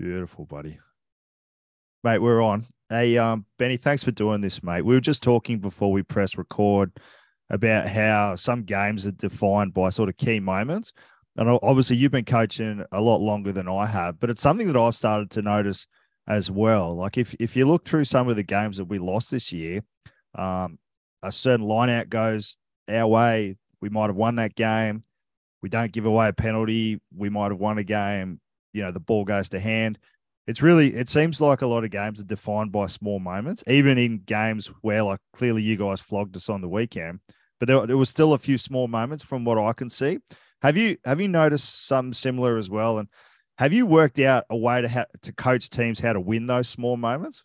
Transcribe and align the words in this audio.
Beautiful, 0.00 0.46
buddy. 0.46 0.78
Mate, 2.02 2.20
we're 2.20 2.40
on. 2.40 2.64
Hey, 2.88 3.18
um, 3.18 3.44
Benny, 3.58 3.76
thanks 3.76 4.02
for 4.02 4.12
doing 4.12 4.40
this, 4.40 4.62
mate. 4.62 4.80
We 4.80 4.94
were 4.94 5.00
just 5.00 5.22
talking 5.22 5.58
before 5.58 5.92
we 5.92 6.02
press 6.02 6.38
record 6.38 6.90
about 7.50 7.86
how 7.86 8.34
some 8.34 8.62
games 8.62 9.06
are 9.06 9.10
defined 9.10 9.74
by 9.74 9.90
sort 9.90 10.08
of 10.08 10.16
key 10.16 10.40
moments. 10.40 10.94
And 11.36 11.50
obviously, 11.62 11.98
you've 11.98 12.12
been 12.12 12.24
coaching 12.24 12.82
a 12.92 13.00
lot 13.02 13.20
longer 13.20 13.52
than 13.52 13.68
I 13.68 13.84
have, 13.84 14.18
but 14.18 14.30
it's 14.30 14.40
something 14.40 14.68
that 14.68 14.76
I've 14.80 14.94
started 14.94 15.30
to 15.32 15.42
notice 15.42 15.86
as 16.26 16.50
well. 16.50 16.96
Like 16.96 17.18
if 17.18 17.34
if 17.38 17.54
you 17.54 17.68
look 17.68 17.84
through 17.84 18.04
some 18.04 18.26
of 18.26 18.36
the 18.36 18.42
games 18.42 18.78
that 18.78 18.86
we 18.86 18.98
lost 18.98 19.30
this 19.30 19.52
year, 19.52 19.82
um, 20.34 20.78
a 21.22 21.30
certain 21.30 21.66
line 21.66 21.90
out 21.90 22.08
goes 22.08 22.56
our 22.88 23.06
way, 23.06 23.58
we 23.82 23.90
might 23.90 24.06
have 24.06 24.16
won 24.16 24.36
that 24.36 24.54
game. 24.54 25.04
We 25.60 25.68
don't 25.68 25.92
give 25.92 26.06
away 26.06 26.28
a 26.28 26.32
penalty, 26.32 27.02
we 27.14 27.28
might 27.28 27.50
have 27.50 27.60
won 27.60 27.76
a 27.76 27.84
game. 27.84 28.40
You 28.72 28.82
know, 28.82 28.92
the 28.92 29.00
ball 29.00 29.24
goes 29.24 29.48
to 29.50 29.60
hand. 29.60 29.98
It's 30.46 30.62
really, 30.62 30.94
it 30.94 31.08
seems 31.08 31.40
like 31.40 31.62
a 31.62 31.66
lot 31.66 31.84
of 31.84 31.90
games 31.90 32.20
are 32.20 32.24
defined 32.24 32.72
by 32.72 32.86
small 32.86 33.20
moments, 33.20 33.62
even 33.66 33.98
in 33.98 34.22
games 34.24 34.66
where, 34.82 35.02
like, 35.02 35.20
clearly 35.32 35.62
you 35.62 35.76
guys 35.76 36.00
flogged 36.00 36.36
us 36.36 36.48
on 36.48 36.60
the 36.60 36.68
weekend, 36.68 37.20
but 37.58 37.68
there, 37.68 37.86
there 37.86 37.96
was 37.96 38.08
still 38.08 38.32
a 38.32 38.38
few 38.38 38.58
small 38.58 38.88
moments 38.88 39.22
from 39.22 39.44
what 39.44 39.58
I 39.58 39.72
can 39.72 39.90
see. 39.90 40.18
Have 40.62 40.76
you 40.76 40.96
have 41.04 41.20
you 41.20 41.28
noticed 41.28 41.86
something 41.86 42.12
similar 42.12 42.56
as 42.58 42.68
well? 42.68 42.98
And 42.98 43.08
have 43.58 43.72
you 43.72 43.86
worked 43.86 44.18
out 44.18 44.44
a 44.50 44.56
way 44.56 44.80
to 44.82 44.88
ha- 44.88 45.06
to 45.22 45.32
coach 45.32 45.70
teams 45.70 46.00
how 46.00 46.12
to 46.12 46.20
win 46.20 46.46
those 46.46 46.68
small 46.68 46.96
moments? 46.96 47.44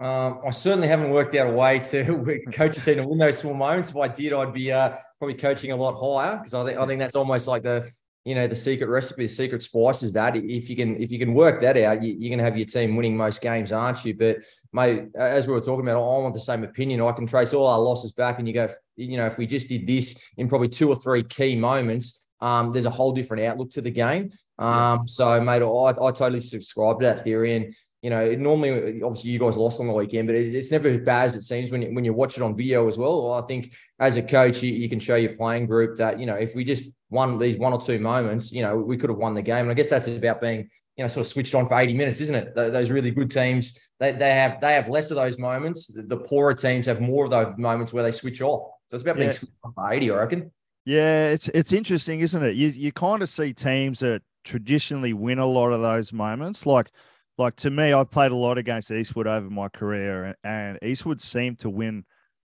Um, 0.00 0.40
I 0.44 0.50
certainly 0.50 0.88
haven't 0.88 1.10
worked 1.10 1.34
out 1.34 1.46
a 1.46 1.52
way 1.52 1.78
to 1.78 2.04
coach 2.52 2.76
a 2.76 2.80
team 2.80 2.96
to 2.96 3.06
win 3.06 3.18
those 3.18 3.38
small 3.38 3.54
moments. 3.54 3.90
If 3.90 3.96
I 3.96 4.08
did, 4.08 4.32
I'd 4.32 4.52
be 4.52 4.72
uh, 4.72 4.96
probably 5.18 5.34
coaching 5.34 5.70
a 5.70 5.76
lot 5.76 5.94
higher 6.00 6.36
because 6.36 6.54
I 6.54 6.64
think 6.64 6.78
I 6.78 6.86
think 6.86 6.98
that's 6.98 7.16
almost 7.16 7.46
like 7.46 7.62
the 7.62 7.90
you 8.24 8.34
know 8.34 8.46
the 8.46 8.56
secret 8.56 8.88
recipe, 8.88 9.24
the 9.24 9.28
secret 9.28 9.62
spice 9.62 10.02
is 10.02 10.12
that 10.14 10.34
if 10.34 10.70
you 10.70 10.76
can 10.76 10.96
if 11.00 11.10
you 11.10 11.18
can 11.18 11.34
work 11.34 11.60
that 11.60 11.76
out, 11.76 12.02
you, 12.02 12.14
are 12.14 12.30
going 12.30 12.38
to 12.38 12.44
have 12.44 12.56
your 12.56 12.66
team 12.66 12.96
winning 12.96 13.16
most 13.16 13.42
games, 13.42 13.70
aren't 13.70 14.04
you? 14.04 14.14
But 14.14 14.38
mate, 14.72 15.08
as 15.14 15.46
we 15.46 15.52
were 15.52 15.60
talking 15.60 15.86
about, 15.86 15.96
I 15.96 16.22
want 16.22 16.32
the 16.32 16.40
same 16.40 16.64
opinion. 16.64 17.02
I 17.02 17.12
can 17.12 17.26
trace 17.26 17.52
all 17.52 17.66
our 17.66 17.78
losses 17.78 18.12
back, 18.12 18.38
and 18.38 18.48
you 18.48 18.54
go, 18.54 18.68
you 18.96 19.18
know, 19.18 19.26
if 19.26 19.36
we 19.36 19.46
just 19.46 19.68
did 19.68 19.86
this 19.86 20.16
in 20.38 20.48
probably 20.48 20.68
two 20.68 20.88
or 20.88 20.98
three 21.00 21.22
key 21.22 21.54
moments, 21.54 22.24
um, 22.40 22.72
there's 22.72 22.86
a 22.86 22.90
whole 22.90 23.12
different 23.12 23.44
outlook 23.44 23.70
to 23.72 23.82
the 23.82 23.90
game. 23.90 24.32
Um, 24.58 25.06
so 25.06 25.40
mate, 25.40 25.62
I, 25.62 26.06
I 26.06 26.10
totally 26.12 26.40
subscribe 26.40 27.00
to 27.00 27.06
that 27.06 27.24
theory, 27.24 27.56
and 27.56 27.74
you 28.04 28.10
know, 28.10 28.22
it 28.22 28.38
normally, 28.38 29.02
obviously, 29.02 29.30
you 29.30 29.38
guys 29.38 29.56
lost 29.56 29.80
on 29.80 29.86
the 29.86 29.92
weekend, 29.94 30.28
but 30.28 30.36
it's 30.36 30.70
never 30.70 30.88
as 30.88 31.00
bad 31.00 31.24
as 31.24 31.36
it 31.36 31.42
seems 31.42 31.72
when 31.72 31.80
you, 31.80 31.88
when 31.94 32.04
you 32.04 32.12
watch 32.12 32.36
it 32.36 32.42
on 32.42 32.54
video 32.54 32.86
as 32.86 32.98
well. 32.98 33.32
I 33.32 33.40
think 33.46 33.72
as 33.98 34.18
a 34.18 34.22
coach, 34.22 34.62
you, 34.62 34.72
you 34.72 34.90
can 34.90 35.00
show 35.00 35.16
your 35.16 35.32
playing 35.36 35.64
group 35.64 35.96
that, 35.96 36.20
you 36.20 36.26
know, 36.26 36.34
if 36.34 36.54
we 36.54 36.64
just 36.64 36.84
won 37.14 37.38
these 37.38 37.56
one 37.56 37.72
or 37.72 37.80
two 37.80 37.98
moments, 37.98 38.52
you 38.52 38.62
know, 38.62 38.76
we 38.76 38.96
could 38.96 39.10
have 39.10 39.18
won 39.18 39.34
the 39.34 39.42
game. 39.42 39.62
And 39.62 39.70
I 39.70 39.74
guess 39.74 39.88
that's 39.88 40.08
about 40.08 40.40
being, 40.40 40.68
you 40.96 41.04
know, 41.04 41.08
sort 41.08 41.24
of 41.24 41.30
switched 41.30 41.54
on 41.54 41.66
for 41.66 41.78
80 41.78 41.94
minutes, 41.94 42.20
isn't 42.20 42.34
it? 42.34 42.54
Those 42.54 42.90
really 42.90 43.10
good 43.10 43.30
teams, 43.30 43.78
they, 43.98 44.12
they 44.12 44.30
have 44.32 44.60
they 44.60 44.74
have 44.74 44.88
less 44.88 45.10
of 45.10 45.16
those 45.16 45.38
moments. 45.38 45.86
The 45.86 46.16
poorer 46.16 46.54
teams 46.54 46.86
have 46.86 47.00
more 47.00 47.24
of 47.24 47.30
those 47.30 47.56
moments 47.56 47.92
where 47.92 48.02
they 48.02 48.10
switch 48.10 48.42
off. 48.42 48.70
So 48.88 48.96
it's 48.96 49.02
about 49.02 49.16
being 49.16 49.28
yeah. 49.28 49.32
switched 49.32 49.54
on 49.64 49.72
for 49.72 49.92
80, 49.92 50.10
I 50.10 50.14
reckon. 50.16 50.52
Yeah, 50.84 51.28
it's 51.28 51.48
it's 51.48 51.72
interesting, 51.72 52.20
isn't 52.20 52.42
it? 52.42 52.56
You 52.56 52.68
you 52.68 52.92
kind 52.92 53.22
of 53.22 53.28
see 53.30 53.54
teams 53.54 54.00
that 54.00 54.20
traditionally 54.44 55.14
win 55.14 55.38
a 55.38 55.46
lot 55.46 55.72
of 55.72 55.80
those 55.80 56.12
moments, 56.12 56.66
like– 56.66 56.90
like 57.38 57.56
to 57.56 57.70
me, 57.70 57.92
I 57.92 58.04
played 58.04 58.32
a 58.32 58.36
lot 58.36 58.58
against 58.58 58.90
Eastwood 58.90 59.26
over 59.26 59.50
my 59.50 59.68
career, 59.68 60.36
and 60.44 60.78
Eastwood 60.82 61.20
seemed 61.20 61.58
to 61.60 61.70
win 61.70 62.04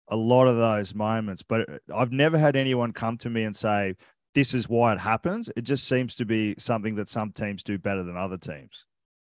a 0.08 0.16
lot 0.16 0.46
of 0.46 0.56
those 0.56 0.94
moments. 0.94 1.42
But 1.42 1.68
I've 1.94 2.12
never 2.12 2.38
had 2.38 2.56
anyone 2.56 2.92
come 2.92 3.18
to 3.18 3.30
me 3.30 3.42
and 3.42 3.54
say, 3.54 3.96
"This 4.38 4.54
is 4.54 4.68
why 4.68 4.92
it 4.92 5.00
happens." 5.00 5.50
It 5.56 5.62
just 5.62 5.88
seems 5.88 6.14
to 6.16 6.24
be 6.24 6.54
something 6.58 6.94
that 6.94 7.08
some 7.08 7.32
teams 7.32 7.64
do 7.64 7.76
better 7.76 8.04
than 8.04 8.16
other 8.16 8.38
teams. 8.38 8.86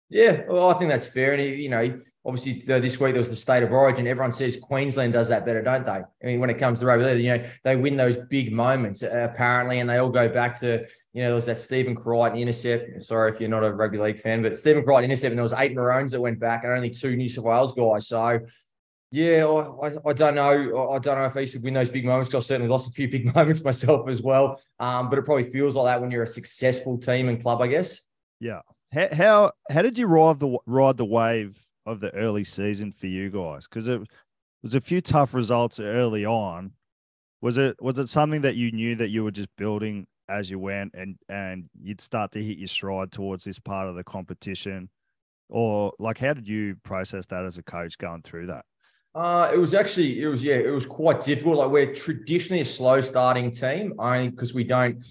Yeah, 0.09 0.41
well, 0.47 0.69
I 0.69 0.73
think 0.79 0.89
that's 0.89 1.05
fair. 1.05 1.33
And 1.33 1.43
you 1.59 1.69
know, 1.69 1.99
obviously 2.25 2.53
this 2.53 2.99
week 2.99 3.13
there 3.13 3.19
was 3.19 3.29
the 3.29 3.35
state 3.35 3.61
of 3.61 3.71
origin. 3.71 4.07
Everyone 4.07 4.31
says 4.31 4.57
Queensland 4.57 5.13
does 5.13 5.27
that 5.29 5.45
better, 5.45 5.61
don't 5.61 5.85
they? 5.85 5.91
I 5.91 6.05
mean, 6.23 6.39
when 6.39 6.49
it 6.49 6.57
comes 6.57 6.79
to 6.79 6.85
rugby 6.85 7.05
league, 7.05 7.23
you 7.23 7.37
know, 7.37 7.43
they 7.63 7.75
win 7.75 7.97
those 7.97 8.17
big 8.29 8.51
moments 8.51 9.03
uh, 9.03 9.29
apparently, 9.31 9.79
and 9.79 9.89
they 9.89 9.97
all 9.97 10.09
go 10.09 10.27
back 10.27 10.59
to 10.61 10.85
you 11.13 11.21
know 11.21 11.27
there 11.27 11.35
was 11.35 11.45
that 11.45 11.59
Stephen 11.59 11.95
Crichton 11.95 12.39
intercept. 12.39 13.03
Sorry 13.03 13.31
if 13.31 13.39
you're 13.39 13.49
not 13.49 13.63
a 13.63 13.71
rugby 13.71 13.99
league 13.99 14.19
fan, 14.19 14.41
but 14.41 14.57
Stephen 14.57 14.83
Crichton 14.83 15.05
intercept, 15.05 15.31
and 15.31 15.37
there 15.37 15.43
was 15.43 15.53
eight 15.53 15.75
Maroons 15.75 16.11
that 16.13 16.21
went 16.21 16.39
back, 16.39 16.63
and 16.63 16.73
only 16.73 16.89
two 16.89 17.15
New 17.15 17.29
South 17.29 17.45
Wales 17.45 17.73
guys. 17.73 18.07
So. 18.07 18.39
Yeah, 19.11 19.45
I, 19.45 20.09
I 20.09 20.13
don't 20.13 20.35
know. 20.35 20.89
I 20.91 20.99
don't 20.99 21.17
know 21.17 21.25
if 21.25 21.37
Eastwood 21.37 21.63
win 21.63 21.73
those 21.73 21.89
big 21.89 22.05
moments 22.05 22.29
because 22.29 22.43
I've 22.43 22.47
certainly 22.47 22.69
lost 22.69 22.89
a 22.89 22.91
few 22.91 23.07
big 23.09 23.33
moments 23.35 23.63
myself 23.63 24.09
as 24.09 24.21
well. 24.21 24.59
Um, 24.79 25.09
but 25.09 25.19
it 25.19 25.23
probably 25.23 25.43
feels 25.43 25.75
like 25.75 25.85
that 25.85 26.01
when 26.01 26.11
you're 26.11 26.23
a 26.23 26.27
successful 26.27 26.97
team 26.97 27.29
and 27.29 27.41
club, 27.41 27.61
I 27.61 27.67
guess. 27.67 28.01
Yeah, 28.39 28.61
how 28.93 29.07
how, 29.13 29.51
how 29.69 29.81
did 29.81 29.97
you 29.97 30.07
ride 30.07 30.39
the 30.39 30.57
ride 30.65 30.97
the 30.97 31.05
wave 31.05 31.61
of 31.85 31.99
the 31.99 32.13
early 32.13 32.43
season 32.43 32.91
for 32.91 33.07
you 33.07 33.29
guys? 33.29 33.67
Because 33.67 33.87
it 33.87 34.01
was 34.63 34.75
a 34.75 34.81
few 34.81 35.01
tough 35.01 35.33
results 35.33 35.79
early 35.79 36.25
on. 36.25 36.71
Was 37.41 37.57
it 37.57 37.81
was 37.81 37.99
it 37.99 38.09
something 38.09 38.41
that 38.41 38.55
you 38.55 38.71
knew 38.71 38.95
that 38.95 39.09
you 39.09 39.23
were 39.23 39.31
just 39.31 39.49
building 39.55 40.07
as 40.27 40.49
you 40.49 40.59
went, 40.59 40.93
and 40.95 41.17
and 41.29 41.69
you'd 41.81 42.01
start 42.01 42.31
to 42.31 42.43
hit 42.43 42.57
your 42.57 42.67
stride 42.67 43.11
towards 43.11 43.45
this 43.45 43.59
part 43.59 43.87
of 43.87 43.95
the 43.95 44.03
competition, 44.03 44.89
or 45.47 45.93
like 45.99 46.17
how 46.17 46.33
did 46.33 46.47
you 46.47 46.75
process 46.83 47.25
that 47.27 47.45
as 47.45 47.57
a 47.57 47.63
coach 47.63 47.97
going 47.97 48.23
through 48.23 48.47
that? 48.47 48.65
Uh, 49.15 49.49
it 49.53 49.57
was 49.57 49.73
actually 49.73 50.21
it 50.21 50.27
was 50.27 50.43
yeah 50.43 50.55
it 50.55 50.71
was 50.71 50.85
quite 50.85 51.21
difficult. 51.21 51.57
Like 51.57 51.69
we're 51.69 51.93
traditionally 51.93 52.61
a 52.61 52.65
slow 52.65 52.99
starting 52.99 53.49
team, 53.49 53.93
only 53.97 54.29
because 54.29 54.53
we 54.53 54.65
don't 54.65 55.03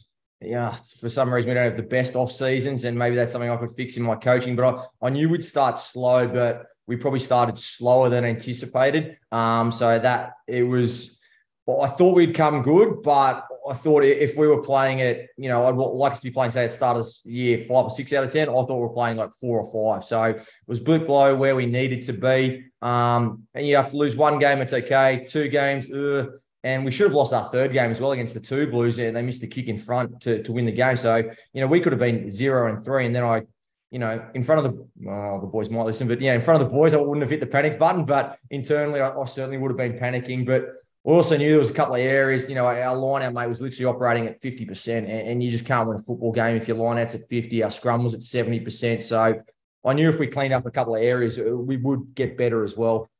yeah, 0.47 0.77
for 1.01 1.09
some 1.09 1.33
reason 1.33 1.49
we 1.49 1.55
don't 1.55 1.65
have 1.65 1.77
the 1.77 1.83
best 1.83 2.15
off 2.15 2.31
seasons, 2.31 2.85
and 2.85 2.99
maybe 2.99 3.17
that's 3.17 3.33
something 3.33 3.51
I 3.51 3.57
could 3.57 3.73
fix 3.73 3.97
in 3.97 4.03
my 4.03 4.17
coaching. 4.17 4.57
But 4.57 4.89
I, 5.03 5.07
I 5.07 5.11
knew 5.11 5.29
we'd 5.29 5.45
start 5.45 5.79
slow, 5.79 6.29
but 6.29 6.67
we 6.87 6.97
probably 6.97 7.21
started 7.21 7.59
slower 7.59 8.11
than 8.11 8.25
anticipated. 8.25 9.17
Um, 9.33 9.73
so 9.73 9.99
that 9.99 10.35
it 10.47 10.63
was. 10.63 11.21
Well, 11.67 11.81
I 11.81 11.89
thought 11.89 12.15
we'd 12.15 12.35
come 12.35 12.61
good, 12.63 13.03
but 13.03 13.47
I 13.69 13.73
thought 13.73 14.05
if 14.05 14.37
we 14.37 14.47
were 14.47 14.63
playing 14.63 14.99
it, 14.99 15.31
you 15.39 15.49
know, 15.49 15.65
I'd 15.65 15.75
like 15.75 16.13
us 16.13 16.21
to 16.21 16.25
be 16.25 16.31
playing, 16.31 16.51
say, 16.51 16.65
at 16.65 16.73
start 16.73 16.99
of 16.99 17.07
the 17.25 17.33
year, 17.33 17.59
five 17.59 17.85
or 17.85 17.91
six 17.91 18.13
out 18.13 18.25
of 18.25 18.33
10. 18.33 18.49
I 18.49 18.53
thought 18.53 18.69
we 18.69 18.83
were 18.83 18.91
playing 18.91 19.17
like 19.17 19.33
four 19.35 19.59
or 19.59 19.95
five. 19.95 20.05
So 20.05 20.23
it 20.23 20.47
was 20.67 20.81
blip 20.81 21.07
blow 21.07 21.35
where 21.35 21.57
we 21.57 21.65
needed 21.65 22.03
to 22.03 22.13
be. 22.13 22.65
Um, 22.83 23.45
and 23.55 23.67
you 23.67 23.77
have 23.77 23.91
to 23.91 23.97
lose 23.97 24.17
one 24.17 24.39
game, 24.39 24.61
it's 24.61 24.75
okay. 24.75 25.25
Two 25.27 25.49
games, 25.49 25.91
ugh. 25.91 26.31
And 26.63 26.85
we 26.85 26.91
should 26.91 27.07
have 27.07 27.15
lost 27.15 27.33
our 27.35 27.45
third 27.45 27.73
game 27.73 27.91
as 27.91 28.01
well 28.01 28.13
against 28.13 28.33
the 28.33 28.41
two 28.41 28.67
Blues, 28.67 28.99
and 28.99 29.15
they 29.15 29.21
missed 29.21 29.43
the 29.43 29.47
kick 29.47 29.69
in 29.69 29.77
front 29.77 30.21
to, 30.23 30.43
to 30.43 30.53
win 30.53 30.65
the 30.65 30.73
game. 30.73 30.97
So, 30.97 31.17
you 31.53 31.61
know, 31.61 31.67
we 31.67 31.79
could 31.79 31.93
have 31.93 32.01
been 32.01 32.31
zero 32.31 32.73
and 32.73 32.83
three. 32.83 33.05
And 33.05 33.15
then 33.15 33.23
I, 33.23 33.43
you 33.91 33.99
know, 33.99 34.27
in 34.35 34.43
front 34.43 34.65
of 34.65 34.73
the, 34.73 34.89
well, 35.03 35.41
the 35.41 35.47
boys 35.47 35.69
might 35.69 35.85
listen, 35.85 36.09
but 36.09 36.23
yeah, 36.23 36.33
in 36.33 36.41
front 36.41 36.63
of 36.63 36.69
the 36.69 36.75
boys, 36.75 36.95
I 36.95 36.99
wouldn't 36.99 37.21
have 37.21 37.31
hit 37.31 37.41
the 37.41 37.47
panic 37.47 37.79
button. 37.79 38.07
But 38.07 38.39
internally, 38.51 39.01
I, 39.01 39.11
I 39.11 39.25
certainly 39.27 39.59
would 39.59 39.71
have 39.71 39.77
been 39.77 39.93
panicking. 39.93 40.47
But 40.47 40.84
we 41.05 41.13
also 41.13 41.37
knew 41.37 41.51
there 41.51 41.59
was 41.59 41.71
a 41.71 41.75
couple 41.75 41.95
of 41.95 42.01
areas, 42.01 42.49
you 42.49 42.55
know, 42.55 42.67
our 42.67 42.97
line 42.97 43.23
out 43.23 43.35
mate 43.35 43.47
was 43.47 43.61
literally 43.61 43.85
operating 43.85 44.27
at 44.27 44.41
50%, 44.41 44.99
and, 44.99 45.07
and 45.07 45.43
you 45.43 45.51
just 45.51 45.67
can't 45.67 45.87
win 45.87 45.99
a 45.99 46.03
football 46.03 46.33
game 46.33 46.57
if 46.57 46.67
your 46.67 46.79
line 46.79 46.99
out's 46.99 47.15
at 47.15 47.29
50. 47.29 47.63
Our 47.63 47.71
scrum 47.71 48.03
was 48.03 48.15
at 48.15 48.21
70%. 48.21 49.03
So 49.03 49.43
I 49.85 49.93
knew 49.93 50.09
if 50.09 50.19
we 50.19 50.27
cleaned 50.27 50.55
up 50.55 50.65
a 50.65 50.71
couple 50.71 50.97
of 50.97 51.03
areas, 51.03 51.39
uh, 51.39 51.43
we 51.55 51.77
would 51.77 52.15
get 52.15 52.39
better 52.39 52.65
as 52.65 52.75
well. 52.75 53.11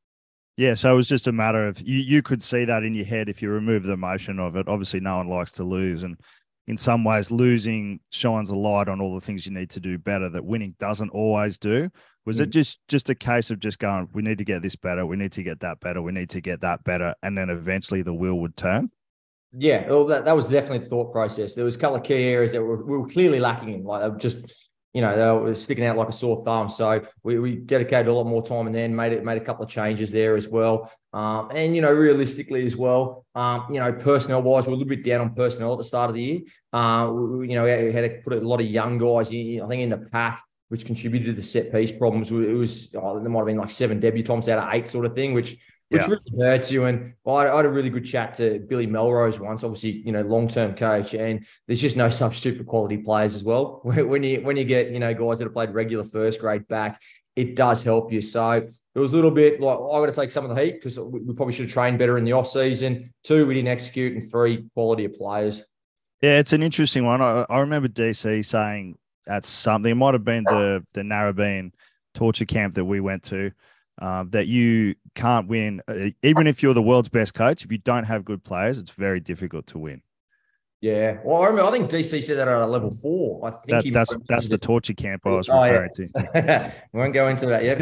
Yeah, 0.57 0.75
so 0.75 0.95
it 0.95 0.97
was 0.97 1.09
just 1.09 1.27
a 1.27 1.33
matter 1.33 1.67
of 1.67 1.81
you, 1.83 1.99
you 1.99 2.23
could 2.23 2.43
see 2.43 2.65
that 2.65 2.85
in 2.85 2.95
your 2.95 3.05
head 3.05 3.29
if 3.29 3.43
you 3.43 3.51
remove 3.51 3.83
the 3.83 3.93
emotion 3.93 4.39
of 4.39 4.57
it. 4.57 4.67
Obviously, 4.67 5.01
no 5.01 5.19
one 5.19 5.29
likes 5.29 5.53
to 5.53 5.65
lose. 5.65 6.05
And 6.05 6.17
in 6.67 6.77
some 6.77 7.05
ways, 7.05 7.31
losing 7.31 8.01
shines 8.11 8.51
a 8.51 8.57
light 8.57 8.89
on 8.89 9.01
all 9.01 9.15
the 9.15 9.21
things 9.21 9.47
you 9.47 9.53
need 9.53 9.71
to 9.71 9.81
do 9.81 9.99
better 9.99 10.29
that 10.31 10.45
winning 10.45 10.75
doesn't 10.79 11.11
always 11.11 11.59
do. 11.59 11.91
Was 12.25 12.39
mm. 12.39 12.45
it 12.45 12.51
just 12.51 12.81
just 12.89 13.11
a 13.11 13.15
case 13.15 13.51
of 13.51 13.59
just 13.59 13.79
going, 13.79 14.09
we 14.13 14.23
need 14.23 14.39
to 14.39 14.45
get 14.45 14.63
this 14.63 14.77
better, 14.77 15.05
we 15.05 15.17
need 15.17 15.33
to 15.33 15.43
get 15.43 15.61
that 15.61 15.81
better, 15.81 16.01
we 16.01 16.13
need 16.13 16.31
to 16.31 16.41
get 16.41 16.63
that 16.63 16.83
better, 16.85 17.15
and 17.23 17.37
then 17.37 17.51
eventually 17.51 18.03
the 18.03 18.15
wheel 18.15 18.35
would 18.37 18.57
turn? 18.57 18.91
Yeah, 19.57 19.87
well, 19.89 20.07
that, 20.07 20.25
that 20.25 20.35
was 20.35 20.49
definitely 20.49 20.79
the 20.79 20.87
thought 20.87 21.13
process. 21.13 21.55
There 21.55 21.65
was 21.65 21.77
a 21.77 21.79
couple 21.79 21.97
of 21.97 22.03
key 22.03 22.15
areas 22.15 22.53
that 22.53 22.63
were, 22.63 22.85
we 22.85 22.99
were 22.99 23.07
clearly 23.07 23.39
lacking 23.39 23.73
in, 23.73 23.85
like 23.85 24.19
just 24.19 24.39
you 24.95 25.01
know, 25.01 25.17
they 25.17 25.45
were 25.45 25.55
sticking 25.57 25.85
out 25.85 25.97
like 25.97 26.09
a 26.09 26.13
sore 26.13 26.43
thumb. 26.45 26.71
So 26.71 27.05
we, 27.25 27.39
we 27.41 27.57
dedicated 27.57 28.07
a 28.07 28.15
lot 28.15 28.25
more 28.25 28.47
time 28.47 28.69
and 28.69 28.75
then 28.75 28.95
made 28.95 29.13
it 29.13 29.25
made 29.25 29.37
a 29.37 29.45
couple 29.45 29.65
of 29.65 29.71
changes 29.71 30.13
there 30.13 30.37
as 30.37 30.47
well. 30.47 30.91
Um, 31.13 31.51
and 31.53 31.75
you 31.75 31.83
know, 31.83 31.93
realistically 31.93 32.65
as 32.65 32.77
well, 32.77 33.27
um, 33.35 33.67
you 33.73 33.81
know, 33.81 33.93
personnel 33.93 34.43
wise, 34.43 34.67
we're 34.67 34.75
a 34.75 34.77
little 34.77 34.89
bit 34.89 35.05
down 35.05 35.21
on 35.21 35.35
personnel 35.35 35.73
at 35.73 35.79
the 35.79 35.85
start 35.85 36.11
of 36.11 36.15
the 36.15 36.23
year. 36.23 36.41
Uh, 36.73 37.11
we, 37.13 37.51
you 37.51 37.57
know, 37.57 37.65
we 37.65 37.93
had 37.93 38.03
to 38.03 38.21
put 38.23 38.35
a 38.35 38.41
lot 38.41 38.61
of 38.61 38.67
young 38.67 38.97
guys, 38.99 39.31
in, 39.31 39.61
I 39.61 39.67
think, 39.67 39.83
in 39.83 39.91
the 39.91 39.99
pack, 39.99 40.45
which 40.69 40.87
contributed 40.87 41.27
to 41.27 41.33
the 41.33 41.43
set 41.43 41.73
piece 41.73 41.91
problems. 41.91 42.31
It 42.31 42.37
was 42.37 42.95
oh, 42.95 43.19
there 43.19 43.29
might 43.29 43.41
have 43.41 43.47
been 43.47 43.59
like 43.59 43.71
seven 43.71 44.01
debutants 44.01 44.49
out 44.49 44.61
of 44.61 44.75
eight, 44.75 44.87
sort 44.87 45.07
of 45.07 45.15
thing, 45.17 45.35
which 45.35 45.57
which 45.95 46.03
yeah. 46.03 46.09
really 46.09 46.45
hurts 46.45 46.71
you. 46.71 46.85
And 46.85 47.15
I, 47.27 47.31
I, 47.31 47.57
had 47.57 47.67
a 47.67 47.71
really 47.71 47.91
good 47.91 48.05
chat 48.05 48.35
to 48.35 48.59
Billy 48.59 48.87
Melrose 48.87 49.39
once, 49.39 49.63
obviously, 49.63 50.03
you 50.05 50.13
know, 50.13 50.23
long 50.23 50.49
term 50.49 50.75
coach, 50.75 51.15
and 51.15 51.47
there's 51.67 51.81
just 51.81 51.97
no 51.97 52.11
substitute 52.23 52.59
for 52.59 52.65
quality 52.65 52.99
players 52.99 53.35
as 53.35 53.45
well. 53.45 53.81
When 53.85 54.23
you 54.23 54.41
when 54.41 54.57
you 54.57 54.65
get 54.65 54.91
you 54.91 54.99
know 54.99 55.15
guys 55.15 55.39
that 55.39 55.45
have 55.45 55.55
played 55.55 55.71
regular 55.71 56.05
first 56.05 56.41
grade 56.41 56.67
back, 56.69 57.01
it 57.37 57.55
does 57.55 57.83
help 57.83 58.13
you. 58.13 58.21
So 58.21 58.51
it 58.95 58.99
was 58.99 59.13
a 59.13 59.17
little 59.17 59.31
bit 59.31 59.61
like 59.61 59.79
I 59.79 60.01
got 60.01 60.07
to 60.07 60.13
take 60.13 60.31
some 60.31 60.49
of 60.49 60.55
the 60.55 60.63
heat 60.63 60.75
because 60.75 60.99
we, 60.99 61.21
we 61.21 61.35
probably 61.35 61.55
should 61.55 61.67
have 61.67 61.73
trained 61.73 61.99
better 61.99 62.19
in 62.19 62.25
the 62.25 62.33
off 62.33 62.49
season. 62.49 63.13
Two, 63.23 63.47
we 63.47 63.55
didn't 63.55 63.69
execute, 63.69 64.15
and 64.15 64.31
three, 64.31 64.67
quality 64.75 65.05
of 65.05 65.15
players. 65.15 65.63
Yeah, 66.21 66.39
it's 66.39 66.53
an 66.53 66.63
interesting 66.63 67.05
one. 67.05 67.21
I, 67.21 67.45
I 67.49 67.61
remember 67.61 67.89
DC 67.89 68.45
saying 68.45 68.97
that's 69.27 69.49
something. 69.49 69.93
It 69.93 69.97
might 69.97 70.15
have 70.15 70.25
been 70.25 70.45
the 70.45 70.85
the 70.95 71.03
Narrabeen 71.03 71.73
torture 72.15 72.47
camp 72.47 72.75
that 72.75 72.85
we 72.85 73.01
went 73.01 73.23
to. 73.25 73.53
Uh, 74.01 74.25
that 74.31 74.49
you 74.49 74.97
can't 75.15 75.49
win, 75.49 75.81
uh, 75.89 76.11
even 76.23 76.47
if 76.47 76.63
you're 76.63 76.75
the 76.75 76.83
world's 76.83 77.09
best 77.09 77.35
coach. 77.35 77.65
If 77.65 77.73
you 77.73 77.79
don't 77.79 78.05
have 78.05 78.25
good 78.25 78.45
players, 78.45 78.79
it's 78.79 78.91
very 78.91 79.21
difficult 79.21 79.67
to 79.69 79.79
win. 79.79 80.03
Yeah, 80.81 81.17
well, 81.25 81.41
I, 81.41 81.47
remember, 81.47 81.71
I 81.71 81.73
think 81.73 81.91
DC 81.91 82.23
said 82.23 82.37
that 82.37 82.47
at 82.47 82.61
a 82.61 82.67
level 82.67 82.91
four. 82.91 83.47
I 83.47 83.53
think 83.53 83.85
that, 83.85 83.93
that's 83.95 84.17
that's 84.29 84.49
the 84.51 84.59
torture 84.59 84.93
camp 84.93 85.23
I 85.25 85.31
was 85.31 85.49
oh, 85.49 85.63
referring 85.63 85.91
yeah. 86.15 86.69
to. 86.69 86.75
we 86.93 87.01
won't 87.01 87.15
go 87.15 87.29
into 87.29 87.47
that 87.47 87.65
yet. 87.65 87.79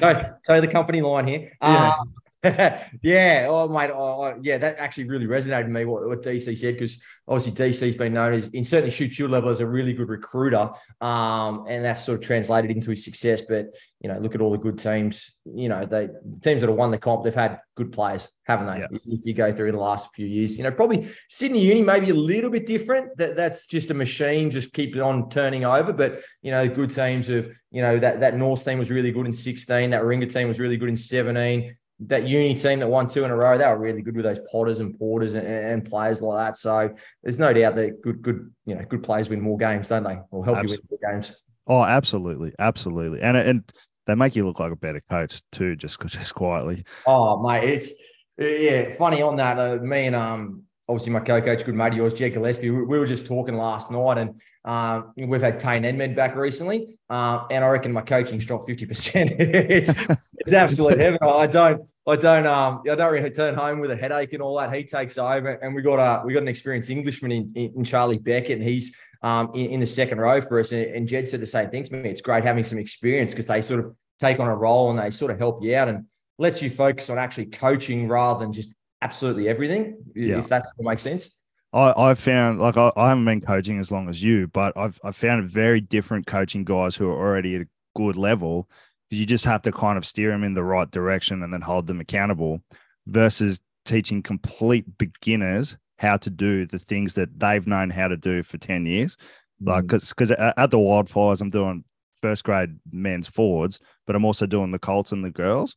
no, 0.00 0.34
tell 0.44 0.60
the 0.60 0.66
company 0.66 1.02
line 1.02 1.28
here. 1.28 1.52
Yeah. 1.62 1.94
Um, 2.00 2.14
yeah, 3.02 3.46
oh 3.48 3.68
mate, 3.68 3.90
oh, 3.92 4.38
yeah, 4.42 4.58
that 4.58 4.78
actually 4.78 5.04
really 5.04 5.26
resonated 5.26 5.64
with 5.64 5.72
me 5.72 5.84
what, 5.84 6.06
what 6.06 6.22
DC 6.22 6.56
said 6.56 6.74
because 6.74 6.98
obviously 7.26 7.52
DC's 7.52 7.96
been 7.96 8.12
known 8.12 8.34
as 8.34 8.48
in 8.48 8.64
certainly 8.64 8.90
Shute 8.90 9.12
Shield 9.12 9.30
level 9.30 9.50
as 9.50 9.60
a 9.60 9.66
really 9.66 9.92
good 9.92 10.08
recruiter, 10.08 10.70
um, 11.00 11.64
and 11.68 11.84
that's 11.84 12.04
sort 12.04 12.18
of 12.18 12.24
translated 12.24 12.70
into 12.70 12.90
his 12.90 13.04
success. 13.04 13.42
But 13.42 13.74
you 14.00 14.08
know, 14.08 14.18
look 14.18 14.34
at 14.34 14.40
all 14.40 14.52
the 14.52 14.58
good 14.58 14.78
teams. 14.78 15.32
You 15.44 15.68
know, 15.68 15.86
they 15.86 16.08
teams 16.42 16.60
that 16.60 16.68
have 16.68 16.76
won 16.76 16.90
the 16.90 16.98
comp, 16.98 17.24
they've 17.24 17.34
had 17.34 17.60
good 17.74 17.90
players, 17.92 18.28
haven't 18.44 18.66
they? 18.66 18.78
Yeah. 18.80 18.86
If 18.92 19.20
you 19.24 19.34
go 19.34 19.52
through 19.52 19.72
the 19.72 19.78
last 19.78 20.08
few 20.14 20.26
years, 20.26 20.56
you 20.56 20.64
know, 20.64 20.70
probably 20.70 21.08
Sydney 21.28 21.64
Uni 21.64 21.82
maybe 21.82 22.10
a 22.10 22.14
little 22.14 22.50
bit 22.50 22.66
different. 22.66 23.16
That 23.16 23.36
that's 23.36 23.66
just 23.66 23.90
a 23.90 23.94
machine, 23.94 24.50
just 24.50 24.72
keep 24.72 24.94
it 24.94 25.00
on 25.00 25.30
turning 25.30 25.64
over. 25.64 25.92
But 25.92 26.20
you 26.42 26.50
know, 26.50 26.68
good 26.68 26.90
teams 26.90 27.28
of 27.28 27.50
you 27.70 27.82
know 27.82 27.98
that 27.98 28.20
that 28.20 28.36
North 28.36 28.64
team 28.64 28.78
was 28.78 28.90
really 28.90 29.10
good 29.10 29.26
in 29.26 29.32
sixteen. 29.32 29.90
That 29.90 30.04
Ringer 30.04 30.26
team 30.26 30.48
was 30.48 30.60
really 30.60 30.76
good 30.76 30.88
in 30.88 30.96
seventeen 30.96 31.76
that 32.00 32.26
uni 32.28 32.54
team 32.54 32.80
that 32.80 32.88
won 32.88 33.06
two 33.06 33.24
in 33.24 33.30
a 33.30 33.36
row, 33.36 33.56
they 33.56 33.66
were 33.66 33.78
really 33.78 34.02
good 34.02 34.16
with 34.16 34.24
those 34.24 34.40
Potters 34.50 34.80
and 34.80 34.98
Porters 34.98 35.34
and, 35.34 35.46
and, 35.46 35.84
players 35.84 36.20
like 36.20 36.46
that. 36.46 36.56
So 36.58 36.94
there's 37.22 37.38
no 37.38 37.52
doubt 37.52 37.76
that 37.76 38.02
good, 38.02 38.20
good, 38.20 38.52
you 38.66 38.74
know, 38.74 38.84
good 38.84 39.02
players 39.02 39.30
win 39.30 39.40
more 39.40 39.56
games, 39.56 39.88
don't 39.88 40.02
they? 40.02 40.18
Or 40.30 40.44
help 40.44 40.58
absolutely. 40.58 40.88
you 40.90 40.98
win 40.98 40.98
more 41.02 41.12
games. 41.12 41.36
Oh, 41.66 41.82
absolutely, 41.82 42.52
absolutely, 42.58 43.22
and 43.22 43.36
and 43.36 43.72
they 44.06 44.14
make 44.14 44.36
you 44.36 44.46
look 44.46 44.60
like 44.60 44.72
a 44.72 44.76
better 44.76 45.02
coach 45.10 45.42
too, 45.50 45.74
just 45.74 46.00
just 46.06 46.34
quietly. 46.34 46.84
Oh, 47.06 47.42
mate, 47.42 47.68
it's 47.68 47.92
yeah, 48.38 48.90
funny 48.90 49.22
on 49.22 49.36
that. 49.36 49.58
Uh, 49.58 49.82
me 49.82 50.06
and 50.06 50.14
um, 50.14 50.62
obviously 50.88 51.12
my 51.12 51.20
co-coach, 51.20 51.64
good 51.64 51.74
mate 51.74 51.88
of 51.88 51.94
yours, 51.94 52.14
Jed 52.14 52.34
Gillespie, 52.34 52.70
we, 52.70 52.82
we, 52.82 52.98
were 52.98 53.06
just 53.06 53.26
talking 53.26 53.56
last 53.56 53.90
night, 53.90 54.18
and 54.18 54.40
um, 54.64 55.12
we've 55.16 55.40
had 55.40 55.58
Tane 55.58 55.82
Edmed 55.82 56.14
back 56.14 56.36
recently, 56.36 56.98
uh, 57.10 57.44
and 57.50 57.64
I 57.64 57.68
reckon 57.68 57.92
my 57.92 58.02
coaching's 58.02 58.44
dropped 58.44 58.66
fifty 58.66 58.86
percent. 58.86 59.32
it's 59.38 59.92
it's 60.38 60.52
absolute 60.52 60.98
heaven. 60.98 61.18
I 61.22 61.46
don't. 61.46 61.82
I 62.08 62.14
don't 62.14 62.46
um 62.46 62.82
I 62.88 62.94
don't 62.94 63.12
return 63.12 63.56
home 63.56 63.80
with 63.80 63.90
a 63.90 63.96
headache 63.96 64.32
and 64.32 64.40
all 64.40 64.56
that. 64.58 64.72
He 64.72 64.84
takes 64.84 65.18
over, 65.18 65.54
and 65.54 65.74
we 65.74 65.82
got 65.82 65.96
a 65.96 66.24
we 66.24 66.32
got 66.32 66.42
an 66.42 66.48
experienced 66.48 66.88
Englishman 66.88 67.32
in, 67.32 67.72
in 67.74 67.84
Charlie 67.84 68.18
Beckett, 68.18 68.58
and 68.58 68.62
he's 68.62 68.94
um 69.22 69.50
in, 69.54 69.72
in 69.72 69.80
the 69.80 69.86
second 69.88 70.18
row 70.18 70.40
for 70.40 70.60
us. 70.60 70.70
And, 70.70 70.84
and 70.84 71.08
Jed 71.08 71.28
said 71.28 71.40
the 71.40 71.46
same 71.46 71.68
thing 71.70 71.82
to 71.84 71.94
me. 71.94 72.08
It's 72.08 72.20
great 72.20 72.44
having 72.44 72.62
some 72.62 72.78
experience 72.78 73.32
because 73.32 73.48
they 73.48 73.60
sort 73.60 73.80
of 73.80 73.96
take 74.20 74.38
on 74.38 74.46
a 74.46 74.56
role 74.56 74.90
and 74.90 74.98
they 74.98 75.10
sort 75.10 75.32
of 75.32 75.38
help 75.38 75.64
you 75.64 75.74
out 75.74 75.88
and 75.88 76.06
lets 76.38 76.62
you 76.62 76.70
focus 76.70 77.10
on 77.10 77.18
actually 77.18 77.46
coaching 77.46 78.06
rather 78.06 78.38
than 78.38 78.52
just 78.52 78.72
absolutely 79.02 79.48
everything. 79.48 79.98
Yeah. 80.14 80.38
If 80.38 80.48
that 80.48 80.66
makes 80.78 81.02
sense. 81.02 81.36
I, 81.72 81.92
I've 81.96 82.18
found 82.18 82.60
like 82.60 82.76
I, 82.76 82.90
I 82.96 83.08
haven't 83.08 83.24
been 83.24 83.40
coaching 83.40 83.78
as 83.78 83.90
long 83.90 84.08
as 84.08 84.22
you, 84.22 84.46
but 84.48 84.76
I've 84.76 84.98
I've 85.04 85.16
found 85.16 85.48
very 85.48 85.80
different 85.80 86.26
coaching 86.26 86.64
guys 86.64 86.96
who 86.96 87.08
are 87.08 87.18
already 87.18 87.56
at 87.56 87.62
a 87.62 87.68
good 87.94 88.16
level 88.16 88.68
because 89.08 89.20
you 89.20 89.26
just 89.26 89.44
have 89.44 89.62
to 89.62 89.72
kind 89.72 89.98
of 89.98 90.04
steer 90.04 90.30
them 90.30 90.44
in 90.44 90.54
the 90.54 90.64
right 90.64 90.90
direction 90.90 91.42
and 91.42 91.52
then 91.52 91.60
hold 91.60 91.86
them 91.86 92.00
accountable 92.00 92.62
versus 93.06 93.60
teaching 93.84 94.22
complete 94.22 94.98
beginners 94.98 95.76
how 95.98 96.16
to 96.18 96.30
do 96.30 96.66
the 96.66 96.78
things 96.78 97.14
that 97.14 97.38
they've 97.38 97.66
known 97.66 97.90
how 97.90 98.08
to 98.08 98.16
do 98.16 98.42
for 98.42 98.58
10 98.58 98.84
years. 98.86 99.16
Mm. 99.62 99.68
Like, 99.68 99.86
because 99.86 100.08
because 100.10 100.30
at 100.30 100.70
the 100.70 100.78
Wildfires, 100.78 101.40
I'm 101.40 101.50
doing 101.50 101.84
first 102.14 102.44
grade 102.44 102.78
men's 102.90 103.28
forwards, 103.28 103.80
but 104.06 104.16
I'm 104.16 104.24
also 104.24 104.46
doing 104.46 104.70
the 104.72 104.78
Colts 104.78 105.12
and 105.12 105.24
the 105.24 105.30
girls. 105.30 105.76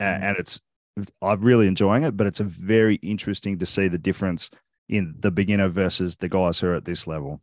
Mm. 0.00 0.22
And 0.22 0.36
it's, 0.38 0.60
I'm 1.22 1.40
really 1.40 1.66
enjoying 1.66 2.02
it, 2.02 2.16
but 2.16 2.26
it's 2.26 2.40
a 2.40 2.44
very 2.44 2.96
interesting 2.96 3.58
to 3.58 3.66
see 3.66 3.88
the 3.88 3.98
difference 3.98 4.50
in 4.88 5.14
the 5.18 5.30
beginner 5.30 5.68
versus 5.68 6.16
the 6.16 6.28
guys 6.28 6.60
who 6.60 6.68
are 6.68 6.74
at 6.74 6.84
this 6.84 7.06
level. 7.06 7.40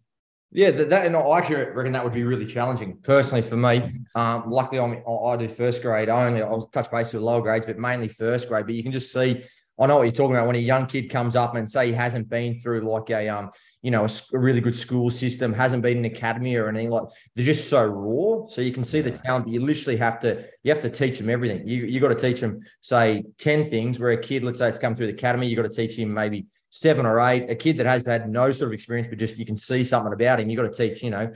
Yeah, 0.52 0.72
that, 0.72 0.90
that, 0.90 1.06
and 1.06 1.16
I 1.16 1.38
actually 1.38 1.56
reckon 1.56 1.92
that 1.94 2.04
would 2.04 2.14
be 2.14 2.24
really 2.24 2.46
challenging 2.46 3.00
personally 3.04 3.42
for 3.42 3.58
me. 3.58 4.00
Um, 4.16 4.50
luckily, 4.50 4.80
I'm, 4.80 5.04
I 5.06 5.36
do 5.36 5.48
first 5.48 5.82
grade 5.82 6.10
only. 6.10 6.42
I'll 6.42 6.68
touch 6.68 6.90
base 6.90 7.14
with 7.14 7.22
lower 7.22 7.42
grades, 7.42 7.66
but 7.66 7.78
mainly 7.78 8.08
first 8.08 8.48
grade. 8.48 8.66
But 8.66 8.76
you 8.76 8.84
can 8.84 8.94
just 8.94 9.12
see, 9.12 9.44
I 9.80 9.88
know 9.88 9.98
what 9.98 10.04
you're 10.04 10.12
talking 10.14 10.36
about 10.36 10.48
when 10.48 10.56
a 10.56 10.60
young 10.60 10.86
kid 10.86 11.10
comes 11.10 11.36
up 11.36 11.56
and 11.56 11.70
say 11.70 11.88
he 11.88 11.94
hasn't 11.94 12.30
been 12.30 12.62
through 12.62 12.90
like 12.90 13.10
a, 13.10 13.28
um, 13.28 13.52
you 13.88 13.92
know, 13.92 14.04
a, 14.04 14.10
a 14.34 14.38
really 14.38 14.60
good 14.60 14.75
school 14.75 15.10
system, 15.10 15.54
hasn't 15.54 15.81
been 15.81 16.00
an 16.00 16.04
academy 16.04 16.57
or 16.57 16.68
anything 16.68 16.89
like. 16.89 17.04
They're 17.36 17.45
just 17.45 17.69
so 17.69 17.86
raw, 17.86 18.45
so 18.50 18.60
you 18.60 18.74
can 18.74 18.84
see 18.84 19.00
the 19.00 19.12
talent. 19.12 19.45
But 19.45 19.54
you 19.54 19.62
literally 19.62 19.95
have 19.95 20.19
to, 20.19 20.45
you 20.63 20.74
have 20.74 20.81
to 20.81 20.89
teach 20.89 21.19
them 21.19 21.30
everything. 21.30 21.66
You 21.66 21.86
you 21.86 22.01
got 22.01 22.10
to 22.10 22.16
teach 22.16 22.42
them, 22.42 22.60
say, 22.81 23.24
ten 23.38 23.69
things. 23.69 23.98
Where 23.98 24.12
a 24.12 24.22
kid, 24.22 24.44
let's 24.44 24.60
say, 24.60 24.68
it's 24.68 24.78
come 24.78 24.94
through 24.94 25.07
the 25.07 25.13
academy, 25.13 25.48
you 25.48 25.56
got 25.56 25.62
to 25.62 25.88
teach 25.88 25.98
him 25.98 26.13
maybe 26.13 26.48
seven 26.69 27.06
or 27.06 27.22
eight, 27.22 27.50
a 27.50 27.56
kid 27.56 27.78
that 27.78 27.86
has 27.86 28.06
had 28.06 28.30
no 28.30 28.51
sort 28.51 28.72
of 28.72 28.74
experience, 28.74 29.07
but 29.07 29.19
just 29.19 29.38
you 29.38 29.45
can 29.45 29.56
see 29.56 29.86
something 29.86 30.12
about 30.12 30.42
him. 30.42 30.50
You 30.50 30.57
got 30.57 30.74
to 30.74 30.90
teach, 30.90 31.01
you 31.01 31.10
know, 31.10 31.31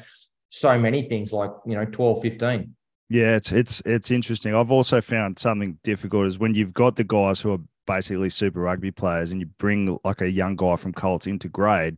so 0.49 0.77
many 0.77 1.03
things 1.03 1.31
like, 1.31 1.51
you 1.65 1.75
know, 1.75 1.85
12, 1.85 2.21
15. 2.21 2.75
Yeah, 3.07 3.35
it's 3.35 3.53
it's 3.53 3.81
it's 3.85 4.11
interesting. 4.11 4.55
I've 4.55 4.71
also 4.71 4.99
found 5.01 5.39
something 5.39 5.77
difficult 5.83 6.27
is 6.27 6.37
when 6.37 6.53
you've 6.53 6.73
got 6.73 6.97
the 6.97 7.03
guys 7.05 7.41
who 7.41 7.53
are 7.53 7.59
basically 7.85 8.29
super 8.29 8.61
rugby 8.61 8.91
players 8.91 9.31
and 9.31 9.41
you 9.41 9.47
bring 9.57 9.97
like 10.05 10.21
a 10.21 10.29
young 10.29 10.55
guy 10.55 10.75
from 10.75 10.93
Colts 10.93 11.27
into 11.27 11.49
grade, 11.49 11.97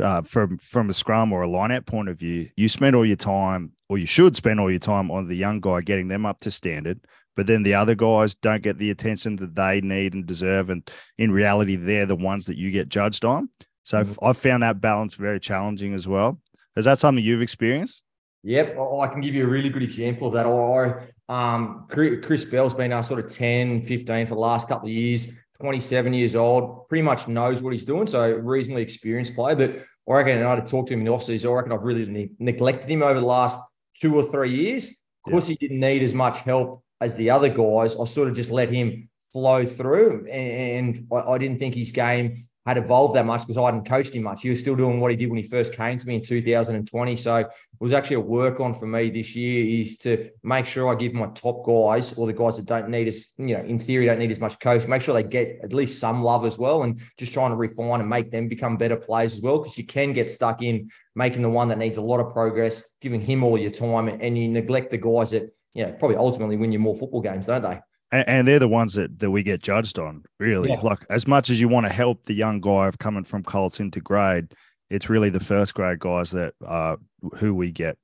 uh, 0.00 0.22
from 0.22 0.58
from 0.58 0.88
a 0.88 0.92
scrum 0.92 1.32
or 1.32 1.42
a 1.42 1.48
lineout 1.48 1.86
point 1.86 2.08
of 2.08 2.18
view, 2.18 2.48
you 2.56 2.68
spend 2.68 2.94
all 2.96 3.06
your 3.06 3.16
time, 3.16 3.72
or 3.88 3.98
you 3.98 4.06
should 4.06 4.36
spend 4.36 4.60
all 4.60 4.70
your 4.70 4.78
time 4.78 5.10
on 5.10 5.26
the 5.26 5.36
young 5.36 5.60
guy, 5.60 5.80
getting 5.80 6.08
them 6.08 6.26
up 6.26 6.40
to 6.40 6.50
standard, 6.50 7.00
but 7.38 7.46
then 7.46 7.62
the 7.62 7.74
other 7.74 7.94
guys 7.94 8.34
don't 8.34 8.64
get 8.64 8.78
the 8.78 8.90
attention 8.90 9.36
that 9.36 9.54
they 9.54 9.80
need 9.80 10.12
and 10.12 10.26
deserve. 10.26 10.70
And 10.70 10.90
in 11.18 11.30
reality, 11.30 11.76
they're 11.76 12.04
the 12.04 12.16
ones 12.16 12.46
that 12.46 12.56
you 12.56 12.72
get 12.72 12.88
judged 12.88 13.24
on. 13.24 13.48
So 13.84 14.02
mm-hmm. 14.02 14.24
I've 14.24 14.36
found 14.36 14.64
that 14.64 14.80
balance 14.80 15.14
very 15.14 15.38
challenging 15.38 15.94
as 15.94 16.08
well. 16.08 16.40
Is 16.76 16.84
that 16.84 16.98
something 16.98 17.24
you've 17.24 17.40
experienced? 17.40 18.02
Yep, 18.42 18.76
I 18.78 19.06
can 19.06 19.20
give 19.20 19.34
you 19.34 19.44
a 19.44 19.48
really 19.48 19.68
good 19.68 19.84
example 19.84 20.28
of 20.28 20.34
that. 20.34 20.46
I, 20.46 21.06
um, 21.28 21.86
Chris 21.88 22.44
Bell's 22.44 22.74
been 22.74 22.92
our 22.92 23.04
sort 23.04 23.24
of 23.24 23.30
10, 23.30 23.82
15 23.82 24.26
for 24.26 24.34
the 24.34 24.40
last 24.40 24.66
couple 24.66 24.88
of 24.88 24.92
years, 24.92 25.28
27 25.60 26.12
years 26.14 26.36
old, 26.36 26.88
pretty 26.88 27.02
much 27.02 27.28
knows 27.28 27.62
what 27.62 27.72
he's 27.72 27.84
doing. 27.84 28.06
So 28.06 28.30
reasonably 28.30 28.82
experienced 28.82 29.34
player. 29.34 29.56
But 29.56 29.70
I 30.08 30.16
reckon, 30.18 30.38
and 30.38 30.46
I 30.46 30.54
had 30.54 30.64
to 30.64 30.70
talk 30.70 30.86
to 30.88 30.94
him 30.94 31.00
in 31.00 31.06
the 31.06 31.12
offseason, 31.12 31.50
I 31.50 31.52
reckon 31.54 31.72
I've 31.72 31.82
really 31.82 32.06
ne- 32.06 32.30
neglected 32.38 32.88
him 32.88 33.02
over 33.02 33.18
the 33.18 33.26
last 33.26 33.58
two 33.96 34.14
or 34.16 34.30
three 34.30 34.54
years. 34.54 34.88
Of 35.26 35.32
course, 35.32 35.46
he 35.46 35.56
didn't 35.56 35.80
need 35.80 36.02
as 36.02 36.14
much 36.14 36.40
help 36.40 36.82
as 37.00 37.14
the 37.16 37.30
other 37.30 37.48
guys, 37.48 37.94
I 37.96 38.04
sort 38.04 38.28
of 38.28 38.34
just 38.34 38.50
let 38.50 38.70
him 38.70 39.08
flow 39.32 39.64
through. 39.64 40.26
And 40.26 41.06
I, 41.12 41.16
I 41.16 41.38
didn't 41.38 41.58
think 41.58 41.74
his 41.74 41.92
game 41.92 42.48
had 42.66 42.76
evolved 42.76 43.16
that 43.16 43.24
much 43.24 43.40
because 43.42 43.56
I 43.56 43.64
hadn't 43.64 43.88
coached 43.88 44.14
him 44.14 44.24
much. 44.24 44.42
He 44.42 44.50
was 44.50 44.60
still 44.60 44.76
doing 44.76 45.00
what 45.00 45.10
he 45.10 45.16
did 45.16 45.30
when 45.30 45.42
he 45.42 45.48
first 45.48 45.72
came 45.72 45.96
to 45.96 46.06
me 46.06 46.16
in 46.16 46.22
2020. 46.22 47.16
So 47.16 47.36
it 47.36 47.48
was 47.80 47.92
actually 47.92 48.16
a 48.16 48.20
work 48.20 48.60
on 48.60 48.74
for 48.74 48.86
me 48.86 49.10
this 49.10 49.34
year 49.34 49.80
is 49.80 49.96
to 49.98 50.30
make 50.42 50.66
sure 50.66 50.92
I 50.92 50.94
give 50.94 51.14
my 51.14 51.28
top 51.28 51.64
guys 51.64 52.12
or 52.12 52.26
the 52.26 52.32
guys 52.32 52.56
that 52.56 52.66
don't 52.66 52.90
need 52.90 53.08
as, 53.08 53.28
you 53.38 53.56
know, 53.56 53.64
in 53.64 53.78
theory, 53.78 54.06
don't 54.06 54.18
need 54.18 54.30
as 54.30 54.40
much 54.40 54.58
coach, 54.60 54.86
make 54.86 55.00
sure 55.00 55.14
they 55.14 55.22
get 55.22 55.60
at 55.62 55.72
least 55.72 55.98
some 55.98 56.22
love 56.22 56.44
as 56.44 56.58
well 56.58 56.82
and 56.82 57.00
just 57.16 57.32
trying 57.32 57.50
to 57.50 57.56
refine 57.56 58.00
and 58.00 58.08
make 58.08 58.30
them 58.30 58.48
become 58.48 58.76
better 58.76 58.96
players 58.96 59.36
as 59.36 59.40
well. 59.40 59.58
Because 59.58 59.78
you 59.78 59.86
can 59.86 60.12
get 60.12 60.30
stuck 60.30 60.60
in 60.62 60.90
making 61.14 61.42
the 61.42 61.50
one 61.50 61.68
that 61.68 61.78
needs 61.78 61.96
a 61.96 62.02
lot 62.02 62.20
of 62.20 62.32
progress, 62.32 62.84
giving 63.00 63.20
him 63.20 63.44
all 63.44 63.56
your 63.56 63.70
time 63.70 64.08
and 64.08 64.36
you 64.36 64.48
neglect 64.48 64.90
the 64.90 64.98
guys 64.98 65.30
that 65.30 65.50
you 65.72 65.86
know, 65.86 65.92
probably 65.92 66.16
ultimately 66.16 66.56
win 66.56 66.72
you 66.72 66.78
more 66.78 66.96
football 66.96 67.20
games, 67.20 67.46
don't 67.46 67.62
they? 67.62 67.80
And, 68.10 68.28
and 68.28 68.48
they're 68.48 68.58
the 68.58 68.68
ones 68.68 68.94
that, 68.94 69.18
that 69.18 69.30
we 69.30 69.42
get 69.42 69.62
judged 69.62 69.98
on, 69.98 70.24
really. 70.38 70.70
Yeah. 70.70 70.80
Like 70.80 71.00
as 71.10 71.26
much 71.26 71.50
as 71.50 71.60
you 71.60 71.68
want 71.68 71.86
to 71.86 71.92
help 71.92 72.24
the 72.24 72.34
young 72.34 72.60
guy 72.60 72.86
of 72.86 72.98
coming 72.98 73.24
from 73.24 73.42
Colts 73.42 73.80
into 73.80 74.00
grade, 74.00 74.54
it's 74.90 75.10
really 75.10 75.30
the 75.30 75.40
first 75.40 75.74
grade 75.74 75.98
guys 75.98 76.30
that 76.30 76.54
uh 76.66 76.96
who 77.36 77.54
we 77.54 77.70
get, 77.70 77.98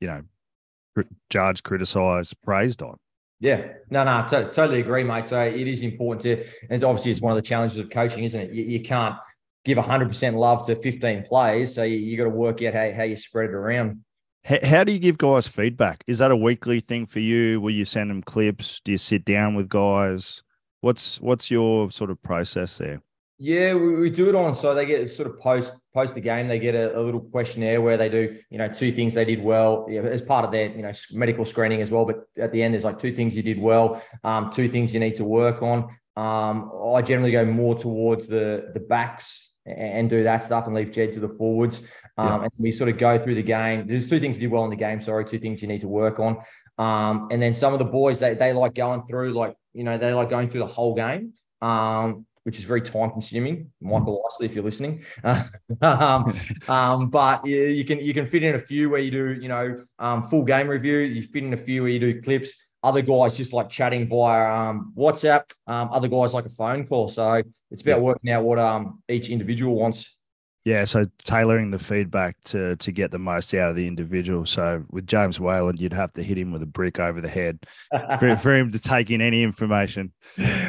you 0.00 0.08
know, 0.08 0.22
judged, 1.30 1.62
criticized, 1.64 2.40
praised 2.42 2.82
on. 2.82 2.96
Yeah, 3.40 3.72
no, 3.90 4.04
no, 4.04 4.22
t- 4.28 4.50
totally 4.52 4.80
agree, 4.80 5.04
mate. 5.04 5.26
So 5.26 5.40
it 5.44 5.66
is 5.66 5.82
important 5.82 6.22
to, 6.22 6.44
and 6.70 6.82
obviously 6.82 7.10
it's 7.10 7.20
one 7.20 7.32
of 7.32 7.36
the 7.36 7.42
challenges 7.42 7.78
of 7.78 7.90
coaching, 7.90 8.24
isn't 8.24 8.40
it? 8.40 8.52
You, 8.52 8.64
you 8.64 8.80
can't 8.80 9.16
give 9.64 9.76
100% 9.78 10.34
love 10.34 10.66
to 10.66 10.76
15 10.76 11.24
players. 11.28 11.74
So 11.74 11.82
you, 11.82 11.98
you 11.98 12.16
got 12.16 12.24
to 12.24 12.30
work 12.30 12.62
out 12.62 12.74
how, 12.74 12.90
how 12.92 13.02
you 13.02 13.16
spread 13.16 13.50
it 13.50 13.54
around. 13.54 14.04
How, 14.44 14.84
do 14.84 14.92
you 14.92 14.98
give 14.98 15.16
guys 15.16 15.46
feedback? 15.46 16.04
Is 16.06 16.18
that 16.18 16.30
a 16.30 16.36
weekly 16.36 16.80
thing 16.80 17.06
for 17.06 17.20
you? 17.20 17.62
Will 17.62 17.70
you 17.70 17.86
send 17.86 18.10
them 18.10 18.22
clips? 18.22 18.80
Do 18.84 18.92
you 18.92 18.98
sit 18.98 19.24
down 19.24 19.54
with 19.54 19.70
guys? 19.70 20.42
What's 20.82 21.18
what's 21.22 21.50
your 21.50 21.90
sort 21.90 22.10
of 22.10 22.22
process 22.22 22.76
there? 22.76 23.00
Yeah, 23.38 23.72
we, 23.72 23.94
we 23.94 24.10
do 24.10 24.28
it 24.28 24.34
on 24.34 24.54
so 24.54 24.74
they 24.74 24.84
get 24.84 25.10
sort 25.10 25.30
of 25.30 25.40
post 25.40 25.80
post 25.94 26.14
the 26.14 26.20
game. 26.20 26.46
They 26.46 26.58
get 26.58 26.74
a, 26.74 26.96
a, 26.96 27.00
little 27.00 27.22
questionnaire 27.22 27.80
where 27.80 27.96
they 27.96 28.10
do 28.10 28.36
you 28.50 28.58
know 28.58 28.68
two 28.68 28.92
things 28.92 29.14
they 29.14 29.24
did 29.24 29.42
well 29.42 29.86
yeah, 29.88 30.02
as 30.02 30.20
part 30.20 30.44
of 30.44 30.52
their 30.52 30.68
you 30.68 30.82
know 30.82 30.92
medical 31.10 31.46
screening 31.46 31.80
as 31.80 31.90
well. 31.90 32.04
But 32.04 32.26
at 32.36 32.52
the 32.52 32.62
end, 32.62 32.74
there's 32.74 32.84
like 32.84 32.98
two 32.98 33.14
things 33.16 33.34
you 33.34 33.42
did 33.42 33.58
well, 33.58 34.02
um, 34.24 34.50
two 34.52 34.68
things 34.68 34.92
you 34.92 35.00
need 35.00 35.14
to 35.14 35.24
work 35.24 35.62
on. 35.62 35.84
Um, 36.16 36.70
I 36.94 37.00
generally 37.00 37.32
go 37.32 37.46
more 37.46 37.74
towards 37.76 38.26
the 38.26 38.70
the 38.74 38.80
backs 38.80 39.54
and 39.66 40.10
do 40.10 40.22
that 40.24 40.42
stuff 40.42 40.66
and 40.66 40.76
leave 40.76 40.92
Jed 40.92 41.14
to 41.14 41.20
the 41.20 41.28
forwards. 41.28 41.88
Um, 42.16 42.26
yeah. 42.26 42.44
And 42.44 42.52
we 42.58 42.72
sort 42.72 42.90
of 42.90 42.98
go 42.98 43.22
through 43.22 43.34
the 43.34 43.42
game. 43.42 43.86
There's 43.86 44.08
two 44.08 44.20
things 44.20 44.36
you 44.36 44.42
did 44.42 44.50
well 44.50 44.64
in 44.64 44.70
the 44.70 44.76
game. 44.76 45.00
Sorry, 45.00 45.24
two 45.24 45.38
things 45.38 45.62
you 45.62 45.68
need 45.68 45.80
to 45.80 45.88
work 45.88 46.18
on. 46.18 46.38
Um, 46.78 47.28
and 47.30 47.40
then 47.40 47.52
some 47.52 47.72
of 47.72 47.78
the 47.78 47.84
boys 47.84 48.18
they 48.18 48.34
they 48.34 48.52
like 48.52 48.74
going 48.74 49.06
through 49.06 49.32
like 49.32 49.54
you 49.72 49.84
know 49.84 49.96
they 49.96 50.12
like 50.12 50.30
going 50.30 50.48
through 50.48 50.60
the 50.60 50.66
whole 50.66 50.94
game. 50.94 51.32
Um, 51.62 52.26
which 52.44 52.58
is 52.58 52.64
very 52.64 52.82
time 52.82 53.10
consuming. 53.10 53.70
Michael 53.80 54.22
Isley, 54.30 54.46
if 54.46 54.54
you're 54.54 54.64
listening, 54.64 55.02
um, 55.82 56.38
um, 56.68 57.08
but 57.08 57.44
you, 57.46 57.62
you, 57.62 57.84
can 57.86 57.98
you 57.98 58.12
can 58.12 58.26
fit 58.26 58.42
in 58.42 58.54
a 58.54 58.58
few 58.58 58.90
where 58.90 59.00
you 59.00 59.10
do 59.10 59.32
you 59.32 59.48
know 59.48 59.82
um, 59.98 60.22
full 60.24 60.44
game 60.44 60.68
review. 60.68 60.98
You 60.98 61.22
fit 61.22 61.42
in 61.42 61.52
a 61.52 61.56
few 61.56 61.82
where 61.82 61.90
you 61.90 61.98
do 61.98 62.20
clips. 62.20 62.70
Other 62.82 63.00
guys 63.00 63.34
just 63.34 63.54
like 63.54 63.70
chatting 63.70 64.06
via 64.08 64.52
um, 64.52 64.92
WhatsApp. 64.94 65.44
Um, 65.66 65.88
other 65.90 66.06
guys 66.06 66.34
like 66.34 66.44
a 66.44 66.50
phone 66.50 66.86
call. 66.86 67.08
So 67.08 67.42
it's 67.70 67.80
about 67.80 68.02
working 68.02 68.30
out 68.30 68.44
what 68.44 68.58
um, 68.58 69.02
each 69.08 69.30
individual 69.30 69.74
wants. 69.74 70.14
Yeah, 70.64 70.86
so 70.86 71.04
tailoring 71.18 71.70
the 71.70 71.78
feedback 71.78 72.40
to 72.44 72.76
to 72.76 72.90
get 72.90 73.10
the 73.10 73.18
most 73.18 73.52
out 73.52 73.68
of 73.68 73.76
the 73.76 73.86
individual. 73.86 74.46
So 74.46 74.82
with 74.90 75.06
James 75.06 75.38
Whalen, 75.38 75.76
you'd 75.76 75.92
have 75.92 76.14
to 76.14 76.22
hit 76.22 76.38
him 76.38 76.52
with 76.52 76.62
a 76.62 76.66
brick 76.66 76.98
over 76.98 77.20
the 77.20 77.28
head 77.28 77.66
for, 78.18 78.34
for 78.42 78.54
him 78.56 78.70
to 78.70 78.78
take 78.78 79.10
in 79.10 79.20
any 79.20 79.42
information. 79.42 80.14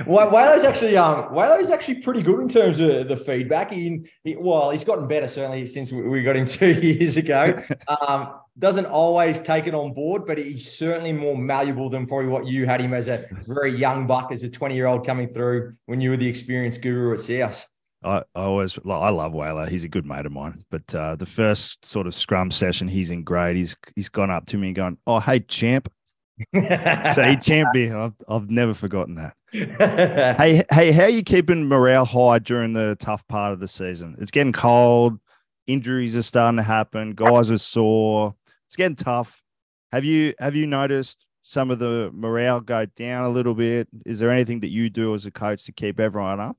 Well, 0.06 0.30
Whale's 0.32 0.66
actually 0.66 0.98
um 0.98 1.34
Whale's 1.34 1.70
actually 1.70 2.02
pretty 2.02 2.22
good 2.22 2.42
in 2.42 2.50
terms 2.50 2.82
of 2.82 3.08
the 3.08 3.16
feedback. 3.16 3.72
He, 3.72 4.06
he 4.26 4.36
well, 4.36 4.70
he's 4.72 4.84
gotten 4.84 5.08
better 5.08 5.30
certainly 5.30 5.66
since 5.66 5.94
we 5.94 6.24
got 6.24 6.36
him 6.36 6.46
two 6.46 6.74
years 6.74 7.18
ago. 7.18 7.56
Um, 8.08 8.40
doesn't 8.58 8.86
always 8.86 9.40
take 9.40 9.68
it 9.68 9.76
on 9.76 9.94
board, 9.94 10.26
but 10.26 10.38
he's 10.38 10.72
certainly 10.72 11.14
more 11.14 11.38
malleable 11.38 11.90
than 11.90 12.08
probably 12.08 12.28
what 12.28 12.48
you 12.48 12.66
had 12.66 12.82
him 12.82 12.94
as 12.94 13.08
a 13.08 13.26
very 13.48 13.76
young 13.76 14.08
buck, 14.08 14.32
as 14.32 14.44
a 14.44 14.50
20 14.50 14.76
year 14.76 14.88
old 14.88 15.06
coming 15.06 15.32
through 15.32 15.76
when 15.86 16.02
you 16.02 16.10
were 16.10 16.18
the 16.18 16.28
experienced 16.28 16.82
guru 16.82 17.14
at 17.14 17.22
South. 17.22 17.66
I, 18.06 18.18
I 18.36 18.44
always 18.44 18.78
I 18.86 19.10
love 19.10 19.34
Whaler. 19.34 19.68
He's 19.68 19.84
a 19.84 19.90
good 19.90 20.06
mate 20.06 20.26
of 20.26 20.32
mine. 20.32 20.64
But 20.70 20.94
uh, 20.94 21.16
the 21.16 21.26
first 21.26 21.84
sort 21.86 22.08
of 22.08 22.14
scrum 22.14 22.52
session, 22.52 22.88
he's 22.88 23.12
in 23.12 23.24
grade. 23.24 23.56
He's 23.56 23.76
he's 23.96 24.10
gone 24.10 24.30
up 24.30 24.46
to 24.48 24.58
me 24.58 24.68
and 24.68 24.76
gone, 24.76 24.98
"Oh, 25.08 25.20
hey, 25.20 25.40
champ." 25.40 25.92
so 26.56 27.24
he 27.24 27.38
champed 27.38 27.74
me. 27.74 27.92
I've, 27.92 28.14
I've 28.28 28.50
never 28.50 28.74
forgotten 28.74 29.16
that. 29.16 29.36
hey, 30.38 30.64
hey, 30.70 30.92
how 30.92 31.04
are 31.04 31.10
you 31.10 31.24
keeping 31.24 31.68
morale 31.68 32.06
high 32.06 32.40
during 32.40 32.74
the 32.74 32.98
tough 33.00 33.26
part 33.28 33.54
of 33.54 33.60
the 33.60 33.68
season? 33.68 34.16
It's 34.20 34.32
getting 34.32 34.54
cold. 34.54 35.18
Injuries 35.66 36.16
are 36.16 36.22
starting 36.22 36.58
to 36.58 36.64
happen. 36.64 37.14
Guys 37.14 37.50
are 37.50 37.58
sore. 37.58 38.36
It's 38.68 38.76
getting 38.76 38.98
tough. 38.98 39.42
Have 39.92 40.06
you 40.06 40.34
have 40.40 40.56
you 40.56 40.68
noticed 40.68 41.26
some 41.42 41.72
of 41.72 41.80
the 41.80 42.12
morale 42.14 42.60
go 42.60 42.86
down 42.86 43.26
a 43.26 43.30
little 43.30 43.56
bit? 43.56 43.88
Is 44.06 44.20
there 44.20 44.32
anything 44.32 44.60
that 44.60 44.72
you 44.72 44.90
do 44.90 45.16
as 45.16 45.26
a 45.26 45.32
coach 45.32 45.66
to 45.66 45.72
keep 45.72 46.00
everyone 46.00 46.40
up? 46.40 46.58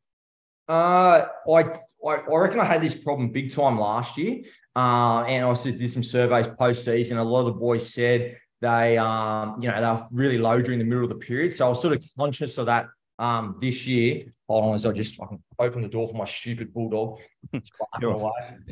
Uh, 0.69 1.27
I, 1.49 1.65
I, 2.07 2.21
reckon 2.27 2.61
I 2.61 2.65
had 2.65 2.83
this 2.83 2.95
problem 2.95 3.31
big 3.31 3.53
time 3.53 3.79
last 3.79 4.19
year. 4.19 4.43
Uh, 4.75 5.25
and 5.25 5.45
I 5.45 5.49
also 5.49 5.71
did 5.71 5.91
some 5.91 6.03
surveys 6.03 6.47
post 6.47 6.85
season. 6.85 7.19
A 7.19 7.25
lot 7.25 7.41
of 7.41 7.47
the 7.47 7.53
boys 7.53 7.93
said 7.93 8.37
they, 8.61 8.99
um, 8.99 9.61
you 9.63 9.71
know, 9.71 9.81
they 9.81 9.87
were 9.87 10.07
really 10.13 10.39
low 10.39 10.61
during 10.61 10.79
the 10.79 10.85
middle 10.85 11.05
of 11.05 11.09
the 11.11 11.17
period. 11.17 11.53
So 11.53 11.67
I 11.67 11.69
was 11.71 11.81
sort 11.81 11.97
of 11.97 12.05
conscious 12.19 12.59
of 12.59 12.67
that 12.67 12.87
um, 13.19 13.57
this 13.61 13.87
year. 13.87 14.25
Hold 14.49 14.65
on, 14.65 14.75
as 14.75 14.87
I 14.87 14.93
just 14.93 15.17
fucking 15.17 15.43
open 15.59 15.83
the 15.83 15.89
door 15.89 16.07
for 16.09 16.15
my 16.15 16.27
stupid 16.27 16.73
bulldog. 16.73 17.19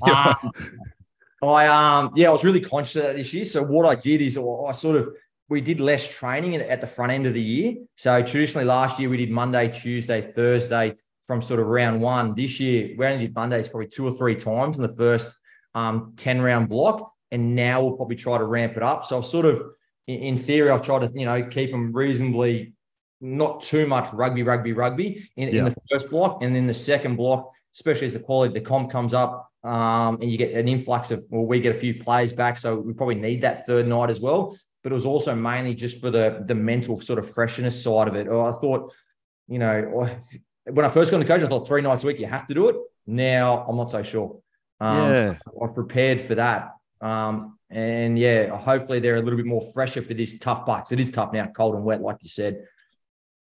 Um, 0.03 0.53
I 1.43 1.67
um 1.67 2.13
yeah, 2.17 2.29
I 2.29 2.33
was 2.33 2.45
really 2.45 2.61
conscious 2.61 2.97
of 2.97 3.03
that 3.03 3.17
this 3.17 3.35
year. 3.35 3.45
So 3.45 3.63
what 3.63 3.87
I 3.87 3.95
did 3.95 4.23
is 4.23 4.39
I 4.39 4.73
sort 4.73 4.97
of 4.97 5.15
we 5.49 5.61
did 5.61 5.79
less 5.79 6.09
training 6.09 6.57
at 6.57 6.81
the 6.81 6.87
front 6.87 7.13
end 7.13 7.27
of 7.27 7.35
the 7.35 7.43
year. 7.43 7.75
So 7.97 8.23
traditionally 8.23 8.65
last 8.65 8.99
year 8.99 9.11
we 9.11 9.19
did 9.19 9.31
Monday, 9.31 9.69
Tuesday, 9.69 10.33
Thursday, 10.33 10.95
from 11.27 11.43
sort 11.43 11.61
of 11.61 11.67
round 11.67 12.01
one. 12.01 12.35
This 12.35 12.61
year, 12.61 12.95
we 12.97 13.07
only 13.07 13.27
did 13.27 13.35
Mondays 13.35 13.69
probably 13.69 13.89
two 13.89 14.07
or 14.07 14.17
three 14.17 14.37
times 14.37 14.79
in 14.79 14.83
the 14.83 14.95
first 14.95 15.37
um, 15.75 16.15
10 16.17 16.41
round 16.41 16.69
block. 16.69 17.13
And 17.31 17.55
now 17.55 17.83
we'll 17.83 17.97
probably 17.97 18.17
try 18.17 18.39
to 18.39 18.45
ramp 18.45 18.77
it 18.77 18.83
up. 18.83 19.05
So 19.05 19.19
I've 19.19 19.27
sort 19.27 19.47
of, 19.47 19.63
in 20.07 20.39
theory, 20.39 20.71
I've 20.71 20.83
tried 20.83 21.01
to, 21.01 21.19
you 21.19 21.25
know, 21.25 21.43
keep 21.47 21.71
them 21.71 21.93
reasonably 21.93 22.75
not 23.21 23.63
too 23.63 23.87
much 23.87 24.13
rugby, 24.13 24.43
rugby, 24.43 24.73
rugby 24.73 25.29
in, 25.37 25.49
yeah. 25.49 25.61
in 25.61 25.65
the 25.65 25.75
first 25.91 26.11
block. 26.11 26.43
And 26.43 26.55
then 26.55 26.67
the 26.67 26.75
second 26.75 27.17
block, 27.17 27.51
especially 27.75 28.07
as 28.07 28.13
the 28.13 28.21
quality 28.21 28.51
of 28.51 28.55
the 28.55 28.61
comp 28.61 28.93
comes 28.93 29.15
up 29.15 29.51
um, 29.65 30.21
and 30.21 30.31
you 30.31 30.37
get 30.37 30.53
an 30.53 30.69
influx 30.69 31.11
of, 31.11 31.25
well, 31.31 31.45
we 31.45 31.59
get 31.61 31.75
a 31.75 31.79
few 31.79 31.95
plays 31.95 32.33
back. 32.33 32.59
So 32.59 32.77
we 32.77 32.93
probably 32.93 33.17
need 33.17 33.41
that 33.41 33.67
third 33.67 33.89
night 33.89 34.11
as 34.11 34.21
well. 34.21 34.57
But 34.83 34.93
it 34.93 34.95
was 34.95 35.07
also 35.07 35.35
mainly 35.35 35.75
just 35.75 36.01
for 36.01 36.11
the, 36.11 36.45
the 36.47 36.55
mental 36.55 37.01
sort 37.01 37.19
of 37.19 37.33
freshness 37.33 37.83
side 37.83 38.07
of 38.07 38.15
it. 38.15 38.29
Or 38.29 38.47
I 38.47 38.53
thought, 38.61 38.93
you 39.49 39.59
know, 39.59 40.19
when 40.67 40.85
I 40.85 40.89
first 40.89 41.11
got 41.11 41.21
into 41.21 41.27
coaching, 41.27 41.47
I 41.47 41.49
thought 41.49 41.69
three 41.69 41.83
nights 41.83 42.05
a 42.05 42.07
week 42.07 42.19
you 42.19 42.27
have 42.27 42.47
to 42.49 42.55
do 42.55 42.69
it. 42.69 42.77
Now 43.07 43.67
I'm 43.69 43.77
not 43.77 43.91
so 43.91 44.03
sure. 44.03 44.41
Um, 44.81 45.13
yeah, 45.13 45.39
I've 45.63 45.75
prepared 45.75 46.21
for 46.21 46.35
that. 46.37 46.75
Um, 47.01 47.59
and 47.71 48.19
yeah, 48.19 48.57
hopefully 48.57 49.01
they're 49.01 49.17
a 49.17 49.23
little 49.23 49.37
bit 49.37 49.47
more 49.47 49.63
fresher 49.73 50.03
for 50.03 50.15
this 50.15 50.39
tough 50.39 50.65
bucks. 50.65 50.93
It 50.93 51.01
is 51.01 51.11
tough 51.13 51.33
now, 51.33 51.47
cold 51.55 51.75
and 51.75 51.85
wet, 51.85 52.01
like 52.01 52.19
you 52.23 52.29
said. 52.29 52.65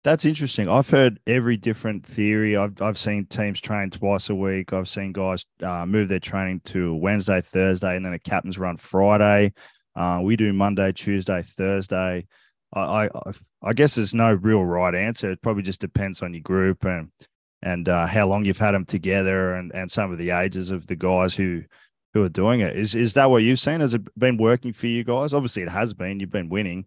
That's 0.05 0.25
interesting. 0.25 0.69
I've 0.69 0.89
heard 0.89 1.19
every 1.27 1.57
different 1.57 2.07
theory. 2.07 2.57
I've 2.57 2.81
I've 2.81 2.99
seen 2.99 3.27
teams 3.27 3.61
train 3.61 3.91
twice 3.91 4.31
a 4.31 4.35
week. 4.35 4.73
I've 4.73 4.89
seen 4.89 5.13
guys 5.13 5.45
uh, 5.63 5.85
move 5.85 6.09
their 6.09 6.21
training 6.21 6.61
to 6.67 6.95
Wednesday, 6.95 7.41
Thursday, 7.41 7.97
and 7.97 8.05
then 8.05 8.13
a 8.13 8.19
captain's 8.19 8.59
run 8.59 8.77
Friday. 8.77 9.53
Uh, 9.97 10.21
we 10.23 10.37
do 10.37 10.53
Monday, 10.53 10.93
Tuesday, 10.93 11.43
Thursday. 11.43 12.27
I, 12.73 13.07
I, 13.07 13.33
I 13.63 13.73
guess 13.73 13.95
there's 13.95 14.15
no 14.15 14.33
real 14.33 14.65
right 14.65 14.95
answer. 14.95 15.31
It 15.31 15.43
probably 15.43 15.63
just 15.63 15.81
depends 15.81 16.23
on 16.23 16.35
your 16.35 16.43
group 16.43 16.85
and 16.85 17.11
and 17.63 17.89
uh, 17.89 18.07
how 18.07 18.29
long 18.29 18.45
you've 18.45 18.59
had 18.59 18.73
them 18.73 18.85
together 18.85 19.55
and 19.55 19.73
and 19.75 19.91
some 19.91 20.13
of 20.13 20.19
the 20.19 20.31
ages 20.31 20.71
of 20.71 20.87
the 20.87 20.97
guys 20.97 21.35
who 21.35 21.63
who 22.15 22.23
are 22.23 22.29
doing 22.29 22.61
it. 22.61 22.77
Is 22.77 22.95
is 22.95 23.15
that 23.15 23.31
what 23.31 23.43
you've 23.43 23.59
seen? 23.59 23.81
Has 23.81 23.95
it 23.95 24.19
been 24.19 24.37
working 24.37 24.73
for 24.73 24.87
you 24.87 25.05
guys? 25.05 25.35
Obviously, 25.35 25.63
it 25.63 25.69
has 25.69 25.95
been. 25.95 26.21
You've 26.21 26.31
been 26.31 26.49
winning. 26.49 26.87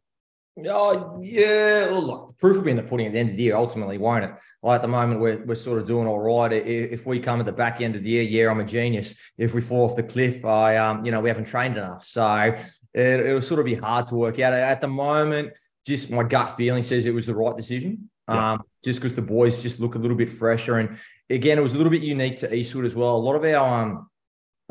Oh 0.65 1.19
yeah, 1.21 1.85
well, 1.89 2.03
look, 2.03 2.37
proof 2.37 2.57
will 2.57 2.63
be 2.63 2.71
in 2.71 2.77
the 2.77 2.83
pudding 2.83 3.07
at 3.07 3.13
the 3.13 3.19
end 3.19 3.29
of 3.29 3.37
the 3.37 3.43
year. 3.43 3.55
Ultimately, 3.55 3.97
won't 3.97 4.25
it? 4.25 4.31
Like 4.61 4.77
at 4.77 4.81
the 4.81 4.87
moment, 4.87 5.21
we're 5.21 5.45
we're 5.45 5.55
sort 5.55 5.79
of 5.79 5.87
doing 5.87 6.07
all 6.07 6.19
right. 6.19 6.51
If 6.51 7.05
we 7.05 7.19
come 7.19 7.39
at 7.39 7.45
the 7.45 7.51
back 7.51 7.79
end 7.81 7.95
of 7.95 8.03
the 8.03 8.09
year, 8.09 8.23
yeah, 8.23 8.49
I'm 8.49 8.59
a 8.59 8.65
genius. 8.65 9.15
If 9.37 9.53
we 9.53 9.61
fall 9.61 9.89
off 9.89 9.95
the 9.95 10.03
cliff, 10.03 10.43
I 10.45 10.77
um, 10.77 11.05
you 11.05 11.11
know, 11.11 11.21
we 11.21 11.29
haven't 11.29 11.45
trained 11.45 11.77
enough, 11.77 12.03
so 12.03 12.55
it, 12.93 13.19
it'll 13.19 13.41
sort 13.41 13.59
of 13.59 13.65
be 13.65 13.75
hard 13.75 14.07
to 14.07 14.15
work 14.15 14.39
out. 14.39 14.53
At 14.53 14.81
the 14.81 14.87
moment, 14.87 15.53
just 15.89 16.09
my 16.09 16.23
gut 16.23 16.55
feeling 16.55 16.83
says 16.83 17.05
it 17.05 17.13
was 17.13 17.25
the 17.25 17.35
right 17.35 17.57
decision. 17.57 18.09
Yeah. 18.29 18.53
Um, 18.53 18.63
just 18.83 18.99
because 18.99 19.15
the 19.15 19.21
boys 19.21 19.61
just 19.61 19.79
look 19.79 19.95
a 19.95 19.97
little 19.97 20.15
bit 20.15 20.31
fresher. 20.31 20.77
And 20.77 20.97
again, 21.29 21.57
it 21.57 21.61
was 21.61 21.73
a 21.73 21.77
little 21.77 21.91
bit 21.91 22.03
unique 22.03 22.37
to 22.37 22.53
Eastwood 22.53 22.85
as 22.85 22.95
well. 22.95 23.15
A 23.15 23.17
lot 23.17 23.35
of 23.35 23.43
our 23.43 23.83
um, 23.83 24.09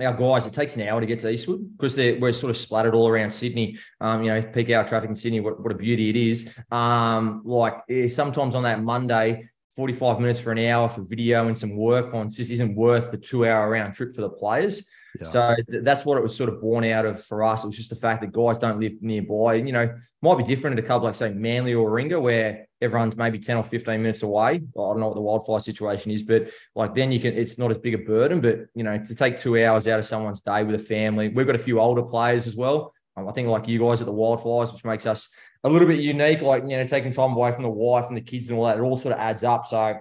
our 0.01 0.15
guys, 0.15 0.47
it 0.47 0.53
takes 0.53 0.77
an 0.77 0.83
hour 0.83 1.01
to 1.01 1.07
get 1.07 1.19
to 1.21 1.29
Eastwood 1.29 1.77
because 1.77 1.97
we're 1.97 2.33
sort 2.33 2.51
of 2.51 2.57
splattered 2.57 2.95
all 2.95 3.09
around 3.09 3.31
Sydney. 3.31 3.77
Um, 4.01 4.23
you 4.23 4.31
know, 4.31 4.43
peak 4.43 4.71
hour 4.71 4.87
traffic 4.87 5.11
in 5.11 5.17
Sydney, 5.17 5.41
what, 5.41 5.61
what 5.61 5.73
a 5.73 5.75
beauty 5.75 6.11
it 6.11 6.17
is. 6.17 6.49
Um, 6.71 7.43
like 7.45 7.75
eh, 7.91 8.09
sometimes 8.09 8.55
on 8.55 8.63
that 8.63 8.83
Monday, 8.83 9.49
45 9.79 10.19
minutes 10.19 10.41
for 10.41 10.51
an 10.51 10.59
hour 10.59 10.89
for 10.89 11.03
video 11.03 11.47
and 11.47 11.57
some 11.57 11.77
work 11.77 12.13
on 12.13 12.29
just 12.29 12.51
isn't 12.51 12.75
worth 12.75 13.13
the 13.13 13.17
two 13.17 13.47
hour 13.47 13.71
round 13.71 13.95
trip 13.95 14.13
for 14.13 14.23
the 14.23 14.29
players. 14.29 14.91
Yeah. 15.21 15.25
So 15.25 15.57
that's 15.69 16.05
what 16.05 16.19
it 16.19 16.21
was 16.21 16.37
sort 16.37 16.49
of 16.49 16.61
born 16.61 16.85
out 16.85 17.07
of 17.07 17.25
for 17.25 17.45
us. 17.45 17.63
It 17.63 17.69
was 17.69 17.77
just 17.77 17.91
the 17.91 17.97
fact 17.97 18.21
that 18.23 18.33
guys 18.33 18.59
don't 18.59 18.81
live 18.81 18.95
nearby. 19.01 19.55
And, 19.55 19.69
you 19.69 19.73
know, 19.73 19.97
might 20.21 20.37
be 20.37 20.43
different 20.43 20.77
at 20.77 20.85
a 20.85 20.87
club 20.87 21.05
like 21.05 21.15
say 21.15 21.33
Manly 21.33 21.75
or 21.75 21.89
Warringah 21.89 22.21
where 22.21 22.67
everyone's 22.81 23.17
maybe 23.17 23.39
10 23.39 23.57
or 23.57 23.63
15 23.63 24.03
minutes 24.03 24.25
away. 24.25 24.49
I 24.49 24.59
don't 24.75 24.99
know 24.99 25.07
what 25.07 25.15
the 25.15 25.21
wildfire 25.21 25.61
situation 25.61 26.11
is, 26.11 26.25
but 26.25 26.51
like 26.75 26.97
then 26.97 27.13
you 27.13 27.21
can 27.21 27.35
it's 27.35 27.57
not 27.57 27.71
as 27.71 27.79
big 27.79 27.95
a 27.95 27.99
burden. 27.99 28.41
But 28.41 28.67
you 28.75 28.83
know, 28.83 28.99
to 28.99 29.15
take 29.15 29.39
two 29.39 29.63
hours 29.65 29.87
out 29.87 30.01
of 30.01 30.05
someone's 30.05 30.43
day 30.43 30.65
with 30.65 30.75
a 30.75 30.85
family, 30.85 31.29
we've 31.29 31.47
got 31.47 31.55
a 31.55 31.59
few 31.59 31.79
older 31.79 32.03
players 32.03 32.49
as 32.49 32.57
well. 32.57 32.93
Um, 33.17 33.29
I 33.29 33.33
think 33.33 33.47
like 33.47 33.69
you 33.69 33.79
guys 33.79 34.03
at 34.03 34.07
the 34.07 34.13
wildfires, 34.13 34.73
which 34.73 34.85
makes 34.85 35.07
us 35.07 35.29
a 35.65 35.69
little 35.69 35.89
bit 35.89 36.01
unique, 36.01 36.43
like 36.43 36.63
you 36.63 36.77
know, 36.77 36.85
taking 36.85 37.13
time 37.13 37.33
away 37.33 37.53
from 37.53 37.63
the 37.63 37.71
wife 37.71 38.07
and 38.09 38.17
the 38.17 38.21
kids 38.21 38.49
and 38.49 38.59
all 38.59 38.67
that, 38.67 38.79
it 38.79 38.81
all 38.81 38.97
sort 38.97 39.15
of 39.15 39.21
adds 39.21 39.45
up. 39.45 39.67
So 39.67 39.99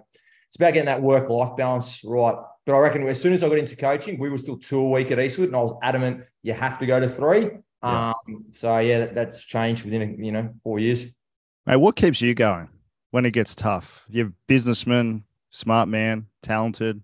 it's 0.47 0.55
about 0.55 0.73
getting 0.73 0.85
that 0.85 1.01
work 1.01 1.29
life 1.29 1.55
balance 1.55 2.01
right. 2.03 2.35
But 2.65 2.75
I 2.75 2.79
reckon 2.79 3.07
as 3.07 3.21
soon 3.21 3.33
as 3.33 3.43
I 3.43 3.49
got 3.49 3.57
into 3.57 3.75
coaching, 3.75 4.19
we 4.19 4.29
were 4.29 4.37
still 4.37 4.57
two 4.57 4.79
a 4.79 4.89
week 4.89 5.11
at 5.11 5.19
Eastwood, 5.19 5.47
and 5.47 5.55
I 5.55 5.61
was 5.61 5.77
adamant 5.81 6.23
you 6.43 6.53
have 6.53 6.79
to 6.79 6.85
go 6.85 6.99
to 6.99 7.09
three. 7.09 7.49
Yeah. 7.83 8.13
Um, 8.27 8.45
so 8.51 8.77
yeah, 8.79 8.99
that, 8.99 9.15
that's 9.15 9.43
changed 9.43 9.83
within 9.83 10.23
you 10.23 10.31
know 10.31 10.53
four 10.63 10.79
years. 10.79 11.05
Mate, 11.65 11.77
what 11.77 11.95
keeps 11.95 12.21
you 12.21 12.33
going 12.33 12.69
when 13.11 13.25
it 13.25 13.31
gets 13.31 13.55
tough? 13.55 14.05
You're 14.09 14.27
a 14.27 14.33
businessman, 14.47 15.23
smart 15.49 15.89
man, 15.89 16.27
talented. 16.43 17.01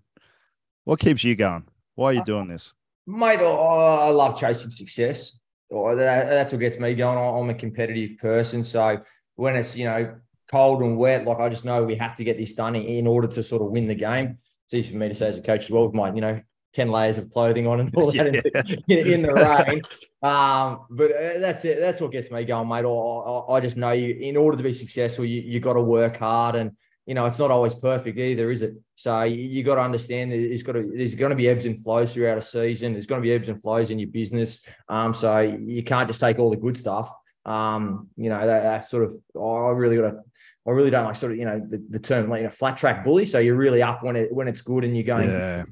What 0.84 1.00
keeps 1.00 1.24
you 1.24 1.34
going? 1.34 1.64
Why 1.94 2.06
are 2.06 2.12
you 2.14 2.24
doing 2.24 2.48
this? 2.48 2.72
Mate, 3.06 3.40
I 3.40 4.08
love 4.10 4.38
chasing 4.38 4.70
success. 4.70 5.38
That's 5.70 6.52
what 6.52 6.60
gets 6.60 6.78
me 6.78 6.94
going. 6.94 7.18
I'm 7.18 7.50
a 7.50 7.54
competitive 7.54 8.18
person. 8.18 8.62
So 8.62 8.98
when 9.36 9.56
it's, 9.56 9.76
you 9.76 9.84
know, 9.84 10.16
cold 10.50 10.82
and 10.82 10.96
wet, 10.96 11.24
like 11.24 11.38
I 11.38 11.48
just 11.48 11.64
know 11.64 11.82
we 11.84 11.96
have 11.96 12.14
to 12.16 12.24
get 12.24 12.38
this 12.38 12.54
done 12.54 12.76
in 12.76 13.06
order 13.06 13.28
to 13.28 13.42
sort 13.42 13.62
of 13.62 13.68
win 13.68 13.86
the 13.86 13.94
game 13.94 14.38
it's 14.64 14.74
easy 14.74 14.92
for 14.92 14.98
me 14.98 15.08
to 15.08 15.14
say 15.14 15.28
as 15.28 15.38
a 15.38 15.42
coach 15.42 15.64
as 15.64 15.70
well 15.70 15.84
with 15.84 15.94
my, 15.94 16.12
you 16.12 16.20
know, 16.20 16.40
10 16.72 16.90
layers 16.90 17.18
of 17.18 17.30
clothing 17.30 17.66
on 17.66 17.80
and 17.80 17.94
all 17.94 18.10
that 18.10 18.34
yeah. 18.88 18.98
in, 18.98 19.12
in, 19.12 19.22
the 19.22 19.32
rain. 19.32 19.82
Um, 20.22 20.86
but 20.90 21.12
uh, 21.12 21.38
that's 21.38 21.64
it. 21.64 21.78
That's 21.78 22.00
what 22.00 22.10
gets 22.10 22.30
me 22.30 22.44
going, 22.44 22.68
mate. 22.68 22.84
I, 22.84 22.88
I, 22.88 23.56
I, 23.56 23.60
just 23.60 23.76
know 23.76 23.92
you, 23.92 24.14
in 24.14 24.36
order 24.36 24.56
to 24.56 24.62
be 24.62 24.72
successful, 24.72 25.24
you, 25.24 25.40
you 25.42 25.60
got 25.60 25.74
to 25.74 25.82
work 25.82 26.16
hard. 26.16 26.56
And 26.56 26.72
you 27.06 27.14
know, 27.14 27.26
it's 27.26 27.38
not 27.38 27.50
always 27.50 27.74
perfect 27.74 28.18
either, 28.18 28.50
is 28.50 28.62
it? 28.62 28.74
So 28.96 29.22
you, 29.22 29.62
got 29.64 29.74
to 29.74 29.80
understand 29.80 30.30
that 30.30 30.36
there's 30.36 30.62
got 30.62 30.72
to 30.72 30.92
there's 30.94 31.14
going 31.14 31.30
to 31.30 31.36
be 31.36 31.48
ebbs 31.48 31.66
and 31.66 31.82
flows 31.82 32.14
throughout 32.14 32.38
a 32.38 32.42
season. 32.42 32.92
There's 32.92 33.06
going 33.06 33.20
to 33.20 33.26
be 33.26 33.32
ebbs 33.32 33.48
and 33.48 33.60
flows 33.60 33.90
in 33.90 33.98
your 33.98 34.08
business. 34.08 34.64
Um, 34.88 35.12
so 35.12 35.40
you 35.40 35.82
can't 35.82 36.08
just 36.08 36.20
take 36.20 36.38
all 36.38 36.50
the 36.50 36.56
good 36.56 36.76
stuff. 36.76 37.12
Um, 37.44 38.08
you 38.16 38.30
know, 38.30 38.46
that, 38.46 38.62
that's 38.62 38.88
sort 38.88 39.04
of 39.04 39.16
oh, 39.34 39.66
I 39.66 39.70
really 39.70 39.96
got 39.96 40.10
to. 40.10 40.20
I 40.66 40.70
really 40.70 40.90
don't 40.90 41.04
like 41.04 41.16
sort 41.16 41.32
of 41.32 41.38
you 41.38 41.44
know 41.44 41.58
the, 41.58 41.84
the 41.90 41.98
term 41.98 42.30
like 42.30 42.38
you 42.38 42.44
know 42.44 42.50
flat 42.50 42.78
track 42.78 43.04
bully. 43.04 43.26
So 43.26 43.38
you're 43.38 43.56
really 43.56 43.82
up 43.82 44.02
when 44.02 44.16
it 44.16 44.32
when 44.32 44.48
it's 44.48 44.62
good 44.62 44.84
and 44.84 44.96
you're 44.96 45.04
going. 45.04 45.28
Yeah. 45.28 45.64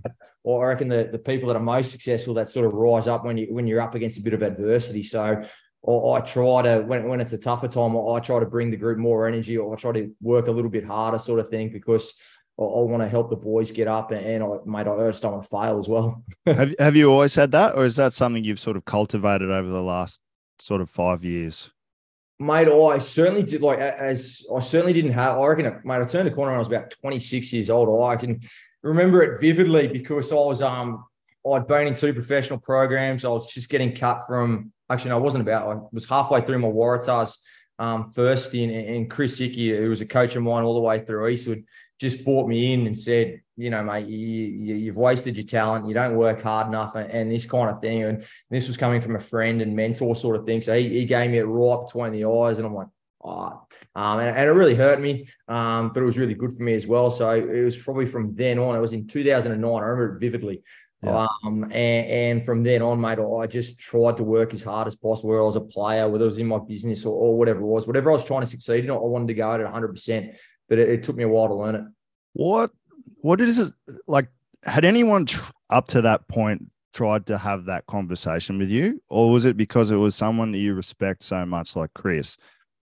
Or 0.45 0.67
I 0.67 0.71
reckon 0.71 0.89
the, 0.89 1.09
the 1.11 1.21
people 1.21 1.47
that 1.49 1.57
are 1.57 1.63
most 1.63 1.93
successful 1.93 2.35
that 2.35 2.51
sort 2.51 2.67
of 2.67 2.73
rise 2.73 3.07
up 3.07 3.25
when 3.25 3.37
you 3.37 3.47
when 3.51 3.69
you're 3.69 3.81
up 3.81 3.95
against 3.95 4.19
a 4.19 4.23
bit 4.23 4.35
of 4.35 4.43
adversity. 4.43 5.05
So 5.05 5.45
or 5.83 6.17
I 6.17 6.21
try 6.21 6.63
to 6.63 6.81
when, 6.81 7.09
when 7.09 7.21
it's 7.21 7.33
a 7.33 7.39
tougher 7.39 7.69
time, 7.69 7.97
or 7.97 8.17
I 8.17 8.21
try 8.21 8.39
to 8.39 8.47
bring 8.47 8.71
the 8.71 8.77
group 8.77 8.99
more 8.99 9.27
energy, 9.27 9.59
or 9.59 9.75
I 9.75 9.77
try 9.77 9.93
to 9.93 10.11
work 10.21 10.47
a 10.47 10.53
little 10.53 10.71
bit 10.71 10.85
harder, 10.85 11.19
sort 11.19 11.41
of 11.41 11.49
thing, 11.49 11.71
because 11.71 12.15
I, 12.63 12.81
I 12.81 12.81
want 12.83 13.03
to 13.03 13.09
help 13.09 13.31
the 13.31 13.37
boys 13.37 13.71
get 13.71 13.89
up, 13.89 14.11
and, 14.11 14.25
and 14.25 14.45
I, 14.45 14.57
mate, 14.65 14.91
I 14.91 15.09
just 15.09 15.23
don't 15.23 15.33
want 15.33 15.45
to 15.45 15.49
fail 15.49 15.79
as 15.79 15.89
well. 15.89 16.25
have 16.47 16.75
Have 16.79 16.97
you 16.97 17.11
always 17.11 17.35
had 17.35 17.53
that, 17.53 17.75
or 17.77 17.85
is 17.85 17.97
that 17.97 18.13
something 18.13 18.45
you've 18.45 18.61
sort 18.61 18.77
of 18.77 18.85
cultivated 18.85 19.51
over 19.51 19.69
the 19.69 19.83
last 19.83 20.21
sort 20.59 20.81
of 20.81 20.91
five 20.91 21.25
years? 21.25 21.71
Mate, 22.39 22.69
I 22.69 22.99
certainly 22.99 23.43
did. 23.43 23.63
Like 23.63 23.79
as 23.79 24.45
I 24.55 24.61
certainly 24.61 24.93
didn't 24.93 25.13
have. 25.13 25.39
I 25.39 25.47
reckon, 25.47 25.81
mate, 25.85 26.01
I 26.01 26.05
turned 26.05 26.27
the 26.27 26.33
corner 26.33 26.53
when 26.53 26.57
I 26.57 26.59
was 26.59 26.69
about 26.69 26.91
26 27.01 27.53
years 27.53 27.71
old. 27.71 28.03
I 28.03 28.17
can 28.17 28.41
remember 28.83 29.23
it 29.23 29.41
vividly 29.41 29.87
because 29.87 30.33
I 30.33 30.37
was 30.37 30.61
um 30.61 31.05
I'd 31.51 31.67
been 31.67 31.89
in 31.89 31.95
two 31.95 32.13
professional 32.13 32.59
programs. 32.59 33.25
I 33.25 33.29
was 33.29 33.53
just 33.53 33.69
getting 33.69 33.95
cut 33.95 34.27
from 34.27 34.73
actually, 34.93 35.11
no, 35.11 35.17
I 35.17 35.21
wasn't 35.21 35.43
about, 35.43 35.69
I 35.69 35.81
was 35.93 36.07
halfway 36.07 36.41
through 36.41 36.59
my 36.59 36.69
Waratahs 36.69 37.39
um, 37.79 38.11
first 38.11 38.55
in, 38.55 38.71
and 38.71 39.11
Chris 39.11 39.39
Hickey, 39.39 39.77
who 39.77 39.89
was 39.89 40.01
a 40.01 40.07
coach 40.07 40.37
of 40.37 40.43
mine 40.43 40.63
all 40.63 40.75
the 40.75 40.81
way 40.81 41.05
through 41.05 41.29
Eastwood, 41.29 41.65
just 42.03 42.25
brought 42.25 42.49
me 42.49 42.73
in 42.73 42.87
and 42.89 42.99
said, 42.99 43.41
you 43.57 43.71
know, 43.71 43.83
mate, 43.85 44.09
you, 44.09 44.87
have 44.87 44.97
wasted 44.97 45.37
your 45.37 45.47
talent. 45.47 45.87
You 45.87 45.95
don't 45.95 46.17
work 46.17 46.43
hard 46.43 46.67
enough 46.67 46.97
and, 46.97 47.09
and, 47.11 47.31
this 47.31 47.47
kind 47.47 47.71
of 47.71 47.81
thing. 47.81 48.03
And 48.03 48.25
this 48.51 48.67
was 48.67 48.77
coming 48.77 49.01
from 49.01 49.15
a 49.15 49.21
friend 49.21 49.63
and 49.63 49.77
mentor 49.77 50.17
sort 50.17 50.35
of 50.35 50.45
thing. 50.45 50.61
So 50.63 50.77
he, 50.77 50.89
he 50.89 51.05
gave 51.05 51.31
me 51.31 51.39
it 51.39 51.45
right 51.45 51.87
between 51.87 52.11
the 52.11 52.25
eyes 52.25 52.59
and 52.59 52.67
I'm 52.67 52.75
like, 52.75 52.89
oh, 53.23 53.63
um, 53.95 54.19
and, 54.19 54.37
and, 54.37 54.49
it 54.49 54.53
really 54.53 54.75
hurt 54.75 55.01
me, 55.01 55.29
um, 55.47 55.93
but 55.93 56.03
it 56.03 56.07
was 56.07 56.19
really 56.19 56.35
good 56.35 56.53
for 56.53 56.65
me 56.65 56.75
as 56.75 56.89
well. 56.89 57.09
So 57.09 57.31
it 57.31 57.63
was 57.63 57.77
probably 57.77 58.07
from 58.07 58.35
then 58.35 58.59
on. 58.59 58.75
It 58.75 58.81
was 58.81 58.95
in 58.95 59.07
2009. 59.07 59.65
I 59.65 59.87
remember 59.87 60.17
it 60.17 60.21
vividly. 60.21 60.65
Yeah. 61.05 61.27
Um, 61.45 61.65
and, 61.65 61.73
and, 61.75 62.45
from 62.45 62.65
then 62.65 62.83
on, 62.83 63.01
mate, 63.01 63.19
I 63.19 63.47
just 63.47 63.79
tried 63.79 64.17
to 64.17 64.25
work 64.25 64.55
as 64.55 64.63
hard 64.63 64.89
as 64.89 64.97
possible, 64.97 65.31
whether 65.31 65.43
I 65.43 65.47
was 65.47 65.57
a 65.57 65.61
player, 65.61 66.09
whether 66.09 66.25
it 66.25 66.27
was 66.27 66.39
in 66.39 66.47
my 66.47 66.59
business 66.59 67.05
or, 67.05 67.13
or 67.13 67.39
whatever 67.39 67.61
it 67.61 67.67
was, 67.67 67.87
whatever 67.87 68.11
I 68.11 68.15
was 68.15 68.25
trying 68.25 68.43
to 68.43 68.47
succeed 68.47 68.85
in, 68.85 68.91
I 68.91 68.95
wanted 68.95 69.29
to 69.29 69.35
go 69.35 69.53
at 69.53 69.61
it 69.61 69.67
100%. 69.67 70.37
But 70.73 70.79
it, 70.79 70.89
it 70.89 71.03
took 71.03 71.17
me 71.17 71.25
a 71.25 71.29
while 71.29 71.49
to 71.49 71.55
learn 71.55 71.75
it. 71.75 71.85
What, 72.33 72.71
what 73.21 73.43
is 73.43 73.59
it 73.59 73.75
like? 74.07 74.29
Had 74.63 74.87
anyone 74.87 75.27
tr- 75.27 75.53
up 75.69 75.87
to 75.89 76.01
that 76.01 76.27
point 76.29 76.71
tried 76.95 77.27
to 77.27 77.37
have 77.37 77.67
that 77.67 77.85
conversation 77.85 78.57
with 78.57 78.71
you? 78.71 79.03
Or 79.11 79.31
was 79.31 79.45
it 79.45 79.59
because 79.59 79.91
it 79.91 79.97
was 79.97 80.15
someone 80.15 80.51
that 80.53 80.59
you 80.61 80.73
respect 80.73 81.25
so 81.25 81.45
much, 81.45 81.77
like 81.77 81.93
Chris, 81.93 82.39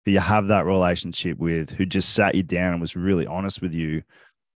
who 0.05 0.11
you 0.11 0.21
have 0.21 0.47
that 0.47 0.65
relationship 0.65 1.37
with, 1.39 1.71
who 1.71 1.85
just 1.85 2.13
sat 2.13 2.35
you 2.35 2.43
down 2.43 2.71
and 2.71 2.79
was 2.79 2.95
really 2.95 3.27
honest 3.27 3.61
with 3.61 3.73
you 3.73 4.01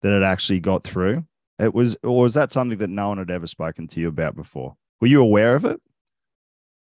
that 0.03 0.13
it 0.13 0.23
actually 0.23 0.61
got 0.61 0.85
through? 0.85 1.25
It 1.59 1.73
was, 1.73 1.97
or 2.03 2.25
was 2.25 2.35
that 2.35 2.53
something 2.53 2.77
that 2.77 2.91
no 2.91 3.09
one 3.09 3.17
had 3.17 3.31
ever 3.31 3.47
spoken 3.47 3.89
to 3.89 4.01
you 4.01 4.09
about 4.09 4.37
before? 4.37 4.77
Were 5.01 5.07
you 5.07 5.23
aware 5.23 5.55
of 5.55 5.65
it? 5.65 5.81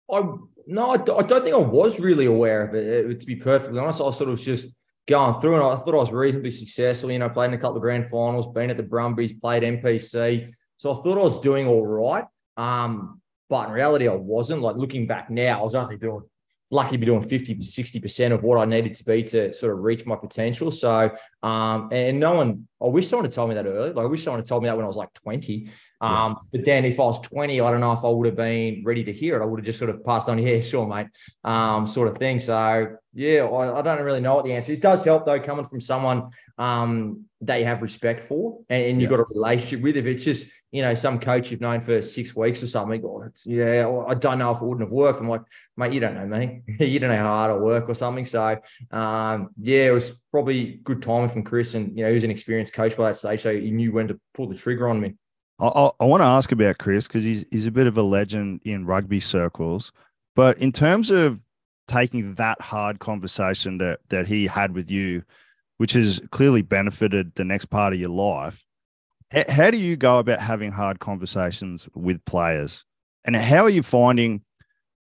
I 0.09 0.23
no, 0.69 0.91
I, 0.91 0.99
don't 0.99 1.43
think 1.43 1.57
I 1.57 1.59
was 1.59 1.99
really 1.99 2.27
aware 2.27 2.63
of 2.63 2.77
it. 2.77 2.87
it. 2.87 3.21
To 3.21 3.27
be 3.27 3.35
perfectly 3.35 3.81
honest, 3.81 4.01
I 4.01 4.11
sort 4.13 4.31
of 4.31 4.41
just 4.41 4.69
going 5.09 5.41
through, 5.41 5.55
and 5.55 5.65
I 5.65 5.77
thought 5.77 5.95
I 5.95 5.99
was 5.99 6.13
reasonably 6.13 6.51
successful. 6.51 7.11
You 7.11 7.19
know, 7.19 7.29
played 7.29 7.49
in 7.49 7.55
a 7.55 7.59
couple 7.59 7.77
of 7.77 7.83
grand 7.83 8.09
finals, 8.09 8.47
been 8.47 8.71
at 8.71 8.77
the 8.77 8.83
Brumbies, 8.83 9.33
played 9.33 9.63
NPC, 9.63 10.53
so 10.77 10.93
I 10.93 11.03
thought 11.03 11.19
I 11.19 11.23
was 11.23 11.41
doing 11.41 11.67
all 11.67 11.87
right. 11.87 12.25
Um, 12.57 13.21
but 13.49 13.69
in 13.69 13.75
reality, 13.75 14.09
I 14.09 14.15
wasn't. 14.15 14.63
Like 14.63 14.77
looking 14.77 15.07
back 15.07 15.31
now, 15.31 15.61
I 15.61 15.65
was 15.65 15.75
only 15.75 15.97
doing 15.97 16.23
lucky 16.71 16.93
to 16.93 16.99
be 16.99 17.07
doing 17.07 17.23
50 17.23 17.55
to 17.55 17.61
60% 17.61 18.33
of 18.33 18.43
what 18.43 18.59
I 18.59 18.65
needed 18.65 18.95
to 18.95 19.05
be 19.05 19.23
to 19.25 19.55
sort 19.55 19.73
of 19.73 19.81
reach 19.81 20.05
my 20.05 20.17
potential. 20.17 20.71
So, 20.71 21.11
um, 21.43 21.89
and 21.93 22.21
no 22.21 22.35
one, 22.35 22.69
I 22.83 22.87
wish 22.87 23.09
someone 23.09 23.25
had 23.25 23.33
told 23.33 23.49
me 23.49 23.55
that 23.55 23.67
early. 23.67 23.93
Like, 23.93 24.05
I 24.05 24.09
wish 24.09 24.23
someone 24.23 24.41
had 24.41 24.47
told 24.47 24.63
me 24.63 24.69
that 24.69 24.77
when 24.77 24.85
I 24.85 24.89
was 24.89 24.97
like 24.97 25.13
20. 25.15 25.71
Um. 26.01 26.39
But 26.53 26.65
then 26.65 26.85
if 26.85 27.01
I 27.01 27.05
was 27.05 27.21
20, 27.21 27.61
I 27.61 27.71
don't 27.71 27.81
know 27.81 27.93
if 27.93 28.05
I 28.05 28.09
would 28.09 28.27
have 28.27 28.37
been 28.37 28.83
ready 28.85 29.05
to 29.05 29.13
hear 29.13 29.37
it. 29.37 29.43
I 29.43 29.47
would 29.47 29.61
have 29.61 29.67
just 29.67 29.79
sort 29.79 29.91
of 29.91 30.05
passed 30.05 30.29
on, 30.29 30.39
yeah, 30.47 30.61
sure, 30.61 30.87
mate, 30.87 31.09
um, 31.45 31.87
sort 31.87 32.09
of 32.09 32.19
thing. 32.19 32.39
So, 32.39 32.97
yeah, 33.15 33.45
I, 33.45 33.79
I, 33.79 33.83
don't 33.83 34.01
really 34.03 34.21
know 34.21 34.37
what 34.37 34.45
the 34.45 34.53
answer. 34.53 34.73
It 34.73 34.81
does 34.81 35.05
help 35.05 35.27
though, 35.27 35.41
coming 35.41 35.65
from 35.65 35.81
someone 35.81 36.31
um, 36.57 37.25
that 37.41 37.57
you 37.57 37.65
have 37.65 37.83
respect 37.83 38.23
for 38.23 38.61
and, 38.69 38.85
and 38.85 39.03
you've 39.03 39.11
yeah. 39.11 39.17
got 39.17 39.25
a 39.25 39.35
relationship 39.35 39.81
with. 39.81 39.97
If 39.97 40.07
it's 40.07 40.23
just 40.23 40.53
you 40.71 40.83
know 40.83 40.95
some 40.95 41.19
coach 41.19 41.51
you've 41.51 41.61
known 41.61 41.81
for 41.81 42.01
six 42.01 42.37
weeks 42.37 42.63
or 42.63 42.69
something, 42.69 43.03
or 43.03 43.33
yeah, 43.45 43.89
I 44.07 44.15
don't 44.15 44.39
know 44.39 44.53
if 44.53 44.61
it 44.61 44.65
wouldn't 44.65 44.87
have 44.87 44.93
worked. 44.93 45.21
I'm 45.21 45.29
like, 45.29 45.43
mate, 45.77 45.93
you 45.93 46.01
don't 46.01 46.15
know 46.15 46.27
me. 46.27 46.63
you 46.79 47.01
don't 47.01 47.11
know 47.11 47.17
how 47.17 47.25
hard 47.25 47.51
I 47.51 47.57
work 47.57 47.89
or 47.89 47.95
something. 47.95 48.25
So 48.27 48.59
um, 48.93 49.49
yeah, 49.61 49.87
it 49.87 49.93
was 49.93 50.21
probably 50.31 50.81
good 50.85 51.03
timing 51.03 51.31
from 51.31 51.43
Chris, 51.43 51.75
and 51.75 51.97
you 51.97 52.05
know 52.05 52.09
he 52.09 52.15
was 52.15 52.25
an 52.25 52.31
experienced 52.31 52.73
coach 52.73 52.97
by 52.97 53.09
that 53.09 53.17
stage, 53.17 53.41
so 53.41 53.53
he 53.53 53.71
knew 53.71 53.91
when 53.91 54.09
to 54.09 54.21
pull 54.35 54.49
the 54.49 54.55
trigger 54.55 54.89
on 54.89 55.01
me. 55.01 55.15
I, 55.61 55.91
I 55.99 56.05
want 56.05 56.21
to 56.21 56.27
ask 56.27 56.53
about 56.53 56.79
Chris 56.79 57.09
because 57.09 57.25
he's 57.25 57.45
he's 57.51 57.67
a 57.67 57.73
bit 57.73 57.87
of 57.87 57.97
a 57.97 58.03
legend 58.03 58.61
in 58.65 58.87
rugby 58.87 59.21
circles. 59.21 59.93
But 60.37 60.59
in 60.59 60.73
terms 60.73 61.11
of 61.11 61.41
taking 61.89 62.35
that 62.35 62.61
hard 62.61 63.01
conversation 63.01 63.79
that 63.79 64.01
that 64.11 64.27
he 64.27 64.47
had 64.47 64.73
with 64.73 64.91
you, 64.91 65.25
which 65.79 65.93
has 65.95 66.21
clearly 66.31 66.63
benefited 66.63 67.35
the 67.35 67.45
next 67.45 67.67
part 67.67 67.93
of 67.93 67.99
your 67.99 68.11
life, 68.11 68.65
how, 69.31 69.45
how 69.49 69.71
do 69.71 69.79
you 69.79 69.97
go 69.97 70.19
about 70.19 70.41
having 70.41 70.71
hard 70.71 71.01
conversations 71.01 71.89
with 71.95 72.25
players? 72.25 72.85
And 73.25 73.35
how 73.35 73.65
are 73.65 73.71
you 73.71 73.83
finding? 73.83 74.43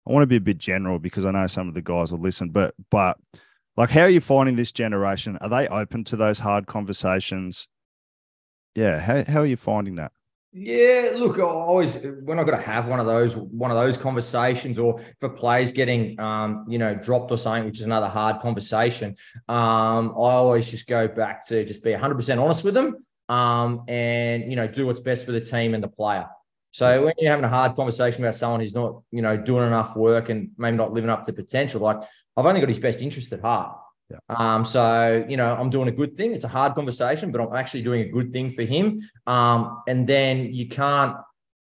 I 0.08 0.12
want 0.12 0.22
to 0.22 0.26
be 0.26 0.36
a 0.36 0.40
bit 0.40 0.56
general 0.56 0.98
because 0.98 1.26
I 1.26 1.30
know 1.30 1.46
some 1.46 1.68
of 1.68 1.74
the 1.74 1.82
guys 1.82 2.10
will 2.10 2.20
listen, 2.20 2.48
but 2.48 2.74
but 2.90 3.18
like 3.76 3.90
how 3.90 4.02
are 4.02 4.08
you 4.08 4.22
finding 4.22 4.56
this 4.56 4.72
generation? 4.72 5.36
Are 5.42 5.50
they 5.50 5.68
open 5.68 6.04
to 6.04 6.16
those 6.16 6.38
hard 6.38 6.66
conversations? 6.66 7.68
Yeah, 8.74 8.98
how 8.98 9.24
how 9.24 9.40
are 9.40 9.46
you 9.46 9.58
finding 9.58 9.96
that? 9.96 10.12
Yeah, 10.50 11.12
look, 11.16 11.38
I 11.38 11.42
always 11.42 11.96
when 12.22 12.38
I 12.38 12.44
got 12.44 12.52
to 12.52 12.62
have 12.62 12.88
one 12.88 13.00
of 13.00 13.06
those 13.06 13.36
one 13.36 13.70
of 13.70 13.76
those 13.76 13.98
conversations, 13.98 14.78
or 14.78 14.98
for 15.20 15.28
players 15.28 15.72
getting 15.72 16.18
um, 16.18 16.64
you 16.68 16.78
know 16.78 16.94
dropped 16.94 17.30
or 17.30 17.36
something, 17.36 17.66
which 17.66 17.80
is 17.80 17.84
another 17.84 18.08
hard 18.08 18.40
conversation. 18.40 19.16
Um, 19.46 20.10
I 20.10 20.32
always 20.32 20.70
just 20.70 20.86
go 20.86 21.06
back 21.06 21.46
to 21.48 21.64
just 21.66 21.82
be 21.82 21.92
100 21.92 22.14
percent 22.14 22.40
honest 22.40 22.64
with 22.64 22.72
them, 22.72 23.04
um, 23.28 23.84
and 23.88 24.50
you 24.50 24.56
know 24.56 24.66
do 24.66 24.86
what's 24.86 25.00
best 25.00 25.26
for 25.26 25.32
the 25.32 25.40
team 25.40 25.74
and 25.74 25.84
the 25.84 25.88
player. 25.88 26.26
So 26.72 27.04
when 27.04 27.14
you're 27.18 27.30
having 27.30 27.44
a 27.44 27.48
hard 27.48 27.76
conversation 27.76 28.24
about 28.24 28.34
someone 28.34 28.60
who's 28.60 28.74
not 28.74 29.02
you 29.10 29.20
know 29.20 29.36
doing 29.36 29.66
enough 29.66 29.96
work 29.96 30.30
and 30.30 30.50
maybe 30.56 30.78
not 30.78 30.94
living 30.94 31.10
up 31.10 31.26
to 31.26 31.32
potential, 31.34 31.82
like 31.82 31.98
I've 32.38 32.46
only 32.46 32.60
got 32.60 32.70
his 32.70 32.78
best 32.78 33.02
interest 33.02 33.30
at 33.34 33.40
heart. 33.42 33.76
Yeah. 34.10 34.18
Um, 34.28 34.64
so 34.64 35.24
you 35.28 35.36
know, 35.36 35.54
I'm 35.54 35.70
doing 35.70 35.88
a 35.88 35.92
good 35.92 36.16
thing. 36.16 36.32
It's 36.32 36.44
a 36.44 36.48
hard 36.48 36.74
conversation, 36.74 37.30
but 37.30 37.40
I'm 37.40 37.54
actually 37.54 37.82
doing 37.82 38.02
a 38.02 38.08
good 38.08 38.32
thing 38.32 38.50
for 38.50 38.62
him. 38.62 39.08
Um, 39.26 39.82
and 39.86 40.06
then 40.06 40.52
you 40.52 40.68
can't 40.68 41.16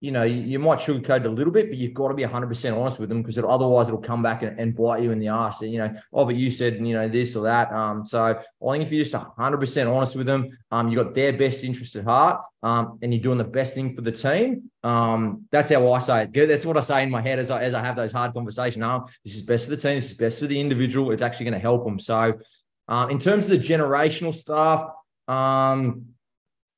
you 0.02 0.12
know, 0.12 0.24
you, 0.24 0.42
you, 0.42 0.58
might 0.58 0.80
sugarcoat 0.80 1.20
it 1.20 1.26
a 1.28 1.30
little 1.30 1.54
bit, 1.54 1.70
but 1.70 1.78
you've 1.78 1.94
got 1.94 2.08
to 2.08 2.16
be 2.16 2.24
100% 2.24 2.76
honest 2.76 3.00
with 3.00 3.08
them 3.08 3.22
because 3.22 3.38
it, 3.38 3.46
otherwise 3.46 3.88
it'll 3.88 4.02
come 4.02 4.24
back 4.24 4.42
and, 4.42 4.60
and, 4.60 4.76
bite 4.76 5.04
you 5.04 5.12
in 5.12 5.20
the 5.20 5.28
ass. 5.28 5.62
You 5.62 5.78
know, 5.78 5.96
oh, 6.12 6.26
but 6.26 6.36
you 6.36 6.50
said, 6.50 6.76
you 6.76 6.96
know, 6.96 7.08
this 7.08 7.36
or 7.36 7.44
that. 7.44 7.72
Um, 7.72 8.04
so 8.04 8.26
I 8.26 8.72
think 8.72 8.84
if 8.84 8.92
you're 8.92 9.06
just 9.06 9.14
100% 9.14 9.94
honest 9.94 10.16
with 10.16 10.26
them, 10.26 10.58
um, 10.72 10.90
you 10.90 10.98
got 10.98 11.14
their 11.14 11.34
best 11.34 11.64
interest 11.64 11.96
at 11.98 12.04
heart, 12.04 12.42
um, 12.64 12.98
and 13.04 13.14
you're 13.14 13.22
doing 13.22 13.38
the 13.38 13.44
best 13.44 13.76
thing 13.76 13.96
for 13.96 14.02
the 14.02 14.12
team. 14.12 14.72
Um, 14.84 15.46
that's 15.52 15.70
how 15.70 15.92
I 15.92 16.00
say 16.00 16.24
it. 16.24 16.48
That's 16.48 16.66
what 16.66 16.78
I 16.78 16.82
say 16.82 17.04
in 17.04 17.12
my 17.12 17.22
head 17.22 17.38
as 17.38 17.52
I, 17.52 17.64
as 17.64 17.76
I 17.76 17.84
have 17.84 17.96
those 17.96 18.12
hard 18.12 18.34
conversations. 18.34 18.84
Oh, 18.84 19.08
this 19.24 19.36
is 19.36 19.44
best 19.44 19.66
for 19.66 19.70
the 19.70 19.78
team. 19.78 19.96
This 19.96 20.10
is 20.10 20.18
best 20.18 20.40
for 20.40 20.48
the 20.48 20.60
individual. 20.60 21.12
It's 21.12 21.22
actually 21.22 21.46
going 21.46 21.54
to 21.54 21.60
help 21.60 21.86
them. 21.86 22.00
So, 22.00 22.40
uh, 22.88 23.08
in 23.12 23.20
terms 23.20 23.44
of 23.44 23.52
the 23.52 23.60
generational 23.60 24.34
stuff, 24.34 24.90
um, 25.28 26.08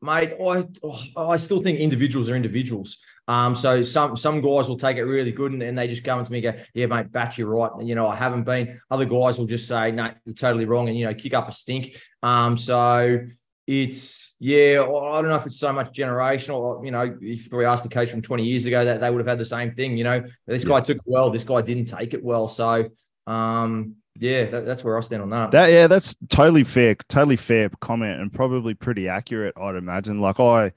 mate, 0.02 0.34
I 0.46 0.68
I 1.16 1.38
still 1.38 1.62
think 1.64 1.80
individuals 1.80 2.30
are 2.30 2.36
individuals. 2.36 2.98
Um, 3.28 3.56
so 3.56 3.82
some 3.84 4.18
some 4.18 4.42
guys 4.42 4.68
will 4.68 4.78
take 4.78 4.98
it 4.98 5.04
really 5.04 5.32
good 5.32 5.54
and, 5.54 5.64
and 5.64 5.78
they 5.78 5.88
just 5.88 6.04
come 6.04 6.20
into 6.20 6.32
me 6.32 6.46
and 6.46 6.58
go, 6.58 6.64
yeah, 6.74 6.88
mate, 6.88 7.12
batch, 7.12 7.38
you're 7.38 7.48
right. 7.48 7.72
You 7.82 7.96
know, 7.96 8.08
I 8.08 8.16
haven't 8.16 8.44
been. 8.44 8.82
Other 8.92 9.06
guys 9.06 9.38
will 9.40 9.46
just 9.46 9.68
say, 9.68 9.92
no, 9.92 10.12
you're 10.26 10.36
totally 10.36 10.66
wrong, 10.66 10.90
and 10.90 10.98
you 10.98 11.06
know, 11.06 11.14
kick 11.14 11.34
up 11.34 11.48
a 11.48 11.52
stink. 11.52 11.98
Um, 12.22 12.58
so 12.58 13.20
it's 13.66 14.36
yeah, 14.40 14.82
I 14.82 15.22
don't 15.22 15.30
know 15.30 15.38
if 15.38 15.46
it's 15.46 15.60
so 15.60 15.72
much 15.72 15.94
generational. 15.94 16.84
You 16.84 16.92
know, 16.92 17.18
if 17.22 17.44
you 17.44 17.50
probably 17.50 17.66
asked 17.66 17.84
the 17.84 17.90
coach 17.90 18.10
from 18.12 18.22
20 18.22 18.44
years 18.44 18.66
ago 18.66 18.84
that 18.84 19.00
they 19.00 19.10
would 19.10 19.20
have 19.20 19.28
had 19.28 19.40
the 19.40 19.46
same 19.46 19.74
thing. 19.74 19.98
You 19.98 20.04
know, 20.04 20.24
this 20.46 20.66
guy 20.66 20.82
took 20.82 20.98
it 20.98 21.04
well, 21.06 21.30
this 21.30 21.46
guy 21.46 21.62
didn't 21.62 21.86
take 21.86 22.14
it 22.14 22.24
well. 22.24 22.50
So 22.50 22.90
um, 23.26 23.96
yeah, 24.20 24.46
that, 24.46 24.66
that's 24.66 24.84
where 24.84 24.98
I 24.98 25.02
stand 25.02 25.22
on 25.22 25.30
that. 25.30 25.52
That 25.52 25.72
yeah, 25.72 25.88
that's 25.88 26.16
totally 26.28 26.66
fair, 26.66 26.96
totally 27.08 27.38
fair 27.38 27.70
comment, 27.80 28.20
and 28.20 28.34
probably 28.34 28.74
pretty 28.74 29.08
accurate. 29.08 29.56
I'd 29.58 29.76
imagine. 29.76 30.20
Like 30.20 30.42
I 30.42 30.74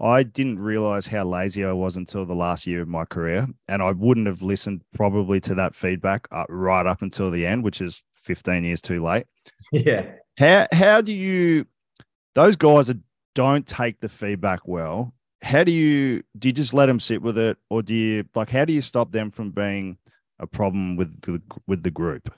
I 0.00 0.22
didn't 0.24 0.58
realize 0.58 1.06
how 1.06 1.24
lazy 1.24 1.64
I 1.64 1.72
was 1.72 1.96
until 1.96 2.26
the 2.26 2.34
last 2.34 2.66
year 2.66 2.82
of 2.82 2.88
my 2.88 3.04
career. 3.06 3.46
And 3.66 3.82
I 3.82 3.92
wouldn't 3.92 4.26
have 4.26 4.42
listened 4.42 4.82
probably 4.92 5.40
to 5.40 5.54
that 5.54 5.74
feedback 5.74 6.28
uh, 6.30 6.44
right 6.48 6.84
up 6.84 7.00
until 7.00 7.30
the 7.30 7.46
end, 7.46 7.64
which 7.64 7.80
is 7.80 8.02
15 8.16 8.64
years 8.64 8.80
too 8.80 9.02
late. 9.02 9.26
Yeah. 9.72 10.12
How, 10.38 10.68
how 10.70 11.00
do 11.00 11.12
you, 11.12 11.66
those 12.36 12.54
guys 12.54 12.86
that 12.86 12.98
don't 13.34 13.66
take 13.66 13.98
the 14.00 14.08
feedback 14.08 14.60
well, 14.64 15.12
how 15.42 15.64
do 15.64 15.72
you 15.72 16.22
do 16.38 16.48
you 16.48 16.52
just 16.52 16.74
let 16.74 16.86
them 16.86 17.00
sit 17.00 17.22
with 17.22 17.36
it 17.38 17.58
or 17.70 17.82
do 17.82 17.94
you 17.94 18.24
like 18.34 18.50
how 18.50 18.64
do 18.64 18.72
you 18.72 18.80
stop 18.80 19.12
them 19.12 19.30
from 19.30 19.50
being 19.50 19.98
a 20.38 20.46
problem 20.46 20.96
with 20.96 21.20
the 21.22 21.40
with 21.66 21.82
the 21.82 21.90
group? 21.90 22.32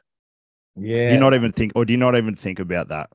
Yeah. 0.76 1.08
Do 1.08 1.14
you 1.14 1.20
not 1.20 1.34
even 1.34 1.52
think 1.52 1.72
or 1.74 1.84
do 1.84 1.92
you 1.92 1.96
not 1.96 2.16
even 2.16 2.34
think 2.34 2.58
about 2.58 2.88
that? 2.88 3.10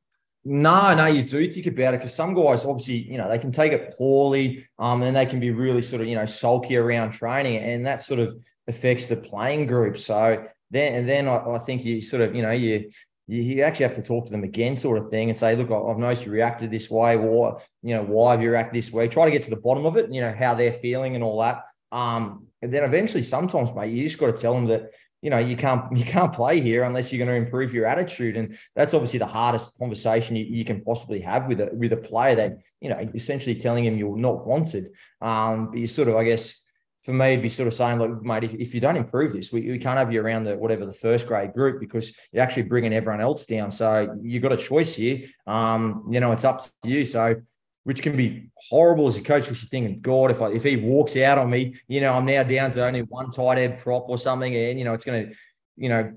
No, 0.46 0.94
no, 0.94 1.06
you 1.06 1.24
do 1.24 1.50
think 1.50 1.68
about 1.68 1.94
it 1.94 2.02
because 2.02 2.14
some 2.14 2.34
guys 2.34 2.66
obviously, 2.66 2.96
you 2.96 3.18
know, 3.18 3.30
they 3.30 3.40
can 3.40 3.52
take 3.52 3.72
it 3.72 3.96
poorly, 3.98 4.68
um, 4.78 5.02
and 5.02 5.16
they 5.16 5.26
can 5.26 5.40
be 5.40 5.52
really 5.52 5.82
sort 5.82 6.02
of, 6.02 6.08
you 6.08 6.16
know, 6.16 6.26
sulky 6.26 6.76
around 6.76 7.12
training, 7.12 7.58
and 7.58 7.86
that 7.86 8.02
sort 8.02 8.20
of 8.20 8.36
affects 8.68 9.08
the 9.08 9.16
playing 9.16 9.68
group. 9.68 9.98
So 9.98 10.46
then, 10.70 10.96
and 10.96 11.08
then 11.08 11.28
I, 11.30 11.38
I 11.38 11.60
think 11.60 11.86
you 11.86 12.02
sort 12.02 12.24
of, 12.24 12.36
you 12.36 12.42
know, 12.42 12.52
you 12.52 12.90
you 13.26 13.62
actually 13.62 13.88
have 13.88 13.96
to 13.96 14.02
talk 14.02 14.26
to 14.26 14.32
them 14.32 14.44
again, 14.44 14.76
sort 14.76 14.98
of 14.98 15.10
thing, 15.10 15.30
and 15.30 15.38
say, 15.38 15.56
look, 15.56 15.72
I've 15.72 15.98
noticed 15.98 16.26
you 16.26 16.32
reacted 16.32 16.72
this 16.72 16.90
way, 16.90 17.16
or 17.16 17.62
you 17.82 17.96
know, 17.96 18.04
why 18.04 18.32
have 18.32 18.42
you 18.42 18.52
reacted 18.52 18.76
this 18.76 18.92
way? 18.92 19.08
Try 19.08 19.24
to 19.24 19.32
get 19.32 19.44
to 19.44 19.50
the 19.50 19.56
bottom 19.56 19.86
of 19.86 19.96
it, 19.96 20.12
you 20.12 20.20
know, 20.20 20.36
how 20.38 20.56
they're 20.56 20.74
feeling 20.74 21.16
and 21.16 21.24
all 21.24 21.40
that. 21.40 21.64
Um, 21.94 22.48
and 22.62 22.74
then 22.74 22.84
eventually, 22.84 23.24
sometimes, 23.24 23.74
mate, 23.74 23.94
you 23.94 24.04
just 24.04 24.20
got 24.20 24.36
to 24.36 24.42
tell 24.42 24.54
them 24.54 24.66
that 24.66 24.92
you 25.24 25.30
know 25.30 25.40
you 25.40 25.56
can't 25.56 25.96
you 25.98 26.06
can't 26.06 26.34
play 26.34 26.60
here 26.60 26.84
unless 26.84 27.12
you're 27.12 27.26
going 27.26 27.36
to 27.36 27.46
improve 27.46 27.74
your 27.74 27.86
attitude 27.88 28.36
and 28.38 28.58
that's 28.76 28.94
obviously 28.94 29.18
the 29.18 29.26
hardest 29.26 29.76
conversation 29.80 30.36
you, 30.36 30.46
you, 30.46 30.66
can 30.66 30.82
possibly 30.82 31.22
have 31.22 31.48
with 31.48 31.62
a 31.62 31.70
with 31.74 31.94
a 31.94 31.98
player 31.98 32.36
that 32.36 32.58
you 32.82 32.90
know 32.90 33.00
essentially 33.16 33.56
telling 33.56 33.86
him 33.86 33.98
you're 33.98 34.18
not 34.18 34.46
wanted 34.46 34.92
um 35.22 35.72
but 35.72 35.80
you 35.80 35.88
sort 35.88 36.10
of 36.10 36.16
i 36.16 36.24
guess 36.24 36.64
for 37.04 37.12
me, 37.12 37.34
it'd 37.34 37.42
be 37.42 37.50
sort 37.50 37.68
of 37.68 37.74
saying, 37.74 38.00
look, 38.00 38.24
mate, 38.24 38.46
if, 38.46 38.54
if 38.54 38.74
you 38.74 38.80
don't 38.80 38.96
improve 38.96 39.34
this, 39.34 39.52
we, 39.52 39.70
we 39.70 39.78
can't 39.78 39.98
have 39.98 40.14
you 40.14 40.22
around 40.22 40.46
the 40.46 40.56
whatever 40.56 40.86
the 40.86 40.94
first 40.94 41.28
grade 41.28 41.52
group 41.54 41.82
because 41.82 42.16
you're 42.32 42.42
actually 42.42 42.64
bringing 42.64 42.94
everyone 42.94 43.20
else 43.20 43.46
down. 43.46 43.72
So 43.72 44.18
you've 44.22 44.42
got 44.42 44.54
a 44.54 44.58
choice 44.58 44.96
here. 44.96 45.24
Um, 45.46 46.08
you 46.10 46.22
know, 46.22 46.32
it's 46.32 46.46
up 46.46 46.62
to 46.62 46.72
you. 46.86 47.04
So 47.04 47.42
which 47.84 48.02
can 48.02 48.16
be 48.16 48.50
horrible 48.70 49.08
as 49.08 49.18
a 49.18 49.22
coach 49.22 49.44
because 49.44 49.62
you're 49.62 49.70
thinking, 49.70 50.00
God, 50.00 50.32
if 50.32 50.42
I 50.42 50.52
if 50.52 50.64
he 50.64 50.78
walks 50.78 51.16
out 51.18 51.38
on 51.38 51.50
me, 51.50 51.76
you 51.88 52.02
know, 52.02 52.14
I'm 52.14 52.26
now 52.26 52.44
down 52.44 52.72
to 52.72 52.86
only 52.86 53.02
one 53.02 53.32
tight 53.32 53.58
end 53.58 53.80
prop 53.80 54.10
or 54.10 54.18
something, 54.18 54.56
and 54.56 54.80
you 54.80 54.86
know, 54.86 54.94
it's 54.94 55.06
going 55.06 55.28
to, 55.28 55.36
you 55.76 55.90
know, 55.90 56.14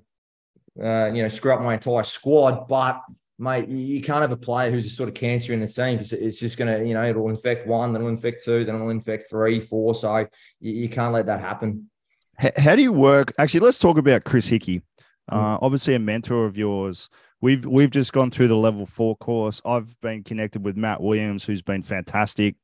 uh, 0.83 1.07
you 1.13 1.23
know, 1.23 1.29
screw 1.29 1.53
up 1.53 1.61
my 1.61 1.75
entire 1.75 2.05
squad. 2.05 2.69
But 2.69 3.01
mate, 3.39 3.69
you 3.69 4.01
can't 4.01 4.21
have 4.21 4.33
a 4.33 4.37
player 4.37 4.71
who's 4.71 4.87
a 4.87 4.91
sort 4.91 5.09
of 5.09 5.15
cancer 5.15 5.53
in 5.53 5.61
the 5.61 5.67
team 5.67 5.97
because 5.97 6.13
it's 6.13 6.39
just 6.39 6.57
going 6.57 6.73
to, 6.73 6.87
you 6.87 6.95
know, 6.95 7.05
it'll 7.05 7.29
infect 7.29 7.67
one, 7.67 7.93
then 7.93 8.03
it'll 8.03 8.11
infect 8.11 8.45
two, 8.45 8.65
then 8.65 8.77
it'll 8.77 8.91
infect 8.91 9.29
three, 9.29 9.61
four. 9.61 9.95
So 9.95 10.27
you, 10.61 10.73
you 10.73 10.89
can't 10.89 11.13
let 11.13 11.27
that 11.27 11.41
happen. 11.41 11.91
How 12.39 12.77
do 12.77 12.83
you 12.83 12.93
work? 12.93 13.33
Actually, 13.39 13.61
let's 13.61 13.79
talk 13.79 13.99
about 13.99 14.25
Chris 14.25 14.47
Hickey. 14.47 14.83
Hmm. 15.29 15.37
Uh, 15.37 15.59
obviously, 15.61 15.95
a 15.95 15.99
mentor 15.99 16.47
of 16.47 16.57
yours. 16.57 17.09
We've 17.41 17.67
we've 17.67 17.91
just 17.91 18.13
gone 18.13 18.31
through 18.31 18.49
the 18.49 18.57
level 18.57 18.87
four 18.87 19.17
course. 19.17 19.61
I've 19.65 19.99
been 20.01 20.25
connected 20.25 20.65
with 20.65 20.77
Matt 20.77 21.03
Williams, 21.03 21.45
who's 21.45 21.63
been 21.63 21.83
fantastic. 21.83 22.57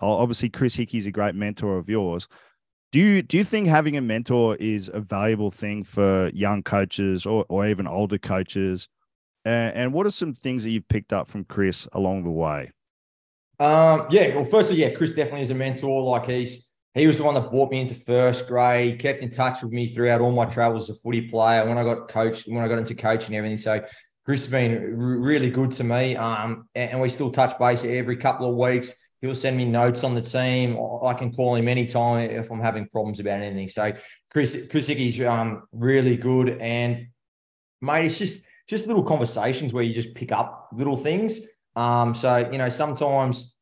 Obviously, 0.00 0.48
Chris 0.48 0.74
Hickey's 0.74 1.06
a 1.06 1.12
great 1.12 1.34
mentor 1.34 1.78
of 1.78 1.88
yours. 1.88 2.26
Do 2.90 3.00
you 3.00 3.22
do 3.22 3.36
you 3.36 3.44
think 3.44 3.66
having 3.66 3.96
a 3.96 4.00
mentor 4.00 4.56
is 4.56 4.90
a 4.92 5.00
valuable 5.00 5.50
thing 5.50 5.84
for 5.84 6.30
young 6.30 6.62
coaches 6.62 7.26
or, 7.26 7.44
or 7.48 7.66
even 7.66 7.86
older 7.86 8.18
coaches? 8.18 8.88
And, 9.44 9.74
and 9.74 9.92
what 9.92 10.06
are 10.06 10.10
some 10.10 10.34
things 10.34 10.64
that 10.64 10.70
you've 10.70 10.88
picked 10.88 11.12
up 11.12 11.28
from 11.28 11.44
Chris 11.44 11.86
along 11.92 12.24
the 12.24 12.30
way? 12.30 12.70
Um, 13.60 14.06
yeah, 14.10 14.34
well, 14.34 14.44
firstly, 14.44 14.76
yeah, 14.76 14.90
Chris 14.90 15.10
definitely 15.10 15.42
is 15.42 15.50
a 15.50 15.54
mentor. 15.54 16.02
Like 16.02 16.26
he's 16.26 16.68
he 16.94 17.06
was 17.06 17.18
the 17.18 17.24
one 17.24 17.34
that 17.34 17.50
brought 17.50 17.70
me 17.70 17.80
into 17.80 17.94
first 17.94 18.46
grade, 18.46 19.00
kept 19.00 19.22
in 19.22 19.30
touch 19.30 19.62
with 19.62 19.72
me 19.72 19.88
throughout 19.88 20.20
all 20.20 20.32
my 20.32 20.44
travels 20.44 20.88
as 20.88 20.96
a 20.96 21.00
footy 21.00 21.28
player. 21.28 21.66
When 21.66 21.76
I 21.76 21.82
got 21.82 22.08
coached, 22.08 22.46
when 22.46 22.62
I 22.62 22.68
got 22.68 22.78
into 22.78 22.94
coaching 22.94 23.34
and 23.34 23.36
everything. 23.36 23.58
So 23.58 23.84
Chris 24.24 24.44
has 24.44 24.50
been 24.50 24.96
really 24.96 25.50
good 25.50 25.72
to 25.72 25.84
me. 25.84 26.16
Um, 26.16 26.68
and, 26.74 27.00
we 27.00 27.08
still 27.08 27.30
touch 27.30 27.58
base 27.58 27.84
every 27.84 28.16
couple 28.16 28.48
of 28.48 28.56
weeks. 28.56 28.92
He'll 29.20 29.34
send 29.34 29.56
me 29.56 29.64
notes 29.64 30.02
on 30.02 30.14
the 30.14 30.20
team. 30.20 30.78
I 31.02 31.14
can 31.14 31.32
call 31.32 31.54
him 31.54 31.68
anytime 31.68 32.30
if 32.30 32.50
I'm 32.50 32.60
having 32.60 32.88
problems 32.88 33.20
about 33.20 33.40
anything. 33.40 33.68
So 33.68 33.92
Chris, 34.30 34.68
Hickey's 34.70 35.20
um, 35.22 35.64
really 35.72 36.16
good. 36.16 36.58
And 36.60 37.08
mate, 37.80 38.06
it's 38.06 38.18
just 38.18 38.44
just 38.68 38.86
little 38.86 39.02
conversations 39.02 39.74
where 39.74 39.82
you 39.82 39.94
just 39.94 40.14
pick 40.14 40.32
up 40.32 40.68
little 40.72 40.96
things. 40.96 41.40
Um, 41.76 42.14
so 42.14 42.48
you 42.50 42.58
know, 42.58 42.70
sometimes 42.70 43.54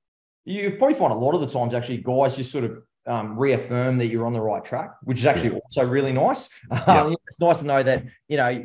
you 0.44 0.72
probably 0.78 0.94
find 0.94 1.12
a 1.12 1.16
lot 1.16 1.34
of 1.34 1.40
the 1.40 1.46
times 1.46 1.74
actually 1.74 1.98
guys 1.98 2.36
just 2.36 2.50
sort 2.52 2.64
of 2.64 2.82
um, 3.06 3.38
reaffirm 3.38 3.98
that 3.98 4.06
you're 4.06 4.26
on 4.26 4.32
the 4.32 4.40
right 4.40 4.64
track, 4.64 4.92
which 5.02 5.18
is 5.18 5.26
actually 5.26 5.58
also 5.60 5.84
really 5.86 6.12
nice. 6.12 6.48
Yeah. 6.70 7.02
Um, 7.02 7.16
it's 7.26 7.40
nice 7.40 7.58
to 7.60 7.64
know 7.64 7.82
that 7.82 8.04
you 8.28 8.36
know 8.36 8.64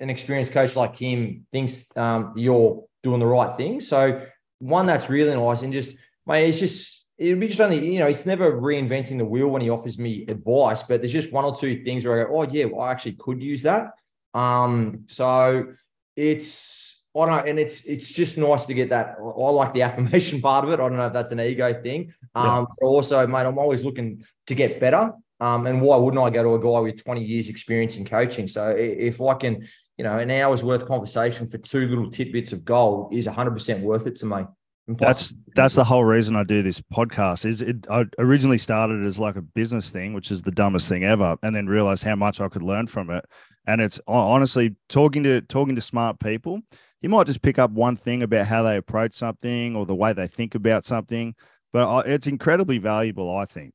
an 0.00 0.10
experienced 0.10 0.52
coach 0.52 0.76
like 0.76 0.96
him 0.96 1.46
thinks 1.52 1.86
um, 1.96 2.32
you're 2.36 2.84
doing 3.02 3.20
the 3.20 3.26
right 3.26 3.56
thing. 3.56 3.80
So 3.80 4.22
one 4.58 4.86
that's 4.86 5.08
really 5.08 5.34
nice, 5.34 5.62
and 5.62 5.72
just 5.72 5.96
mate, 6.26 6.48
it's 6.48 6.58
just 6.58 7.06
it'd 7.18 7.40
be 7.40 7.48
just 7.48 7.60
only 7.60 7.92
you 7.92 7.98
know 7.98 8.06
it's 8.06 8.26
never 8.26 8.60
reinventing 8.60 9.18
the 9.18 9.24
wheel 9.24 9.48
when 9.48 9.62
he 9.62 9.70
offers 9.70 9.98
me 9.98 10.24
advice, 10.28 10.82
but 10.82 11.00
there's 11.00 11.12
just 11.12 11.32
one 11.32 11.44
or 11.44 11.54
two 11.54 11.84
things 11.84 12.04
where 12.04 12.20
I 12.20 12.24
go, 12.24 12.38
oh 12.38 12.42
yeah, 12.50 12.66
well, 12.66 12.82
I 12.82 12.92
actually 12.92 13.12
could 13.12 13.42
use 13.42 13.62
that. 13.62 13.92
Um, 14.34 15.04
so 15.06 15.72
it's 16.14 16.85
I 17.16 17.26
don't 17.26 17.36
know, 17.36 17.50
and 17.50 17.58
it's 17.58 17.84
it's 17.84 18.12
just 18.12 18.36
nice 18.36 18.66
to 18.66 18.74
get 18.74 18.90
that. 18.90 19.16
I 19.18 19.50
like 19.50 19.72
the 19.74 19.82
affirmation 19.88 20.40
part 20.40 20.64
of 20.64 20.70
it. 20.70 20.74
I 20.74 20.88
don't 20.88 20.96
know 20.96 21.06
if 21.06 21.12
that's 21.12 21.30
an 21.30 21.40
ego 21.40 21.72
thing. 21.82 22.12
Um, 22.34 22.44
yeah. 22.44 22.64
but 22.80 22.86
also, 22.86 23.26
mate, 23.26 23.46
I'm 23.46 23.58
always 23.58 23.84
looking 23.84 24.24
to 24.46 24.54
get 24.54 24.80
better. 24.80 25.12
Um, 25.38 25.66
and 25.66 25.82
why 25.82 25.96
wouldn't 25.96 26.22
I 26.22 26.30
go 26.30 26.42
to 26.42 26.54
a 26.54 26.58
guy 26.58 26.80
with 26.80 27.04
20 27.04 27.22
years 27.22 27.48
experience 27.48 27.96
in 27.96 28.06
coaching? 28.06 28.46
So 28.48 28.70
if 28.70 29.20
I 29.20 29.34
can, 29.34 29.68
you 29.98 30.04
know, 30.04 30.18
an 30.18 30.30
hour's 30.30 30.64
worth 30.64 30.86
conversation 30.86 31.46
for 31.46 31.58
two 31.58 31.88
little 31.88 32.10
tidbits 32.10 32.52
of 32.52 32.64
gold 32.64 33.14
is 33.14 33.26
100% 33.26 33.80
worth 33.80 34.06
it 34.06 34.16
to 34.16 34.26
me. 34.26 34.44
That's 34.88 35.34
that's 35.56 35.74
the 35.74 35.82
whole 35.82 36.04
reason 36.04 36.36
I 36.36 36.44
do 36.44 36.62
this 36.62 36.80
podcast. 36.80 37.44
Is 37.44 37.60
it 37.60 37.88
I 37.90 38.04
originally 38.18 38.58
started 38.58 39.04
as 39.04 39.18
like 39.18 39.34
a 39.34 39.42
business 39.42 39.90
thing, 39.90 40.14
which 40.14 40.30
is 40.30 40.42
the 40.42 40.52
dumbest 40.52 40.88
thing 40.88 41.02
ever, 41.02 41.36
and 41.42 41.56
then 41.56 41.66
realized 41.66 42.04
how 42.04 42.14
much 42.14 42.40
I 42.40 42.48
could 42.48 42.62
learn 42.62 42.86
from 42.86 43.10
it. 43.10 43.24
And 43.66 43.80
it's 43.80 43.98
honestly 44.06 44.76
talking 44.88 45.24
to 45.24 45.40
talking 45.40 45.74
to 45.74 45.80
smart 45.80 46.20
people. 46.20 46.60
You 47.02 47.08
might 47.08 47.26
just 47.26 47.42
pick 47.42 47.58
up 47.58 47.70
one 47.70 47.96
thing 47.96 48.22
about 48.22 48.46
how 48.46 48.62
they 48.62 48.76
approach 48.76 49.14
something 49.14 49.76
or 49.76 49.86
the 49.86 49.94
way 49.94 50.12
they 50.12 50.26
think 50.26 50.54
about 50.54 50.84
something, 50.84 51.34
but 51.72 52.06
it's 52.06 52.26
incredibly 52.26 52.78
valuable, 52.78 53.34
I 53.36 53.44
think. 53.44 53.72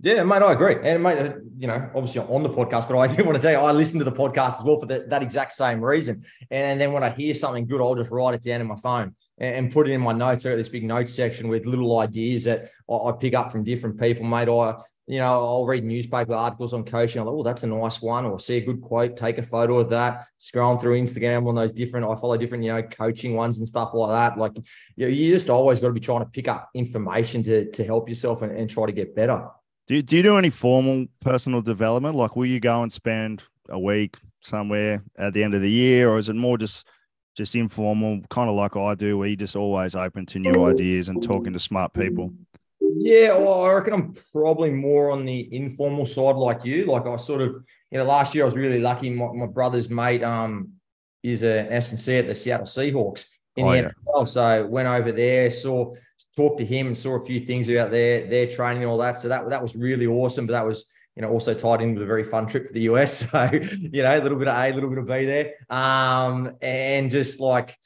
Yeah, 0.00 0.22
mate, 0.22 0.42
I 0.42 0.52
agree. 0.52 0.76
And 0.84 1.02
mate, 1.02 1.18
uh, 1.18 1.32
you 1.56 1.66
know, 1.66 1.90
obviously 1.92 2.20
on 2.20 2.44
the 2.44 2.50
podcast, 2.50 2.88
but 2.88 2.96
I 2.96 3.06
do 3.14 3.24
want 3.24 3.34
to 3.34 3.42
tell 3.42 3.50
you, 3.50 3.58
I 3.58 3.72
listen 3.72 3.98
to 3.98 4.04
the 4.04 4.12
podcast 4.12 4.58
as 4.58 4.62
well 4.62 4.78
for 4.78 4.86
the, 4.86 5.06
that 5.08 5.22
exact 5.22 5.54
same 5.54 5.80
reason. 5.80 6.24
And 6.52 6.80
then 6.80 6.92
when 6.92 7.02
I 7.02 7.10
hear 7.10 7.34
something 7.34 7.66
good, 7.66 7.80
I'll 7.80 7.96
just 7.96 8.10
write 8.10 8.34
it 8.34 8.42
down 8.42 8.60
in 8.60 8.68
my 8.68 8.76
phone 8.76 9.16
and 9.38 9.72
put 9.72 9.88
it 9.88 9.92
in 9.92 10.00
my 10.00 10.12
notes. 10.12 10.44
Got 10.44 10.54
this 10.54 10.68
big 10.68 10.84
notes 10.84 11.14
section 11.14 11.48
with 11.48 11.66
little 11.66 11.98
ideas 11.98 12.44
that 12.44 12.70
I 12.88 13.12
pick 13.18 13.34
up 13.34 13.50
from 13.50 13.64
different 13.64 13.98
people, 13.98 14.24
mate. 14.24 14.48
I, 14.48 14.76
you 15.08 15.18
know, 15.18 15.46
I'll 15.46 15.64
read 15.64 15.84
newspaper 15.84 16.34
articles 16.34 16.74
on 16.74 16.84
coaching. 16.84 17.20
I'm 17.20 17.26
like, 17.26 17.34
oh, 17.34 17.42
that's 17.42 17.62
a 17.62 17.66
nice 17.66 18.02
one. 18.02 18.26
Or 18.26 18.38
see 18.38 18.58
a 18.58 18.60
good 18.60 18.82
quote, 18.82 19.16
take 19.16 19.38
a 19.38 19.42
photo 19.42 19.78
of 19.78 19.88
that. 19.88 20.26
Scrolling 20.38 20.78
through 20.78 21.00
Instagram 21.00 21.48
on 21.48 21.54
those 21.54 21.72
different, 21.72 22.04
I 22.04 22.14
follow 22.14 22.36
different, 22.36 22.62
you 22.62 22.72
know, 22.74 22.82
coaching 22.82 23.34
ones 23.34 23.56
and 23.56 23.66
stuff 23.66 23.94
like 23.94 24.10
that. 24.10 24.38
Like, 24.38 24.52
you, 24.96 25.06
know, 25.06 25.10
you 25.10 25.32
just 25.32 25.48
always 25.48 25.80
got 25.80 25.86
to 25.88 25.94
be 25.94 26.00
trying 26.00 26.20
to 26.20 26.30
pick 26.30 26.46
up 26.46 26.68
information 26.74 27.42
to, 27.44 27.70
to 27.70 27.84
help 27.84 28.06
yourself 28.06 28.42
and, 28.42 28.54
and 28.54 28.68
try 28.68 28.84
to 28.84 28.92
get 28.92 29.16
better. 29.16 29.46
Do 29.86 29.94
you, 29.94 30.02
do 30.02 30.18
you 30.18 30.22
do 30.22 30.36
any 30.36 30.50
formal 30.50 31.06
personal 31.20 31.62
development? 31.62 32.14
Like, 32.14 32.36
will 32.36 32.44
you 32.44 32.60
go 32.60 32.82
and 32.82 32.92
spend 32.92 33.44
a 33.70 33.78
week 33.78 34.18
somewhere 34.40 35.02
at 35.18 35.32
the 35.32 35.42
end 35.42 35.54
of 35.54 35.62
the 35.62 35.70
year, 35.70 36.10
or 36.10 36.18
is 36.18 36.28
it 36.28 36.36
more 36.36 36.58
just 36.58 36.86
just 37.34 37.54
informal, 37.54 38.20
kind 38.30 38.50
of 38.50 38.56
like 38.56 38.76
I 38.76 38.96
do, 38.96 39.16
where 39.16 39.28
you're 39.28 39.36
just 39.36 39.54
always 39.54 39.94
open 39.94 40.26
to 40.26 40.40
new 40.40 40.64
ideas 40.64 41.08
and 41.08 41.22
talking 41.22 41.52
to 41.52 41.58
smart 41.58 41.94
people? 41.94 42.32
Yeah, 42.80 43.36
well, 43.36 43.64
I 43.64 43.72
reckon 43.72 43.92
I'm 43.92 44.14
probably 44.32 44.70
more 44.70 45.10
on 45.10 45.24
the 45.24 45.48
informal 45.54 46.06
side, 46.06 46.36
like 46.36 46.64
you. 46.64 46.86
Like 46.86 47.06
I 47.06 47.16
sort 47.16 47.40
of, 47.40 47.64
you 47.90 47.98
know, 47.98 48.04
last 48.04 48.34
year 48.34 48.44
I 48.44 48.46
was 48.46 48.56
really 48.56 48.80
lucky. 48.80 49.10
My, 49.10 49.32
my 49.32 49.46
brother's 49.46 49.90
mate 49.90 50.22
um 50.22 50.72
is 51.22 51.42
an 51.42 51.66
S&C 51.72 52.16
at 52.16 52.26
the 52.26 52.34
Seattle 52.34 52.66
Seahawks 52.66 53.26
in 53.56 53.66
oh, 53.66 53.70
the 53.72 53.76
yeah. 53.78 53.90
NFL, 54.06 54.28
so 54.28 54.66
went 54.66 54.88
over 54.88 55.10
there, 55.10 55.50
saw 55.50 55.92
talked 56.36 56.58
to 56.58 56.64
him 56.64 56.86
and 56.86 56.96
saw 56.96 57.16
a 57.16 57.26
few 57.26 57.40
things 57.40 57.68
about 57.68 57.90
their 57.90 58.26
their 58.26 58.46
training 58.46 58.82
and 58.82 58.90
all 58.90 58.98
that. 58.98 59.18
So 59.18 59.28
that 59.28 59.48
that 59.50 59.62
was 59.62 59.74
really 59.74 60.06
awesome. 60.06 60.46
But 60.46 60.52
that 60.52 60.66
was 60.66 60.86
you 61.16 61.22
know 61.22 61.30
also 61.30 61.54
tied 61.54 61.80
in 61.80 61.94
with 61.94 62.04
a 62.04 62.06
very 62.06 62.24
fun 62.24 62.46
trip 62.46 62.66
to 62.66 62.72
the 62.72 62.82
US. 62.82 63.22
So 63.30 63.50
you 63.52 64.02
know 64.02 64.16
a 64.16 64.22
little 64.22 64.38
bit 64.38 64.48
of 64.48 64.56
A, 64.56 64.70
a 64.70 64.74
little 64.74 64.90
bit 64.90 64.98
of 64.98 65.06
B 65.06 65.24
there, 65.26 65.54
um, 65.68 66.56
and 66.62 67.10
just 67.10 67.40
like. 67.40 67.76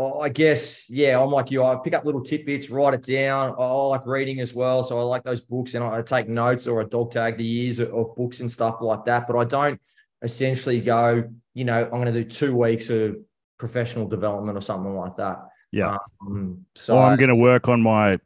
I 0.00 0.28
guess, 0.28 0.88
yeah, 0.88 1.20
I'm 1.20 1.30
like 1.30 1.50
you. 1.50 1.62
I 1.62 1.76
pick 1.82 1.94
up 1.94 2.04
little 2.04 2.22
tidbits, 2.22 2.70
write 2.70 2.94
it 2.94 3.02
down. 3.02 3.54
I 3.58 3.64
like 3.64 4.06
reading 4.06 4.40
as 4.40 4.54
well. 4.54 4.82
So 4.82 4.98
I 4.98 5.02
like 5.02 5.24
those 5.24 5.40
books 5.40 5.74
and 5.74 5.84
I 5.84 6.00
take 6.02 6.28
notes 6.28 6.66
or 6.66 6.80
I 6.80 6.84
dog 6.84 7.12
tag 7.12 7.36
the 7.36 7.44
years 7.44 7.80
of 7.80 8.14
books 8.16 8.40
and 8.40 8.50
stuff 8.50 8.80
like 8.80 9.04
that. 9.04 9.26
But 9.26 9.36
I 9.36 9.44
don't 9.44 9.80
essentially 10.22 10.80
go, 10.80 11.24
you 11.54 11.64
know, 11.64 11.84
I'm 11.84 11.90
going 11.90 12.06
to 12.06 12.12
do 12.12 12.24
two 12.24 12.56
weeks 12.56 12.88
of 12.88 13.16
professional 13.58 14.06
development 14.06 14.56
or 14.56 14.60
something 14.60 14.94
like 14.94 15.16
that. 15.16 15.40
Yeah. 15.72 15.98
Um, 16.22 16.64
so 16.74 16.96
or 16.96 17.02
I'm 17.02 17.18
going 17.18 17.28
to 17.28 17.36
work 17.36 17.68
on 17.68 17.82
my 17.82 18.18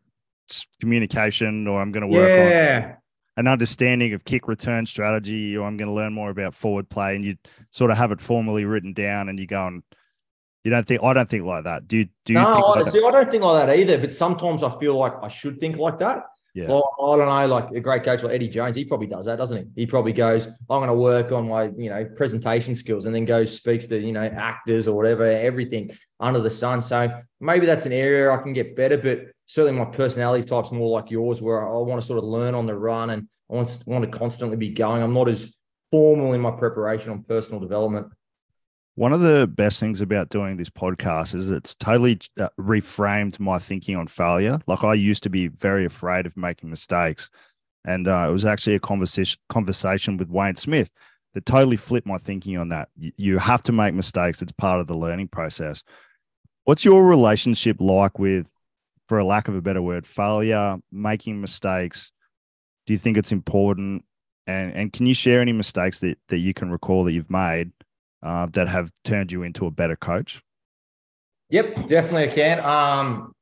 communication, 0.81 1.67
or 1.67 1.81
I'm 1.81 1.93
going 1.93 2.03
to 2.03 2.07
work 2.07 2.29
yeah. 2.29 2.87
on 2.87 2.97
an 3.37 3.49
understanding 3.49 4.13
of 4.13 4.25
kick 4.25 4.49
return 4.49 4.87
strategy, 4.87 5.57
or 5.57 5.67
I'm 5.67 5.77
going 5.77 5.89
to 5.89 5.95
learn 5.95 6.13
more 6.13 6.31
about 6.31 6.55
forward 6.55 6.89
play. 6.89 7.17
And 7.17 7.25
you 7.25 7.37
sort 7.71 7.91
of 7.91 7.97
have 7.97 8.13
it 8.13 8.21
formally 8.21 8.65
written 8.65 8.93
down, 8.93 9.29
and 9.29 9.39
you 9.39 9.47
go 9.47 9.67
and 9.67 9.83
You 10.65 10.71
don't 10.71 10.87
think 10.87 11.03
I 11.03 11.13
don't 11.13 11.29
think 11.29 11.45
like 11.45 11.65
that. 11.65 11.87
Do 11.87 11.99
you 11.99 12.09
do 12.25 12.33
you 12.33 12.39
no, 12.39 12.53
think 12.53 12.65
I, 12.65 12.79
like 12.81 12.87
see, 12.87 13.05
I 13.05 13.11
don't 13.11 13.31
think 13.31 13.43
like 13.43 13.67
that 13.67 13.79
either. 13.79 13.99
But 13.99 14.13
sometimes 14.13 14.63
I 14.63 14.71
feel 14.71 14.97
like 14.97 15.13
I 15.23 15.29
should 15.29 15.61
think 15.61 15.77
like 15.77 15.99
that. 15.99 16.25
Yeah. 16.55 16.69
Well, 16.69 16.95
I 17.03 17.17
don't 17.17 17.27
know, 17.27 17.47
like 17.53 17.73
a 17.73 17.81
great 17.81 18.05
coach 18.05 18.23
like 18.23 18.33
Eddie 18.33 18.49
Jones, 18.49 18.77
he 18.77 18.85
probably 18.85 19.09
does 19.09 19.27
that, 19.27 19.37
doesn't 19.37 19.57
he? 19.75 19.83
He 19.83 19.87
probably 19.87 20.13
goes, 20.13 20.47
I'm 20.47 20.79
going 20.79 20.87
to 20.87 20.95
work 20.95 21.33
on 21.33 21.49
my, 21.49 21.65
you 21.77 21.91
know, 21.91 22.05
presentation 22.05 22.77
skills 22.77 23.07
and 23.07 23.15
then 23.15 23.25
goes, 23.25 23.57
speaks 23.57 23.87
to, 23.87 23.99
you 23.99 24.13
know, 24.13 24.25
actors 24.25 24.87
or 24.87 24.97
whatever, 24.97 25.25
everything 25.25 25.91
under 26.21 26.41
the 26.41 26.51
sun. 26.51 26.81
So 26.81 27.11
maybe 27.41 27.67
that's 27.67 27.87
an 27.87 27.93
area 27.93 28.31
I 28.31 28.37
can 28.37 28.53
get 28.53 28.77
better, 28.77 28.97
but 28.97 29.33
certainly 29.47 29.77
my 29.77 29.91
personality 29.91 30.47
type's 30.47 30.71
more 30.71 30.91
like 30.91 31.11
yours, 31.11 31.43
where 31.43 31.69
I 31.69 31.73
want 31.79 32.01
to 32.01 32.07
sort 32.07 32.19
of 32.19 32.25
learn 32.25 32.55
on 32.55 32.67
the 32.67 32.77
run 32.77 33.11
and 33.11 33.27
I 33.51 33.55
want 33.55 33.71
to, 33.71 33.79
want 33.85 34.05
to 34.05 34.17
constantly 34.17 34.57
be 34.57 34.71
going. 34.71 35.03
I'm 35.03 35.13
not 35.13 35.29
as 35.29 35.53
formal 35.91 36.35
in 36.35 36.41
my 36.41 36.53
preparation 36.53 37.11
on 37.11 37.25
personal 37.25 37.59
development. 37.59 38.13
One 38.97 39.13
of 39.13 39.21
the 39.21 39.49
best 39.49 39.81
things 39.81 40.01
about 40.01 40.29
doing 40.29 40.57
this 40.57 40.71
podcast 40.71 41.35
is 41.35 41.51
it's 41.51 41.75
totally 41.75 42.21
uh, 42.39 42.49
reframed 42.61 43.41
my 43.41 43.59
thinking 43.59 43.97
on 43.97 44.07
failure. 44.07 44.61
Like 44.69 44.85
I 44.85 44.95
used 44.95 45.25
to 45.25 45.31
be 45.31 45.49
very 45.49 45.85
afraid 45.85 46.27
of 46.27 46.37
making 46.37 46.71
mistakes, 46.71 47.29
and 47.85 48.07
uh, 48.07 48.27
it 48.29 48.33
was 48.33 48.45
actually 48.45 48.77
a 48.77 48.81
conversation 48.81 49.41
conversation 49.49 50.17
with 50.17 50.29
Wayne 50.29 50.55
Smith 50.55 50.91
that 51.35 51.45
totally 51.45 51.77
flipped 51.77 52.07
my 52.07 52.19
thinking 52.19 52.57
on 52.57 52.69
that. 52.69 52.89
You, 52.97 53.11
you 53.17 53.39
have 53.39 53.65
to 53.65 53.73
make 53.73 53.95
mistakes; 53.95 54.41
it's 54.43 54.53
part 54.53 54.81
of 54.81 54.87
the 54.87 54.97
learning 54.97 55.29
process. 55.29 55.83
What's 56.63 56.85
your 56.85 57.05
relationship 57.05 57.79
like 57.81 58.21
with, 58.21 58.51
for 59.07 59.19
a 59.19 59.25
lack 59.25 59.49
of 59.49 59.57
a 59.57 59.61
better 59.61 59.83
word, 59.83 60.07
failure, 60.07 60.79
making 60.93 61.41
mistakes? 61.41 62.13
Do 62.87 62.93
you 62.93 62.99
think 62.99 63.17
it's 63.17 63.33
important? 63.33 64.05
And 64.47 64.73
and 64.73 64.93
can 64.93 65.07
you 65.07 65.15
share 65.15 65.41
any 65.41 65.53
mistakes 65.53 65.99
that 65.99 66.17
that 66.29 66.39
you 66.39 66.55
can 66.55 66.71
recall 66.71 67.03
that 67.05 67.13
you've 67.13 67.29
made? 67.29 67.73
Uh, 68.25 68.47
that 68.53 68.69
have 68.69 68.91
turned 69.05 69.31
you 69.31 69.43
into 69.43 69.67
a 69.67 69.71
better 69.71 69.95
coach? 69.95 70.43
Yep, 71.51 71.87
definitely 71.87 72.25
I 72.25 72.35
can. 72.35 72.61
Um, 72.65 73.33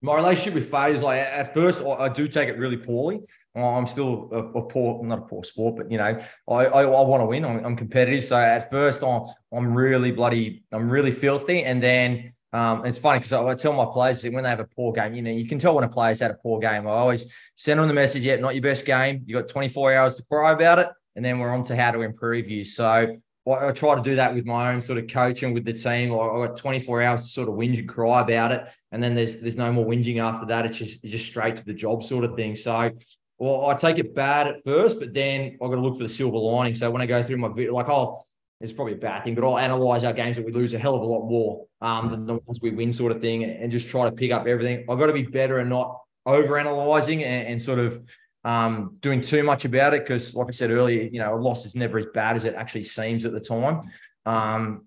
my 0.00 0.16
relationship 0.16 0.54
with 0.54 0.70
failure 0.70 0.94
is 0.94 1.02
like 1.02 1.20
at 1.20 1.54
first 1.54 1.80
I 1.82 2.08
do 2.08 2.26
take 2.26 2.48
it 2.48 2.58
really 2.58 2.76
poorly. 2.76 3.20
I'm 3.54 3.86
still 3.86 4.28
a, 4.32 4.38
a, 4.58 4.62
poor, 4.62 5.04
not 5.04 5.18
a 5.18 5.22
poor 5.22 5.44
sport, 5.44 5.76
but 5.76 5.90
you 5.90 5.98
know, 5.98 6.18
I 6.48 6.52
I, 6.52 6.82
I 6.82 7.04
want 7.04 7.22
to 7.22 7.26
win. 7.26 7.44
I'm, 7.44 7.64
I'm, 7.64 7.76
competitive, 7.76 8.24
so 8.24 8.36
at 8.36 8.68
first 8.70 9.04
I'm 9.04 9.22
I'm 9.52 9.74
really 9.74 10.10
bloody, 10.10 10.64
I'm 10.72 10.90
really 10.90 11.12
filthy, 11.12 11.62
and 11.62 11.80
then 11.80 12.32
um, 12.52 12.84
it's 12.84 12.98
funny 12.98 13.20
because 13.20 13.32
I, 13.32 13.44
I, 13.44 13.54
tell 13.54 13.72
my 13.72 13.86
players 13.86 14.22
that 14.22 14.32
when 14.32 14.42
they 14.42 14.50
have 14.50 14.60
a 14.60 14.64
poor 14.64 14.92
game, 14.92 15.14
you 15.14 15.22
know, 15.22 15.30
you 15.30 15.46
can 15.46 15.58
tell 15.58 15.74
when 15.74 15.84
a 15.84 15.88
player's 15.88 16.20
had 16.20 16.32
a 16.32 16.34
poor 16.34 16.58
game. 16.58 16.86
I 16.86 16.90
always 16.90 17.26
send 17.56 17.78
them 17.78 17.88
the 17.88 17.94
message, 17.94 18.22
yeah, 18.22 18.36
not 18.36 18.54
your 18.54 18.62
best 18.62 18.84
game. 18.84 19.22
You 19.26 19.36
got 19.36 19.48
24 19.48 19.94
hours 19.94 20.16
to 20.16 20.24
cry 20.24 20.52
about 20.52 20.80
it, 20.80 20.88
and 21.14 21.24
then 21.24 21.38
we're 21.38 21.54
on 21.54 21.64
to 21.64 21.76
how 21.76 21.92
to 21.92 22.02
improve 22.02 22.48
you. 22.48 22.64
So 22.64 23.16
I 23.46 23.72
try 23.72 23.94
to 23.94 24.00
do 24.00 24.16
that 24.16 24.34
with 24.34 24.46
my 24.46 24.72
own 24.72 24.80
sort 24.80 24.98
of 24.98 25.06
coaching 25.06 25.52
with 25.52 25.66
the 25.66 25.74
team. 25.74 26.14
I 26.14 26.46
got 26.46 26.56
24 26.56 27.02
hours 27.02 27.22
to 27.22 27.28
sort 27.28 27.48
of 27.48 27.54
whinge 27.54 27.78
and 27.78 27.88
cry 27.88 28.22
about 28.22 28.52
it, 28.52 28.66
and 28.90 29.02
then 29.02 29.14
there's 29.14 29.40
there's 29.40 29.56
no 29.56 29.70
more 29.70 29.84
whinging 29.84 30.18
after 30.18 30.46
that. 30.46 30.64
It's 30.64 30.78
just 30.78 31.00
it's 31.02 31.12
just 31.12 31.26
straight 31.26 31.56
to 31.56 31.64
the 31.64 31.74
job 31.74 32.02
sort 32.02 32.24
of 32.24 32.36
thing. 32.36 32.56
So, 32.56 32.90
well, 33.38 33.66
I 33.66 33.74
take 33.74 33.98
it 33.98 34.14
bad 34.14 34.46
at 34.46 34.64
first, 34.64 34.98
but 34.98 35.12
then 35.12 35.58
I've 35.60 35.68
got 35.68 35.74
to 35.74 35.80
look 35.82 35.96
for 35.96 36.04
the 36.04 36.08
silver 36.08 36.38
lining. 36.38 36.74
So 36.74 36.90
when 36.90 37.02
I 37.02 37.06
go 37.06 37.22
through 37.22 37.36
my 37.36 37.48
video, 37.48 37.74
like 37.74 37.88
I'll 37.88 38.24
it's 38.60 38.72
probably 38.72 38.94
a 38.94 38.96
bad 38.96 39.24
thing, 39.24 39.34
but 39.34 39.44
I'll 39.44 39.58
analyze 39.58 40.04
our 40.04 40.12
games 40.12 40.36
that 40.36 40.46
we 40.46 40.52
lose 40.52 40.72
a 40.72 40.78
hell 40.78 40.94
of 40.94 41.02
a 41.02 41.06
lot 41.06 41.28
more 41.28 41.66
um, 41.82 42.10
than 42.10 42.24
the 42.24 42.34
ones 42.34 42.60
we 42.62 42.70
win, 42.70 42.92
sort 42.92 43.12
of 43.12 43.20
thing, 43.20 43.44
and 43.44 43.70
just 43.70 43.88
try 43.88 44.08
to 44.08 44.14
pick 44.14 44.30
up 44.30 44.46
everything. 44.46 44.86
I've 44.88 44.98
got 44.98 45.06
to 45.06 45.12
be 45.12 45.24
better 45.24 45.58
and 45.58 45.68
not 45.68 46.00
over 46.24 46.56
analyzing 46.56 47.24
and, 47.24 47.48
and 47.48 47.62
sort 47.62 47.78
of 47.78 48.02
um, 48.44 48.96
doing 49.00 49.20
too 49.20 49.42
much 49.42 49.64
about 49.64 49.94
it 49.94 50.02
because, 50.02 50.34
like 50.34 50.48
I 50.48 50.52
said 50.52 50.70
earlier, 50.70 51.08
you 51.10 51.18
know, 51.18 51.34
a 51.34 51.40
loss 51.40 51.64
is 51.66 51.74
never 51.74 51.98
as 51.98 52.06
bad 52.06 52.36
as 52.36 52.44
it 52.44 52.54
actually 52.54 52.84
seems 52.84 53.24
at 53.24 53.32
the 53.32 53.40
time. 53.40 53.82
Um, 54.26 54.86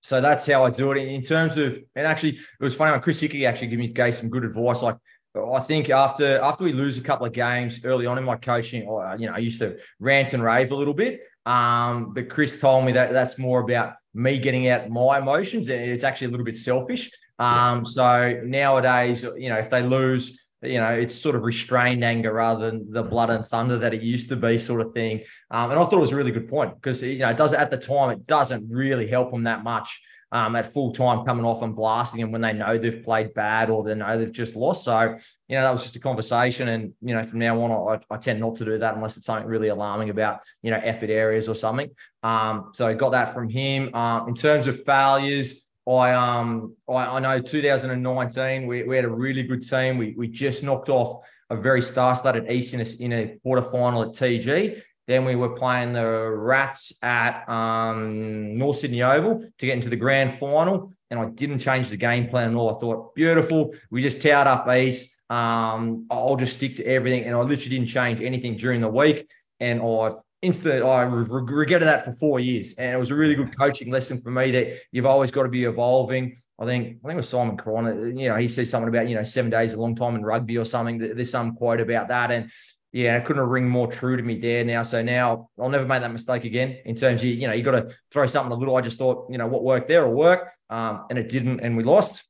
so 0.00 0.20
that's 0.20 0.46
how 0.46 0.64
I 0.64 0.70
do 0.70 0.92
it. 0.92 0.98
In 0.98 1.22
terms 1.22 1.56
of, 1.56 1.78
and 1.94 2.06
actually, 2.06 2.30
it 2.30 2.40
was 2.60 2.74
funny 2.74 2.92
when 2.92 3.00
Chris 3.00 3.20
Hickey 3.20 3.46
actually 3.46 3.68
gave 3.68 3.78
me 3.78 3.88
gave 3.88 4.14
some 4.14 4.30
good 4.30 4.44
advice. 4.44 4.82
Like, 4.82 4.96
I 5.36 5.60
think 5.60 5.90
after 5.90 6.38
after 6.40 6.64
we 6.64 6.72
lose 6.72 6.98
a 6.98 7.02
couple 7.02 7.26
of 7.26 7.32
games 7.32 7.80
early 7.84 8.06
on 8.06 8.18
in 8.18 8.24
my 8.24 8.36
coaching, 8.36 8.82
you 8.82 9.26
know, 9.26 9.32
I 9.34 9.38
used 9.38 9.60
to 9.60 9.78
rant 9.98 10.32
and 10.32 10.42
rave 10.42 10.70
a 10.70 10.76
little 10.76 10.94
bit. 10.94 11.20
Um, 11.46 12.12
but 12.14 12.28
Chris 12.28 12.60
told 12.60 12.84
me 12.84 12.92
that 12.92 13.12
that's 13.12 13.38
more 13.38 13.60
about 13.60 13.94
me 14.14 14.38
getting 14.38 14.68
out 14.68 14.90
my 14.90 15.18
emotions. 15.18 15.68
It's 15.68 16.04
actually 16.04 16.28
a 16.28 16.30
little 16.30 16.44
bit 16.44 16.56
selfish. 16.56 17.10
Um, 17.38 17.84
so 17.84 18.40
nowadays, 18.44 19.24
you 19.36 19.48
know, 19.48 19.56
if 19.58 19.70
they 19.70 19.82
lose 19.82 20.41
you 20.62 20.78
know, 20.78 20.90
it's 20.90 21.14
sort 21.14 21.34
of 21.34 21.42
restrained 21.42 22.04
anger 22.04 22.32
rather 22.32 22.70
than 22.70 22.90
the 22.90 23.02
blood 23.02 23.30
and 23.30 23.44
thunder 23.44 23.78
that 23.78 23.94
it 23.94 24.02
used 24.02 24.28
to 24.28 24.36
be, 24.36 24.58
sort 24.58 24.80
of 24.80 24.94
thing. 24.94 25.22
Um, 25.50 25.70
and 25.70 25.78
I 25.78 25.84
thought 25.84 25.94
it 25.94 26.00
was 26.00 26.12
a 26.12 26.16
really 26.16 26.30
good 26.30 26.48
point 26.48 26.74
because 26.74 27.02
you 27.02 27.18
know 27.18 27.30
it 27.30 27.36
does 27.36 27.52
at 27.52 27.70
the 27.70 27.76
time 27.76 28.10
it 28.10 28.26
doesn't 28.26 28.68
really 28.70 29.08
help 29.08 29.32
them 29.32 29.44
that 29.44 29.64
much 29.64 30.00
um, 30.32 30.56
at 30.56 30.72
full 30.72 30.92
time 30.92 31.24
coming 31.26 31.44
off 31.44 31.62
and 31.62 31.76
blasting 31.76 32.20
them 32.20 32.32
when 32.32 32.40
they 32.40 32.54
know 32.54 32.78
they've 32.78 33.04
played 33.04 33.34
bad 33.34 33.70
or 33.70 33.84
they 33.84 33.94
know 33.94 34.18
they've 34.18 34.32
just 34.32 34.56
lost. 34.56 34.84
So 34.84 35.16
you 35.48 35.56
know 35.56 35.62
that 35.62 35.72
was 35.72 35.82
just 35.82 35.96
a 35.96 36.00
conversation, 36.00 36.68
and 36.68 36.94
you 37.02 37.14
know 37.14 37.22
from 37.22 37.38
now 37.38 37.60
on 37.60 38.00
I, 38.10 38.14
I 38.14 38.16
tend 38.16 38.40
not 38.40 38.56
to 38.56 38.64
do 38.64 38.78
that 38.78 38.94
unless 38.94 39.16
it's 39.16 39.26
something 39.26 39.46
really 39.46 39.68
alarming 39.68 40.10
about 40.10 40.40
you 40.62 40.70
know 40.70 40.80
effort 40.82 41.10
areas 41.10 41.48
or 41.48 41.54
something. 41.54 41.90
Um, 42.22 42.70
so 42.72 42.86
I 42.86 42.94
got 42.94 43.10
that 43.10 43.34
from 43.34 43.48
him. 43.48 43.94
Um, 43.94 44.28
in 44.28 44.34
terms 44.34 44.66
of 44.66 44.82
failures. 44.84 45.66
I 45.88 46.12
um 46.12 46.76
I, 46.88 47.16
I 47.16 47.20
know 47.20 47.40
2019 47.40 48.66
we, 48.66 48.84
we 48.84 48.96
had 48.96 49.04
a 49.04 49.10
really 49.10 49.42
good 49.42 49.66
team. 49.68 49.98
We 49.98 50.14
we 50.16 50.28
just 50.28 50.62
knocked 50.62 50.88
off 50.88 51.26
a 51.50 51.56
very 51.56 51.82
star-studded 51.82 52.50
East 52.50 52.72
in 52.72 52.80
a, 52.80 52.86
in 53.00 53.12
a 53.12 53.38
quarterfinal 53.44 54.06
at 54.06 54.14
TG. 54.14 54.82
Then 55.06 55.24
we 55.24 55.34
were 55.34 55.50
playing 55.50 55.92
the 55.92 56.06
Rats 56.06 56.92
at 57.02 57.48
um, 57.48 58.54
North 58.54 58.78
Sydney 58.78 59.02
Oval 59.02 59.40
to 59.58 59.66
get 59.66 59.74
into 59.74 59.88
the 59.88 59.96
grand 59.96 60.32
final. 60.32 60.92
And 61.10 61.20
I 61.20 61.26
didn't 61.26 61.58
change 61.58 61.88
the 61.88 61.96
game 61.96 62.28
plan 62.28 62.52
at 62.52 62.56
all. 62.56 62.74
I 62.74 62.80
thought, 62.80 63.14
beautiful. 63.14 63.74
We 63.90 64.00
just 64.00 64.22
towed 64.22 64.46
up 64.46 64.66
East. 64.68 65.20
Um, 65.28 66.06
I'll 66.10 66.36
just 66.36 66.54
stick 66.54 66.76
to 66.76 66.84
everything. 66.86 67.24
And 67.24 67.34
I 67.34 67.40
literally 67.40 67.76
didn't 67.76 67.88
change 67.88 68.22
anything 68.22 68.56
during 68.56 68.80
the 68.80 68.88
week. 68.88 69.28
And 69.60 69.82
I've 69.82 70.14
instant 70.42 70.84
I 70.84 71.02
regretted 71.02 71.86
that 71.86 72.04
for 72.04 72.12
four 72.14 72.40
years, 72.40 72.74
and 72.76 72.94
it 72.94 72.98
was 72.98 73.10
a 73.10 73.14
really 73.14 73.34
good 73.34 73.56
coaching 73.56 73.90
lesson 73.90 74.20
for 74.20 74.30
me 74.30 74.50
that 74.50 74.78
you've 74.90 75.06
always 75.06 75.30
got 75.30 75.44
to 75.44 75.48
be 75.48 75.64
evolving. 75.64 76.36
I 76.58 76.66
think 76.66 76.98
I 77.04 77.08
think 77.08 77.14
it 77.14 77.16
was 77.16 77.28
Simon 77.28 77.56
Cron. 77.56 78.16
You 78.18 78.28
know, 78.28 78.36
he 78.36 78.48
says 78.48 78.68
something 78.68 78.88
about 78.88 79.08
you 79.08 79.14
know 79.14 79.22
seven 79.22 79.50
days 79.50 79.74
a 79.74 79.80
long 79.80 79.94
time 79.94 80.16
in 80.16 80.24
rugby 80.24 80.58
or 80.58 80.64
something. 80.64 80.98
There's 80.98 81.30
some 81.30 81.54
quote 81.54 81.80
about 81.80 82.08
that, 82.08 82.30
and 82.30 82.50
yeah, 82.92 83.16
it 83.16 83.24
couldn't 83.24 83.48
ring 83.48 83.68
more 83.68 83.86
true 83.86 84.16
to 84.16 84.22
me 84.22 84.38
there 84.38 84.64
now. 84.64 84.82
So 84.82 85.02
now 85.02 85.48
I'll 85.58 85.70
never 85.70 85.86
make 85.86 86.02
that 86.02 86.12
mistake 86.12 86.44
again. 86.44 86.78
In 86.84 86.94
terms 86.94 87.22
of 87.22 87.28
you 87.28 87.46
know, 87.46 87.54
you 87.54 87.62
got 87.62 87.72
to 87.72 87.94
throw 88.10 88.26
something 88.26 88.52
a 88.52 88.56
little. 88.56 88.76
I 88.76 88.82
just 88.82 88.98
thought 88.98 89.28
you 89.30 89.38
know 89.38 89.46
what 89.46 89.64
worked 89.64 89.88
there 89.88 90.06
will 90.06 90.14
work, 90.14 90.52
um, 90.68 91.06
and 91.08 91.18
it 91.18 91.28
didn't, 91.28 91.60
and 91.60 91.76
we 91.76 91.84
lost. 91.84 92.24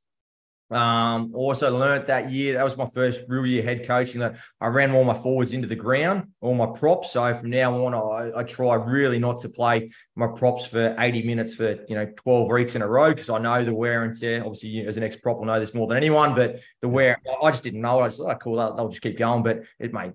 Um, 0.73 1.31
also 1.35 1.77
learned 1.77 2.07
that 2.07 2.31
year, 2.31 2.53
that 2.55 2.63
was 2.63 2.75
my 2.75 2.87
first 2.87 3.21
real 3.27 3.45
year 3.45 3.63
head 3.63 3.85
coaching 3.85 4.21
that 4.21 4.37
I 4.59 4.67
ran 4.67 4.91
all 4.91 5.03
my 5.03 5.13
forwards 5.13 5.53
into 5.53 5.67
the 5.67 5.75
ground, 5.75 6.29
all 6.41 6.55
my 6.55 6.65
props. 6.65 7.11
So 7.11 7.33
from 7.33 7.49
now 7.49 7.85
on, 7.85 7.93
I, 7.93 8.39
I 8.39 8.43
try 8.43 8.75
really 8.75 9.19
not 9.19 9.39
to 9.39 9.49
play 9.49 9.91
my 10.15 10.27
props 10.27 10.65
for 10.65 10.95
80 10.97 11.23
minutes 11.23 11.53
for, 11.53 11.77
you 11.87 11.95
know, 11.95 12.05
12 12.15 12.49
weeks 12.49 12.75
in 12.75 12.81
a 12.81 12.87
row 12.87 13.09
because 13.09 13.29
I 13.29 13.37
know 13.37 13.63
the 13.63 13.73
wear 13.73 14.03
and 14.03 14.17
tear. 14.17 14.41
Obviously, 14.41 14.69
you, 14.69 14.87
as 14.87 14.97
an 14.97 15.03
ex 15.03 15.15
prop 15.15 15.37
will 15.37 15.45
know 15.45 15.59
this 15.59 15.73
more 15.73 15.87
than 15.87 15.97
anyone, 15.97 16.33
but 16.35 16.59
the 16.81 16.89
wear, 16.89 17.21
I 17.41 17.51
just 17.51 17.63
didn't 17.63 17.81
know. 17.81 17.99
I 17.99 18.07
just 18.07 18.17
thought, 18.17 18.31
oh, 18.31 18.37
cool, 18.37 18.55
they'll, 18.57 18.75
they'll 18.75 18.89
just 18.89 19.01
keep 19.01 19.17
going. 19.17 19.43
But 19.43 19.63
it 19.79 19.93
made 19.93 20.13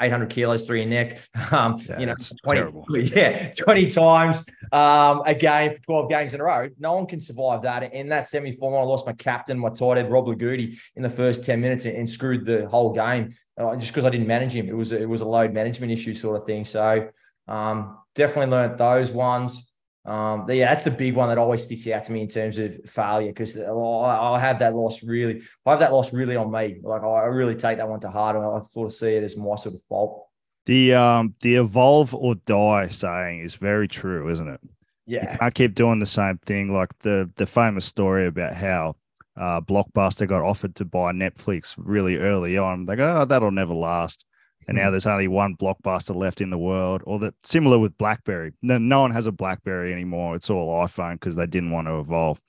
800 0.00 0.30
kilos 0.30 0.62
through 0.62 0.78
your 0.78 0.86
neck. 0.86 1.20
Um, 1.50 1.76
yeah, 1.88 2.00
you 2.00 2.06
know, 2.06 2.14
20, 2.46 3.10
yeah, 3.14 3.52
20 3.52 3.86
times 3.86 4.46
um, 4.72 5.22
a 5.24 5.34
game 5.34 5.74
for 5.74 5.82
12 5.82 6.10
games 6.10 6.34
in 6.34 6.40
a 6.40 6.44
row. 6.44 6.68
No 6.78 6.94
one 6.94 7.06
can 7.06 7.20
survive 7.20 7.62
that. 7.62 7.92
In 7.92 8.08
that 8.08 8.28
semi 8.28 8.52
final, 8.52 8.78
I 8.78 8.82
lost 8.82 9.06
my 9.06 9.12
captain, 9.12 9.58
my 9.58 9.70
tight 9.70 9.98
end, 9.98 10.10
Rob 10.10 10.26
Lagudi, 10.26 10.78
in 10.96 11.02
the 11.02 11.10
first 11.10 11.44
10 11.44 11.60
minutes 11.60 11.84
and, 11.84 12.08
screwed 12.08 12.44
the 12.44 12.68
whole 12.68 12.92
game 12.92 13.34
uh, 13.58 13.74
just 13.76 13.92
because 13.92 14.04
I 14.04 14.10
didn't 14.10 14.26
manage 14.26 14.54
him. 14.54 14.68
It 14.68 14.76
was, 14.76 14.92
it 14.92 15.08
was 15.08 15.20
a 15.20 15.26
load 15.26 15.52
management 15.52 15.92
issue 15.92 16.14
sort 16.14 16.40
of 16.40 16.46
thing. 16.46 16.64
So 16.64 17.08
um, 17.48 17.98
definitely 18.14 18.50
learned 18.52 18.78
those 18.78 19.12
ones. 19.12 19.70
Um, 20.06 20.50
yeah, 20.50 20.66
that's 20.66 20.82
the 20.82 20.90
big 20.90 21.14
one 21.14 21.30
that 21.30 21.38
always 21.38 21.62
sticks 21.62 21.86
out 21.86 22.04
to 22.04 22.12
me 22.12 22.20
in 22.20 22.28
terms 22.28 22.58
of 22.58 22.78
failure 22.84 23.32
because 23.32 23.56
I 23.56 24.38
have 24.38 24.58
that 24.58 24.74
loss 24.74 25.02
really, 25.02 25.42
I 25.64 25.70
have 25.70 25.80
that 25.80 25.94
loss 25.94 26.12
really 26.12 26.36
on 26.36 26.50
me. 26.50 26.78
Like 26.82 27.02
I 27.02 27.24
really 27.24 27.54
take 27.54 27.78
that 27.78 27.88
one 27.88 28.00
to 28.00 28.10
heart, 28.10 28.36
and 28.36 28.44
I 28.44 28.60
sort 28.70 28.86
of 28.86 28.92
see 28.92 29.14
it 29.14 29.22
as 29.22 29.36
my 29.36 29.54
sort 29.54 29.74
of 29.74 29.82
fault. 29.88 30.26
The 30.66 30.94
um 30.94 31.34
the 31.40 31.56
evolve 31.56 32.14
or 32.14 32.34
die 32.34 32.88
saying 32.88 33.40
is 33.40 33.54
very 33.54 33.88
true, 33.88 34.28
isn't 34.30 34.48
it? 34.48 34.60
Yeah, 35.06 35.38
I 35.40 35.50
keep 35.50 35.74
doing 35.74 36.00
the 36.00 36.06
same 36.06 36.38
thing. 36.38 36.72
Like 36.72 36.90
the 36.98 37.30
the 37.36 37.46
famous 37.46 37.86
story 37.86 38.26
about 38.26 38.54
how 38.54 38.96
uh, 39.36 39.62
Blockbuster 39.62 40.28
got 40.28 40.42
offered 40.42 40.74
to 40.76 40.84
buy 40.84 41.12
Netflix 41.12 41.74
really 41.78 42.16
early 42.16 42.58
on. 42.58 42.86
They 42.86 42.96
go, 42.96 43.20
oh, 43.20 43.24
that'll 43.24 43.50
never 43.50 43.74
last 43.74 44.26
and 44.68 44.76
now 44.76 44.86
hmm. 44.86 44.90
there's 44.92 45.06
only 45.06 45.28
one 45.28 45.56
blockbuster 45.56 46.14
left 46.14 46.40
in 46.40 46.50
the 46.50 46.58
world 46.58 47.02
or 47.06 47.18
that 47.18 47.34
similar 47.42 47.78
with 47.78 47.96
blackberry 47.98 48.52
no, 48.62 48.78
no 48.78 49.00
one 49.00 49.10
has 49.10 49.26
a 49.26 49.32
blackberry 49.32 49.92
anymore 49.92 50.36
it's 50.36 50.50
all 50.50 50.82
iphone 50.84 51.14
because 51.14 51.36
they 51.36 51.46
didn't 51.46 51.70
want 51.70 51.86
to 51.86 51.98
evolve 51.98 52.40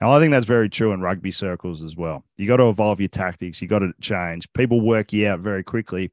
and 0.00 0.10
i 0.10 0.18
think 0.18 0.30
that's 0.30 0.46
very 0.46 0.68
true 0.68 0.92
in 0.92 1.00
rugby 1.00 1.30
circles 1.30 1.82
as 1.82 1.96
well 1.96 2.24
you 2.36 2.46
got 2.46 2.56
to 2.56 2.68
evolve 2.68 3.00
your 3.00 3.08
tactics 3.08 3.60
you 3.60 3.68
got 3.68 3.80
to 3.80 3.92
change 4.00 4.50
people 4.52 4.80
work 4.80 5.12
you 5.12 5.28
out 5.28 5.40
very 5.40 5.62
quickly 5.62 6.10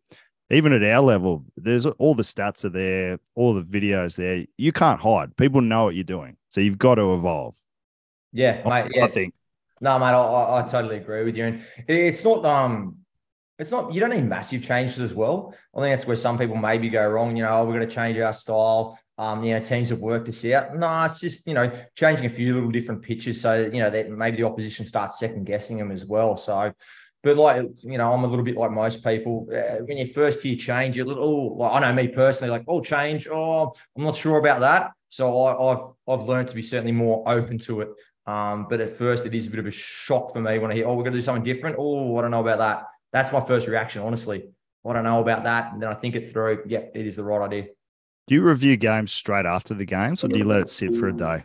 even 0.51 0.73
at 0.73 0.83
our 0.83 1.01
level 1.01 1.45
there's 1.57 1.85
all 1.85 2.15
the 2.15 2.23
stats 2.23 2.65
are 2.65 2.69
there 2.69 3.19
all 3.35 3.53
the 3.53 3.61
videos 3.61 4.15
there 4.15 4.45
you 4.57 4.71
can't 4.71 4.99
hide 4.99 5.35
people 5.37 5.61
know 5.61 5.85
what 5.85 5.95
you're 5.95 6.03
doing 6.03 6.35
so 6.49 6.61
you've 6.61 6.79
got 6.79 6.95
to 6.95 7.13
evolve 7.13 7.55
Yeah, 8.31 8.61
mate. 8.67 8.91
Yeah. 8.93 9.05
I 9.05 9.07
think. 9.07 9.33
No, 9.81 9.97
mate, 9.97 10.07
I, 10.07 10.59
I 10.59 10.67
totally 10.67 10.97
agree 10.97 11.23
with 11.23 11.35
you. 11.37 11.45
And 11.45 11.61
it's 11.87 12.23
not 12.23 12.45
um 12.45 12.97
it's 13.59 13.71
not 13.71 13.93
you 13.93 13.99
don't 13.99 14.11
need 14.11 14.25
massive 14.25 14.63
changes 14.63 14.99
as 14.99 15.13
well. 15.13 15.53
I 15.75 15.81
think 15.81 15.95
that's 15.95 16.07
where 16.07 16.15
some 16.15 16.37
people 16.37 16.55
maybe 16.55 16.89
go 16.89 17.07
wrong. 17.07 17.35
You 17.35 17.43
know, 17.43 17.59
oh, 17.59 17.65
we're 17.65 17.75
going 17.75 17.87
to 17.87 17.93
change 17.93 18.17
our 18.17 18.33
style. 18.33 18.97
Um, 19.17 19.43
you 19.43 19.53
know, 19.53 19.59
teams 19.59 19.89
have 19.89 19.99
worked 19.99 20.27
this 20.27 20.45
out. 20.45 20.75
No, 20.75 21.03
it's 21.03 21.19
just 21.19 21.45
you 21.45 21.53
know 21.53 21.69
changing 21.95 22.25
a 22.25 22.29
few 22.29 22.53
little 22.53 22.71
different 22.71 23.01
pitches 23.01 23.41
so 23.41 23.69
you 23.71 23.79
know 23.79 23.89
that 23.89 24.09
maybe 24.09 24.37
the 24.37 24.43
opposition 24.43 24.85
starts 24.85 25.19
second 25.19 25.43
guessing 25.43 25.77
them 25.77 25.91
as 25.91 26.05
well. 26.05 26.37
So, 26.37 26.73
but 27.21 27.35
like 27.35 27.67
you 27.81 27.97
know, 27.97 28.13
I'm 28.13 28.23
a 28.23 28.27
little 28.27 28.45
bit 28.45 28.55
like 28.55 28.71
most 28.71 29.03
people. 29.03 29.49
Uh, 29.53 29.83
when 29.83 29.97
you 29.97 30.11
first 30.13 30.41
hear 30.41 30.55
change, 30.55 30.95
you're 30.95 31.05
a 31.05 31.09
little. 31.09 31.57
Oh, 31.59 31.63
I 31.63 31.81
know 31.81 31.93
me 31.93 32.07
personally, 32.07 32.51
like 32.51 32.63
oh 32.67 32.81
change. 32.81 33.27
Oh, 33.29 33.73
I'm 33.97 34.03
not 34.05 34.15
sure 34.15 34.39
about 34.39 34.61
that. 34.61 34.91
So 35.09 35.37
I, 35.37 35.73
I've 35.73 35.93
I've 36.07 36.27
learned 36.27 36.47
to 36.47 36.55
be 36.55 36.61
certainly 36.61 36.93
more 36.93 37.27
open 37.27 37.57
to 37.59 37.81
it. 37.81 37.89
Um, 38.25 38.67
but 38.69 38.79
at 38.79 38.95
first, 38.95 39.25
it 39.25 39.33
is 39.33 39.47
a 39.47 39.49
bit 39.49 39.59
of 39.59 39.65
a 39.65 39.71
shock 39.71 40.31
for 40.31 40.39
me 40.39 40.59
when 40.59 40.71
I 40.71 40.75
hear, 40.75 40.87
oh, 40.87 40.93
we're 40.93 41.01
going 41.01 41.13
to 41.13 41.17
do 41.17 41.23
something 41.23 41.43
different. 41.43 41.77
Oh, 41.79 42.15
I 42.15 42.21
don't 42.21 42.29
know 42.29 42.41
about 42.41 42.59
that. 42.59 42.83
That's 43.11 43.31
my 43.31 43.39
first 43.39 43.67
reaction, 43.67 44.01
honestly. 44.01 44.49
I 44.85 44.93
don't 44.93 45.03
know 45.03 45.19
about 45.19 45.43
that. 45.43 45.73
And 45.73 45.81
then 45.81 45.89
I 45.89 45.93
think 45.93 46.15
it 46.15 46.31
through. 46.31 46.63
Yeah, 46.67 46.83
it 46.93 47.05
is 47.05 47.15
the 47.15 47.23
right 47.23 47.45
idea. 47.45 47.67
Do 48.27 48.35
you 48.35 48.43
review 48.43 48.77
games 48.77 49.11
straight 49.11 49.45
after 49.45 49.73
the 49.73 49.85
games 49.85 50.23
or 50.23 50.27
do 50.27 50.37
you 50.37 50.45
let 50.45 50.61
it 50.61 50.69
sit 50.69 50.95
for 50.95 51.07
a 51.07 51.13
day? 51.13 51.43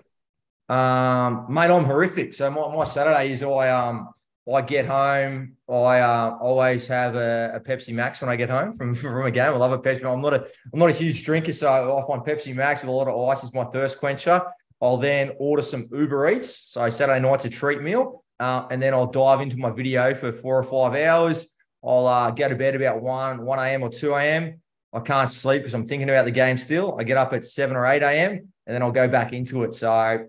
Um, 0.68 1.46
mate, 1.48 1.70
I'm 1.70 1.84
horrific. 1.84 2.34
So 2.34 2.50
my, 2.50 2.74
my 2.74 2.84
Saturday 2.84 3.32
is 3.32 3.42
I 3.42 3.70
um 3.70 4.10
I 4.52 4.60
get 4.60 4.84
home. 4.86 5.56
I 5.68 6.00
uh, 6.00 6.36
always 6.40 6.86
have 6.88 7.16
a, 7.16 7.52
a, 7.54 7.60
Pepsi 7.60 7.94
Max 7.94 8.20
when 8.20 8.28
I 8.28 8.36
get 8.36 8.50
home 8.50 8.74
from, 8.74 8.94
from 8.94 9.24
a 9.24 9.30
game. 9.30 9.54
I 9.54 9.56
love 9.56 9.72
a 9.72 9.78
Pepsi. 9.78 10.04
I'm 10.04 10.20
not 10.20 10.34
a 10.34 10.46
I'm 10.72 10.78
not 10.78 10.90
a 10.90 10.92
huge 10.92 11.24
drinker, 11.24 11.52
so 11.52 11.98
I 11.98 12.06
find 12.06 12.22
Pepsi 12.22 12.54
Max 12.54 12.82
with 12.82 12.90
a 12.90 12.92
lot 12.92 13.08
of 13.08 13.28
ice 13.28 13.42
is 13.42 13.54
my 13.54 13.64
thirst 13.64 13.98
quencher. 13.98 14.42
I'll 14.82 14.98
then 14.98 15.32
order 15.38 15.62
some 15.62 15.88
Uber 15.90 16.28
Eats. 16.30 16.72
So 16.72 16.86
Saturday 16.90 17.20
night's 17.20 17.46
a 17.46 17.48
treat 17.48 17.80
meal. 17.80 18.23
Uh, 18.44 18.66
and 18.70 18.82
then 18.82 18.92
I'll 18.92 19.06
dive 19.06 19.40
into 19.40 19.56
my 19.56 19.70
video 19.70 20.14
for 20.14 20.30
four 20.30 20.58
or 20.58 20.62
five 20.62 21.00
hours. 21.00 21.56
I'll 21.82 22.06
uh, 22.06 22.30
go 22.30 22.46
to 22.46 22.54
bed 22.54 22.74
about 22.74 23.00
1, 23.00 23.42
1 23.42 23.58
a.m. 23.58 23.82
or 23.82 23.88
2 23.88 24.14
a.m. 24.14 24.60
I 24.92 25.00
can't 25.00 25.30
sleep 25.30 25.62
because 25.62 25.72
I'm 25.72 25.88
thinking 25.88 26.10
about 26.10 26.26
the 26.26 26.30
game 26.30 26.58
still. 26.58 26.94
I 27.00 27.04
get 27.04 27.16
up 27.16 27.32
at 27.32 27.46
7 27.46 27.74
or 27.74 27.86
8 27.86 28.02
a.m. 28.02 28.32
and 28.32 28.74
then 28.74 28.82
I'll 28.82 28.92
go 28.92 29.08
back 29.08 29.32
into 29.32 29.64
it. 29.64 29.74
So 29.74 30.26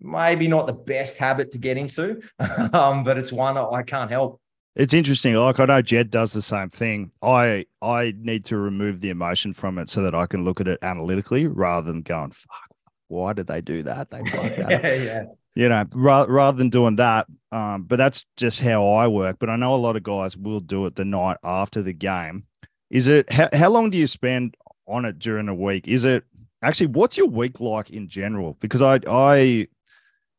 maybe 0.00 0.48
not 0.48 0.66
the 0.66 0.72
best 0.72 1.18
habit 1.18 1.52
to 1.52 1.58
get 1.58 1.76
into, 1.76 2.22
um, 2.72 3.04
but 3.04 3.18
it's 3.18 3.32
one 3.32 3.58
I 3.58 3.82
can't 3.82 4.10
help. 4.10 4.40
It's 4.74 4.94
interesting. 4.94 5.34
Like 5.34 5.60
I 5.60 5.66
know 5.66 5.82
Jed 5.82 6.10
does 6.10 6.32
the 6.32 6.40
same 6.40 6.70
thing. 6.70 7.10
I 7.20 7.66
I 7.82 8.14
need 8.16 8.46
to 8.46 8.56
remove 8.56 9.02
the 9.02 9.10
emotion 9.10 9.52
from 9.52 9.76
it 9.76 9.90
so 9.90 10.02
that 10.04 10.14
I 10.14 10.26
can 10.26 10.42
look 10.42 10.60
at 10.60 10.68
it 10.68 10.78
analytically 10.80 11.46
rather 11.48 11.86
than 11.92 12.00
going, 12.00 12.30
fuck, 12.30 12.70
why 13.08 13.34
did 13.34 13.46
they 13.46 13.60
do 13.60 13.82
that? 13.82 14.10
They 14.10 14.22
that. 14.22 14.82
yeah 15.04 15.24
you 15.58 15.68
know, 15.68 15.84
ra- 15.92 16.24
rather 16.28 16.56
than 16.56 16.70
doing 16.70 16.94
that. 16.96 17.26
Um, 17.50 17.82
but 17.82 17.96
that's 17.96 18.24
just 18.36 18.60
how 18.60 18.92
I 18.92 19.08
work. 19.08 19.38
But 19.40 19.50
I 19.50 19.56
know 19.56 19.74
a 19.74 19.76
lot 19.76 19.96
of 19.96 20.04
guys 20.04 20.36
will 20.36 20.60
do 20.60 20.86
it 20.86 20.94
the 20.94 21.04
night 21.04 21.38
after 21.42 21.82
the 21.82 21.92
game. 21.92 22.44
Is 22.90 23.08
it 23.08 23.30
how, 23.30 23.48
how 23.52 23.68
long 23.68 23.90
do 23.90 23.98
you 23.98 24.06
spend 24.06 24.56
on 24.86 25.04
it 25.04 25.18
during 25.18 25.48
a 25.48 25.54
week? 25.54 25.88
Is 25.88 26.04
it 26.04 26.22
actually 26.62 26.86
what's 26.86 27.16
your 27.16 27.26
week 27.26 27.58
like 27.58 27.90
in 27.90 28.08
general? 28.08 28.56
Because 28.60 28.82
I 28.82 29.00
I 29.08 29.66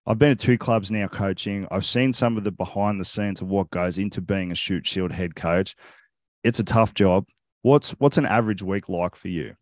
I've 0.07 0.17
been 0.17 0.31
at 0.31 0.39
two 0.39 0.57
clubs 0.57 0.89
now 0.89 1.09
coaching. 1.09 1.67
I've 1.69 1.85
seen 1.85 2.13
some 2.13 2.37
of 2.37 2.45
the 2.45 2.51
behind 2.51 2.97
the 2.97 3.05
scenes 3.05 3.41
of 3.41 3.49
what 3.49 3.69
goes 3.71 3.97
into 3.97 4.21
being 4.21 4.53
a 4.53 4.55
Shute 4.55 4.87
Shield 4.87 5.11
head 5.11 5.35
coach. 5.35 5.75
It's 6.45 6.59
a 6.59 6.63
tough 6.63 6.93
job. 6.93 7.25
What's 7.63 7.91
what's 7.91 8.17
an 8.17 8.25
average 8.25 8.63
week 8.63 8.87
like 8.87 9.17
for 9.17 9.27
you? 9.27 9.55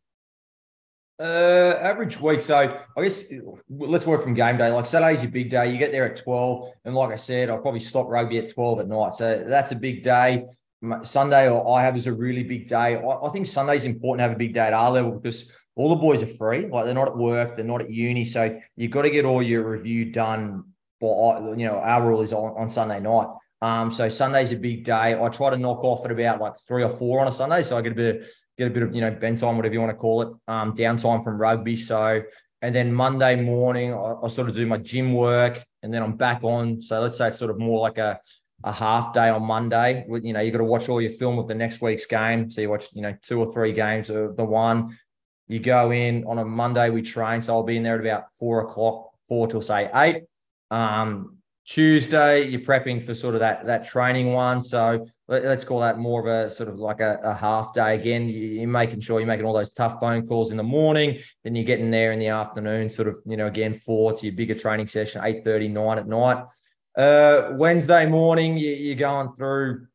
Uh, 1.20 1.74
average 1.82 2.20
week. 2.22 2.44
So 2.44 2.56
I 2.96 3.04
guess 3.04 3.26
let's 3.70 4.06
work 4.06 4.22
from 4.22 4.36
game 4.36 4.58
day. 4.58 4.70
Like 4.70 4.86
Saturday's 4.86 5.24
your 5.24 5.32
big 5.32 5.50
day. 5.50 5.72
You 5.72 5.80
get 5.80 5.92
there 5.92 6.06
at 6.06 6.18
12. 6.18 6.72
And 6.86 6.94
like 6.94 7.12
I 7.12 7.16
said, 7.16 7.50
I'll 7.50 7.58
probably 7.58 7.80
stop 7.80 8.08
rugby 8.08 8.38
at 8.38 8.54
12 8.54 8.82
at 8.82 8.88
night. 8.88 9.16
So 9.16 9.44
that's 9.48 9.72
a 9.72 9.76
big 9.76 10.04
day. 10.04 10.46
Sunday 11.02 11.50
or 11.50 11.68
I 11.76 11.84
have 11.84 11.96
is 11.96 12.06
a 12.06 12.14
really 12.14 12.44
big 12.44 12.68
day. 12.68 12.98
I, 12.98 13.30
think 13.30 13.48
Sunday's 13.48 13.84
important 13.84 14.20
to 14.20 14.24
have 14.30 14.34
a 14.34 14.38
big 14.38 14.54
day 14.54 14.68
at 14.68 14.74
our 14.74 14.92
level 14.92 15.12
because 15.12 15.52
all 15.76 15.90
the 15.90 15.96
boys 15.96 16.22
are 16.22 16.28
free. 16.28 16.68
Like 16.68 16.86
they're 16.86 16.94
not 16.94 17.08
at 17.08 17.18
work, 17.18 17.56
they're 17.56 17.66
not 17.66 17.82
at 17.82 17.90
uni. 17.90 18.24
So 18.24 18.60
you've 18.76 18.92
got 18.92 19.02
to 19.02 19.10
get 19.10 19.26
all 19.26 19.42
your 19.42 19.68
review 19.68 20.12
done. 20.12 20.66
By, 21.02 21.08
you 21.56 21.68
know, 21.68 21.78
our 21.78 22.08
rule 22.08 22.22
is 22.22 22.34
on, 22.34 22.54
on 22.58 22.70
Sunday 22.70 23.00
night. 23.00 23.28
Um, 23.62 23.92
so 23.92 24.08
Sunday's 24.10 24.52
a 24.52 24.56
big 24.56 24.84
day. 24.84 25.20
I 25.20 25.30
try 25.30 25.50
to 25.50 25.58
knock 25.58 25.84
off 25.84 26.06
at 26.06 26.12
about 26.12 26.40
like 26.40 26.54
three 26.68 26.84
or 26.84 26.90
four 26.90 27.20
on 27.20 27.28
a 27.28 27.32
Sunday. 27.32 27.64
So 27.64 27.78
I 27.78 27.82
get 27.82 27.94
a 27.94 27.96
bit 27.96 28.16
of 28.16 28.28
get 28.58 28.68
a 28.68 28.72
bit 28.72 28.84
of 28.84 28.94
you 28.94 29.02
know 29.02 29.12
bent 29.12 29.40
time, 29.40 29.56
whatever 29.56 29.74
you 29.74 29.80
want 29.80 29.92
to 29.92 29.98
call 29.98 30.22
it, 30.22 30.30
um, 30.48 30.74
downtime 30.74 31.24
from 31.24 31.40
rugby. 31.40 31.76
So 31.76 32.22
and 32.62 32.74
then 32.74 32.92
Monday 32.92 33.36
morning, 33.42 33.94
I, 33.94 34.16
I, 34.24 34.28
sort 34.30 34.50
of 34.50 34.56
do 34.56 34.66
my 34.66 34.78
gym 34.78 35.14
work, 35.14 35.64
and 35.84 35.94
then 35.94 36.02
I'm 36.02 36.18
back 36.18 36.44
on. 36.44 36.82
So 36.82 37.00
let's 37.00 37.18
say 37.18 37.28
it's 37.28 37.38
sort 37.38 37.52
of 37.52 37.60
more 37.60 37.80
like 37.80 37.98
a 37.98 38.20
a 38.64 38.72
half 38.72 39.14
day 39.14 39.30
on 39.30 39.44
Monday. 39.44 40.06
You 40.10 40.34
know, 40.34 40.40
you 40.40 40.52
got 40.52 40.58
to 40.60 40.64
watch 40.64 40.90
all 40.90 41.02
your 41.02 41.12
film 41.12 41.38
of 41.38 41.48
the 41.48 41.56
next 41.56 41.82
week's 41.82 42.06
game. 42.06 42.50
So 42.50 42.62
you 42.62 42.70
watch, 42.70 42.88
you 42.94 43.02
know, 43.02 43.16
two 43.22 43.40
or 43.40 43.54
three 43.54 43.72
games 43.72 44.10
of 44.10 44.36
the 44.36 44.44
one. 44.44 44.98
You 45.48 45.60
go 45.60 45.92
in 45.92 46.26
on 46.26 46.40
a 46.40 46.46
Monday, 46.46 46.90
we 46.90 47.02
train. 47.02 47.42
So 47.42 47.54
I'll 47.54 47.64
be 47.64 47.78
in 47.78 47.84
there 47.84 47.96
at 47.96 48.02
about 48.02 48.34
four 48.34 48.62
o'clock, 48.62 49.12
four 49.28 49.48
till 49.48 49.62
say 49.62 49.90
eight. 49.94 50.24
Um, 50.72 51.37
Tuesday, 51.68 52.48
you're 52.48 52.62
prepping 52.62 53.04
for 53.04 53.14
sort 53.14 53.34
of 53.34 53.42
that 53.42 53.66
that 53.66 53.86
training 53.86 54.32
one. 54.32 54.62
So 54.62 55.06
let, 55.28 55.44
us 55.44 55.66
call 55.66 55.82
that 55.82 55.98
more 55.98 56.22
of 56.22 56.28
a 56.28 56.50
sort 56.50 56.70
of 56.70 56.80
like 56.80 57.02
a, 57.02 57.20
a 57.22 57.34
half 57.34 57.74
day. 57.74 57.96
Again, 57.96 58.30
you're 58.30 58.70
making 58.70 59.02
sure 59.02 59.20
you're 59.20 59.28
making 59.28 59.46
all 59.46 59.54
those 59.54 59.74
tough 59.74 60.00
phone 60.00 60.26
calls 60.26 60.52
in 60.52 60.58
the 60.58 60.64
morning. 60.64 61.20
Then 61.44 61.56
you're 61.56 61.66
getting 61.66 61.92
there 61.92 62.14
in 62.14 62.20
the 62.20 62.30
afternoon, 62.30 62.88
sort 62.88 63.10
of, 63.10 63.20
you 63.26 63.36
know, 63.36 63.48
again, 63.48 63.74
four 63.74 64.14
to 64.14 64.26
your 64.26 64.34
bigger 64.34 64.56
training 64.56 64.88
session, 64.88 65.22
8 65.26 65.44
30, 65.44 65.68
9 65.68 65.98
at 65.98 66.08
night. 66.08 66.46
Uh, 66.98 67.50
Wednesday 67.52 68.06
morning, 68.06 68.58
you, 68.58 68.72
you're 68.72 68.96
going 68.96 69.34
through 69.36 69.88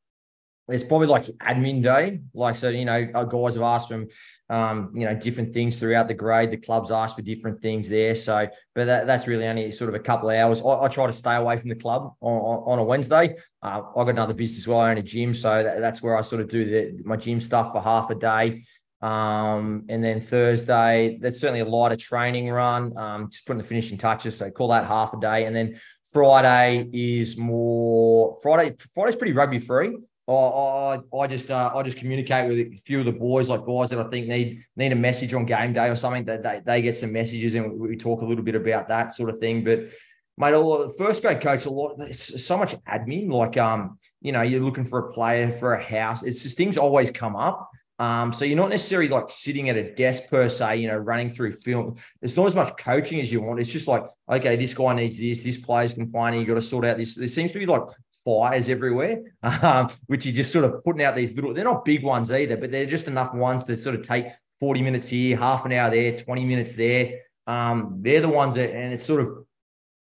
it's 0.69 0.85
probably 0.85 1.09
like 1.09 1.25
admin 1.25 1.83
day. 1.83 2.21
Like, 2.35 2.57
so, 2.57 2.69
you 2.69 2.85
know, 2.85 3.05
guys 3.05 3.55
have 3.55 3.65
asked 3.65 3.89
from 3.89 4.09
um, 4.53 4.91
you 4.95 5.07
know, 5.07 5.15
different 5.15 5.55
things 5.55 5.79
throughout 5.79 6.09
the 6.09 6.15
grade. 6.15 6.51
The 6.51 6.59
clubs 6.59 6.91
ask 6.91 7.17
for 7.17 7.23
different 7.23 7.63
things 7.63 7.89
there. 7.89 8.15
So, 8.15 8.47
but 8.75 8.85
that, 8.85 9.07
that's 9.07 9.27
really 9.27 9.47
only 9.47 9.73
sort 9.73 9.89
of 9.89 9.95
a 9.95 9.99
couple 9.99 10.29
of 10.29 10.37
hours. 10.37 10.61
I, 10.61 10.85
I 10.85 10.89
try 10.89 11.07
to 11.07 11.13
stay 11.13 11.37
away 11.37 11.57
from 11.57 11.71
the 11.71 11.75
club 11.75 12.15
on, 12.21 12.63
on, 12.67 12.79
a 12.79 12.85
Wednesday. 12.85 13.35
Uh, 13.63 13.81
I've 13.89 13.95
got 13.95 14.11
another 14.11 14.35
business 14.35 14.69
where 14.69 14.77
I 14.77 14.91
own 14.91 14.99
a 14.99 15.03
gym. 15.03 15.33
So 15.33 15.63
that, 15.63 15.81
that's 15.81 16.03
where 16.03 16.19
I 16.19 16.21
sort 16.21 16.43
of 16.43 16.51
do 16.51 16.67
the, 16.67 17.03
my 17.03 17.17
gym 17.17 17.41
stuff 17.41 17.73
for 17.73 17.81
half 17.81 18.11
a 18.11 18.15
day. 18.15 18.63
Um, 19.01 19.87
and 19.89 20.05
then 20.05 20.21
Thursday, 20.21 21.19
that's 21.23 21.41
certainly 21.41 21.61
a 21.61 21.65
lighter 21.65 21.97
training 21.97 22.51
run, 22.51 22.97
um, 22.99 23.31
just 23.31 23.47
putting 23.47 23.59
the 23.63 23.67
finishing 23.67 23.97
touches. 23.97 24.37
So 24.37 24.51
call 24.51 24.69
that 24.69 24.87
half 24.87 25.15
a 25.15 25.19
day. 25.19 25.47
And 25.47 25.57
then 25.57 25.81
Friday 26.13 26.91
is 26.93 27.39
more 27.39 28.39
Friday. 28.43 28.77
Friday's 28.95 29.17
pretty 29.17 29.33
rugby 29.33 29.61
free. 29.61 29.97
I, 30.29 30.33
I, 30.33 31.01
I 31.19 31.27
just 31.27 31.51
uh, 31.51 31.73
I 31.75 31.83
just 31.83 31.97
communicate 31.97 32.49
with 32.49 32.59
a 32.59 32.77
few 32.77 33.01
of 33.01 33.07
the 33.07 33.13
boys, 33.13 33.49
like 33.49 33.67
guys 33.67 33.91
that 33.91 33.99
I 33.99 34.09
think 34.09 34.29
need 34.29 34.65
need 34.77 34.93
a 34.93 34.97
message 34.97 35.35
on 35.35 35.47
game 35.47 35.73
day 35.73 35.89
or 35.89 35.97
something. 35.97 36.25
That 36.27 36.43
they, 36.43 36.63
they 36.65 36.83
get 36.83 36.97
some 36.97 37.13
messages 37.13 37.55
and 37.55 37.79
we 37.79 37.97
talk 37.97 38.23
a 38.23 38.25
little 38.25 38.45
bit 38.45 38.55
about 38.55 38.89
that 38.89 39.13
sort 39.13 39.31
of 39.31 39.39
thing. 39.41 39.65
But 39.65 39.91
mate, 40.39 40.55
a 40.55 40.93
first 40.97 41.23
grade 41.23 41.41
coach, 41.41 41.67
a 41.67 41.71
lot 41.71 41.97
it's 41.99 42.45
so 42.45 42.57
much 42.57 42.77
admin. 42.85 43.33
Like 43.33 43.57
um, 43.57 43.99
you 44.21 44.31
know, 44.31 44.43
you're 44.43 44.61
looking 44.61 44.85
for 44.85 45.09
a 45.09 45.13
player 45.13 45.51
for 45.51 45.75
a 45.75 45.83
house. 45.83 46.23
It's 46.23 46.43
just 46.43 46.57
things 46.57 46.79
always 46.79 47.11
come 47.11 47.35
up. 47.35 47.69
Um, 47.99 48.33
so 48.33 48.45
you're 48.45 48.57
not 48.57 48.71
necessarily 48.71 49.09
like 49.09 49.31
sitting 49.31 49.69
at 49.69 49.77
a 49.77 49.95
desk 49.95 50.25
per 50.29 50.49
se, 50.49 50.79
you 50.79 50.89
know, 50.89 50.97
running 50.97 51.35
through 51.35 51.53
film. 51.53 51.97
It's 52.21 52.37
not 52.37 52.47
as 52.47 52.55
much 52.55 52.77
coaching 52.77 53.21
as 53.21 53.31
you 53.31 53.41
want. 53.41 53.61
It's 53.61 53.71
just 53.71 53.87
like, 53.87 54.05
okay, 54.29 54.57
this 54.57 54.75
guy 54.75 54.95
needs 54.95 55.19
this, 55.19 55.45
this 55.45 55.59
player's 55.59 55.95
complaining, 55.95 56.41
you 56.41 56.47
got 56.47 56.55
to 56.55 56.63
sort 56.63 56.85
out 56.85 56.97
this. 56.97 57.15
There 57.15 57.29
seems 57.29 57.53
to 57.53 57.61
be 57.61 57.67
like 57.67 57.83
fires 58.25 58.69
everywhere, 58.69 59.23
um, 59.43 59.89
which 60.07 60.27
you're 60.27 60.35
just 60.35 60.53
sort 60.53 60.65
of 60.65 60.83
putting 60.85 61.03
out 61.03 61.17
these 61.17 61.35
little, 61.35 61.55
they're 61.55 61.65
not 61.65 61.85
big 61.85 62.03
ones 62.03 62.31
either, 62.33 62.57
but 62.57 62.71
they're 62.71 62.87
just 62.87 63.09
enough 63.09 63.35
ones 63.35 63.65
to 63.65 63.77
sort 63.77 63.95
of 63.95 64.03
take 64.03 64.27
40 64.61 64.83
minutes 64.83 65.09
here, 65.09 65.37
half 65.37 65.65
an 65.65 65.73
hour 65.73 65.91
there, 65.91 66.17
20 66.17 66.45
minutes 66.45 66.75
there. 66.75 67.21
Um, 67.47 67.99
they're 68.01 68.21
the 68.21 68.29
ones 68.29 68.55
that, 68.55 68.71
and 68.71 68.95
it's 68.95 69.05
sort 69.05 69.21
of 69.21 69.45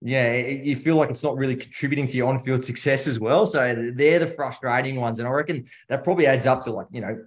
yeah, 0.01 0.35
you 0.35 0.75
feel 0.75 0.97
like 0.97 1.09
it's 1.09 1.23
not 1.23 1.35
really 1.35 1.55
contributing 1.55 2.05
to 2.05 2.17
your 2.17 2.27
on-field 2.27 2.63
success 2.71 3.07
as 3.07 3.19
well. 3.19 3.47
So 3.47 3.91
they're 3.95 4.19
the 4.19 4.27
frustrating 4.27 4.97
ones, 4.97 5.17
and 5.17 5.27
I 5.27 5.31
reckon 5.31 5.65
that 5.89 6.03
probably 6.03 6.27
adds 6.27 6.45
up 6.45 6.61
to 6.63 6.71
like 6.71 6.87
you 6.91 7.01
know 7.01 7.17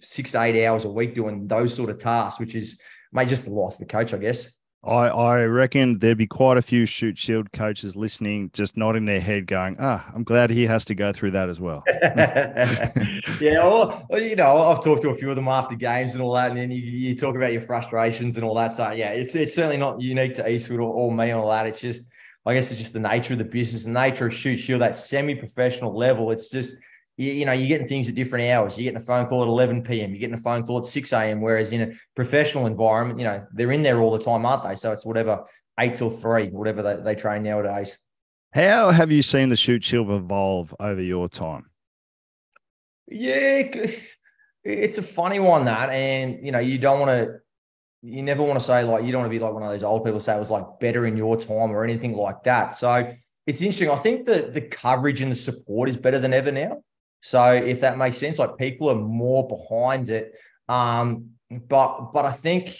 six 0.00 0.32
to 0.32 0.42
eight 0.42 0.64
hours 0.64 0.84
a 0.84 0.90
week 0.90 1.14
doing 1.14 1.48
those 1.48 1.74
sort 1.74 1.90
of 1.90 1.98
tasks, 1.98 2.38
which 2.38 2.54
is 2.54 2.80
maybe 3.12 3.30
just 3.30 3.44
the 3.44 3.50
life 3.50 3.72
of 3.72 3.78
the 3.80 3.86
coach, 3.86 4.14
I 4.14 4.18
guess. 4.18 4.52
I, 4.84 5.08
I 5.08 5.44
reckon 5.44 5.98
there'd 5.98 6.18
be 6.18 6.28
quite 6.28 6.56
a 6.56 6.62
few 6.62 6.86
Shute 6.86 7.18
Shield 7.18 7.50
coaches 7.52 7.96
listening, 7.96 8.50
just 8.52 8.76
nodding 8.76 9.06
their 9.06 9.20
head, 9.20 9.46
going, 9.46 9.76
"Ah, 9.80 10.08
I'm 10.14 10.22
glad 10.22 10.50
he 10.50 10.66
has 10.66 10.84
to 10.86 10.94
go 10.94 11.12
through 11.12 11.32
that 11.32 11.48
as 11.48 11.58
well." 11.58 11.82
yeah, 13.40 13.64
well, 13.64 14.06
you 14.12 14.36
know, 14.36 14.68
I've 14.68 14.82
talked 14.82 15.02
to 15.02 15.10
a 15.10 15.16
few 15.16 15.30
of 15.30 15.36
them 15.36 15.48
after 15.48 15.74
games 15.74 16.14
and 16.14 16.22
all 16.22 16.32
that, 16.34 16.50
and 16.50 16.58
then 16.58 16.70
you, 16.70 16.80
you 16.80 17.16
talk 17.16 17.34
about 17.34 17.52
your 17.52 17.60
frustrations 17.60 18.36
and 18.36 18.44
all 18.44 18.54
that. 18.54 18.72
So 18.72 18.92
yeah, 18.92 19.10
it's 19.10 19.34
it's 19.34 19.54
certainly 19.54 19.78
not 19.78 20.00
unique 20.00 20.34
to 20.34 20.48
Eastwood 20.48 20.78
or, 20.78 20.92
or 20.92 21.12
me 21.12 21.30
and 21.30 21.40
all 21.40 21.50
that. 21.50 21.66
It's 21.66 21.80
just 21.80 22.08
I 22.46 22.54
guess 22.54 22.70
it's 22.70 22.80
just 22.80 22.92
the 22.92 23.00
nature 23.00 23.34
of 23.34 23.40
the 23.40 23.44
business, 23.44 23.82
the 23.82 23.90
nature 23.90 24.26
of 24.26 24.34
Shute 24.34 24.60
Shield, 24.60 24.80
that 24.80 24.96
semi-professional 24.96 25.94
level. 25.94 26.30
It's 26.30 26.50
just 26.50 26.74
you, 27.18 27.32
you, 27.32 27.44
know, 27.44 27.52
you're 27.52 27.68
getting 27.68 27.88
things 27.88 28.08
at 28.08 28.14
different 28.14 28.48
hours. 28.48 28.76
You're 28.76 28.84
getting 28.84 29.02
a 29.02 29.04
phone 29.04 29.26
call 29.26 29.42
at 29.42 29.48
11 29.48 29.82
p.m. 29.82 30.10
You're 30.10 30.20
getting 30.20 30.36
a 30.36 30.40
phone 30.40 30.64
call 30.64 30.78
at 30.78 30.86
6 30.86 31.12
a.m. 31.12 31.40
Whereas 31.40 31.72
in 31.72 31.80
a 31.82 31.92
professional 32.14 32.66
environment, 32.66 33.18
you 33.18 33.24
know, 33.24 33.44
they're 33.52 33.72
in 33.72 33.82
there 33.82 34.00
all 34.00 34.12
the 34.12 34.24
time, 34.24 34.46
aren't 34.46 34.62
they? 34.62 34.76
So 34.76 34.92
it's 34.92 35.04
whatever 35.04 35.44
eight 35.80 35.96
till 35.96 36.10
three, 36.10 36.48
whatever 36.48 36.82
they, 36.82 36.96
they 36.96 37.14
train 37.16 37.42
nowadays. 37.42 37.98
How 38.52 38.92
have 38.92 39.10
you 39.10 39.22
seen 39.22 39.48
the 39.48 39.56
Shute 39.56 39.84
Shield 39.84 40.10
evolve 40.10 40.74
over 40.78 41.02
your 41.02 41.28
time? 41.28 41.66
Yeah, 43.08 43.62
it's 44.64 44.98
a 44.98 45.02
funny 45.02 45.40
one 45.40 45.64
that, 45.64 45.90
and 45.90 46.44
you 46.44 46.52
know, 46.52 46.58
you 46.60 46.78
don't 46.78 47.00
want 47.00 47.10
to, 47.10 47.40
you 48.02 48.22
never 48.22 48.44
want 48.44 48.60
to 48.60 48.64
say 48.64 48.84
like 48.84 49.04
you 49.04 49.10
don't 49.10 49.22
want 49.22 49.32
to 49.32 49.36
be 49.36 49.42
like 49.42 49.52
one 49.52 49.64
of 49.64 49.70
those 49.70 49.82
old 49.82 50.04
people 50.04 50.20
say 50.20 50.36
it 50.36 50.38
was 50.38 50.50
like 50.50 50.64
better 50.78 51.04
in 51.06 51.16
your 51.16 51.36
time 51.36 51.72
or 51.72 51.82
anything 51.82 52.14
like 52.14 52.44
that. 52.44 52.76
So 52.76 53.12
it's 53.46 53.60
interesting. 53.60 53.90
I 53.90 53.96
think 53.96 54.26
that 54.26 54.52
the 54.54 54.60
coverage 54.60 55.20
and 55.20 55.32
the 55.32 55.34
support 55.34 55.88
is 55.88 55.96
better 55.96 56.20
than 56.20 56.32
ever 56.32 56.52
now. 56.52 56.82
So 57.20 57.52
if 57.52 57.80
that 57.80 57.98
makes 57.98 58.18
sense, 58.18 58.38
like 58.38 58.56
people 58.56 58.88
are 58.88 58.94
more 58.94 59.46
behind 59.48 60.08
it. 60.10 60.34
Um, 60.68 61.30
but 61.50 62.12
but 62.12 62.24
I 62.24 62.32
think 62.32 62.76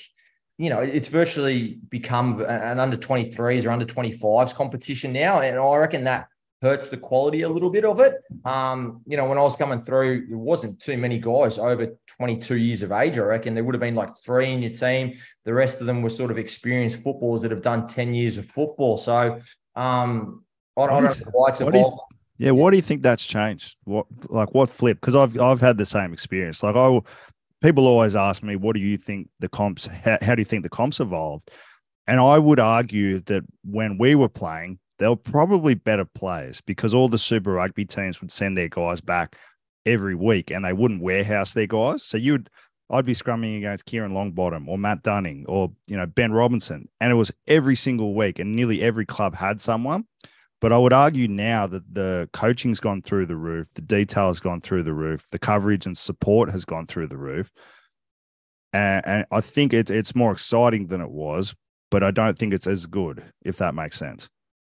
you 0.59 0.71
know 0.71 0.81
it's 0.81 1.09
virtually 1.09 1.79
become 1.89 2.41
an 2.41 2.79
under 2.81 2.97
23s 2.97 3.65
or 3.65 3.71
under 3.71 3.87
25s 3.87 4.55
competition 4.55 5.13
now, 5.13 5.41
and 5.41 5.59
I 5.59 5.77
reckon 5.77 6.05
that 6.05 6.29
hurts 6.61 6.89
the 6.89 6.97
quality 6.97 7.43
a 7.43 7.49
little 7.49 7.71
bit 7.71 7.85
of 7.85 8.01
it. 8.01 8.15
Um, 8.45 9.01
you 9.07 9.17
know, 9.17 9.27
when 9.27 9.39
I 9.39 9.43
was 9.43 9.55
coming 9.55 9.81
through, 9.81 10.27
there 10.27 10.39
wasn't 10.39 10.81
too 10.81 10.99
many 10.99 11.19
guys 11.19 11.57
over 11.57 11.97
22 12.17 12.57
years 12.57 12.83
of 12.83 12.91
age. 12.91 13.17
I 13.17 13.23
reckon 13.23 13.55
there 13.55 13.63
would 13.63 13.75
have 13.75 13.81
been 13.81 13.95
like 13.95 14.11
three 14.25 14.53
in 14.53 14.63
your 14.63 14.73
team. 14.73 15.17
The 15.45 15.55
rest 15.55 15.81
of 15.81 15.87
them 15.87 16.03
were 16.03 16.11
sort 16.11 16.31
of 16.31 16.39
experienced 16.39 16.97
footballers 17.03 17.43
that 17.43 17.53
have 17.53 17.63
done 17.63 17.87
10 17.87 18.13
years 18.13 18.39
of 18.39 18.47
football. 18.47 18.97
So 18.97 19.39
um, 19.77 20.45
I, 20.77 20.87
don't 20.87 21.05
know 21.05 21.15
why 21.33 21.51
it's 21.51 21.61
evolved. 21.61 22.01
Yeah, 22.39 22.53
what 22.53 22.71
do 22.71 22.77
you 22.77 22.83
think 22.83 23.03
that's 23.03 23.27
changed? 23.27 23.77
What 23.85 24.07
like 24.29 24.55
what 24.55 24.71
flip? 24.71 25.01
Because 25.01 25.17
I've 25.17 25.39
I've 25.41 25.61
had 25.61 25.77
the 25.77 25.85
same 25.85 26.13
experience. 26.13 26.63
Like 26.63 26.77
I, 26.77 27.01
people 27.61 27.87
always 27.87 28.17
ask 28.17 28.43
me, 28.43 28.57
what 28.57 28.75
do 28.75 28.81
you 28.81 28.97
think 28.97 29.29
the 29.41 29.49
comps? 29.49 29.87
How, 29.87 30.19
how 30.23 30.35
do 30.35 30.41
you 30.41 30.45
think 30.47 30.63
the 30.63 30.69
comps 30.69 31.01
evolved? 31.01 31.51
And 32.07 32.21
I 32.21 32.39
would 32.39 32.61
argue 32.61 33.21
that 33.23 33.45
when 33.65 33.99
we 33.99 34.15
were 34.15 34.29
playing, 34.29 34.79
they 34.99 35.09
were 35.09 35.17
probably 35.17 35.75
better 35.75 36.05
players 36.05 36.61
because 36.61 36.95
all 36.95 37.09
the 37.09 37.19
Super 37.19 37.53
Rugby 37.53 37.85
teams 37.85 38.21
would 38.21 38.33
send 38.33 38.57
their 38.57 38.69
guys 38.69 39.01
back 39.01 39.37
every 39.85 40.15
week, 40.15 40.51
and 40.51 40.65
they 40.65 40.73
wouldn't 40.73 41.03
warehouse 41.03 41.53
their 41.53 41.67
guys. 41.67 42.05
So 42.05 42.17
you'd 42.17 42.49
I'd 42.91 43.05
be 43.05 43.13
scrumming 43.13 43.59
against 43.59 43.85
Kieran 43.85 44.13
Longbottom 44.13 44.67
or 44.67 44.79
Matt 44.79 45.03
Dunning 45.03 45.45
or 45.49 45.73
you 45.89 45.97
know 45.97 46.07
Ben 46.07 46.33
Robinson, 46.33 46.89
and 47.01 47.11
it 47.11 47.17
was 47.17 47.33
every 47.47 47.75
single 47.75 48.15
week, 48.15 48.39
and 48.39 48.55
nearly 48.55 48.83
every 48.83 49.07
club 49.07 49.35
had 49.35 49.61
someone. 49.61 50.05
But 50.61 50.73
I 50.73 50.79
would 50.79 50.93
argue 50.93 51.29
now 51.29 51.67
that 51.69 51.95
the 51.95 52.29
coaching's 52.33 52.81
gone 52.81 53.03
through 53.03 53.27
the 53.27 53.37
roof, 53.37 53.69
the 53.75 53.83
detail 53.83 54.27
has 54.27 54.41
gone 54.41 54.61
through 54.61 54.83
the 54.83 54.93
roof, 54.93 55.25
the 55.31 55.39
coverage 55.39 55.87
and 55.87 55.97
support 55.97 56.51
has 56.51 56.65
gone 56.65 56.87
through 56.87 57.09
the 57.09 57.17
roof. 57.17 57.51
And, 58.73 59.07
and 59.07 59.27
I 59.31 59.41
think 59.41 59.73
it, 59.73 59.91
it's 59.91 60.15
more 60.15 60.33
exciting 60.33 60.89
than 60.89 61.01
it 61.01 61.11
was, 61.11 61.55
but 61.91 62.03
I 62.03 62.11
don't 62.11 62.37
think 62.37 62.53
it's 62.53 62.67
as 62.67 62.87
good, 62.87 63.23
if 63.45 63.59
that 63.59 63.75
makes 63.75 63.97
sense. 63.97 64.29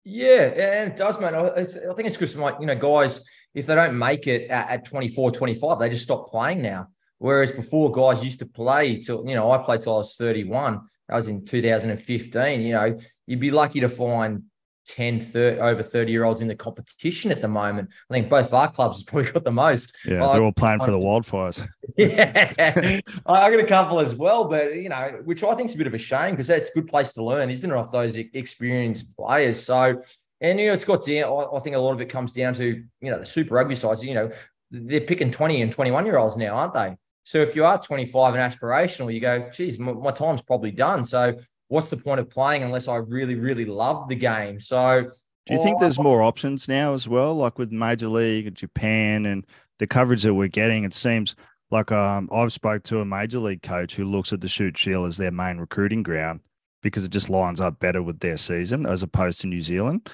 Yeah, 0.05 0.51
and 0.55 0.91
it 0.91 0.97
does, 0.97 1.19
man. 1.19 1.35
I, 1.35 1.47
I 1.49 1.63
think 1.63 2.07
it's 2.07 2.15
because, 2.15 2.35
like, 2.35 2.55
you 2.59 2.65
know, 2.65 2.75
guys, 2.75 3.23
if 3.53 3.65
they 3.65 3.75
don't 3.75 3.97
make 3.97 4.27
it 4.27 4.49
at, 4.49 4.69
at 4.69 4.85
24, 4.85 5.31
25, 5.31 5.79
they 5.79 5.89
just 5.89 6.03
stop 6.03 6.29
playing 6.29 6.61
now. 6.61 6.87
Whereas 7.19 7.51
before, 7.51 7.91
guys 7.91 8.23
used 8.23 8.39
to 8.39 8.45
play 8.45 8.99
till, 8.99 9.25
you 9.27 9.35
know, 9.35 9.49
I 9.51 9.57
played 9.59 9.81
till 9.81 9.93
I 9.93 9.97
was 9.97 10.15
31. 10.15 10.81
That 11.07 11.15
was 11.15 11.27
in 11.27 11.45
2015. 11.45 12.61
You 12.61 12.73
know, 12.73 12.97
you'd 13.27 13.39
be 13.39 13.51
lucky 13.51 13.79
to 13.81 13.89
find 13.89 14.43
10, 14.85 15.21
30, 15.21 15.59
over 15.59 15.83
30 15.83 16.11
year 16.11 16.23
olds 16.23 16.41
in 16.41 16.47
the 16.47 16.55
competition 16.55 17.31
at 17.31 17.41
the 17.41 17.47
moment. 17.47 17.89
I 18.09 18.13
think 18.13 18.29
both 18.29 18.53
our 18.53 18.71
clubs 18.71 18.97
has 18.97 19.03
probably 19.03 19.31
got 19.31 19.43
the 19.43 19.51
most. 19.51 19.95
Yeah, 20.05 20.31
they're 20.31 20.43
all 20.43 20.51
playing 20.51 20.79
for 20.79 20.91
the 20.91 20.99
wildfires. 20.99 21.67
yeah, 21.97 22.99
I 23.25 23.49
got 23.49 23.59
a 23.59 23.65
couple 23.65 23.99
as 23.99 24.15
well, 24.15 24.45
but 24.45 24.75
you 24.75 24.89
know, 24.89 25.21
which 25.23 25.43
I 25.43 25.55
think 25.55 25.69
is 25.69 25.75
a 25.75 25.77
bit 25.77 25.87
of 25.87 25.93
a 25.93 25.99
shame 25.99 26.31
because 26.31 26.47
that's 26.47 26.69
a 26.69 26.73
good 26.73 26.87
place 26.87 27.11
to 27.13 27.23
learn, 27.23 27.49
isn't 27.49 27.69
it, 27.69 27.75
off 27.75 27.91
those 27.91 28.15
experienced 28.17 29.15
players? 29.15 29.61
So, 29.61 30.01
and 30.41 30.59
you 30.59 30.67
know, 30.67 30.73
it's 30.73 30.85
got 30.85 31.05
down. 31.05 31.47
I 31.53 31.59
think 31.59 31.75
a 31.75 31.79
lot 31.79 31.93
of 31.93 32.01
it 32.01 32.09
comes 32.09 32.33
down 32.33 32.53
to 32.55 32.83
you 33.01 33.11
know 33.11 33.19
the 33.19 33.25
Super 33.25 33.55
Rugby 33.55 33.75
sides. 33.75 34.03
You 34.03 34.15
know, 34.15 34.31
they're 34.71 35.01
picking 35.01 35.31
20 35.31 35.61
and 35.61 35.71
21 35.71 36.05
year 36.05 36.17
olds 36.17 36.37
now, 36.37 36.55
aren't 36.55 36.73
they? 36.73 36.95
So 37.25 37.37
if 37.39 37.55
you 37.55 37.63
are 37.63 37.79
25 37.79 38.35
and 38.35 38.53
aspirational, 38.53 39.13
you 39.13 39.21
go, 39.21 39.49
geez, 39.49 39.79
my, 39.79 39.93
my 39.93 40.11
time's 40.11 40.41
probably 40.41 40.71
done. 40.71 41.05
So 41.05 41.37
what's 41.73 41.89
the 41.89 41.97
point 41.97 42.19
of 42.19 42.29
playing 42.29 42.61
unless 42.61 42.87
I 42.87 42.97
really, 42.97 43.33
really 43.33 43.65
love 43.65 44.07
the 44.07 44.15
game? 44.15 44.59
So, 44.59 45.09
do 45.47 45.53
you 45.55 45.63
think 45.63 45.79
there's 45.79 45.99
more 45.99 46.21
options 46.21 46.69
now 46.69 46.93
as 46.93 47.07
well, 47.07 47.33
like 47.33 47.57
with 47.57 47.71
Major 47.71 48.07
League, 48.07 48.47
and 48.47 48.55
Japan, 48.55 49.25
and 49.25 49.45
the 49.79 49.87
coverage 49.87 50.21
that 50.23 50.35
we're 50.35 50.47
getting? 50.47 50.83
It 50.85 50.93
seems 50.93 51.35
like 51.71 51.91
um, 51.91 52.29
I've 52.31 52.53
spoke 52.53 52.83
to 52.83 52.99
a 52.99 53.05
Major 53.05 53.39
League 53.39 53.63
coach 53.63 53.95
who 53.95 54.05
looks 54.05 54.31
at 54.31 54.39
the 54.39 54.47
Shute 54.47 54.77
Shield 54.77 55.07
as 55.07 55.17
their 55.17 55.31
main 55.31 55.57
recruiting 55.57 56.03
ground 56.03 56.41
because 56.83 57.03
it 57.03 57.11
just 57.11 57.29
lines 57.29 57.59
up 57.59 57.79
better 57.79 58.03
with 58.03 58.19
their 58.19 58.37
season 58.37 58.85
as 58.85 59.01
opposed 59.01 59.41
to 59.41 59.47
New 59.47 59.61
Zealand. 59.61 60.09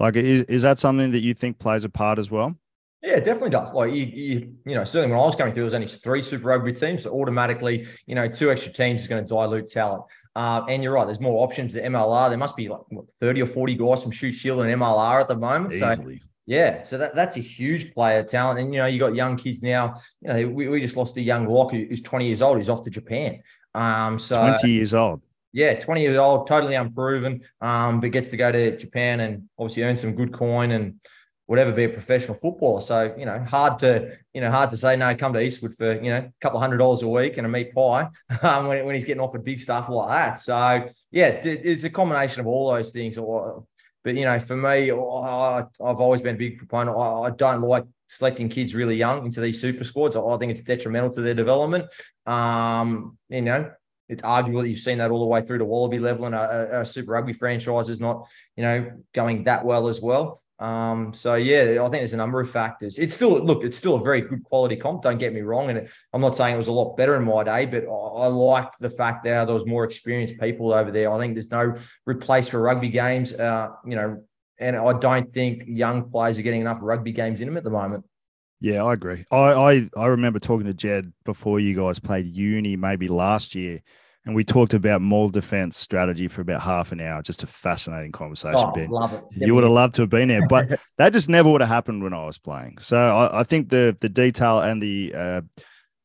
Like, 0.00 0.16
is, 0.16 0.42
is 0.42 0.62
that 0.62 0.78
something 0.78 1.12
that 1.12 1.20
you 1.20 1.34
think 1.34 1.58
plays 1.58 1.84
a 1.84 1.88
part 1.88 2.18
as 2.18 2.30
well? 2.30 2.56
Yeah, 3.02 3.16
it 3.16 3.24
definitely 3.24 3.50
does. 3.50 3.72
Like 3.72 3.92
you, 3.92 4.06
you, 4.06 4.54
you 4.66 4.74
know, 4.74 4.82
certainly 4.82 5.14
when 5.14 5.22
I 5.22 5.24
was 5.24 5.36
coming 5.36 5.54
through, 5.54 5.62
there 5.62 5.64
was 5.64 5.74
only 5.74 5.86
three 5.86 6.20
Super 6.20 6.48
Rugby 6.48 6.72
teams, 6.72 7.04
so 7.04 7.12
automatically, 7.18 7.86
you 8.06 8.14
know, 8.14 8.26
two 8.26 8.50
extra 8.50 8.72
teams 8.72 9.02
is 9.02 9.06
going 9.06 9.22
to 9.22 9.28
dilute 9.28 9.68
talent. 9.68 10.02
Uh, 10.36 10.66
and 10.68 10.82
you're 10.82 10.92
right, 10.92 11.06
there's 11.06 11.18
more 11.18 11.42
options. 11.42 11.72
The 11.72 11.80
MLR, 11.80 12.28
there 12.28 12.36
must 12.36 12.56
be 12.56 12.68
like 12.68 12.82
what, 12.90 13.06
30 13.20 13.42
or 13.42 13.46
40 13.46 13.74
guys 13.74 14.02
from 14.02 14.12
Shute 14.12 14.34
Shield 14.34 14.60
and 14.60 14.80
MLR 14.80 15.18
at 15.18 15.28
the 15.28 15.34
moment. 15.34 15.72
Easily. 15.72 16.18
So 16.18 16.24
yeah, 16.44 16.82
so 16.82 16.98
that, 16.98 17.14
that's 17.14 17.38
a 17.38 17.40
huge 17.40 17.94
player 17.94 18.22
talent. 18.22 18.60
And 18.60 18.72
you 18.72 18.78
know, 18.78 18.86
you 18.86 18.98
got 18.98 19.14
young 19.14 19.36
kids 19.36 19.62
now. 19.62 19.94
You 20.20 20.28
know, 20.28 20.48
we, 20.48 20.68
we 20.68 20.80
just 20.82 20.94
lost 20.94 21.16
a 21.16 21.22
young 21.22 21.48
lock 21.48 21.72
who's 21.72 22.02
20 22.02 22.26
years 22.26 22.42
old. 22.42 22.58
He's 22.58 22.68
off 22.68 22.82
to 22.82 22.90
Japan. 22.90 23.42
Um, 23.74 24.18
so 24.18 24.36
20 24.42 24.70
years 24.70 24.92
old. 24.92 25.22
Yeah, 25.54 25.80
20 25.80 26.02
years 26.02 26.18
old, 26.18 26.46
totally 26.46 26.74
unproven. 26.74 27.40
Um, 27.62 28.00
but 28.00 28.10
gets 28.10 28.28
to 28.28 28.36
go 28.36 28.52
to 28.52 28.76
Japan 28.76 29.20
and 29.20 29.48
obviously 29.58 29.84
earn 29.84 29.96
some 29.96 30.14
good 30.14 30.34
coin 30.34 30.72
and 30.72 31.00
whatever, 31.46 31.72
be 31.72 31.84
a 31.84 31.88
professional 31.88 32.34
footballer. 32.34 32.80
So, 32.80 33.14
you 33.16 33.24
know, 33.24 33.38
hard 33.38 33.78
to, 33.80 34.16
you 34.34 34.40
know, 34.40 34.50
hard 34.50 34.70
to 34.70 34.76
say, 34.76 34.96
no, 34.96 35.14
come 35.14 35.32
to 35.32 35.40
Eastwood 35.40 35.74
for, 35.76 35.94
you 35.94 36.10
know, 36.10 36.18
a 36.18 36.32
couple 36.40 36.58
of 36.58 36.62
hundred 36.62 36.78
dollars 36.78 37.02
a 37.02 37.08
week 37.08 37.36
and 37.36 37.46
a 37.46 37.48
meat 37.48 37.74
pie 37.74 38.08
um, 38.42 38.66
when, 38.66 38.84
when 38.84 38.94
he's 38.94 39.04
getting 39.04 39.22
offered 39.22 39.44
big 39.44 39.60
stuff 39.60 39.88
like 39.88 40.08
that. 40.08 40.38
So, 40.38 40.86
yeah, 41.10 41.28
it's 41.44 41.84
a 41.84 41.90
combination 41.90 42.40
of 42.40 42.46
all 42.46 42.72
those 42.72 42.92
things. 42.92 43.16
But, 43.16 44.16
you 44.16 44.24
know, 44.24 44.38
for 44.38 44.56
me, 44.56 44.90
I've 44.90 46.00
always 46.00 46.20
been 46.20 46.34
a 46.34 46.38
big 46.38 46.58
proponent. 46.58 46.96
I 46.96 47.30
don't 47.30 47.62
like 47.62 47.84
selecting 48.08 48.48
kids 48.48 48.74
really 48.74 48.96
young 48.96 49.24
into 49.24 49.40
these 49.40 49.60
super 49.60 49.84
squads. 49.84 50.16
I 50.16 50.36
think 50.38 50.50
it's 50.50 50.62
detrimental 50.62 51.10
to 51.10 51.22
their 51.22 51.34
development. 51.34 51.86
Um, 52.24 53.18
you 53.28 53.42
know, 53.42 53.70
it's 54.08 54.22
arguable 54.22 54.62
that 54.62 54.68
you've 54.68 54.78
seen 54.78 54.98
that 54.98 55.10
all 55.10 55.20
the 55.20 55.26
way 55.26 55.42
through 55.42 55.58
to 55.58 55.64
Wallaby 55.64 55.98
level 55.98 56.26
and 56.26 56.34
a 56.34 56.84
Super 56.84 57.12
Rugby 57.12 57.32
franchise 57.32 57.88
is 57.88 58.00
not, 58.00 58.28
you 58.56 58.62
know, 58.62 58.92
going 59.14 59.44
that 59.44 59.64
well 59.64 59.88
as 59.88 60.00
well. 60.00 60.42
Um, 60.58 61.12
so 61.12 61.34
yeah, 61.34 61.78
I 61.80 61.84
think 61.84 62.00
there's 62.00 62.14
a 62.14 62.16
number 62.16 62.40
of 62.40 62.50
factors. 62.50 62.98
It's 62.98 63.14
still 63.14 63.38
look, 63.44 63.62
it's 63.62 63.76
still 63.76 63.96
a 63.96 64.02
very 64.02 64.22
good 64.22 64.42
quality 64.42 64.76
comp. 64.76 65.02
Don't 65.02 65.18
get 65.18 65.34
me 65.34 65.42
wrong, 65.42 65.68
and 65.68 65.88
I'm 66.12 66.20
not 66.20 66.34
saying 66.34 66.54
it 66.54 66.58
was 66.58 66.68
a 66.68 66.72
lot 66.72 66.96
better 66.96 67.16
in 67.16 67.24
my 67.24 67.44
day, 67.44 67.66
but 67.66 67.84
I, 67.84 68.24
I 68.24 68.26
liked 68.28 68.78
the 68.80 68.88
fact 68.88 69.24
that 69.24 69.44
there 69.44 69.54
was 69.54 69.66
more 69.66 69.84
experienced 69.84 70.38
people 70.40 70.72
over 70.72 70.90
there. 70.90 71.10
I 71.10 71.18
think 71.18 71.34
there's 71.34 71.50
no 71.50 71.74
replace 72.06 72.48
for 72.48 72.60
rugby 72.60 72.88
games. 72.88 73.34
Uh, 73.34 73.70
you 73.84 73.96
know, 73.96 74.22
and 74.58 74.76
I 74.76 74.94
don't 74.94 75.30
think 75.32 75.64
young 75.66 76.10
players 76.10 76.38
are 76.38 76.42
getting 76.42 76.62
enough 76.62 76.78
rugby 76.80 77.12
games 77.12 77.42
in 77.42 77.48
them 77.48 77.58
at 77.58 77.64
the 77.64 77.70
moment. 77.70 78.04
Yeah, 78.60 78.82
I 78.84 78.94
agree. 78.94 79.26
I 79.30 79.36
I, 79.36 79.90
I 79.94 80.06
remember 80.06 80.38
talking 80.38 80.66
to 80.66 80.74
Jed 80.74 81.12
before 81.24 81.60
you 81.60 81.76
guys 81.76 81.98
played 81.98 82.26
uni, 82.26 82.76
maybe 82.76 83.08
last 83.08 83.54
year 83.54 83.82
and 84.26 84.34
we 84.34 84.42
talked 84.42 84.74
about 84.74 85.00
maul 85.00 85.28
defense 85.28 85.78
strategy 85.78 86.26
for 86.26 86.40
about 86.40 86.60
half 86.60 86.90
an 86.90 87.00
hour. 87.00 87.22
Just 87.22 87.44
a 87.44 87.46
fascinating 87.46 88.10
conversation, 88.10 88.66
oh, 88.66 88.72
Ben. 88.72 88.90
Love 88.90 89.14
it. 89.14 89.24
You 89.30 89.54
would 89.54 89.62
have 89.62 89.72
loved 89.72 89.94
to 89.96 90.02
have 90.02 90.10
been 90.10 90.28
there, 90.28 90.46
but 90.48 90.80
that 90.98 91.12
just 91.12 91.28
never 91.28 91.48
would 91.48 91.60
have 91.60 91.70
happened 91.70 92.02
when 92.02 92.12
I 92.12 92.24
was 92.26 92.36
playing. 92.36 92.78
So 92.78 92.98
I, 92.98 93.40
I 93.40 93.42
think 93.44 93.70
the 93.70 93.96
the 94.00 94.08
detail 94.08 94.58
and 94.58 94.82
the 94.82 95.14
uh, 95.14 95.40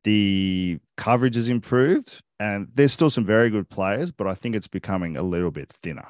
the 0.03 0.79
coverage 0.97 1.35
has 1.35 1.49
improved, 1.49 2.21
and 2.39 2.67
there's 2.75 2.93
still 2.93 3.09
some 3.09 3.25
very 3.25 3.49
good 3.49 3.69
players, 3.69 4.11
but 4.11 4.27
I 4.27 4.35
think 4.35 4.55
it's 4.55 4.67
becoming 4.67 5.17
a 5.17 5.23
little 5.23 5.51
bit 5.51 5.73
thinner. 5.81 6.07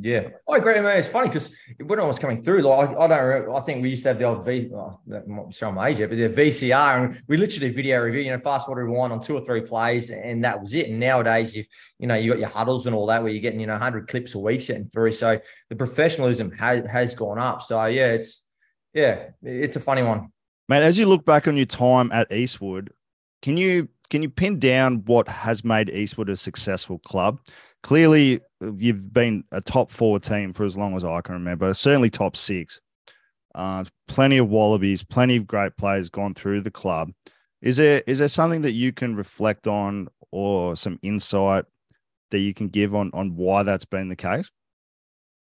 Yeah, 0.00 0.28
I 0.50 0.56
agree. 0.56 0.74
I 0.74 0.80
mean, 0.80 0.96
it's 0.96 1.08
funny 1.08 1.28
because 1.28 1.54
when 1.84 2.00
I 2.00 2.04
was 2.04 2.18
coming 2.18 2.42
through, 2.42 2.62
like 2.62 2.88
I, 2.88 2.94
I 2.94 3.06
don't, 3.08 3.24
remember, 3.24 3.54
I 3.54 3.60
think 3.60 3.82
we 3.82 3.90
used 3.90 4.04
to 4.04 4.08
have 4.08 4.18
the 4.18 4.24
old 4.24 4.44
V, 4.44 4.70
oh, 4.74 4.98
showing 5.50 5.74
my 5.74 5.88
age, 5.88 5.98
but 5.98 6.10
the 6.10 6.30
VCR, 6.30 7.04
and 7.04 7.22
we 7.28 7.36
literally 7.36 7.68
video 7.68 8.00
review, 8.00 8.22
you 8.22 8.30
know, 8.30 8.38
fast 8.38 8.64
forward 8.64 8.84
rewind 8.84 9.12
on 9.12 9.20
two 9.20 9.36
or 9.36 9.44
three 9.44 9.60
plays, 9.60 10.10
and 10.10 10.42
that 10.44 10.58
was 10.58 10.72
it. 10.72 10.88
And 10.88 10.98
nowadays, 10.98 11.54
you've, 11.54 11.66
you 11.98 12.06
know, 12.06 12.14
you 12.14 12.30
got 12.30 12.38
your 12.38 12.48
huddles 12.48 12.86
and 12.86 12.96
all 12.96 13.06
that, 13.06 13.22
where 13.22 13.30
you're 13.30 13.42
getting, 13.42 13.60
you 13.60 13.66
know, 13.66 13.76
hundred 13.76 14.08
clips 14.08 14.34
a 14.34 14.38
week 14.38 14.62
sitting 14.62 14.88
through. 14.88 15.12
So 15.12 15.38
the 15.68 15.76
professionalism 15.76 16.52
has 16.52 16.86
has 16.86 17.14
gone 17.14 17.38
up. 17.38 17.60
So 17.60 17.84
yeah, 17.84 18.12
it's 18.12 18.42
yeah, 18.94 19.28
it's 19.42 19.76
a 19.76 19.80
funny 19.80 20.02
one. 20.02 20.32
Man, 20.70 20.82
as 20.82 20.98
you 20.98 21.04
look 21.04 21.26
back 21.26 21.46
on 21.48 21.56
your 21.58 21.66
time 21.66 22.10
at 22.12 22.32
Eastwood, 22.32 22.94
can 23.42 23.58
you 23.58 23.88
can 24.12 24.22
you 24.22 24.28
pin 24.28 24.58
down 24.58 25.02
what 25.06 25.26
has 25.26 25.64
made 25.64 25.88
Eastwood 25.88 26.28
a 26.28 26.36
successful 26.36 26.98
club? 26.98 27.40
Clearly, 27.82 28.42
you've 28.76 29.10
been 29.10 29.42
a 29.52 29.62
top 29.62 29.90
four 29.90 30.20
team 30.20 30.52
for 30.52 30.66
as 30.66 30.76
long 30.76 30.94
as 30.94 31.02
I 31.02 31.22
can 31.22 31.32
remember, 31.32 31.72
certainly 31.72 32.10
top 32.10 32.36
six. 32.36 32.78
Uh, 33.54 33.84
plenty 34.08 34.36
of 34.36 34.50
Wallabies, 34.50 35.02
plenty 35.02 35.36
of 35.36 35.46
great 35.46 35.78
players 35.78 36.10
gone 36.10 36.34
through 36.34 36.60
the 36.60 36.70
club. 36.70 37.10
Is 37.62 37.78
there 37.78 38.02
is 38.06 38.18
there 38.18 38.28
something 38.28 38.60
that 38.62 38.72
you 38.72 38.92
can 38.92 39.16
reflect 39.16 39.66
on 39.66 40.08
or 40.30 40.76
some 40.76 40.98
insight 41.02 41.64
that 42.32 42.40
you 42.40 42.52
can 42.52 42.68
give 42.68 42.94
on 42.94 43.10
on 43.14 43.34
why 43.34 43.62
that's 43.62 43.86
been 43.86 44.10
the 44.10 44.16
case? 44.16 44.50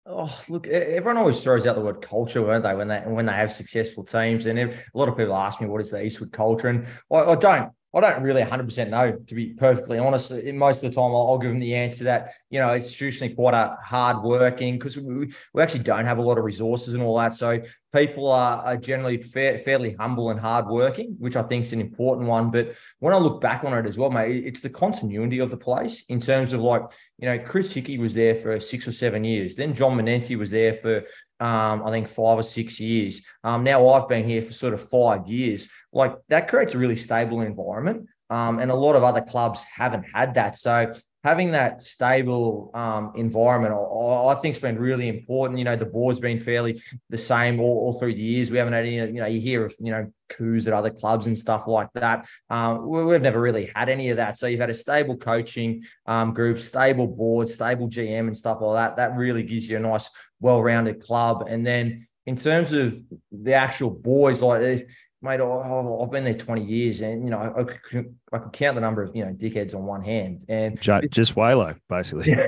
Oh, 0.06 0.39
look, 0.47 0.68
everyone 0.68 1.18
always 1.18 1.41
throws 1.41 1.66
out 1.66 1.76
the 1.76 1.82
word 1.82 2.04
culture, 2.04 2.43
won't 2.43 2.62
they, 2.62 2.76
when 2.76 2.88
they 2.88 2.99
when 2.99 3.26
they 3.26 3.34
have 3.34 3.51
successful 3.51 4.04
teams? 4.04 4.45
And 4.45 4.60
a 4.60 4.74
lot 4.93 5.10
of 5.10 5.18
people 5.18 5.36
ask 5.36 5.60
me, 5.60 5.66
what 5.66 5.82
is 5.82 5.89
the 5.89 6.04
Eastwood 6.04 6.32
culture? 6.32 6.68
And 6.68 6.86
I, 7.12 7.16
I 7.16 7.36
don't 7.36 7.72
I 7.96 8.02
don't 8.02 8.24
really 8.24 8.41
100% 8.41 8.89
know, 8.89 9.12
to 9.12 9.36
be 9.36 9.54
perfectly 9.54 10.00
honest. 10.00 10.32
Most 10.32 10.84
of 10.84 10.91
the 10.91 10.96
time, 10.96 11.12
I'll, 11.12 11.38
give 11.38 11.52
them 11.52 11.60
the 11.60 11.76
answer 11.76 12.06
that, 12.06 12.34
you 12.50 12.60
know, 12.60 12.72
it's 12.72 12.91
traditionally 12.91 13.36
quite 13.36 13.54
a 13.54 13.78
hard 13.84 14.24
working 14.24 14.80
because 14.80 14.98
we, 14.98 15.32
we 15.54 15.62
actually 15.62 15.84
don't 15.84 16.06
have 16.06 16.18
a 16.18 16.22
lot 16.22 16.39
of 16.39 16.44
resources 16.44 16.96
and 16.96 17.04
all 17.04 17.18
that. 17.20 17.36
So 17.36 17.62
people 17.94 18.28
are, 18.28 18.64
are 18.64 18.78
generally 18.78 19.18
fair, 19.18 19.58
fairly 19.60 19.96
humble 20.00 20.32
and 20.32 20.39
hardworking, 20.39 21.16
which 21.20 21.36
I 21.36 21.44
think 21.44 21.66
is 21.66 21.74
an 21.74 21.82
important 21.82 22.28
one. 22.28 22.50
But 22.50 22.74
when 23.00 23.14
I 23.14 23.18
look 23.18 23.39
back 23.39 23.64
on 23.64 23.74
it 23.74 23.88
as 23.88 23.98
well, 23.98 24.10
mate, 24.10 24.46
it's 24.46 24.62
the 24.62 24.70
continuity 24.70 25.39
of 25.39 25.52
the 25.52 25.58
place 25.58 26.06
in 26.10 26.20
terms 26.20 26.54
of 26.54 26.62
like, 26.62 26.82
you 27.20 27.28
know, 27.28 27.38
Chris 27.38 27.72
Hickey 27.72 28.00
was 28.00 28.14
there 28.14 28.36
for 28.36 28.60
six 28.60 28.88
or 28.88 28.91
seven 28.91 29.24
years. 29.24 29.56
Then 29.56 29.76
John 29.76 29.96
Manenti 29.96 30.36
was 30.36 30.50
there 30.50 30.74
for 30.74 31.04
um, 31.39 31.84
I 31.84 31.91
think 31.91 32.08
five 32.08 32.39
or 32.39 32.44
six 32.44 32.80
years. 32.80 33.22
Um, 33.44 33.64
now 33.64 33.88
I've 33.89 34.08
been 34.08 34.28
here 34.28 34.41
for 34.41 34.54
sort 34.54 34.74
of 34.74 34.89
five 34.89 35.28
years. 35.28 35.70
Like 35.91 36.16
that 36.30 36.48
creates 36.48 36.74
a 36.74 36.80
really 36.80 36.96
stable 36.96 37.41
environment. 37.41 38.08
Um, 38.30 38.58
and 38.58 38.72
a 38.72 38.76
lot 38.76 38.96
of 38.96 39.04
other 39.04 39.22
clubs 39.22 39.62
haven't 39.62 40.06
had 40.12 40.34
that. 40.36 40.58
So 40.58 40.94
having 41.24 41.52
that 41.52 41.82
stable 41.82 42.70
um, 42.74 43.14
environment, 43.16 43.74
I, 43.74 44.34
I 44.34 44.36
think, 44.36 44.56
has 44.56 44.60
been 44.60 44.78
really 44.78 45.08
important. 45.08 45.58
You 45.58 45.66
know, 45.66 45.78
the 45.78 45.86
board's 45.86 46.20
been 46.20 46.40
fairly 46.40 46.82
the 47.10 47.18
same 47.18 47.60
all, 47.62 47.78
all, 47.86 48.00
through 48.00 48.16
the 48.16 48.22
years. 48.22 48.52
We 48.52 48.58
haven't 48.58 48.74
had 48.74 48.86
any, 48.86 48.96
you 48.96 49.22
know, 49.22 49.26
you 49.26 49.40
hear 49.40 49.66
of, 49.66 49.74
you 49.80 49.92
know, 49.92 50.12
coups 50.30 50.68
at 50.68 50.74
other 50.74 50.90
clubs 50.90 51.28
and 51.28 51.38
stuff 51.38 51.66
like 51.66 51.88
that. 51.94 52.28
Um, 52.50 52.88
we, 52.90 53.14
have 53.14 53.22
never 53.22 53.40
really 53.40 53.72
had 53.74 53.88
any 53.88 54.10
of 54.10 54.18
that. 54.18 54.38
So 54.38 54.48
you've 54.48 54.60
had 54.60 54.70
a 54.70 54.74
stable 54.74 55.16
coaching 55.16 55.84
um, 56.06 56.34
group, 56.34 56.60
stable 56.60 57.08
board, 57.08 57.48
stable 57.48 57.88
GM 57.88 58.28
and 58.28 58.36
stuff 58.36 58.60
like 58.60 58.76
that. 58.78 58.96
That 58.98 59.18
really 59.18 59.44
gives 59.44 59.70
you 59.70 59.78
a 59.78 59.80
nice, 59.80 60.10
well-rounded 60.42 61.02
club. 61.02 61.46
And 61.48 61.66
then 61.66 62.08
in 62.26 62.36
terms 62.36 62.74
of 62.74 62.98
the 63.32 63.54
actual 63.54 63.92
boys, 63.92 64.42
like 64.42 64.88
mate, 65.24 65.40
I've 65.40 66.12
been 66.12 66.26
there 66.26 66.34
20 66.34 66.64
years 66.64 67.02
and, 67.02 67.24
you 67.24 67.30
know, 67.30 67.54
I 67.58 67.64
could, 67.64 68.14
I 68.34 68.40
could 68.40 68.52
count 68.52 68.76
the 68.76 68.82
number 68.82 69.02
of, 69.02 69.16
you 69.16 69.26
know, 69.26 69.32
dickheads 69.32 69.74
on 69.74 69.86
one 69.86 70.04
hand 70.04 70.44
and 70.50 70.80
just, 70.80 71.10
just 71.10 71.36
Waylo, 71.36 71.80
basically. 71.90 72.36
no, 72.36 72.42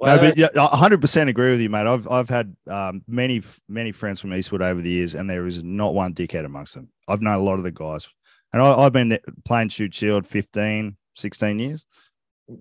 but 0.00 0.36
yeah, 0.36 0.48
100% 0.54 1.28
agree 1.28 1.50
with 1.50 1.60
you, 1.60 1.70
mate. 1.70 1.86
I've, 1.86 2.06
I've 2.08 2.28
had 2.28 2.54
um, 2.68 3.02
many, 3.08 3.42
many 3.68 3.90
friends 3.90 4.20
from 4.20 4.34
Eastwood 4.34 4.60
over 4.60 4.82
the 4.82 4.90
years 4.90 5.14
and 5.14 5.28
there 5.28 5.46
is 5.46 5.64
not 5.64 5.94
one 5.94 6.12
dickhead 6.12 6.44
amongst 6.44 6.74
them. 6.74 6.90
I've 7.08 7.22
known 7.22 7.40
a 7.40 7.42
lot 7.42 7.54
of 7.54 7.64
the 7.64 7.72
guys 7.72 8.08
and 8.52 8.60
I, 8.60 8.74
I've 8.74 8.92
been 8.92 9.18
playing 9.44 9.70
Shute 9.70 9.94
Shield 9.94 10.26
15, 10.26 10.96
16 11.14 11.58
years. 11.58 11.86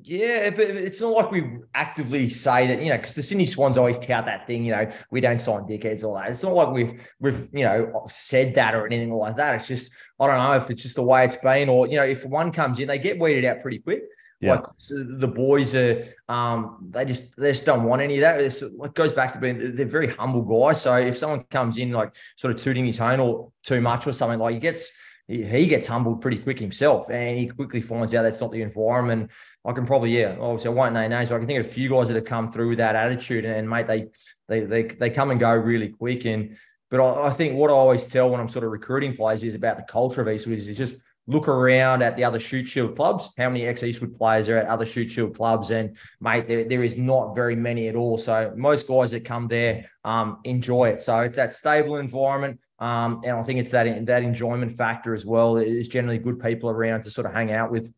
Yeah, 0.03 0.51
but 0.51 0.69
it's 0.69 1.01
not 1.01 1.13
like 1.13 1.31
we 1.31 1.57
actively 1.73 2.29
say 2.29 2.67
that, 2.67 2.81
you 2.81 2.89
know, 2.89 2.97
because 2.97 3.15
the 3.15 3.23
Sydney 3.23 3.45
Swans 3.45 3.77
always 3.77 3.97
tout 3.97 4.25
that 4.25 4.45
thing, 4.45 4.63
you 4.63 4.71
know, 4.71 4.89
we 5.09 5.21
don't 5.21 5.39
sign 5.39 5.63
dickheads, 5.63 6.03
all 6.03 6.15
that. 6.15 6.29
It's 6.29 6.43
not 6.43 6.53
like 6.53 6.69
we've 6.69 7.01
we've 7.19 7.49
you 7.51 7.63
know 7.63 8.05
said 8.07 8.55
that 8.55 8.75
or 8.75 8.85
anything 8.85 9.11
like 9.11 9.35
that. 9.37 9.55
It's 9.55 9.67
just 9.67 9.91
I 10.19 10.27
don't 10.27 10.37
know 10.37 10.53
if 10.53 10.69
it's 10.69 10.83
just 10.83 10.95
the 10.95 11.03
way 11.03 11.25
it's 11.25 11.35
been, 11.35 11.67
or 11.67 11.87
you 11.87 11.95
know, 11.97 12.03
if 12.03 12.23
one 12.25 12.51
comes 12.51 12.79
in, 12.79 12.87
they 12.87 12.99
get 12.99 13.19
weeded 13.19 13.43
out 13.43 13.61
pretty 13.61 13.79
quick. 13.79 14.03
Yeah. 14.39 14.55
Like 14.55 14.65
so 14.77 15.03
the 15.03 15.27
boys 15.27 15.75
are, 15.75 16.03
um, 16.29 16.87
they 16.91 17.05
just 17.05 17.35
they 17.35 17.51
just 17.51 17.65
don't 17.65 17.83
want 17.83 18.01
any 18.01 18.15
of 18.15 18.21
that. 18.21 18.39
It's, 18.39 18.61
it 18.61 18.93
goes 18.93 19.11
back 19.11 19.33
to 19.33 19.39
being 19.39 19.75
they're 19.75 19.85
very 19.85 20.07
humble 20.07 20.43
guys. 20.43 20.81
So 20.81 20.95
if 20.97 21.17
someone 21.17 21.43
comes 21.45 21.77
in 21.77 21.91
like 21.91 22.15
sort 22.37 22.55
of 22.55 22.61
tooting 22.61 22.85
his 22.85 22.97
horn 22.97 23.19
or 23.19 23.51
too 23.63 23.81
much 23.81 24.07
or 24.07 24.13
something, 24.13 24.39
like 24.39 24.53
he 24.53 24.59
gets 24.59 24.91
he 25.27 25.67
gets 25.67 25.87
humbled 25.87 26.21
pretty 26.21 26.37
quick 26.37 26.59
himself, 26.59 27.09
and 27.09 27.37
he 27.37 27.47
quickly 27.47 27.81
finds 27.81 28.13
out 28.13 28.23
that's 28.23 28.41
not 28.41 28.51
the 28.51 28.61
environment. 28.61 29.31
I 29.63 29.73
can 29.73 29.85
probably, 29.85 30.17
yeah, 30.17 30.37
obviously 30.39 30.69
I 30.69 30.73
won't 30.73 30.93
name 30.93 31.11
names, 31.11 31.29
but 31.29 31.35
I 31.35 31.37
can 31.39 31.47
think 31.47 31.59
of 31.59 31.67
a 31.67 31.69
few 31.69 31.89
guys 31.89 32.07
that 32.07 32.15
have 32.15 32.25
come 32.25 32.51
through 32.51 32.69
with 32.69 32.79
that 32.79 32.95
attitude, 32.95 33.45
and, 33.45 33.55
and 33.55 33.69
mate, 33.69 33.87
they 33.87 34.07
they 34.47 34.61
they 34.61 34.83
they 34.83 35.09
come 35.09 35.29
and 35.29 35.39
go 35.39 35.53
really 35.53 35.89
quick. 35.89 36.25
And 36.25 36.57
but 36.89 36.99
I, 36.99 37.27
I, 37.27 37.29
think 37.29 37.55
what 37.55 37.69
I 37.69 37.73
always 37.73 38.07
tell 38.07 38.29
when 38.29 38.39
I'm 38.39 38.49
sort 38.49 38.65
of 38.65 38.71
recruiting 38.71 39.15
players 39.15 39.43
is 39.43 39.55
about 39.55 39.77
the 39.77 39.83
culture 39.83 40.21
of 40.21 40.27
Eastwood 40.27 40.57
is, 40.57 40.77
just 40.77 40.97
look 41.27 41.47
around 41.47 42.01
at 42.01 42.15
the 42.17 42.23
other 42.23 42.39
Shute 42.39 42.67
Shield 42.67 42.95
clubs. 42.95 43.29
How 43.37 43.49
many 43.49 43.67
ex 43.67 43.83
Eastwood 43.83 44.17
players 44.17 44.49
are 44.49 44.57
at 44.57 44.67
other 44.67 44.85
Shute 44.85 45.11
Shield 45.11 45.35
clubs? 45.35 45.69
And 45.69 45.95
mate, 46.19 46.47
there, 46.47 46.63
there 46.63 46.83
is 46.83 46.97
not 46.97 47.35
very 47.35 47.55
many 47.55 47.87
at 47.87 47.95
all. 47.95 48.17
So 48.17 48.53
most 48.57 48.87
guys 48.87 49.11
that 49.11 49.25
come 49.25 49.47
there 49.47 49.85
um, 50.03 50.39
enjoy 50.43 50.89
it. 50.89 51.01
So 51.01 51.19
it's 51.21 51.35
that 51.35 51.53
stable 51.53 51.97
environment. 51.97 52.59
Um, 52.79 53.21
and 53.23 53.37
I 53.37 53.43
think 53.43 53.59
it's 53.59 53.69
that 53.71 54.07
that 54.07 54.23
enjoyment 54.23 54.71
factor 54.71 55.13
as 55.13 55.23
well. 55.23 55.57
Is 55.57 55.87
generally 55.87 56.17
good 56.17 56.39
people 56.39 56.69
around 56.69 57.01
to 57.01 57.11
sort 57.11 57.27
of 57.27 57.33
hang 57.33 57.51
out 57.51 57.71
with. 57.71 57.93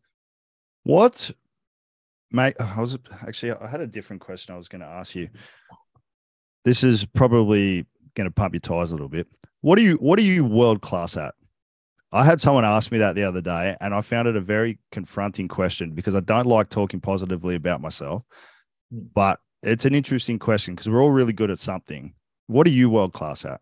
What, 0.82 1.30
mate? 2.34 2.56
I 2.60 2.80
was 2.80 2.98
actually 3.26 3.52
I 3.52 3.68
had 3.68 3.80
a 3.80 3.86
different 3.86 4.20
question 4.20 4.54
I 4.54 4.58
was 4.58 4.68
going 4.68 4.80
to 4.80 4.86
ask 4.86 5.14
you. 5.14 5.28
This 6.64 6.82
is 6.82 7.04
probably 7.04 7.86
going 8.14 8.26
to 8.26 8.30
pump 8.30 8.54
your 8.54 8.60
tires 8.60 8.90
a 8.90 8.94
little 8.94 9.08
bit. 9.08 9.26
What 9.60 9.78
are 9.78 9.82
you 9.82 9.94
What 9.96 10.18
are 10.18 10.22
you 10.22 10.44
world 10.44 10.82
class 10.82 11.16
at? 11.16 11.34
I 12.12 12.24
had 12.24 12.40
someone 12.40 12.64
ask 12.64 12.92
me 12.92 12.98
that 12.98 13.16
the 13.16 13.24
other 13.24 13.40
day, 13.40 13.76
and 13.80 13.92
I 13.92 14.00
found 14.00 14.28
it 14.28 14.36
a 14.36 14.40
very 14.40 14.78
confronting 14.92 15.48
question 15.48 15.94
because 15.94 16.14
I 16.14 16.20
don't 16.20 16.46
like 16.46 16.68
talking 16.68 17.00
positively 17.00 17.56
about 17.56 17.80
myself. 17.80 18.22
Hmm. 18.92 19.00
But 19.14 19.40
it's 19.62 19.84
an 19.84 19.94
interesting 19.94 20.38
question 20.38 20.74
because 20.74 20.88
we're 20.88 21.02
all 21.02 21.10
really 21.10 21.32
good 21.32 21.50
at 21.50 21.58
something. 21.58 22.14
What 22.46 22.66
are 22.66 22.70
you 22.70 22.90
world 22.90 23.14
class 23.14 23.44
at? 23.44 23.60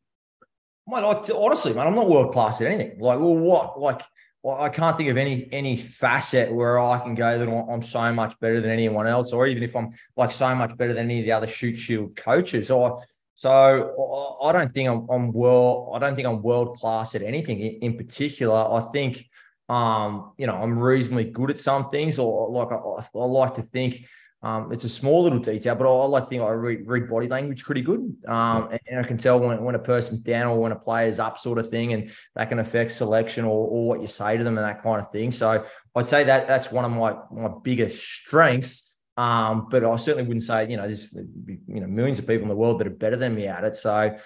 Mate, 0.86 1.02
like 1.02 1.30
honestly, 1.30 1.72
man, 1.72 1.86
I'm 1.86 1.94
not 1.94 2.08
world 2.08 2.32
class 2.32 2.60
at 2.60 2.66
anything. 2.66 2.98
Like, 2.98 3.20
well, 3.20 3.36
what? 3.36 3.80
Like, 3.80 4.02
well, 4.42 4.60
I 4.60 4.68
can't 4.70 4.96
think 4.96 5.08
of 5.08 5.16
any 5.16 5.48
any 5.52 5.76
facet 5.76 6.52
where 6.52 6.78
I 6.78 6.98
can 6.98 7.14
go 7.14 7.38
that 7.38 7.48
I'm 7.48 7.82
so 7.82 8.12
much 8.12 8.38
better 8.40 8.60
than 8.60 8.70
anyone 8.70 9.06
else, 9.06 9.32
or 9.32 9.46
even 9.46 9.62
if 9.62 9.76
I'm 9.76 9.90
like 10.16 10.32
so 10.32 10.52
much 10.54 10.76
better 10.76 10.92
than 10.92 11.04
any 11.04 11.20
of 11.20 11.24
the 11.24 11.32
other 11.32 11.46
Shute 11.46 11.76
Shield 11.76 12.16
coaches. 12.16 12.70
Or 12.70 13.02
so 13.34 14.38
I 14.42 14.52
don't 14.52 14.74
think 14.74 14.88
I'm, 14.88 15.08
I'm 15.08 15.32
world. 15.32 15.92
I 15.94 16.00
don't 16.00 16.16
think 16.16 16.26
I'm 16.26 16.42
world 16.42 16.76
class 16.76 17.14
at 17.14 17.22
anything 17.22 17.60
in, 17.60 17.96
particular. 17.96 18.56
I 18.56 18.90
think 18.92 19.28
um, 19.68 20.32
you 20.36 20.48
know, 20.48 20.56
I'm 20.56 20.76
reasonably 20.76 21.30
good 21.30 21.50
at 21.50 21.58
some 21.58 21.88
things, 21.88 22.18
or 22.18 22.50
like 22.50 22.72
I, 22.72 23.18
I 23.18 23.24
like 23.24 23.54
to 23.54 23.62
think 23.62 24.06
um, 24.44 24.72
it's 24.72 24.82
a 24.82 24.88
small 24.88 25.22
little 25.22 25.38
detail, 25.38 25.76
but 25.76 25.86
I, 25.86 26.02
I 26.02 26.04
like 26.06 26.24
to 26.24 26.28
think 26.28 26.42
I 26.42 26.48
read, 26.48 26.84
read, 26.84 27.08
body 27.08 27.28
language 27.28 27.62
pretty 27.62 27.80
good. 27.80 28.16
Um, 28.26 28.68
and, 28.72 28.80
and, 28.88 29.00
I 29.00 29.04
can 29.06 29.16
tell 29.16 29.38
when, 29.38 29.62
when 29.62 29.76
a 29.76 29.78
person's 29.78 30.18
down 30.18 30.48
or 30.48 30.58
when 30.58 30.72
a 30.72 30.76
player's 30.76 31.20
up, 31.20 31.38
sort 31.38 31.58
of 31.58 31.70
thing, 31.70 31.92
and 31.92 32.10
that 32.34 32.48
can 32.48 32.58
affect 32.58 32.90
selection 32.92 33.44
or, 33.44 33.68
or 33.68 33.86
what 33.86 34.00
you 34.00 34.08
say 34.08 34.36
to 34.36 34.42
them 34.42 34.58
and 34.58 34.66
that 34.66 34.82
kind 34.82 35.00
of 35.00 35.12
thing. 35.12 35.30
So 35.30 35.64
I'd 35.94 36.06
say 36.06 36.24
that 36.24 36.48
that's 36.48 36.72
one 36.72 36.84
of 36.84 36.90
my 36.90 37.16
my 37.30 37.52
biggest 37.62 38.02
strengths. 38.02 38.96
Um, 39.16 39.68
but 39.70 39.84
I 39.84 39.94
certainly 39.96 40.26
wouldn't 40.26 40.42
say 40.42 40.68
you 40.68 40.76
know 40.76 40.84
there's 40.84 41.12
you 41.12 41.80
know 41.80 41.86
millions 41.86 42.18
of 42.18 42.26
people 42.26 42.42
in 42.42 42.48
the 42.48 42.56
world 42.56 42.80
that 42.80 42.88
are 42.88 42.90
better 42.90 43.16
than 43.16 43.36
me 43.36 43.46
at 43.46 43.62
it. 43.62 43.76
So 43.76 43.92
I 43.92 44.16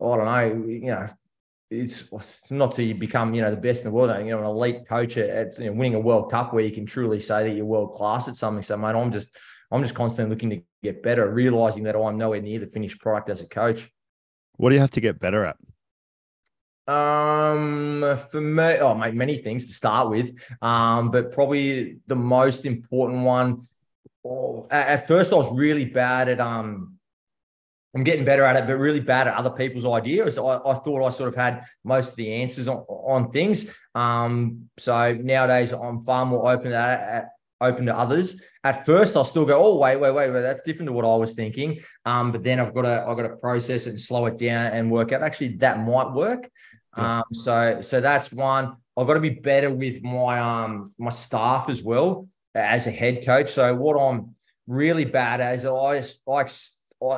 don't 0.00 0.24
know, 0.24 0.66
you 0.66 0.86
know, 0.86 1.08
it's, 1.70 2.04
it's 2.10 2.50
not 2.50 2.72
to 2.72 2.94
become 2.94 3.34
you 3.34 3.42
know 3.42 3.50
the 3.50 3.56
best 3.56 3.84
in 3.84 3.90
the 3.90 3.94
world. 3.94 4.10
You 4.26 4.32
know, 4.32 4.40
an 4.40 4.46
elite 4.46 4.88
coach 4.88 5.16
at, 5.16 5.56
you 5.60 5.66
know, 5.66 5.72
winning 5.72 5.94
a 5.94 6.00
World 6.00 6.28
Cup 6.28 6.52
where 6.52 6.64
you 6.64 6.72
can 6.72 6.86
truly 6.86 7.20
say 7.20 7.44
that 7.44 7.54
you're 7.54 7.64
world 7.64 7.94
class 7.94 8.26
at 8.26 8.34
something. 8.34 8.62
So 8.62 8.76
mate, 8.76 8.96
I'm 8.96 9.12
just 9.12 9.28
I'm 9.70 9.82
just 9.82 9.94
constantly 9.94 10.34
looking 10.34 10.50
to 10.50 10.62
get 10.82 11.02
better, 11.02 11.30
realizing 11.30 11.84
that 11.84 11.96
I'm 11.96 12.18
nowhere 12.18 12.40
near 12.40 12.58
the 12.58 12.66
finished 12.66 13.00
product 13.00 13.28
as 13.28 13.40
a 13.40 13.46
coach. 13.46 13.88
What 14.56 14.70
do 14.70 14.74
you 14.74 14.80
have 14.80 14.90
to 14.92 15.00
get 15.00 15.20
better 15.20 15.44
at? 15.44 15.56
Um, 16.92 18.18
for 18.30 18.40
me, 18.40 18.78
oh, 18.78 18.94
mate, 18.94 19.14
many 19.14 19.36
things 19.36 19.66
to 19.66 19.72
start 19.72 20.10
with. 20.10 20.32
Um, 20.60 21.10
but 21.10 21.32
probably 21.32 22.00
the 22.06 22.16
most 22.16 22.66
important 22.66 23.22
one. 23.22 23.62
Oh, 24.24 24.66
at 24.70 25.06
first, 25.06 25.32
I 25.32 25.36
was 25.36 25.52
really 25.52 25.84
bad 25.84 26.28
at 26.28 26.40
um 26.40 26.98
I'm 27.94 28.04
getting 28.04 28.24
better 28.24 28.44
at 28.44 28.56
it, 28.56 28.66
but 28.66 28.76
really 28.76 29.00
bad 29.00 29.26
at 29.26 29.34
other 29.34 29.50
people's 29.50 29.84
ideas. 29.84 30.38
I, 30.38 30.58
I 30.58 30.74
thought 30.74 31.04
I 31.04 31.10
sort 31.10 31.28
of 31.28 31.34
had 31.34 31.64
most 31.82 32.10
of 32.10 32.16
the 32.16 32.32
answers 32.34 32.68
on, 32.68 32.78
on 32.88 33.30
things. 33.32 33.74
Um, 33.94 34.68
so 34.78 35.14
nowadays 35.14 35.72
I'm 35.72 36.00
far 36.02 36.24
more 36.24 36.52
open 36.52 36.72
at, 36.72 37.30
open 37.60 37.86
to 37.86 37.96
others. 37.96 38.42
At 38.64 38.86
first, 38.86 39.16
I'll 39.16 39.24
still 39.24 39.44
go, 39.44 39.58
oh 39.62 39.78
wait, 39.78 39.96
wait, 39.96 40.12
wait, 40.12 40.30
wait, 40.30 40.40
that's 40.40 40.62
different 40.62 40.88
to 40.88 40.92
what 40.92 41.04
I 41.04 41.16
was 41.16 41.34
thinking. 41.34 41.80
Um, 42.04 42.32
but 42.32 42.42
then 42.42 42.60
I've 42.60 42.74
got 42.74 42.82
to 42.82 43.04
I've 43.06 43.16
got 43.16 43.22
to 43.22 43.36
process 43.36 43.86
it 43.86 43.90
and 43.90 44.00
slow 44.00 44.26
it 44.26 44.38
down 44.38 44.72
and 44.72 44.90
work 44.90 45.12
out. 45.12 45.22
Actually, 45.22 45.56
that 45.58 45.80
might 45.80 46.12
work. 46.12 46.50
Um, 46.94 47.24
so 47.32 47.80
so 47.80 48.00
that's 48.00 48.32
one. 48.32 48.76
I've 48.96 49.06
got 49.06 49.14
to 49.14 49.20
be 49.20 49.30
better 49.30 49.70
with 49.70 50.02
my 50.02 50.38
um 50.38 50.92
my 50.98 51.10
staff 51.10 51.68
as 51.68 51.82
well 51.82 52.28
as 52.54 52.86
a 52.86 52.90
head 52.90 53.24
coach. 53.24 53.50
So 53.50 53.74
what 53.74 53.94
I'm 53.94 54.34
really 54.66 55.04
bad 55.04 55.40
at 55.40 55.54
is 55.54 55.64
I 55.64 55.96
just 55.96 56.20
like 56.26 56.50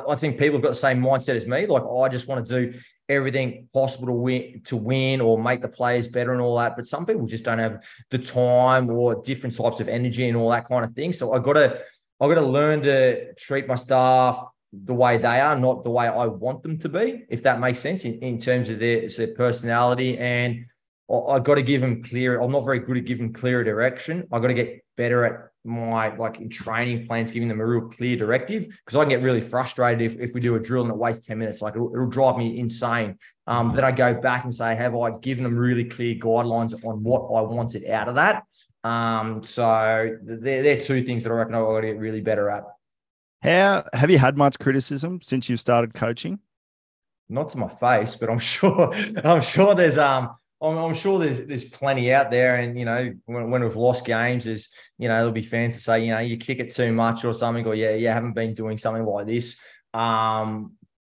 I 0.07 0.15
think 0.15 0.37
people 0.37 0.53
have 0.53 0.63
got 0.63 0.69
the 0.69 0.75
same 0.75 1.01
mindset 1.01 1.35
as 1.35 1.45
me. 1.45 1.65
Like 1.65 1.83
I 1.83 2.07
just 2.09 2.27
want 2.27 2.45
to 2.45 2.71
do 2.71 2.79
everything 3.15 3.67
possible 3.73 4.07
to 4.07 4.13
win 4.13 4.61
to 4.65 4.75
win 4.77 5.21
or 5.21 5.41
make 5.41 5.61
the 5.61 5.67
players 5.67 6.07
better 6.07 6.31
and 6.31 6.41
all 6.41 6.57
that. 6.57 6.75
But 6.75 6.87
some 6.87 7.05
people 7.05 7.25
just 7.25 7.45
don't 7.45 7.59
have 7.59 7.83
the 8.09 8.17
time 8.17 8.89
or 8.89 9.21
different 9.23 9.55
types 9.55 9.79
of 9.79 9.87
energy 9.87 10.27
and 10.27 10.37
all 10.37 10.49
that 10.51 10.67
kind 10.67 10.85
of 10.85 10.93
thing. 10.93 11.13
So 11.13 11.33
I 11.33 11.39
gotta 11.39 11.81
I 12.19 12.27
gotta 12.27 12.41
learn 12.41 12.81
to 12.83 13.33
treat 13.35 13.67
my 13.67 13.75
staff 13.75 14.37
the 14.71 14.93
way 14.93 15.17
they 15.17 15.39
are, 15.39 15.57
not 15.57 15.83
the 15.83 15.91
way 15.91 16.07
I 16.07 16.25
want 16.25 16.63
them 16.63 16.79
to 16.79 16.89
be, 16.89 17.25
if 17.29 17.43
that 17.43 17.59
makes 17.59 17.79
sense 17.79 18.05
in, 18.05 18.19
in 18.19 18.39
terms 18.39 18.69
of 18.69 18.79
their, 18.79 19.07
their 19.07 19.35
personality. 19.35 20.17
And 20.17 20.65
I 21.09 21.15
I 21.15 21.39
got 21.39 21.55
to 21.55 21.63
give 21.63 21.81
them 21.81 22.03
clear. 22.03 22.39
I'm 22.39 22.51
not 22.51 22.65
very 22.65 22.79
good 22.79 22.97
at 22.97 23.05
giving 23.05 23.33
clear 23.33 23.63
direction. 23.63 24.27
I've 24.31 24.41
got 24.41 24.47
to 24.47 24.53
get 24.53 24.83
better 24.95 25.25
at 25.25 25.49
my 25.65 26.15
like 26.15 26.39
in 26.39 26.49
training 26.49 27.07
plans, 27.07 27.31
giving 27.31 27.47
them 27.47 27.61
a 27.61 27.65
real 27.65 27.87
clear 27.87 28.17
directive 28.17 28.67
because 28.67 28.95
I 28.95 29.03
can 29.03 29.09
get 29.09 29.23
really 29.23 29.39
frustrated 29.39 30.01
if, 30.01 30.19
if 30.19 30.33
we 30.33 30.41
do 30.41 30.55
a 30.55 30.59
drill 30.59 30.83
and 30.83 30.91
it 30.91 30.97
wastes 30.97 31.25
10 31.25 31.37
minutes. 31.37 31.61
Like 31.61 31.75
it'll, 31.75 31.93
it'll 31.93 32.09
drive 32.09 32.37
me 32.37 32.59
insane. 32.59 33.17
Um, 33.47 33.71
then 33.73 33.83
I 33.83 33.91
go 33.91 34.13
back 34.13 34.43
and 34.43 34.53
say, 34.53 34.75
have 34.75 34.95
I 34.95 35.11
given 35.19 35.43
them 35.43 35.55
really 35.57 35.85
clear 35.85 36.15
guidelines 36.15 36.73
on 36.85 37.03
what 37.03 37.21
I 37.21 37.41
wanted 37.41 37.89
out 37.89 38.09
of 38.09 38.15
that? 38.15 38.43
Um, 38.83 39.41
so 39.41 40.17
they're, 40.21 40.63
they're 40.63 40.81
two 40.81 41.03
things 41.03 41.23
that 41.23 41.31
I 41.31 41.35
reckon 41.35 41.55
I've 41.55 41.63
got 41.63 41.81
to 41.81 41.87
get 41.87 41.97
really 41.97 42.21
better 42.21 42.49
at. 42.49 42.63
How 43.41 43.83
have 43.93 44.09
you 44.09 44.17
had 44.17 44.37
much 44.37 44.59
criticism 44.59 45.21
since 45.21 45.49
you've 45.49 45.59
started 45.59 45.93
coaching? 45.93 46.39
Not 47.29 47.49
to 47.49 47.57
my 47.57 47.67
face, 47.69 48.15
but 48.15 48.29
I'm 48.29 48.39
sure 48.39 48.93
I'm 49.23 49.41
sure 49.41 49.75
there's 49.75 49.97
um 49.97 50.35
I'm, 50.63 50.77
I'm, 50.77 50.93
sure 50.93 51.19
there's 51.19 51.45
there's 51.45 51.65
plenty 51.65 52.13
out 52.13 52.31
there, 52.31 52.55
and 52.55 52.79
you 52.79 52.85
know 52.85 53.13
when, 53.25 53.51
when 53.51 53.63
we've 53.63 53.75
lost 53.75 54.05
games, 54.05 54.45
there's 54.45 54.69
you 54.97 55.09
know 55.09 55.17
there'll 55.17 55.31
be 55.31 55.41
fans 55.41 55.75
to 55.75 55.81
say 55.81 56.05
you 56.05 56.11
know 56.11 56.19
you 56.19 56.37
kick 56.37 56.59
it 56.59 56.73
too 56.73 56.93
much 56.93 57.25
or 57.25 57.33
something, 57.33 57.65
or 57.67 57.75
yeah, 57.75 57.95
you 57.95 58.07
haven't 58.07 58.33
been 58.33 58.53
doing 58.53 58.77
something 58.77 59.05
like 59.05 59.27
this. 59.27 59.59
Um, 59.93 60.73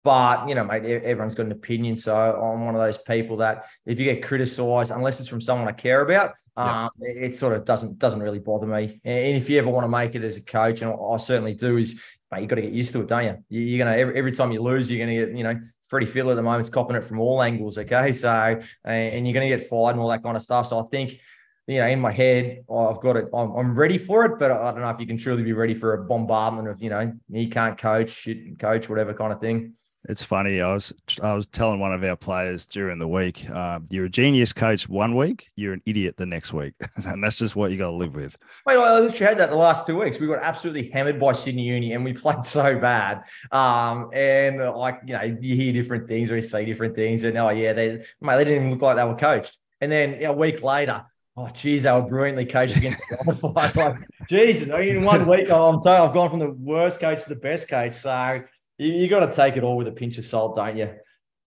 but 0.03 0.49
you 0.49 0.55
know, 0.55 0.65
mate, 0.65 0.83
everyone's 0.83 1.35
got 1.35 1.45
an 1.45 1.51
opinion. 1.51 1.95
So 1.95 2.15
I'm 2.15 2.65
one 2.65 2.75
of 2.75 2.81
those 2.81 2.97
people 2.97 3.37
that 3.37 3.65
if 3.85 3.99
you 3.99 4.05
get 4.05 4.23
criticised, 4.23 4.91
unless 4.91 5.19
it's 5.19 5.29
from 5.29 5.41
someone 5.41 5.67
I 5.67 5.71
care 5.71 6.01
about, 6.01 6.33
um, 6.57 6.89
it 6.99 7.35
sort 7.35 7.55
of 7.55 7.65
doesn't 7.65 7.99
doesn't 7.99 8.21
really 8.21 8.39
bother 8.39 8.67
me. 8.67 8.99
And 9.03 9.37
if 9.37 9.49
you 9.49 9.57
ever 9.59 9.69
want 9.69 9.85
to 9.85 9.89
make 9.89 10.15
it 10.15 10.23
as 10.23 10.37
a 10.37 10.41
coach, 10.41 10.81
and 10.81 10.93
I 10.93 11.17
certainly 11.17 11.53
do, 11.53 11.77
is 11.77 12.01
mate, 12.34 12.41
you 12.41 12.47
got 12.47 12.55
to 12.55 12.61
get 12.61 12.71
used 12.71 12.93
to 12.93 13.01
it, 13.01 13.07
don't 13.07 13.43
you? 13.49 13.59
You're 13.59 13.86
gonna 13.86 13.97
every, 13.97 14.17
every 14.17 14.31
time 14.31 14.51
you 14.51 14.61
lose, 14.61 14.89
you're 14.89 15.05
gonna 15.05 15.25
get 15.25 15.38
you 15.38 15.43
know 15.43 15.59
Freddie 15.84 16.05
Fittler 16.05 16.31
at 16.31 16.36
the 16.36 16.43
moment's 16.43 16.69
copping 16.69 16.95
it 16.95 17.03
from 17.03 17.19
all 17.19 17.41
angles. 17.41 17.77
Okay, 17.77 18.13
so 18.13 18.59
and 18.86 19.27
you're 19.27 19.34
gonna 19.34 19.47
get 19.47 19.67
fired 19.67 19.91
and 19.91 19.99
all 19.99 20.09
that 20.09 20.23
kind 20.23 20.36
of 20.36 20.43
stuff. 20.43 20.67
So 20.67 20.79
I 20.79 20.84
think 20.84 21.19
you 21.67 21.77
know, 21.77 21.88
in 21.88 21.99
my 21.99 22.11
head, 22.11 22.65
I've 22.69 22.99
got 22.99 23.15
it. 23.15 23.27
I'm, 23.34 23.51
I'm, 23.55 23.73
ready 23.73 23.97
for 23.97 24.25
it, 24.25 24.38
but 24.38 24.51
I 24.51 24.71
don't 24.71 24.81
know 24.81 24.89
if 24.89 24.99
you 24.99 25.07
can 25.07 25.17
truly 25.17 25.43
be 25.43 25.53
ready 25.53 25.73
for 25.73 25.93
a 25.93 26.03
bombardment 26.03 26.67
of, 26.67 26.81
you 26.81 26.89
know, 26.89 27.13
he 27.31 27.47
can't 27.47 27.77
coach, 27.77 28.27
coach, 28.59 28.89
whatever 28.89 29.13
kind 29.13 29.31
of 29.31 29.39
thing. 29.39 29.73
It's 30.09 30.23
funny. 30.23 30.59
I 30.59 30.73
was 30.73 30.93
I 31.21 31.33
was 31.33 31.47
telling 31.47 31.79
one 31.79 31.93
of 31.93 32.03
our 32.03 32.17
players 32.17 32.65
during 32.65 32.99
the 32.99 33.07
week, 33.07 33.49
uh, 33.49 33.79
you're 33.89 34.05
a 34.05 34.09
genius 34.09 34.51
coach 34.51 34.89
one 34.89 35.15
week, 35.15 35.47
you're 35.55 35.71
an 35.71 35.81
idiot 35.85 36.17
the 36.17 36.25
next 36.25 36.51
week, 36.51 36.73
and 37.07 37.23
that's 37.23 37.37
just 37.37 37.55
what 37.55 37.71
you 37.71 37.77
got 37.77 37.91
to 37.91 37.95
live 37.95 38.15
with. 38.15 38.37
Wait, 38.65 38.77
I 38.77 38.99
literally 38.99 39.25
had 39.25 39.37
that 39.37 39.49
the 39.49 39.55
last 39.55 39.85
two 39.85 39.97
weeks. 39.97 40.19
We 40.19 40.27
got 40.27 40.39
absolutely 40.39 40.89
hammered 40.89 41.19
by 41.19 41.31
Sydney 41.31 41.63
Uni, 41.63 41.93
and 41.93 42.03
we 42.03 42.11
played 42.23 42.43
so 42.43 42.77
bad. 42.77 43.23
Um, 43.51 44.09
and 44.13 44.57
like 44.59 44.99
you 45.05 45.13
know, 45.13 45.21
you 45.21 45.55
hear 45.55 45.71
different 45.71 46.09
things 46.09 46.31
or 46.31 46.35
you 46.35 46.41
see 46.41 46.65
different 46.65 46.95
things, 46.95 47.23
and 47.23 47.37
oh 47.37 47.49
yeah, 47.49 47.71
they 47.71 48.03
mate, 48.19 48.37
they 48.37 48.43
didn't 48.43 48.55
even 48.55 48.71
look 48.71 48.81
like 48.81 48.97
they 48.97 49.05
were 49.05 49.15
coached. 49.15 49.57
And 49.79 49.89
then 49.89 50.21
a 50.23 50.33
week 50.33 50.61
later, 50.61 51.05
oh 51.37 51.49
geez, 51.53 51.83
they 51.83 51.91
were 51.93 52.01
brilliantly 52.01 52.45
coached 52.45 52.75
against. 52.75 52.99
I 53.25 53.33
was 53.41 53.75
like, 53.77 53.95
Jesus, 54.29 54.67
in 54.67 55.05
one 55.05 55.27
week, 55.27 55.49
I'm 55.49 55.81
told 55.81 55.87
I've 55.87 56.13
gone 56.13 56.29
from 56.29 56.39
the 56.39 56.51
worst 56.51 56.99
coach 56.99 57.23
to 57.23 57.29
the 57.29 57.35
best 57.35 57.69
coach. 57.69 57.95
So 57.95 58.43
you, 58.84 58.93
you 58.93 59.07
got 59.07 59.29
to 59.29 59.36
take 59.36 59.57
it 59.57 59.63
all 59.63 59.77
with 59.77 59.88
a 59.88 59.91
pinch 59.91 60.17
of 60.17 60.25
salt, 60.25 60.55
don't 60.55 60.77
you? 60.77 60.89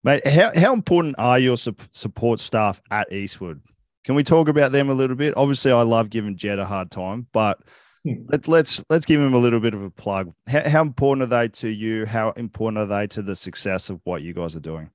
Mate, 0.03 0.25
how, 0.25 0.51
how 0.55 0.73
important 0.73 1.15
are 1.17 1.39
your 1.39 1.57
su- 1.57 1.75
support 1.91 2.39
staff 2.39 2.81
at 2.91 3.11
Eastwood? 3.11 3.61
Can 4.05 4.15
we 4.15 4.23
talk 4.23 4.47
about 4.47 4.71
them 4.71 4.89
a 4.89 4.93
little 4.93 5.15
bit? 5.15 5.33
Obviously, 5.35 5.71
I 5.71 5.81
love 5.81 6.09
giving 6.09 6.37
Jed 6.37 6.59
a 6.59 6.65
hard 6.65 6.91
time, 6.91 7.27
but 7.33 7.59
hmm. 8.05 8.13
let, 8.29 8.41
us 8.41 8.47
let's, 8.47 8.85
let's 8.89 9.05
give 9.05 9.19
him 9.19 9.33
a 9.33 9.37
little 9.37 9.59
bit 9.59 9.73
of 9.73 9.83
a 9.83 9.89
plug. 9.89 10.33
How, 10.47 10.69
how 10.69 10.81
important 10.81 11.23
are 11.23 11.37
they 11.37 11.49
to 11.49 11.69
you? 11.69 12.05
How 12.05 12.31
important 12.31 12.81
are 12.81 12.85
they 12.85 13.07
to 13.07 13.21
the 13.21 13.35
success 13.35 13.89
of 13.89 13.99
what 14.05 14.21
you 14.21 14.33
guys 14.33 14.55
are 14.55 14.61
doing? 14.61 14.89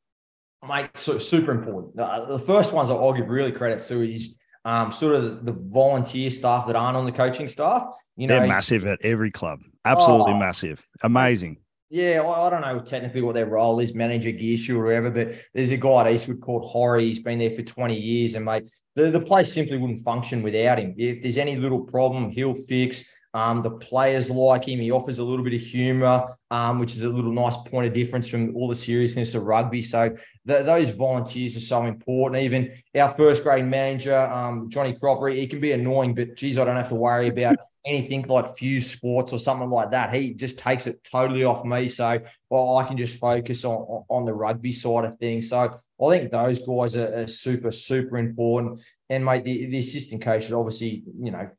Mate, 0.67 0.97
so 0.97 1.19
super 1.19 1.51
important. 1.51 1.99
Uh, 1.99 2.25
the 2.27 2.39
first 2.39 2.73
ones 2.73 2.89
I'll 2.89 3.13
give 3.13 3.29
really 3.29 3.53
credit 3.53 3.83
to 3.89 4.01
is 4.01 4.39
um, 4.65 4.93
sort 4.93 5.17
of 5.17 5.45
the 5.45 5.53
volunteer 5.53 6.31
staff 6.31 6.67
that 6.69 6.77
aren't 6.77 6.97
on 6.97 7.05
the 7.05 7.13
coaching 7.13 7.49
staff. 7.49 7.85
You 8.17 8.29
know, 8.29 8.39
they're 8.39 8.49
massive 8.49 8.87
at 8.87 9.05
every 9.05 9.31
club. 9.31 9.61
Absolutely 9.85 10.35
oh, 10.35 10.39
massive. 10.39 10.87
Amazing. 11.03 11.59
Yeah, 11.93 12.27
I, 12.27 12.49
don't 12.49 12.63
know 12.63 12.81
technically 12.81 13.21
what 13.21 13.35
their 13.35 13.45
role 13.45 13.79
is, 13.79 13.93
manager, 13.93 14.31
gear 14.31 14.57
shoe, 14.57 14.81
or 14.81 14.87
whatever, 14.87 15.11
but 15.11 15.35
there's 15.53 15.73
a 15.73 15.77
guy 15.77 16.01
at 16.01 16.11
Eastwood 16.11 16.41
called 16.41 16.65
Horry. 16.65 17.05
He's 17.05 17.19
been 17.19 17.39
there 17.39 17.51
for 17.51 17.61
20 17.61 17.95
years, 17.95 18.35
and 18.35 18.47
mate, 18.47 18.65
the, 18.95 19.11
the 19.11 19.21
place 19.21 19.53
simply 19.53 19.77
wouldn't 19.77 19.99
function 19.99 20.43
without 20.43 20.79
him. 20.79 20.95
If 20.97 21.21
there's 21.21 21.37
any 21.37 21.55
little 21.57 21.81
problem, 21.81 22.31
he'll 22.31 22.55
fix. 22.55 23.05
Um, 23.35 23.61
the 23.61 23.73
players 23.73 24.31
like 24.31 24.67
him. 24.67 24.81
He 24.81 24.91
offers 24.91 25.19
a 25.19 25.25
little 25.25 25.45
bit 25.45 25.53
of 25.53 25.61
humour, 25.61 26.29
um, 26.51 26.79
which 26.79 26.95
is 26.95 27.03
a 27.03 27.11
little 27.11 27.33
nice 27.33 27.59
point 27.59 27.87
of 27.87 27.93
difference 27.93 28.27
from 28.27 28.57
all 28.57 28.69
the 28.69 28.75
seriousness 28.75 29.35
of 29.35 29.43
rugby. 29.43 29.83
So 29.83 30.17
the, 30.47 30.63
those 30.63 30.89
volunteers 30.89 31.59
are 31.59 31.61
so 31.61 31.85
important. 31.85 32.43
Even 32.43 32.73
our 32.99 33.11
first 33.11 33.43
grade 33.43 33.67
manager, 33.67 34.17
um, 34.17 34.71
Johnny 34.71 34.95
Cropper, 34.99 35.29
he 35.29 35.47
can 35.47 35.61
be 35.61 35.73
annoying, 35.73 36.15
but 36.15 36.37
geez, 36.37 36.59
I 36.59 36.65
don't 36.65 36.77
have 36.77 36.89
to 36.89 36.95
worry 36.95 37.29
about 37.29 37.57
anything 37.85 38.23
like 38.29 38.57
Fuse 38.57 38.91
Sports 38.91 39.33
or 39.33 39.39
something 39.39 39.71
like 39.71 39.91
that. 39.91 40.15
He 40.15 40.35
just 40.35 40.59
takes 40.59 40.87
it 40.87 41.03
totally 41.05 41.45
off 41.45 41.65
me. 41.65 41.89
So 41.89 42.21
well, 42.51 42.77
I 42.77 42.85
can 42.85 42.97
just 42.97 43.19
focus 43.19 43.65
on, 43.65 44.05
on 44.09 44.25
the 44.25 44.33
rugby 44.33 44.73
side 44.73 45.05
of 45.05 45.19
things. 45.19 45.49
So 45.49 45.81
I 46.03 46.19
think 46.19 46.31
those 46.31 46.59
guys 46.59 46.97
are, 46.97 47.23
are 47.23 47.27
super, 47.27 47.73
super 47.73 48.19
important. 48.19 48.83
And 49.11 49.25
mate, 49.25 49.45
the, 49.45 49.67
the 49.67 49.79
assistant 49.79 50.23
coach 50.23 50.47
is 50.47 50.53
obviously, 50.53 51.05
you 51.21 51.31
know, 51.31 51.51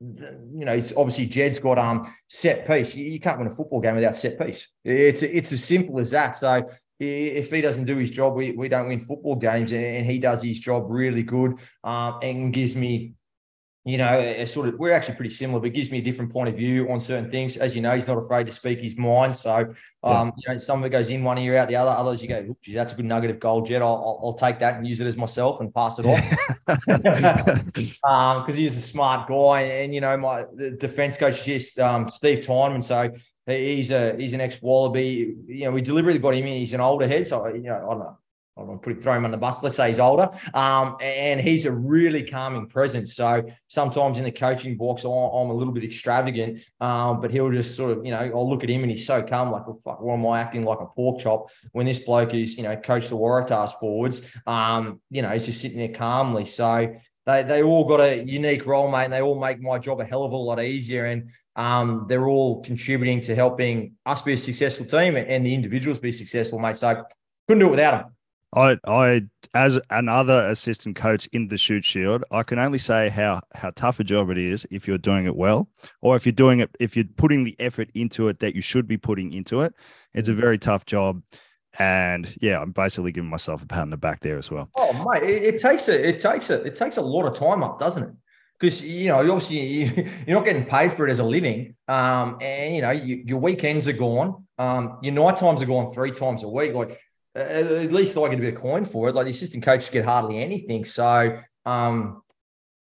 you 0.00 0.64
know, 0.64 0.74
it's 0.74 0.92
obviously 0.96 1.26
Jed's 1.26 1.58
got 1.58 1.78
um 1.78 2.12
set 2.28 2.66
piece. 2.66 2.94
You, 2.94 3.04
you, 3.04 3.20
can't 3.20 3.38
win 3.38 3.48
a 3.48 3.50
football 3.50 3.80
game 3.80 3.96
without 3.96 4.16
set 4.16 4.38
piece. 4.38 4.68
It's 4.84 5.22
it's 5.22 5.52
as 5.52 5.64
simple 5.64 5.98
as 5.98 6.12
that. 6.12 6.36
So 6.36 6.68
if 7.00 7.50
he 7.50 7.60
doesn't 7.60 7.84
do 7.84 7.96
his 7.96 8.10
job, 8.10 8.34
we, 8.34 8.52
we 8.52 8.68
don't 8.68 8.88
win 8.88 9.00
football 9.00 9.36
games, 9.36 9.72
and, 9.72 10.04
he 10.04 10.18
does 10.18 10.42
his 10.42 10.58
job 10.58 10.86
really 10.88 11.22
good 11.22 11.54
um, 11.84 12.18
and 12.22 12.52
gives 12.52 12.74
me 12.74 13.14
you 13.88 13.96
know, 13.96 14.18
a 14.18 14.44
sort 14.44 14.68
of 14.68 14.78
we're 14.78 14.92
actually 14.92 15.14
pretty 15.14 15.30
similar, 15.30 15.60
but 15.60 15.72
gives 15.72 15.90
me 15.90 15.96
a 15.98 16.02
different 16.02 16.30
point 16.30 16.50
of 16.50 16.56
view 16.56 16.90
on 16.90 17.00
certain 17.00 17.30
things. 17.30 17.56
As 17.56 17.74
you 17.74 17.80
know, 17.80 17.96
he's 17.96 18.06
not 18.06 18.18
afraid 18.18 18.46
to 18.46 18.52
speak 18.52 18.80
his 18.80 18.98
mind. 18.98 19.34
So, 19.34 19.74
um, 20.02 20.32
you 20.36 20.52
know, 20.52 20.58
some 20.58 20.80
of 20.80 20.84
it 20.84 20.90
goes 20.90 21.08
in 21.08 21.24
one 21.24 21.38
ear 21.38 21.56
out 21.56 21.68
the 21.68 21.76
other. 21.76 21.92
Others 21.92 22.20
you 22.20 22.28
go, 22.28 22.54
geez, 22.62 22.74
that's 22.74 22.92
a 22.92 22.96
good 22.96 23.06
nugget 23.06 23.30
of 23.30 23.40
gold, 23.40 23.66
Jed. 23.66 23.80
I'll, 23.80 23.88
I'll, 23.88 24.20
I'll, 24.24 24.34
take 24.34 24.58
that 24.58 24.74
and 24.74 24.86
use 24.86 25.00
it 25.00 25.06
as 25.06 25.16
myself 25.16 25.60
and 25.60 25.74
pass 25.74 25.98
it 25.98 26.04
on. 26.04 26.20
because 26.66 27.94
um, 28.04 28.52
he's 28.52 28.76
a 28.76 28.82
smart 28.82 29.26
guy, 29.26 29.62
and 29.62 29.94
you 29.94 30.02
know, 30.02 30.16
my 30.18 30.44
defense 30.76 31.16
coach 31.16 31.46
just 31.46 31.78
um, 31.78 32.10
Steve 32.10 32.40
Tuynman. 32.40 32.82
So 32.82 33.10
he's 33.46 33.90
a 33.90 34.16
he's 34.16 34.34
an 34.34 34.42
ex 34.42 34.60
Wallaby. 34.60 35.34
You 35.46 35.64
know, 35.64 35.70
we 35.70 35.80
deliberately 35.80 36.20
got 36.20 36.34
him 36.34 36.46
in. 36.46 36.52
He's 36.52 36.74
an 36.74 36.82
older 36.82 37.08
head, 37.08 37.26
so 37.26 37.48
you 37.48 37.62
know, 37.62 37.76
I 37.76 37.80
don't 37.80 37.98
know. 38.00 38.18
I'm 38.58 38.78
put 38.78 39.02
throw 39.02 39.14
him 39.14 39.24
on 39.24 39.30
the 39.30 39.36
bus. 39.36 39.62
Let's 39.62 39.76
say 39.76 39.88
he's 39.88 39.98
older, 39.98 40.30
um, 40.54 40.96
and 41.00 41.40
he's 41.40 41.64
a 41.64 41.72
really 41.72 42.22
calming 42.22 42.68
presence. 42.68 43.14
So 43.14 43.44
sometimes 43.68 44.18
in 44.18 44.24
the 44.24 44.32
coaching 44.32 44.76
box, 44.76 45.04
I'm 45.04 45.10
a 45.10 45.52
little 45.52 45.72
bit 45.72 45.84
extravagant, 45.84 46.62
um, 46.80 47.20
but 47.20 47.30
he'll 47.30 47.50
just 47.50 47.76
sort 47.76 47.96
of, 47.96 48.04
you 48.04 48.10
know, 48.10 48.18
I'll 48.18 48.48
look 48.48 48.64
at 48.64 48.70
him 48.70 48.82
and 48.82 48.90
he's 48.90 49.06
so 49.06 49.22
calm, 49.22 49.50
like, 49.50 49.66
well, 49.66 49.80
fuck, 49.84 50.00
why 50.00 50.14
am 50.14 50.26
I 50.26 50.40
acting 50.40 50.64
like 50.64 50.80
a 50.80 50.86
pork 50.86 51.20
chop 51.20 51.50
when 51.72 51.86
this 51.86 52.00
bloke 52.00 52.34
is, 52.34 52.56
you 52.56 52.62
know, 52.62 52.76
coach 52.76 53.08
the 53.08 53.16
Waratahs 53.16 53.78
forwards? 53.78 54.22
Um, 54.46 55.00
you 55.10 55.22
know, 55.22 55.30
he's 55.30 55.46
just 55.46 55.60
sitting 55.60 55.78
there 55.78 55.88
calmly. 55.88 56.44
So 56.44 56.94
they 57.26 57.42
they 57.42 57.62
all 57.62 57.84
got 57.84 58.00
a 58.00 58.22
unique 58.24 58.66
role, 58.66 58.90
mate, 58.90 59.04
and 59.04 59.12
they 59.12 59.20
all 59.20 59.38
make 59.38 59.60
my 59.60 59.78
job 59.78 60.00
a 60.00 60.04
hell 60.04 60.24
of 60.24 60.32
a 60.32 60.36
lot 60.36 60.62
easier. 60.62 61.06
And 61.06 61.30
um, 61.56 62.06
they're 62.08 62.26
all 62.26 62.62
contributing 62.62 63.20
to 63.22 63.34
helping 63.34 63.96
us 64.06 64.22
be 64.22 64.32
a 64.32 64.36
successful 64.36 64.86
team 64.86 65.16
and 65.16 65.44
the 65.44 65.52
individuals 65.52 65.98
be 65.98 66.12
successful, 66.12 66.58
mate. 66.58 66.76
So 66.76 67.04
couldn't 67.48 67.60
do 67.60 67.66
it 67.66 67.70
without 67.70 67.90
them. 68.02 68.14
I, 68.54 68.78
I, 68.86 69.22
as 69.52 69.78
another 69.90 70.46
assistant 70.48 70.96
coach 70.96 71.26
in 71.32 71.48
the 71.48 71.58
Shute 71.58 71.84
Shield, 71.84 72.24
I 72.30 72.42
can 72.42 72.58
only 72.58 72.78
say 72.78 73.10
how 73.10 73.40
how 73.54 73.70
tough 73.74 74.00
a 74.00 74.04
job 74.04 74.30
it 74.30 74.38
is 74.38 74.66
if 74.70 74.88
you're 74.88 74.98
doing 74.98 75.26
it 75.26 75.36
well, 75.36 75.68
or 76.00 76.16
if 76.16 76.24
you're 76.24 76.32
doing 76.32 76.60
it, 76.60 76.70
if 76.80 76.96
you're 76.96 77.04
putting 77.16 77.44
the 77.44 77.56
effort 77.58 77.90
into 77.94 78.28
it 78.28 78.38
that 78.40 78.54
you 78.54 78.62
should 78.62 78.88
be 78.88 78.96
putting 78.96 79.32
into 79.32 79.60
it. 79.60 79.74
It's 80.14 80.30
a 80.30 80.34
very 80.34 80.58
tough 80.58 80.86
job, 80.86 81.22
and 81.78 82.34
yeah, 82.40 82.60
I'm 82.60 82.72
basically 82.72 83.12
giving 83.12 83.28
myself 83.28 83.62
a 83.62 83.66
pat 83.66 83.82
on 83.82 83.90
the 83.90 83.98
back 83.98 84.20
there 84.20 84.38
as 84.38 84.50
well. 84.50 84.70
Oh, 84.76 84.92
mate, 85.12 85.28
it, 85.28 85.42
it 85.54 85.58
takes 85.58 85.88
a, 85.88 86.08
it 86.08 86.18
takes 86.18 86.48
a, 86.48 86.62
it 86.62 86.74
takes 86.74 86.96
a 86.96 87.02
lot 87.02 87.26
of 87.26 87.34
time 87.34 87.62
up, 87.62 87.78
doesn't 87.78 88.02
it? 88.02 88.10
Because 88.58 88.80
you 88.80 89.08
know, 89.08 89.18
obviously, 89.18 89.60
you, 89.60 89.84
you're 90.26 90.36
not 90.36 90.46
getting 90.46 90.64
paid 90.64 90.92
for 90.92 91.06
it 91.06 91.10
as 91.10 91.18
a 91.18 91.24
living, 91.24 91.74
um, 91.86 92.38
and 92.40 92.74
you 92.74 92.80
know, 92.80 92.90
you, 92.92 93.22
your 93.26 93.38
weekends 93.40 93.86
are 93.88 93.92
gone, 93.92 94.46
um, 94.56 94.98
your 95.02 95.12
night 95.12 95.36
times 95.36 95.60
are 95.60 95.66
gone 95.66 95.92
three 95.92 96.12
times 96.12 96.44
a 96.44 96.48
week, 96.48 96.72
like 96.72 96.98
at 97.38 97.92
least 97.92 98.16
I 98.16 98.28
get 98.28 98.38
a 98.38 98.42
bit 98.42 98.54
of 98.54 98.60
coin 98.60 98.84
for 98.84 99.08
it. 99.08 99.14
Like 99.14 99.24
the 99.24 99.30
assistant 99.30 99.64
coaches 99.64 99.90
get 99.90 100.04
hardly 100.04 100.42
anything. 100.42 100.84
So, 100.84 101.38
um, 101.66 102.22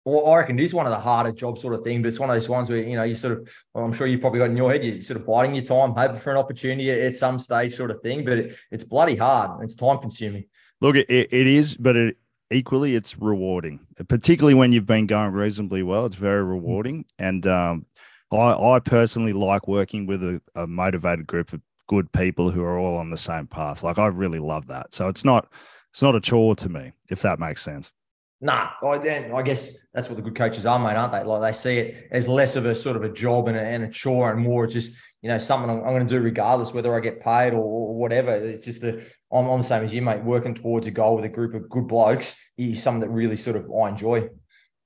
well, 0.05 0.27
I 0.27 0.37
reckon 0.37 0.57
it 0.57 0.63
is 0.63 0.73
one 0.73 0.85
of 0.85 0.91
the 0.91 0.99
harder 0.99 1.31
job 1.31 1.57
sort 1.57 1.73
of 1.73 1.83
thing, 1.83 2.01
but 2.01 2.07
it's 2.07 2.19
one 2.19 2.29
of 2.29 2.35
those 2.35 2.47
ones 2.47 2.69
where, 2.69 2.79
you 2.79 2.95
know, 2.95 3.03
you 3.03 3.13
sort 3.13 3.33
of, 3.33 3.53
well, 3.73 3.83
I'm 3.83 3.93
sure 3.93 4.07
you 4.07 4.19
probably 4.19 4.39
got 4.39 4.49
in 4.49 4.55
your 4.55 4.71
head, 4.71 4.83
you're 4.83 5.01
sort 5.01 5.19
of 5.19 5.27
biding 5.27 5.53
your 5.53 5.65
time, 5.65 5.91
hoping 5.91 6.17
for 6.17 6.31
an 6.31 6.37
opportunity 6.37 6.89
at 6.91 7.15
some 7.17 7.37
stage 7.37 7.75
sort 7.75 7.91
of 7.91 8.01
thing, 8.01 8.23
but 8.23 8.37
it, 8.37 8.55
it's 8.71 8.83
bloody 8.85 9.15
hard. 9.15 9.61
It's 9.63 9.75
time 9.75 9.99
consuming. 9.99 10.45
Look, 10.79 10.95
it, 10.95 11.09
it 11.09 11.47
is, 11.47 11.75
but 11.75 11.95
it, 11.95 12.17
equally 12.51 12.95
it's 12.95 13.19
rewarding, 13.19 13.81
particularly 14.07 14.53
when 14.53 14.71
you've 14.71 14.85
been 14.85 15.07
going 15.07 15.33
reasonably 15.33 15.83
well. 15.83 16.05
It's 16.05 16.15
very 16.15 16.43
rewarding. 16.43 17.05
And, 17.19 17.45
um, 17.45 17.85
I, 18.31 18.75
I 18.75 18.79
personally 18.79 19.33
like 19.33 19.67
working 19.67 20.05
with 20.05 20.21
a, 20.23 20.41
a 20.55 20.67
motivated 20.67 21.27
group 21.27 21.53
of 21.53 21.61
good 21.87 22.11
people 22.11 22.51
who 22.51 22.63
are 22.63 22.77
all 22.77 22.97
on 22.97 23.09
the 23.09 23.17
same 23.17 23.47
path. 23.47 23.83
Like 23.83 23.97
I 23.97 24.07
really 24.07 24.39
love 24.39 24.67
that. 24.67 24.93
So 24.93 25.07
it's 25.07 25.25
not 25.25 25.47
it's 25.91 26.01
not 26.01 26.15
a 26.15 26.21
chore 26.21 26.55
to 26.57 26.69
me, 26.69 26.93
if 27.09 27.21
that 27.23 27.39
makes 27.39 27.61
sense. 27.61 27.91
Nah, 28.39 28.69
I, 28.83 28.99
then 28.99 29.33
I 29.33 29.41
guess 29.41 29.75
that's 29.93 30.09
what 30.09 30.15
the 30.15 30.21
good 30.21 30.35
coaches 30.35 30.67
are, 30.67 30.77
mate, 30.77 30.95
aren't 30.95 31.11
they? 31.11 31.23
Like 31.23 31.41
they 31.41 31.57
see 31.57 31.77
it 31.79 32.07
as 32.11 32.27
less 32.27 32.55
of 32.55 32.67
a 32.67 32.75
sort 32.75 32.95
of 32.95 33.03
a 33.03 33.09
job 33.09 33.47
and 33.47 33.57
a, 33.57 33.61
and 33.61 33.83
a 33.83 33.89
chore 33.89 34.31
and 34.31 34.39
more 34.39 34.67
just 34.67 34.93
you 35.23 35.29
know 35.29 35.39
something 35.39 35.69
I'm, 35.69 35.77
I'm 35.77 35.93
going 35.93 36.07
to 36.07 36.13
do 36.13 36.21
regardless 36.21 36.71
whether 36.71 36.95
I 36.95 36.99
get 36.99 37.19
paid 37.19 37.53
or, 37.53 37.63
or 37.63 37.95
whatever. 37.95 38.35
It's 38.35 38.63
just 38.63 38.81
the 38.81 39.03
I'm, 39.31 39.47
I'm 39.47 39.61
the 39.61 39.67
same 39.67 39.83
as 39.83 39.93
you, 39.93 40.03
mate. 40.03 40.23
Working 40.23 40.53
towards 40.53 40.85
a 40.85 40.91
goal 40.91 41.15
with 41.15 41.25
a 41.25 41.29
group 41.29 41.55
of 41.55 41.67
good 41.69 41.87
blokes 41.87 42.35
is 42.57 42.83
something 42.83 43.01
that 43.01 43.09
really 43.09 43.37
sort 43.37 43.55
of 43.55 43.71
I 43.71 43.89
enjoy. 43.89 44.29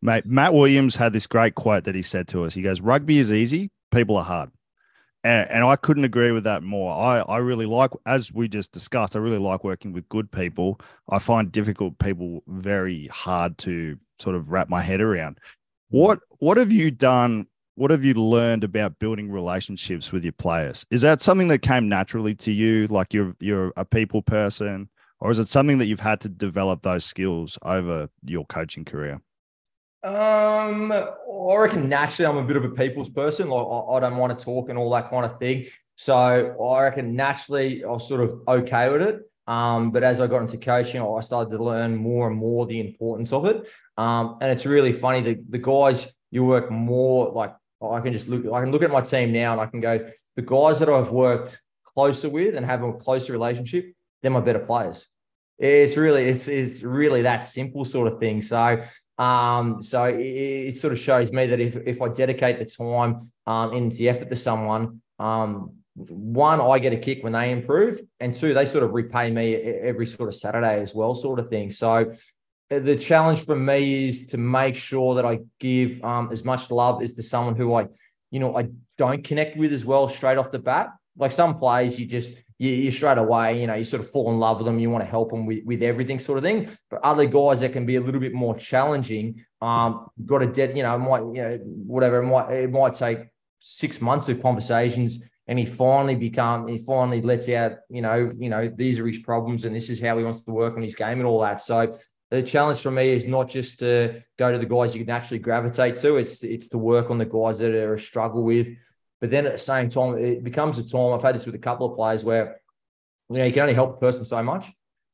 Mate, 0.02 0.26
Matt 0.26 0.54
Williams 0.54 0.96
had 0.96 1.12
this 1.12 1.28
great 1.28 1.56
quote 1.56 1.84
that 1.84 1.94
he 1.94 2.02
said 2.02 2.30
to 2.30 2.46
us. 2.46 2.54
He 2.54 2.62
goes, 2.62 2.80
"Rugby 2.80 3.20
is 3.20 3.34
easy, 3.34 3.70
people 3.92 4.16
are 4.16 4.24
hard." 4.24 4.52
And, 5.24 5.50
and, 5.52 5.64
I 5.64 5.76
couldn't 5.76 6.04
agree 6.04 6.32
with 6.32 6.46
that 6.46 6.64
more. 6.64 6.94
I, 6.94 7.20
I 7.20 7.38
really 7.38 7.68
like, 7.68 7.92
as 8.08 8.34
we 8.34 8.48
just 8.48 8.72
discussed, 8.72 9.16
I 9.16 9.20
really 9.20 9.38
like 9.38 9.64
working 9.64 9.94
with 9.94 10.10
good 10.10 10.32
people. 10.32 10.82
I 11.10 11.20
find 11.20 11.52
difficult 11.52 12.00
people 12.00 12.44
very 12.48 13.06
hard 13.08 13.58
to 13.60 13.98
sort 14.20 14.36
of 14.36 14.52
wrap 14.52 14.68
my 14.68 14.82
head 14.82 15.02
around. 15.02 15.38
What 15.90 16.20
what 16.40 16.58
have 16.58 16.72
you 16.72 16.90
done? 16.90 17.48
What 17.76 17.92
have 17.92 18.04
you 18.06 18.14
learned 18.14 18.64
about 18.64 19.00
building 19.00 19.30
relationships 19.32 20.12
with 20.12 20.24
your 20.24 20.34
players? 20.34 20.86
Is 20.90 21.02
that 21.02 21.22
something 21.22 21.48
that 21.50 21.60
came 21.60 21.88
naturally 21.88 22.36
to 22.36 22.52
you, 22.52 22.88
like 22.88 23.14
you're 23.14 23.36
you're 23.40 23.74
a 23.78 23.86
people 23.86 24.22
person, 24.22 24.90
or 25.20 25.32
is 25.32 25.40
it 25.40 25.50
something 25.50 25.78
that 25.78 25.86
you've 25.86 26.00
had 26.00 26.22
to 26.22 26.30
develop 26.30 26.82
those 26.82 27.06
skills 27.06 27.60
over 27.64 28.10
your 28.26 28.46
coaching 28.46 28.86
career? 28.86 29.22
Um, 30.04 30.92
I 30.92 31.56
reckon 31.58 31.88
naturally 31.88 32.28
I'm 32.28 32.44
a 32.44 32.48
bit 32.48 32.58
of 32.58 32.64
a 32.64 32.70
people's 32.70 33.10
person. 33.10 33.50
Like 33.50 33.66
I, 33.66 33.96
I 33.96 34.00
don't 34.00 34.18
want 34.18 34.38
to 34.38 34.44
talk 34.44 34.70
and 34.70 34.78
all 34.78 34.90
that 34.92 35.10
kind 35.10 35.26
of 35.26 35.38
thing. 35.40 35.68
So 35.96 36.16
I 36.16 36.84
reckon 36.84 37.16
naturally 37.16 37.84
I 37.84 37.88
was 37.88 38.08
sort 38.08 38.22
of 38.22 38.42
okay 38.48 38.90
with 38.90 39.04
it. 39.04 39.22
Um, 39.48 39.92
but 39.92 40.04
as 40.04 40.20
I 40.20 40.28
got 40.28 40.42
into 40.42 40.58
coaching, 40.58 41.02
I 41.02 41.22
started 41.22 41.52
to 41.52 41.64
learn 41.64 41.96
more 41.96 42.28
and 42.28 42.38
more 42.38 42.66
the 42.66 42.80
importance 42.80 43.34
of 43.34 43.46
it. 43.46 43.68
Um, 43.98 44.38
and 44.42 44.52
it's 44.52 44.66
really 44.66 44.92
funny 44.92 45.22
the 45.22 45.44
the 45.50 45.58
guys 45.58 46.08
you 46.32 46.46
work 46.46 46.72
more 46.72 47.32
like 47.32 47.54
I 47.82 48.00
can 48.00 48.14
just 48.14 48.28
look 48.28 48.46
I 48.52 48.62
can 48.62 48.72
look 48.72 48.84
at 48.84 48.92
my 48.92 49.02
team 49.02 49.32
now 49.32 49.52
and 49.52 49.62
I 49.62 49.66
can 49.66 49.82
go 49.82 50.10
the 50.36 50.42
guys 50.42 50.80
that 50.80 50.90
I've 50.90 51.12
worked 51.12 51.62
closer 51.84 52.30
with 52.30 52.56
and 52.56 52.66
have 52.66 52.84
a 52.84 52.94
closer 52.94 53.34
relationship, 53.34 53.94
they're 54.22 54.32
my 54.32 54.40
better 54.40 54.60
players. 54.60 55.08
It's 55.60 55.98
really 55.98 56.24
it's 56.24 56.48
it's 56.48 56.82
really 56.82 57.24
that 57.24 57.46
simple 57.46 57.86
sort 57.86 58.12
of 58.12 58.20
thing. 58.20 58.42
So 58.42 58.82
um, 59.22 59.84
so 59.84 60.06
it, 60.06 60.20
it, 60.20 60.78
sort 60.78 60.94
of 60.94 61.00
shows 61.00 61.32
me 61.32 61.46
that 61.46 61.60
if, 61.60 61.76
if 61.76 62.02
I 62.02 62.08
dedicate 62.08 62.58
the 62.58 62.66
time 62.66 63.32
um, 63.46 63.72
and 63.72 63.92
the 63.92 64.10
effort 64.10 64.32
to 64.32 64.36
someone, 64.36 65.00
um, 65.20 65.74
one, 65.94 66.60
I 66.60 66.80
get 66.80 66.92
a 66.92 66.98
kick 66.98 67.24
when 67.24 67.34
they 67.34 67.52
improve, 67.52 68.02
and 68.20 68.34
two, 68.36 68.56
they 68.56 68.66
sort 68.66 68.84
of 68.84 68.94
repay 68.94 69.30
me 69.30 69.54
every 69.56 70.08
sort 70.08 70.28
of 70.28 70.34
Saturday 70.34 70.82
as 70.82 70.96
well, 70.96 71.14
sort 71.14 71.38
of 71.38 71.50
thing. 71.50 71.70
So 71.70 72.12
uh, 72.72 72.80
the 72.80 72.96
challenge 72.96 73.46
for 73.46 73.56
me 73.56 74.08
is 74.08 74.26
to 74.28 74.40
make 74.40 74.76
sure 74.76 75.14
that 75.14 75.26
I 75.26 75.42
give 75.60 76.04
um, 76.04 76.30
as 76.32 76.44
much 76.44 76.72
love 76.72 77.04
as 77.04 77.14
to 77.14 77.22
someone 77.22 77.56
who 77.56 77.76
I, 77.76 77.90
you 78.32 78.40
know, 78.40 78.58
I 78.58 78.70
don't 78.98 79.24
connect 79.24 79.56
with 79.56 79.72
as 79.72 79.86
well 79.86 80.10
straight 80.10 80.40
off 80.40 80.52
the 80.52 80.58
bat. 80.58 80.90
Like 81.16 81.32
some 81.32 81.60
players, 81.60 82.00
you 82.00 82.08
just 82.08 82.34
you, 82.62 82.70
you 82.70 82.92
straight 82.92 83.18
away, 83.18 83.60
you 83.60 83.66
know, 83.66 83.74
you 83.74 83.84
sort 83.84 84.04
of 84.04 84.10
fall 84.12 84.30
in 84.30 84.40
love 84.40 84.58
with 84.58 84.68
them. 84.68 84.78
You 84.78 84.92
want 84.92 85.04
to 85.04 85.10
help 85.10 85.32
them 85.32 85.48
with, 85.48 85.66
with 85.66 85.82
everything 85.82 86.20
sort 86.20 86.38
of 86.38 86.44
thing. 86.44 86.70
But 86.92 87.00
other 87.04 87.26
guys 87.26 87.62
that 87.62 87.74
can 87.74 87.88
be 87.88 87.96
a 87.96 88.02
little 88.02 88.22
bit 88.22 88.36
more 88.36 88.56
challenging, 88.56 89.44
um, 89.62 90.08
got 90.28 90.40
to, 90.40 90.46
de- 90.46 90.78
you 90.78 90.84
know, 90.84 90.96
might, 91.00 91.22
you 91.22 91.42
know, 91.42 91.58
whatever, 91.64 92.22
it 92.22 92.28
might, 92.28 92.52
it 92.52 92.70
might 92.70 92.94
take 92.94 93.20
six 93.60 94.00
months 94.00 94.30
of 94.30 94.44
conversations 94.44 95.24
and 95.48 95.58
he 95.58 95.66
finally 95.66 96.16
become 96.16 96.68
he 96.68 96.78
finally 96.78 97.22
lets 97.22 97.50
out 97.50 97.74
you 97.90 98.02
know 98.02 98.32
you 98.40 98.50
know 98.50 98.68
these 98.68 98.98
are 98.98 99.06
his 99.06 99.20
problems 99.20 99.66
and 99.66 99.76
this 99.76 99.90
is 99.90 100.02
how 100.02 100.18
he 100.18 100.24
wants 100.24 100.42
to 100.42 100.52
work 100.52 100.76
on 100.76 100.82
his 100.82 100.96
game 100.96 101.20
and 101.20 101.26
all 101.26 101.42
that 101.42 101.62
so 101.62 101.96
the 102.32 102.42
challenge 102.42 102.80
for 102.80 102.90
me 102.90 103.10
is 103.10 103.26
not 103.26 103.48
just 103.48 103.78
to 103.78 104.20
go 104.40 104.52
to 104.52 104.58
the 104.58 104.66
guys 104.66 104.96
you 104.96 105.02
can 105.02 105.14
naturally 105.14 105.38
gravitate 105.38 105.96
to 105.96 106.18
it's 106.18 106.44
it's 106.44 106.70
to 106.70 106.80
work 106.80 107.12
on 107.12 107.20
the 107.20 107.26
guys 107.26 107.60
that 107.60 107.72
are 107.72 107.94
a 107.94 108.00
struggle 108.00 108.44
with 108.44 108.68
but 109.22 109.30
then 109.30 109.46
at 109.46 109.54
the 109.54 109.60
same 109.60 109.90
time, 109.90 110.18
it 110.18 110.44
becomes 110.44 110.80
a 110.80 110.88
time. 110.88 111.14
I've 111.14 111.22
had 111.22 111.36
this 111.36 111.46
with 111.46 111.56
a 111.56 111.60
couple 111.60 111.90
of 111.90 111.96
players 111.96 112.26
where 112.26 112.60
you 113.30 113.38
know 113.38 113.46
you 113.46 113.54
can 113.54 113.62
only 113.62 113.76
help 113.76 113.96
a 113.96 114.00
person 114.00 114.26
so 114.26 114.42
much. 114.44 114.68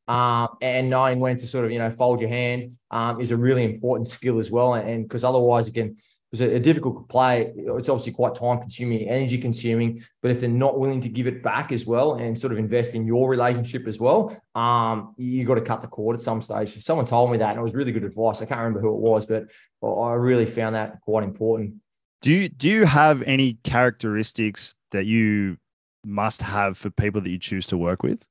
Um, 0.08 0.47
and 0.62 0.89
knowing 0.89 1.20
when 1.20 1.36
to 1.38 1.45
sort 1.45 1.66
of 1.66 1.72
you 1.72 1.80
know 1.80 1.91
fold 1.91 2.22
your 2.22 2.30
hand 2.30 2.78
um, 2.89 3.20
is 3.20 3.32
a 3.32 3.38
really 3.38 3.66
important 3.66 4.08
skill 4.08 4.39
as 4.39 4.49
well. 4.49 4.74
And 4.76 5.03
because 5.03 5.26
otherwise, 5.26 5.68
again, 5.68 5.97
it's 6.32 6.41
a, 6.41 6.55
a 6.55 6.60
difficult 6.60 7.10
play. 7.10 7.51
It's 7.55 7.89
obviously 7.89 8.14
quite 8.14 8.36
time 8.36 8.60
consuming, 8.60 9.10
energy 9.10 9.38
consuming. 9.38 10.01
But 10.22 10.32
if 10.32 10.39
they're 10.39 10.49
not 10.49 10.80
willing 10.80 11.01
to 11.01 11.10
give 11.10 11.28
it 11.28 11.43
back 11.43 11.74
as 11.74 11.86
well 11.86 12.16
and 12.16 12.39
sort 12.39 12.53
of 12.53 12.60
invest 12.60 12.95
in 12.95 13.05
your 13.05 13.30
relationship 13.30 13.88
as 13.88 13.99
well, 13.99 14.41
um, 14.55 15.14
you 15.18 15.43
got 15.43 15.55
to 15.55 15.62
cut 15.62 15.82
the 15.82 15.88
cord 15.88 16.16
at 16.16 16.22
some 16.22 16.41
stage. 16.41 16.82
Someone 16.82 17.05
told 17.05 17.30
me 17.32 17.38
that, 17.39 17.51
and 17.51 17.60
it 17.60 17.64
was 17.64 17.76
really 17.76 17.91
good 17.91 18.05
advice. 18.05 18.41
I 18.41 18.45
can't 18.45 18.60
remember 18.60 18.80
who 18.80 18.93
it 18.93 18.99
was, 18.99 19.26
but 19.26 19.47
I 19.86 20.14
really 20.14 20.45
found 20.45 20.76
that 20.76 21.01
quite 21.01 21.26
important. 21.26 21.76
Do 22.22 22.32
you 22.32 22.49
do 22.49 22.68
you 22.68 22.86
have 22.86 23.22
any 23.24 23.53
characteristics 23.63 24.76
that 24.91 25.05
you 25.05 25.57
must 26.05 26.41
have 26.41 26.78
for 26.78 26.89
people 26.89 27.22
that 27.22 27.30
you 27.30 27.39
choose 27.39 27.65
to 27.68 27.78
work 27.78 28.03
with? 28.03 28.26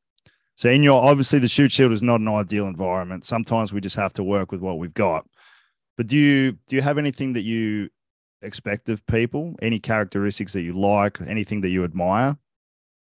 So 0.56 0.70
in 0.70 0.82
your 0.82 1.02
obviously 1.02 1.38
the 1.38 1.48
Shute 1.48 1.72
Shield 1.72 1.92
is 1.92 2.02
not 2.02 2.20
an 2.20 2.28
ideal 2.28 2.66
environment. 2.66 3.24
Sometimes 3.24 3.72
we 3.72 3.80
just 3.80 3.96
have 3.96 4.12
to 4.14 4.24
work 4.24 4.50
with 4.50 4.60
what 4.60 4.78
we've 4.78 4.94
got. 4.94 5.26
But 5.96 6.06
do 6.08 6.16
you 6.16 6.52
do 6.66 6.76
you 6.76 6.82
have 6.82 6.98
anything 6.98 7.32
that 7.34 7.42
you 7.42 7.90
expect 8.42 8.88
of 8.88 9.04
people? 9.06 9.54
Any 9.62 9.78
characteristics 9.78 10.52
that 10.54 10.62
you 10.62 10.78
like? 10.78 11.20
Anything 11.20 11.60
that 11.60 11.68
you 11.68 11.84
admire? 11.84 12.36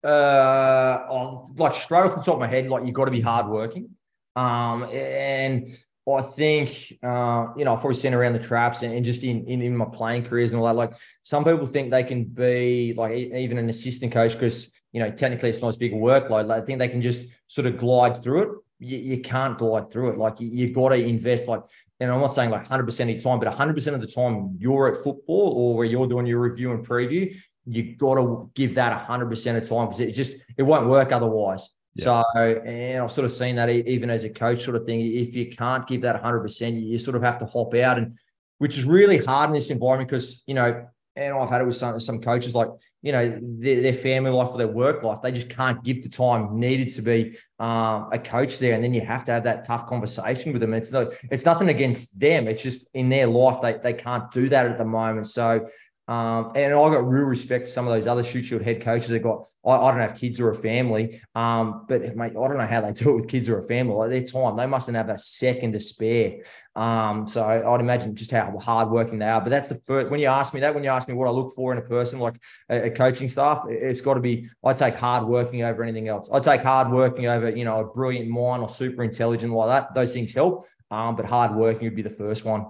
Uh, 0.04 1.44
like 1.58 1.74
straight 1.74 2.02
off 2.02 2.16
the 2.16 2.22
top 2.22 2.36
of 2.36 2.40
my 2.40 2.48
head, 2.48 2.68
like 2.68 2.86
you've 2.86 2.94
got 2.94 3.06
to 3.06 3.12
be 3.12 3.22
hardworking. 3.22 3.90
Um, 4.36 4.84
and 4.84 5.78
I 6.14 6.22
think, 6.22 6.98
uh, 7.04 7.48
you 7.58 7.66
know, 7.66 7.74
I've 7.74 7.80
probably 7.80 7.96
seen 7.96 8.14
around 8.14 8.34
the 8.34 8.40
traps 8.40 8.84
and, 8.84 9.04
just 9.04 9.24
in, 9.24 9.46
in, 9.48 9.62
in 9.62 9.76
my 9.76 9.86
playing 9.86 10.26
careers 10.26 10.52
and 10.52 10.60
all 10.60 10.68
that. 10.68 10.76
Like 10.76 10.94
some 11.24 11.44
people 11.44 11.66
think 11.66 11.92
they 11.92 12.04
can 12.04 12.24
be 12.24 12.94
like 12.96 13.14
even 13.14 13.58
an 13.58 13.70
assistant 13.70 14.14
coach 14.14 14.34
because 14.34 14.72
you 14.92 15.00
know 15.00 15.12
technically 15.12 15.50
it's 15.50 15.62
not 15.62 15.70
as 15.70 15.78
big 15.78 15.94
a 15.94 15.96
workload. 15.96 16.48
Like, 16.48 16.64
I 16.64 16.66
think 16.66 16.80
they 16.80 16.88
can 16.88 17.02
just 17.02 17.28
sort 17.48 17.68
of 17.68 17.78
glide 17.78 18.24
through 18.24 18.42
it. 18.42 18.50
You, 18.80 18.98
you 18.98 19.22
can't 19.22 19.58
glide 19.58 19.92
through 19.92 20.12
it. 20.12 20.18
Like 20.18 20.40
you, 20.40 20.48
you 20.48 20.74
got 20.74 20.90
to 20.90 20.96
invest. 20.96 21.48
Like, 21.48 21.64
and 22.00 22.12
I'm 22.12 22.22
not 22.22 22.34
saying 22.34 22.50
like 22.50 22.62
100 22.62 22.86
percent 22.86 23.10
of 23.10 23.18
the 23.18 23.24
time, 23.24 23.40
but 23.40 23.48
100 23.48 23.74
percent 23.74 23.96
of 23.96 24.02
the 24.02 24.08
time 24.08 24.56
you're 24.60 24.88
at 24.88 25.04
football 25.04 25.54
or 25.56 25.76
where 25.76 25.86
you're 25.86 26.08
doing 26.08 26.26
your 26.26 26.40
review 26.40 26.72
and 26.72 26.86
preview, 26.86 27.36
you 27.66 27.96
got 27.96 28.16
to 28.16 28.50
give 28.56 28.76
that 28.76 28.96
100 28.96 29.30
percent 29.30 29.58
of 29.58 29.68
time 29.68 29.88
because 29.88 30.00
it 30.00 30.14
just 30.14 30.34
it 30.58 30.64
won't 30.64 30.88
work 30.88 31.12
otherwise. 31.12 31.70
So, 31.98 32.24
and 32.36 33.04
I've 33.04 33.12
sort 33.12 33.26
of 33.26 33.32
seen 33.32 33.56
that 33.56 33.70
even 33.70 34.10
as 34.10 34.24
a 34.24 34.30
coach, 34.30 34.64
sort 34.64 34.78
of 34.78 34.86
thing. 34.86 35.02
If 35.02 35.36
you 35.36 35.50
can't 35.50 35.86
give 35.88 36.02
that 36.02 36.22
100%, 36.22 36.82
you 36.82 37.00
sort 37.00 37.16
of 37.16 37.24
have 37.24 37.40
to 37.40 37.46
hop 37.46 37.74
out, 37.76 37.98
and 37.98 38.18
which 38.60 38.78
is 38.78 38.86
really 38.86 39.18
hard 39.18 39.50
in 39.50 39.56
this 39.56 39.70
environment 39.70 40.10
because, 40.10 40.44
you 40.46 40.54
know, 40.54 40.88
and 41.16 41.34
I've 41.34 41.50
had 41.50 41.62
it 41.62 41.68
with 41.68 41.76
some, 41.76 42.00
some 42.00 42.22
coaches 42.22 42.56
like, 42.56 42.70
you 43.02 43.12
know, 43.12 43.38
their, 43.42 43.82
their 43.82 43.94
family 43.94 44.32
life 44.32 44.50
or 44.52 44.58
their 44.58 44.68
work 44.68 45.04
life, 45.04 45.22
they 45.22 45.32
just 45.32 45.50
can't 45.50 45.84
give 45.84 46.02
the 46.04 46.10
time 46.10 46.60
needed 46.60 46.94
to 46.96 47.02
be 47.02 47.38
um, 47.60 48.10
a 48.12 48.20
coach 48.20 48.60
there. 48.60 48.74
And 48.74 48.84
then 48.84 48.94
you 48.94 49.02
have 49.02 49.26
to 49.26 49.32
have 49.32 49.44
that 49.44 49.66
tough 49.66 49.88
conversation 49.88 50.54
with 50.54 50.62
them. 50.62 50.74
It's 50.74 50.92
no, 50.92 51.12
it's 51.30 51.46
nothing 51.46 51.70
against 51.70 52.20
them. 52.20 52.48
It's 52.48 52.62
just 52.62 52.86
in 52.94 53.10
their 53.10 53.28
life, 53.28 53.62
they, 53.62 53.78
they 53.82 53.94
can't 53.94 54.32
do 54.32 54.48
that 54.50 54.68
at 54.68 54.78
the 54.78 54.86
moment. 54.86 55.28
So, 55.28 55.68
um, 56.10 56.54
and 56.56 56.74
I 56.74 56.90
got 56.90 57.08
real 57.08 57.26
respect 57.26 57.66
for 57.66 57.72
some 57.72 57.88
of 57.88 57.94
those 57.94 58.08
other 58.08 58.24
Shute 58.24 58.46
Shield 58.46 58.64
head 58.64 58.82
coaches 58.82 59.10
that 59.10 59.20
got, 59.20 59.46
I, 59.64 59.74
I 59.74 59.92
don't 59.92 60.00
have 60.00 60.16
kids 60.16 60.40
or 60.40 60.50
a 60.50 60.56
family, 60.56 61.22
um, 61.36 61.86
but 61.88 62.02
mate, 62.16 62.32
I 62.32 62.48
don't 62.48 62.58
know 62.58 62.66
how 62.66 62.82
they 62.82 62.92
do 62.94 63.12
it 63.12 63.16
with 63.16 63.28
kids 63.28 63.48
or 63.48 63.60
a 63.60 63.64
family. 63.64 63.94
Like 63.94 64.10
their 64.10 64.24
time, 64.24 64.58
they 64.58 64.66
mustn't 64.66 64.98
have 64.98 65.10
a 65.10 65.20
second 65.20 65.74
to 65.74 65.80
spare. 65.80 66.40
Um, 66.76 67.28
so 67.28 67.46
I'd 67.46 67.80
imagine 67.80 68.16
just 68.16 68.32
how 68.32 68.58
hardworking 68.58 69.20
they 69.20 69.28
are. 69.28 69.40
But 69.40 69.52
that's 69.52 69.68
the 69.68 69.76
first, 69.86 70.10
when 70.10 70.20
you 70.20 70.26
ask 70.26 70.52
me 70.52 70.62
that, 70.62 70.74
when 70.74 70.84
you 70.84 70.90
ask 70.90 71.08
me 71.08 71.14
what 71.14 71.28
I 71.28 71.32
look 71.32 71.54
for 71.54 71.74
in 71.74 71.78
a 71.78 71.84
person, 71.84 72.18
like 72.18 72.42
a, 72.70 72.88
a 72.88 72.90
coaching 72.90 73.30
staff, 73.30 73.66
it's 73.70 74.02
got 74.02 74.16
to 74.16 74.20
be, 74.20 74.50
I 74.66 74.74
take 74.74 74.96
hardworking 74.96 75.62
over 75.62 75.84
anything 75.84 76.08
else. 76.08 76.28
I 76.34 76.40
take 76.40 76.64
hardworking 76.64 77.28
over, 77.28 77.52
you 77.52 77.66
know, 77.66 77.82
a 77.82 77.86
brilliant 77.86 78.30
mind 78.30 78.64
or 78.64 78.70
super 78.70 79.04
intelligent 79.04 79.54
like 79.54 79.68
that. 79.68 79.94
Those 79.94 80.12
things 80.12 80.34
help. 80.34 80.66
Um, 80.90 81.16
but 81.16 81.26
hardworking 81.26 81.84
would 81.84 81.96
be 81.96 82.02
the 82.02 82.10
first 82.10 82.46
one. 82.46 82.66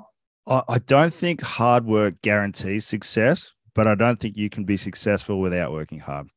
I 0.49 0.79
don't 0.79 1.13
think 1.13 1.41
hard 1.41 1.85
work 1.85 2.21
guarantees 2.21 2.85
success, 2.85 3.53
but 3.75 3.87
I 3.87 3.95
don't 3.95 4.19
think 4.19 4.35
you 4.35 4.49
can 4.49 4.65
be 4.65 4.77
successful 4.77 5.39
without 5.39 5.71
working 5.71 5.99
hard. 5.99 6.29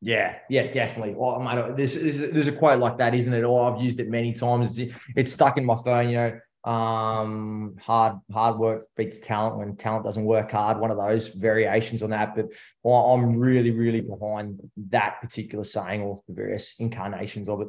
Yeah, 0.00 0.36
yeah, 0.48 0.68
definitely. 0.68 1.14
Well, 1.16 1.40
mate, 1.40 1.76
there's, 1.76 1.94
there's, 1.94 2.18
there's 2.18 2.46
a 2.46 2.52
quote 2.52 2.78
like 2.78 2.98
that, 2.98 3.14
isn't 3.14 3.32
it? 3.32 3.42
Oh, 3.42 3.64
I've 3.64 3.82
used 3.82 3.98
it 3.98 4.08
many 4.08 4.32
times. 4.32 4.78
It's, 4.78 4.94
it's 5.16 5.32
stuck 5.32 5.58
in 5.58 5.64
my 5.64 5.74
phone. 5.74 6.08
You 6.08 6.16
know, 6.16 6.70
um, 6.70 7.76
hard 7.80 8.18
hard 8.32 8.58
work 8.58 8.86
beats 8.96 9.18
talent 9.18 9.56
when 9.56 9.76
talent 9.76 10.04
doesn't 10.04 10.24
work 10.24 10.52
hard. 10.52 10.78
One 10.78 10.92
of 10.92 10.98
those 10.98 11.28
variations 11.28 12.04
on 12.04 12.10
that. 12.10 12.36
But 12.36 12.46
I'm 12.88 13.36
really, 13.36 13.72
really 13.72 14.00
behind 14.00 14.60
that 14.90 15.20
particular 15.20 15.64
saying 15.64 16.02
or 16.02 16.22
the 16.28 16.34
various 16.34 16.74
incarnations 16.78 17.48
of 17.48 17.62
it. 17.62 17.68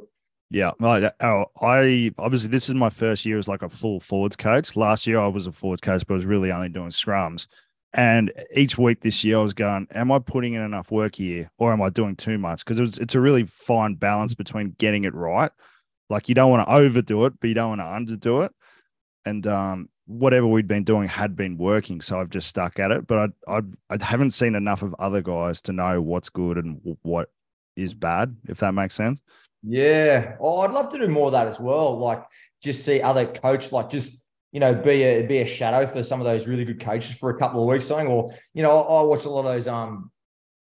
Yeah, 0.51 0.71
oh, 0.81 1.45
I 1.61 2.11
obviously 2.17 2.49
this 2.49 2.69
is 2.69 2.75
my 2.75 2.89
first 2.89 3.25
year 3.25 3.37
as 3.37 3.47
like 3.47 3.61
a 3.61 3.69
full 3.69 3.99
forwards 3.99 4.35
coach. 4.35 4.75
Last 4.75 5.05
year 5.05 5.19
I 5.19 5.27
was 5.27 5.45
a 5.47 5.51
forwards 5.51 5.81
coach, 5.81 6.05
but 6.07 6.15
I 6.15 6.17
was 6.17 6.25
really 6.25 6.51
only 6.51 6.69
doing 6.69 6.89
scrums. 6.89 7.47
And 7.93 8.31
each 8.55 8.77
week 8.77 9.01
this 9.01 9.23
year 9.23 9.37
I 9.39 9.41
was 9.43 9.53
going, 9.53 9.87
am 9.91 10.11
I 10.11 10.19
putting 10.19 10.53
in 10.55 10.61
enough 10.61 10.91
work 10.91 11.15
here, 11.15 11.51
or 11.59 11.71
am 11.73 11.81
I 11.81 11.89
doing 11.89 12.15
too 12.15 12.37
much? 12.39 12.65
Because 12.65 12.79
it 12.79 12.99
it's 12.99 13.15
a 13.15 13.21
really 13.21 13.45
fine 13.45 13.95
balance 13.95 14.33
between 14.35 14.75
getting 14.79 15.03
it 15.05 15.13
right. 15.15 15.51
Like 16.09 16.29
you 16.29 16.35
don't 16.35 16.51
want 16.51 16.67
to 16.67 16.73
overdo 16.75 17.25
it, 17.25 17.33
but 17.39 17.47
you 17.47 17.53
don't 17.55 17.77
want 17.77 17.81
to 18.09 18.15
underdo 18.15 18.45
it. 18.45 18.51
and 19.25 19.45
um, 19.47 19.89
whatever 20.07 20.47
we'd 20.47 20.67
been 20.67 20.83
doing 20.83 21.07
had 21.07 21.35
been 21.35 21.57
working, 21.57 22.01
so 22.01 22.19
I've 22.19 22.29
just 22.29 22.47
stuck 22.47 22.79
at 22.79 22.91
it. 22.91 23.07
But 23.07 23.31
I 23.47 23.57
I 23.57 23.61
I 23.89 24.03
haven't 24.03 24.31
seen 24.31 24.55
enough 24.55 24.81
of 24.83 24.95
other 24.99 25.21
guys 25.21 25.61
to 25.63 25.73
know 25.73 26.01
what's 26.01 26.29
good 26.29 26.57
and 26.57 26.79
what 27.03 27.29
is 27.75 27.93
bad, 27.93 28.35
if 28.47 28.59
that 28.59 28.73
makes 28.73 28.95
sense. 28.95 29.21
Yeah. 29.63 30.35
Oh, 30.39 30.61
I'd 30.61 30.71
love 30.71 30.89
to 30.89 30.97
do 30.97 31.07
more 31.07 31.27
of 31.27 31.33
that 31.33 31.47
as 31.47 31.59
well. 31.59 31.97
Like 31.97 32.23
just 32.63 32.85
see 32.85 33.01
other 33.01 33.25
coach, 33.25 33.71
like 33.71 33.89
just 33.89 34.19
you 34.51 34.59
know, 34.59 34.73
be 34.73 35.03
a 35.03 35.25
be 35.25 35.39
a 35.39 35.45
shadow 35.45 35.85
for 35.85 36.01
some 36.01 36.19
of 36.19 36.25
those 36.25 36.47
really 36.47 36.65
good 36.65 36.79
coaches 36.79 37.15
for 37.17 37.29
a 37.29 37.37
couple 37.37 37.61
of 37.61 37.67
weeks, 37.67 37.85
something. 37.85 38.07
Or 38.07 38.33
you 38.53 38.63
know, 38.63 38.79
I, 38.79 38.99
I 38.99 39.03
watch 39.03 39.25
a 39.25 39.29
lot 39.29 39.41
of 39.41 39.45
those 39.45 39.67
um 39.67 40.11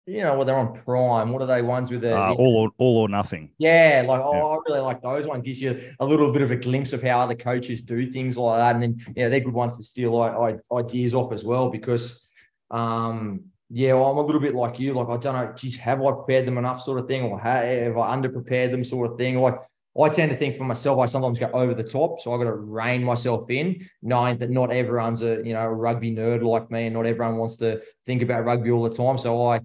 you 0.08 0.24
know, 0.24 0.36
well, 0.36 0.46
they're 0.46 0.58
on 0.58 0.74
Prime. 0.74 1.32
What 1.32 1.42
are 1.42 1.46
they 1.46 1.62
ones 1.62 1.92
with 1.92 2.02
the 2.02 2.18
uh, 2.18 2.34
all 2.38 2.58
or, 2.58 2.72
all 2.80 2.98
or 2.98 3.10
nothing? 3.10 3.52
Yeah, 3.60 4.04
like 4.08 4.20
oh, 4.22 4.52
I 4.52 4.58
really 4.68 4.82
like 4.82 5.02
those 5.02 5.28
ones. 5.28 5.44
Gives 5.44 5.62
you 5.62 5.94
a 6.00 6.06
little 6.06 6.32
bit 6.32 6.42
of 6.42 6.50
a 6.50 6.56
glimpse 6.56 6.92
of 6.92 7.04
how 7.04 7.20
other 7.20 7.36
coaches 7.36 7.82
do 7.82 8.12
things 8.12 8.36
like 8.36 8.58
that, 8.58 8.76
and 8.76 8.82
then 8.82 9.14
yeah, 9.16 9.30
they're 9.30 9.40
good 9.42 9.54
ones 9.54 9.78
to 9.78 9.84
steal 9.84 10.60
ideas 10.74 11.14
off 11.14 11.32
as 11.32 11.44
well. 11.44 11.70
Because, 11.70 12.28
um, 12.72 13.46
yeah, 13.74 13.94
well, 13.94 14.12
I'm 14.12 14.18
a 14.18 14.26
little 14.26 14.42
bit 14.42 14.54
like 14.54 14.80
you. 14.80 14.94
Like 14.94 15.08
I 15.08 15.18
don't 15.18 15.34
know, 15.34 15.54
geez, 15.56 15.78
have 15.78 16.02
I 16.02 16.12
prepared 16.12 16.46
them 16.46 16.58
enough, 16.58 16.82
sort 16.82 17.00
of 17.00 17.08
thing, 17.08 17.24
or 17.24 17.40
have 17.40 17.98
I 17.98 18.16
underprepared 18.16 18.72
them, 18.72 18.84
sort 18.84 19.12
of 19.12 19.18
thing. 19.18 19.40
Like 19.40 19.56
I 20.00 20.10
tend 20.10 20.32
to 20.32 20.38
think 20.38 20.58
for 20.58 20.66
myself, 20.66 21.00
I 21.00 21.06
sometimes 21.06 21.40
go 21.40 21.50
over 21.54 21.74
the 21.74 21.84
top. 21.84 22.20
So 22.20 22.34
I've 22.34 22.40
got 22.40 22.46
to 22.46 22.56
rein 22.56 23.04
myself 23.04 23.50
in, 23.50 23.88
knowing 24.02 24.38
that 24.40 24.50
not 24.50 24.72
everyone's 24.72 25.22
a 25.22 25.42
you 25.46 25.54
know 25.54 25.62
a 25.62 25.70
rugby 25.70 26.12
nerd 26.12 26.44
like 26.44 26.70
me, 26.70 26.88
and 26.88 26.94
not 26.94 27.06
everyone 27.06 27.38
wants 27.38 27.56
to 27.58 27.82
think 28.06 28.22
about 28.22 28.44
rugby 28.44 28.72
all 28.72 28.84
the 28.84 28.96
time. 28.96 29.18
So 29.18 29.48
I 29.48 29.62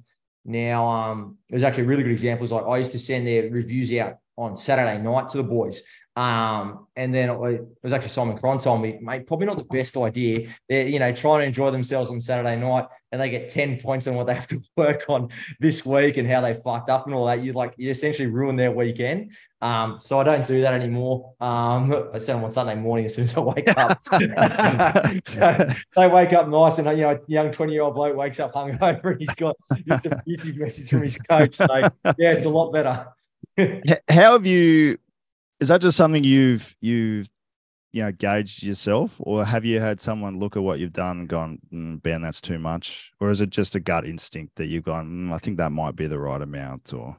now, 0.46 0.86
um, 0.86 1.38
there's 1.50 1.64
actually 1.64 1.84
really 1.84 2.04
good 2.04 2.12
examples. 2.12 2.52
Like 2.52 2.64
I 2.64 2.78
used 2.78 2.92
to 2.92 3.00
send 3.00 3.26
their 3.26 3.50
reviews 3.50 3.92
out 3.94 4.18
on 4.36 4.56
Saturday 4.56 5.02
night 5.02 5.28
to 5.30 5.38
the 5.38 5.42
boys. 5.42 5.82
Um, 6.14 6.86
and 6.96 7.14
then 7.14 7.28
it 7.28 7.66
was 7.82 7.92
actually 7.92 8.10
Simon 8.10 8.38
Cron 8.38 8.58
told 8.58 8.80
me, 8.80 8.98
mate, 9.02 9.26
probably 9.26 9.46
not 9.46 9.58
the 9.58 9.64
best 9.64 9.96
idea. 9.96 10.54
They're, 10.68 10.86
you 10.86 10.98
know, 10.98 11.12
trying 11.12 11.40
to 11.40 11.46
enjoy 11.46 11.70
themselves 11.72 12.10
on 12.10 12.20
Saturday 12.20 12.56
night 12.56 12.86
and 13.16 13.22
they 13.22 13.30
get 13.30 13.48
10 13.48 13.80
points 13.80 14.06
on 14.06 14.14
what 14.14 14.26
they 14.26 14.34
have 14.34 14.46
to 14.48 14.62
work 14.76 15.04
on 15.08 15.30
this 15.58 15.86
week 15.86 16.18
and 16.18 16.30
how 16.30 16.42
they 16.42 16.52
fucked 16.52 16.90
up 16.90 17.06
and 17.06 17.14
all 17.14 17.24
that. 17.26 17.42
You 17.42 17.54
like, 17.54 17.72
you 17.78 17.88
essentially 17.88 18.26
ruin 18.26 18.56
their 18.56 18.70
weekend. 18.70 19.32
Um, 19.62 19.98
so 20.02 20.20
I 20.20 20.22
don't 20.22 20.46
do 20.46 20.60
that 20.60 20.74
anymore. 20.74 21.32
Um, 21.40 22.10
I 22.12 22.18
send 22.18 22.38
them 22.38 22.44
on 22.44 22.50
Sunday 22.50 22.74
morning 22.74 23.06
as 23.06 23.14
soon 23.14 23.24
as 23.24 23.34
I 23.34 23.40
wake 23.40 23.74
up. 23.74 23.98
they 25.96 26.08
wake 26.08 26.34
up 26.34 26.48
nice 26.48 26.78
and, 26.78 26.86
you 26.98 27.04
know, 27.04 27.12
a 27.12 27.18
young 27.26 27.50
20 27.50 27.72
year 27.72 27.82
old 27.82 27.94
bloke 27.94 28.14
wakes 28.14 28.38
up 28.38 28.52
hungover 28.52 29.12
and 29.12 29.20
he's 29.20 29.34
got 29.34 29.56
just 29.88 30.06
a 30.06 30.22
YouTube 30.28 30.58
message 30.58 30.90
from 30.90 31.02
his 31.02 31.16
coach. 31.16 31.54
So 31.54 31.66
yeah, 31.74 32.32
it's 32.32 32.44
a 32.44 32.50
lot 32.50 32.70
better. 32.70 33.06
How 34.10 34.32
have 34.32 34.44
you 34.44 34.98
is 35.58 35.68
that 35.68 35.80
just 35.80 35.96
something 35.96 36.22
you've 36.22 36.76
you've 36.82 37.30
you 37.96 38.02
know 38.02 38.12
gauged 38.12 38.62
yourself, 38.62 39.16
or 39.20 39.42
have 39.42 39.64
you 39.64 39.80
had 39.80 40.02
someone 40.02 40.38
look 40.38 40.54
at 40.54 40.62
what 40.62 40.78
you've 40.78 40.92
done 40.92 41.20
and 41.20 41.28
gone, 41.28 41.58
mm, 41.72 42.02
"Ben, 42.02 42.20
that's 42.20 42.42
too 42.42 42.58
much," 42.58 43.10
or 43.20 43.30
is 43.30 43.40
it 43.40 43.48
just 43.48 43.74
a 43.74 43.80
gut 43.80 44.06
instinct 44.06 44.56
that 44.56 44.66
you've 44.66 44.84
gone, 44.84 45.08
mm, 45.08 45.32
"I 45.32 45.38
think 45.38 45.56
that 45.56 45.72
might 45.72 45.96
be 45.96 46.06
the 46.06 46.18
right 46.18 46.42
amount," 46.42 46.92
or 46.92 47.16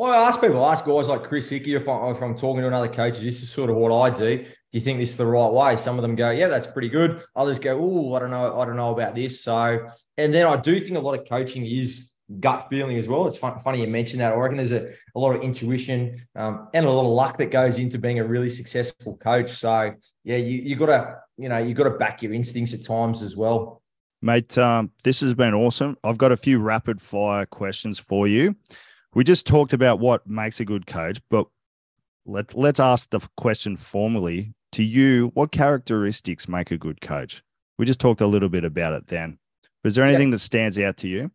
I 0.00 0.16
ask 0.16 0.40
people, 0.40 0.64
I 0.64 0.72
ask 0.72 0.86
guys 0.86 1.08
like 1.08 1.24
Chris 1.24 1.50
Hickey 1.50 1.74
if, 1.74 1.86
I, 1.86 2.10
if 2.10 2.22
I'm 2.22 2.34
talking 2.34 2.62
to 2.62 2.66
another 2.66 2.88
coach, 2.88 3.18
this 3.18 3.42
is 3.42 3.50
sort 3.50 3.68
of 3.68 3.76
what 3.76 3.92
I 3.92 4.08
do. 4.08 4.38
Do 4.38 4.46
you 4.70 4.80
think 4.80 4.98
this 4.98 5.10
is 5.10 5.16
the 5.18 5.26
right 5.26 5.52
way? 5.52 5.76
Some 5.76 5.98
of 5.98 6.02
them 6.02 6.16
go, 6.16 6.30
yeah, 6.30 6.48
that's 6.48 6.66
pretty 6.66 6.88
good. 6.88 7.22
Others 7.36 7.58
go, 7.58 7.78
oh, 7.78 8.14
I 8.14 8.20
don't 8.20 8.30
know, 8.30 8.58
I 8.58 8.64
don't 8.64 8.76
know 8.76 8.92
about 8.92 9.14
this. 9.14 9.42
So, 9.44 9.86
and 10.16 10.32
then 10.32 10.46
I 10.46 10.56
do 10.56 10.80
think 10.80 10.96
a 10.96 11.00
lot 11.00 11.18
of 11.18 11.28
coaching 11.28 11.66
is 11.66 12.11
gut 12.40 12.66
feeling 12.70 12.96
as 12.96 13.08
well. 13.08 13.26
It's 13.26 13.36
fun, 13.36 13.58
funny 13.58 13.80
you 13.80 13.86
mentioned 13.86 14.20
that. 14.20 14.32
I 14.32 14.36
reckon 14.36 14.56
there's 14.56 14.72
a, 14.72 14.92
a 15.14 15.18
lot 15.18 15.34
of 15.34 15.42
intuition 15.42 16.26
um, 16.36 16.68
and 16.74 16.86
a 16.86 16.90
lot 16.90 17.02
of 17.02 17.12
luck 17.12 17.38
that 17.38 17.50
goes 17.50 17.78
into 17.78 17.98
being 17.98 18.18
a 18.18 18.24
really 18.24 18.50
successful 18.50 19.16
coach. 19.16 19.50
So 19.50 19.94
yeah, 20.24 20.36
you 20.36 20.62
you 20.62 20.76
got 20.76 20.86
to 20.86 21.18
you 21.36 21.48
know 21.48 21.58
you 21.58 21.74
got 21.74 21.84
to 21.84 21.90
back 21.90 22.22
your 22.22 22.32
instincts 22.32 22.74
at 22.74 22.84
times 22.84 23.22
as 23.22 23.36
well. 23.36 23.82
Mate, 24.20 24.56
um, 24.56 24.92
this 25.02 25.20
has 25.20 25.34
been 25.34 25.54
awesome. 25.54 25.96
I've 26.04 26.18
got 26.18 26.30
a 26.30 26.36
few 26.36 26.60
rapid 26.60 27.02
fire 27.02 27.44
questions 27.44 27.98
for 27.98 28.28
you. 28.28 28.54
We 29.14 29.24
just 29.24 29.46
talked 29.46 29.72
about 29.72 29.98
what 29.98 30.26
makes 30.26 30.60
a 30.60 30.64
good 30.64 30.86
coach, 30.86 31.20
but 31.28 31.46
let 32.24 32.54
let's 32.54 32.80
ask 32.80 33.10
the 33.10 33.20
question 33.36 33.76
formally 33.76 34.54
to 34.72 34.82
you. 34.82 35.32
What 35.34 35.52
characteristics 35.52 36.48
make 36.48 36.70
a 36.70 36.78
good 36.78 37.00
coach? 37.00 37.42
We 37.78 37.86
just 37.86 38.00
talked 38.00 38.20
a 38.20 38.26
little 38.26 38.48
bit 38.48 38.64
about 38.64 38.92
it 38.92 39.08
then. 39.08 39.38
Is 39.84 39.96
there 39.96 40.04
anything 40.04 40.28
yeah. 40.28 40.32
that 40.32 40.38
stands 40.38 40.78
out 40.78 40.96
to 40.98 41.08
you? 41.08 41.30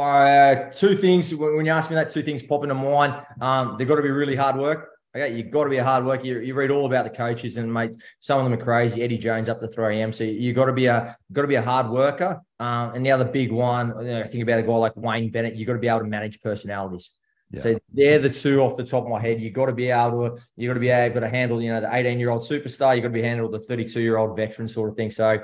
Uh, 0.00 0.70
two 0.70 0.96
things. 0.96 1.34
When 1.34 1.66
you 1.66 1.72
ask 1.72 1.90
me 1.90 1.96
that, 1.96 2.10
two 2.10 2.22
things 2.22 2.42
pop 2.42 2.62
into 2.62 2.74
mind. 2.74 3.14
Um, 3.40 3.76
they've 3.78 3.88
got 3.88 3.96
to 3.96 4.02
be 4.02 4.10
really 4.10 4.36
hard 4.36 4.56
work. 4.56 4.90
Okay, 5.14 5.36
you've 5.36 5.50
got 5.50 5.64
to 5.64 5.70
be 5.70 5.76
a 5.76 5.84
hard 5.84 6.06
worker. 6.06 6.24
You, 6.24 6.40
you, 6.40 6.54
read 6.54 6.70
all 6.70 6.86
about 6.86 7.04
the 7.04 7.10
coaches, 7.10 7.58
and 7.58 7.70
mates. 7.72 7.98
some 8.20 8.38
of 8.38 8.50
them 8.50 8.58
are 8.58 8.64
crazy. 8.64 9.02
Eddie 9.02 9.18
Jones 9.18 9.48
up 9.48 9.60
to 9.60 9.68
three 9.68 9.98
a.m. 9.98 10.10
So 10.10 10.24
you've 10.24 10.56
got 10.56 10.66
to 10.66 10.72
be 10.72 10.86
a 10.86 11.16
got 11.32 11.42
to 11.42 11.48
be 11.48 11.56
a 11.56 11.62
hard 11.62 11.90
worker. 11.90 12.40
Um, 12.58 12.94
and 12.94 13.04
the 13.04 13.10
other 13.10 13.26
big 13.26 13.52
one, 13.52 13.88
you 14.00 14.12
know, 14.12 14.24
think 14.24 14.42
about 14.42 14.60
a 14.60 14.62
guy 14.62 14.74
like 14.74 14.96
Wayne 14.96 15.30
Bennett. 15.30 15.54
You've 15.54 15.66
got 15.66 15.74
to 15.74 15.78
be 15.78 15.88
able 15.88 16.00
to 16.00 16.06
manage 16.06 16.40
personalities. 16.40 17.10
Yeah. 17.50 17.60
So 17.60 17.80
they're 17.92 18.18
the 18.18 18.30
two 18.30 18.62
off 18.62 18.76
the 18.76 18.84
top 18.84 19.04
of 19.04 19.10
my 19.10 19.20
head. 19.20 19.38
You've 19.38 19.52
got 19.52 19.66
to 19.66 19.74
be 19.74 19.90
able 19.90 20.30
to, 20.30 20.42
you 20.56 20.68
got 20.68 20.74
to 20.74 20.80
be 20.80 20.88
able 20.88 21.20
to 21.20 21.28
handle, 21.28 21.60
you 21.60 21.70
know, 21.70 21.82
the 21.82 21.94
18 21.94 22.18
year 22.18 22.30
old 22.30 22.42
superstar. 22.42 22.94
You've 22.94 23.02
got 23.02 23.08
to 23.08 23.14
be 23.14 23.22
handle 23.22 23.50
the 23.50 23.60
32 23.60 24.00
year 24.00 24.16
old 24.16 24.34
veteran 24.34 24.66
sort 24.66 24.88
of 24.88 24.96
thing. 24.96 25.10
So 25.10 25.42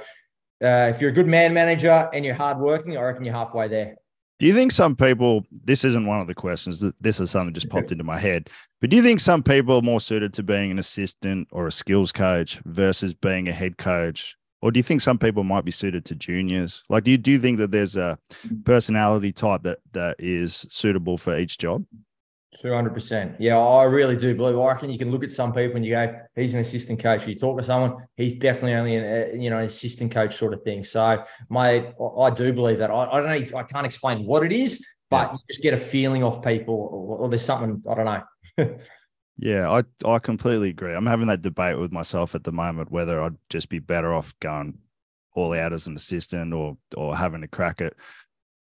uh, 0.65 0.91
if 0.91 1.03
you're 1.03 1.11
a 1.11 1.15
good 1.15 1.27
man 1.27 1.53
manager 1.53 2.09
and 2.15 2.25
you're 2.25 2.35
hardworking, 2.35 2.97
I 2.97 3.03
reckon 3.03 3.25
you're 3.25 3.35
halfway 3.35 3.69
there. 3.69 3.97
Do 4.39 4.47
you 4.47 4.55
think 4.55 4.71
some 4.71 4.95
people, 4.95 5.45
this 5.65 5.85
isn't 5.85 6.07
one 6.07 6.21
of 6.21 6.29
the 6.29 6.35
questions, 6.35 6.85
this 7.01 7.19
is 7.19 7.31
something 7.31 7.53
just 7.53 7.69
popped 7.69 7.91
into 7.91 8.05
my 8.05 8.19
head, 8.19 8.51
but 8.81 8.89
do 8.89 8.97
you 8.97 9.03
think 9.03 9.19
some 9.19 9.43
people 9.43 9.77
are 9.77 9.83
more 9.83 10.01
suited 10.01 10.33
to 10.35 10.45
being 10.45 10.71
an 10.71 10.79
assistant 10.79 11.49
or 11.51 11.67
a 11.67 11.73
skills 11.73 12.13
coach 12.13 12.61
versus 12.65 13.15
being 13.15 13.49
a 13.49 13.53
head 13.53 13.79
coach? 13.79 14.37
Or 14.61 14.71
do 14.71 14.79
you 14.79 14.83
think 14.83 15.01
some 15.01 15.19
people 15.19 15.45
might 15.45 15.65
be 15.65 15.71
suited 15.71 16.05
to 16.07 16.15
juniors? 16.15 16.83
Like, 16.89 17.05
do 17.05 17.13
you, 17.13 17.19
do 17.19 17.31
you 17.31 17.39
think 17.39 17.59
that 17.59 17.71
there's 17.71 17.97
a 17.97 18.19
mm-hmm. 18.31 18.63
personality 18.63 19.33
type 19.33 19.63
that, 19.63 19.79
that 19.93 20.17
is 20.19 20.67
suitable 20.69 21.17
for 21.17 21.37
each 21.39 21.59
job? 21.59 21.85
Two 22.61 22.75
hundred 22.75 22.93
percent. 22.93 23.37
Yeah, 23.39 23.57
I 23.57 23.85
really 23.85 24.17
do 24.17 24.35
believe. 24.35 24.59
I 24.59 24.67
reckon 24.67 24.91
you 24.91 24.99
can 24.99 25.13
look 25.13 25.23
at 25.23 25.31
some 25.31 25.53
people 25.53 25.77
and 25.77 25.87
you 25.87 25.93
go, 25.93 26.21
"He's 26.35 26.55
an 26.55 26.61
assistant 26.61 27.01
coach." 27.01 27.25
You 27.25 27.37
talk 27.37 27.57
to 27.59 27.63
someone, 27.63 28.09
he's 28.17 28.35
definitely 28.35 28.75
only 28.75 28.97
an 28.97 29.05
uh, 29.05 29.41
you 29.41 29.49
know 29.49 29.59
an 29.59 29.67
assistant 29.67 30.11
coach 30.11 30.35
sort 30.35 30.53
of 30.53 30.63
thing. 30.63 30.83
So, 30.83 31.23
my 31.49 31.93
I 32.19 32.31
do 32.31 32.53
believe 32.53 32.79
that. 32.79 32.91
I, 32.91 33.05
I 33.05 33.21
don't 33.21 33.53
know. 33.53 33.59
I 33.59 33.63
can't 33.63 33.87
explain 33.87 34.27
what 34.27 34.45
it 34.45 34.51
is, 34.51 34.85
but 35.09 35.29
yeah. 35.29 35.33
you 35.35 35.39
just 35.49 35.63
get 35.63 35.75
a 35.75 35.77
feeling 35.77 36.25
off 36.25 36.43
people, 36.43 36.75
or, 36.75 37.19
or 37.19 37.29
there's 37.29 37.45
something 37.45 37.81
I 37.89 37.95
don't 37.95 38.05
know. 38.57 38.79
yeah, 39.39 39.71
I 39.71 39.85
I 40.05 40.19
completely 40.19 40.71
agree. 40.71 40.95
I'm 40.95 41.07
having 41.07 41.29
that 41.29 41.43
debate 41.43 41.79
with 41.79 41.93
myself 41.93 42.35
at 42.35 42.43
the 42.43 42.51
moment 42.51 42.91
whether 42.91 43.23
I'd 43.23 43.37
just 43.51 43.69
be 43.69 43.79
better 43.79 44.13
off 44.13 44.35
going 44.41 44.79
all 45.37 45.55
out 45.55 45.73
as 45.73 45.87
an 45.87 45.95
assistant 45.95 46.53
or 46.53 46.77
or 46.97 47.17
having 47.17 47.45
a 47.45 47.49
crack 47.49 47.81
at 47.81 47.95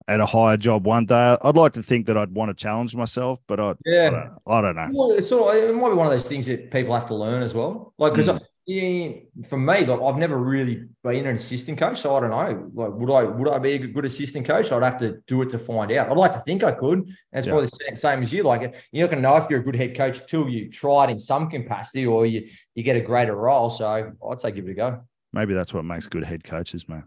at 0.09 0.21
a 0.21 0.27
higher 0.27 0.57
job 0.57 0.87
one 0.87 1.07
day. 1.07 1.37
I'd 1.43 1.57
like 1.57 1.73
to 1.75 1.83
think 1.83 2.07
that 2.07 2.17
I'd 2.17 2.33
want 2.33 2.51
to 2.51 2.55
challenge 2.55 2.95
myself, 2.95 3.41
but 3.47 3.59
I, 3.59 3.75
yeah, 3.85 4.07
I 4.07 4.11
don't, 4.11 4.33
I 4.47 4.61
don't 4.61 4.77
know. 4.77 4.89
Well, 4.93 5.19
it's 5.19 5.29
sort 5.29 5.57
of, 5.57 5.71
it 5.71 5.75
might 5.75 5.91
be 5.91 5.97
one 5.97 6.07
of 6.07 6.13
those 6.13 6.29
things 6.29 6.47
that 6.47 6.71
people 6.71 6.95
have 6.95 7.07
to 7.07 7.15
learn 7.15 7.43
as 7.43 7.55
well. 7.55 7.93
Like, 7.99 8.13
because 8.13 8.29
mm. 8.29 8.41
yeah, 8.67 9.47
for 9.49 9.57
me, 9.57 9.85
like 9.85 10.01
I've 10.01 10.17
never 10.17 10.37
really 10.37 10.85
been 11.03 11.27
an 11.27 11.35
assistant 11.35 11.79
coach, 11.79 12.01
so 12.01 12.15
I 12.15 12.21
don't 12.21 12.31
know. 12.31 12.71
Like, 12.75 12.93
would 12.93 13.11
I 13.11 13.25
would 13.25 13.49
I 13.49 13.59
be 13.59 13.73
a 13.75 13.79
good 13.79 14.05
assistant 14.05 14.47
coach? 14.47 14.71
I'd 14.71 14.83
have 14.83 14.99
to 14.99 15.19
do 15.27 15.43
it 15.43 15.51
to 15.51 15.59
find 15.59 15.91
out. 15.93 16.09
I'd 16.09 16.17
like 16.17 16.33
to 16.33 16.41
think 16.41 16.63
I 16.63 16.73
could. 16.73 16.99
And 16.99 17.09
it's 17.33 17.47
yeah. 17.47 17.53
probably 17.53 17.69
the 17.91 17.97
same 17.97 18.23
as 18.23 18.33
you. 18.33 18.45
Like, 18.45 18.77
you're 18.93 19.07
not 19.07 19.11
going 19.11 19.23
to 19.23 19.29
know 19.29 19.37
if 19.37 19.51
you're 19.51 19.61
a 19.61 19.65
good 19.65 19.77
head 19.77 19.97
coach 19.97 20.25
till 20.27 20.49
you 20.49 20.71
try 20.71 21.05
it 21.05 21.11
in 21.11 21.19
some 21.19 21.51
capacity, 21.51 22.07
or 22.07 22.27
you 22.27 22.49
you 22.75 22.83
get 22.85 22.97
a 22.97 23.01
greater 23.01 23.35
role. 23.35 23.71
So 23.71 24.13
I'd 24.31 24.41
say 24.41 24.53
give 24.53 24.69
it 24.69 24.71
a 24.71 24.75
go. 24.75 25.01
Maybe 25.33 25.53
that's 25.53 25.75
what 25.75 25.85
makes 25.85 26.07
good 26.07 26.25
head 26.25 26.45
coaches, 26.45 26.89
man. 26.89 27.05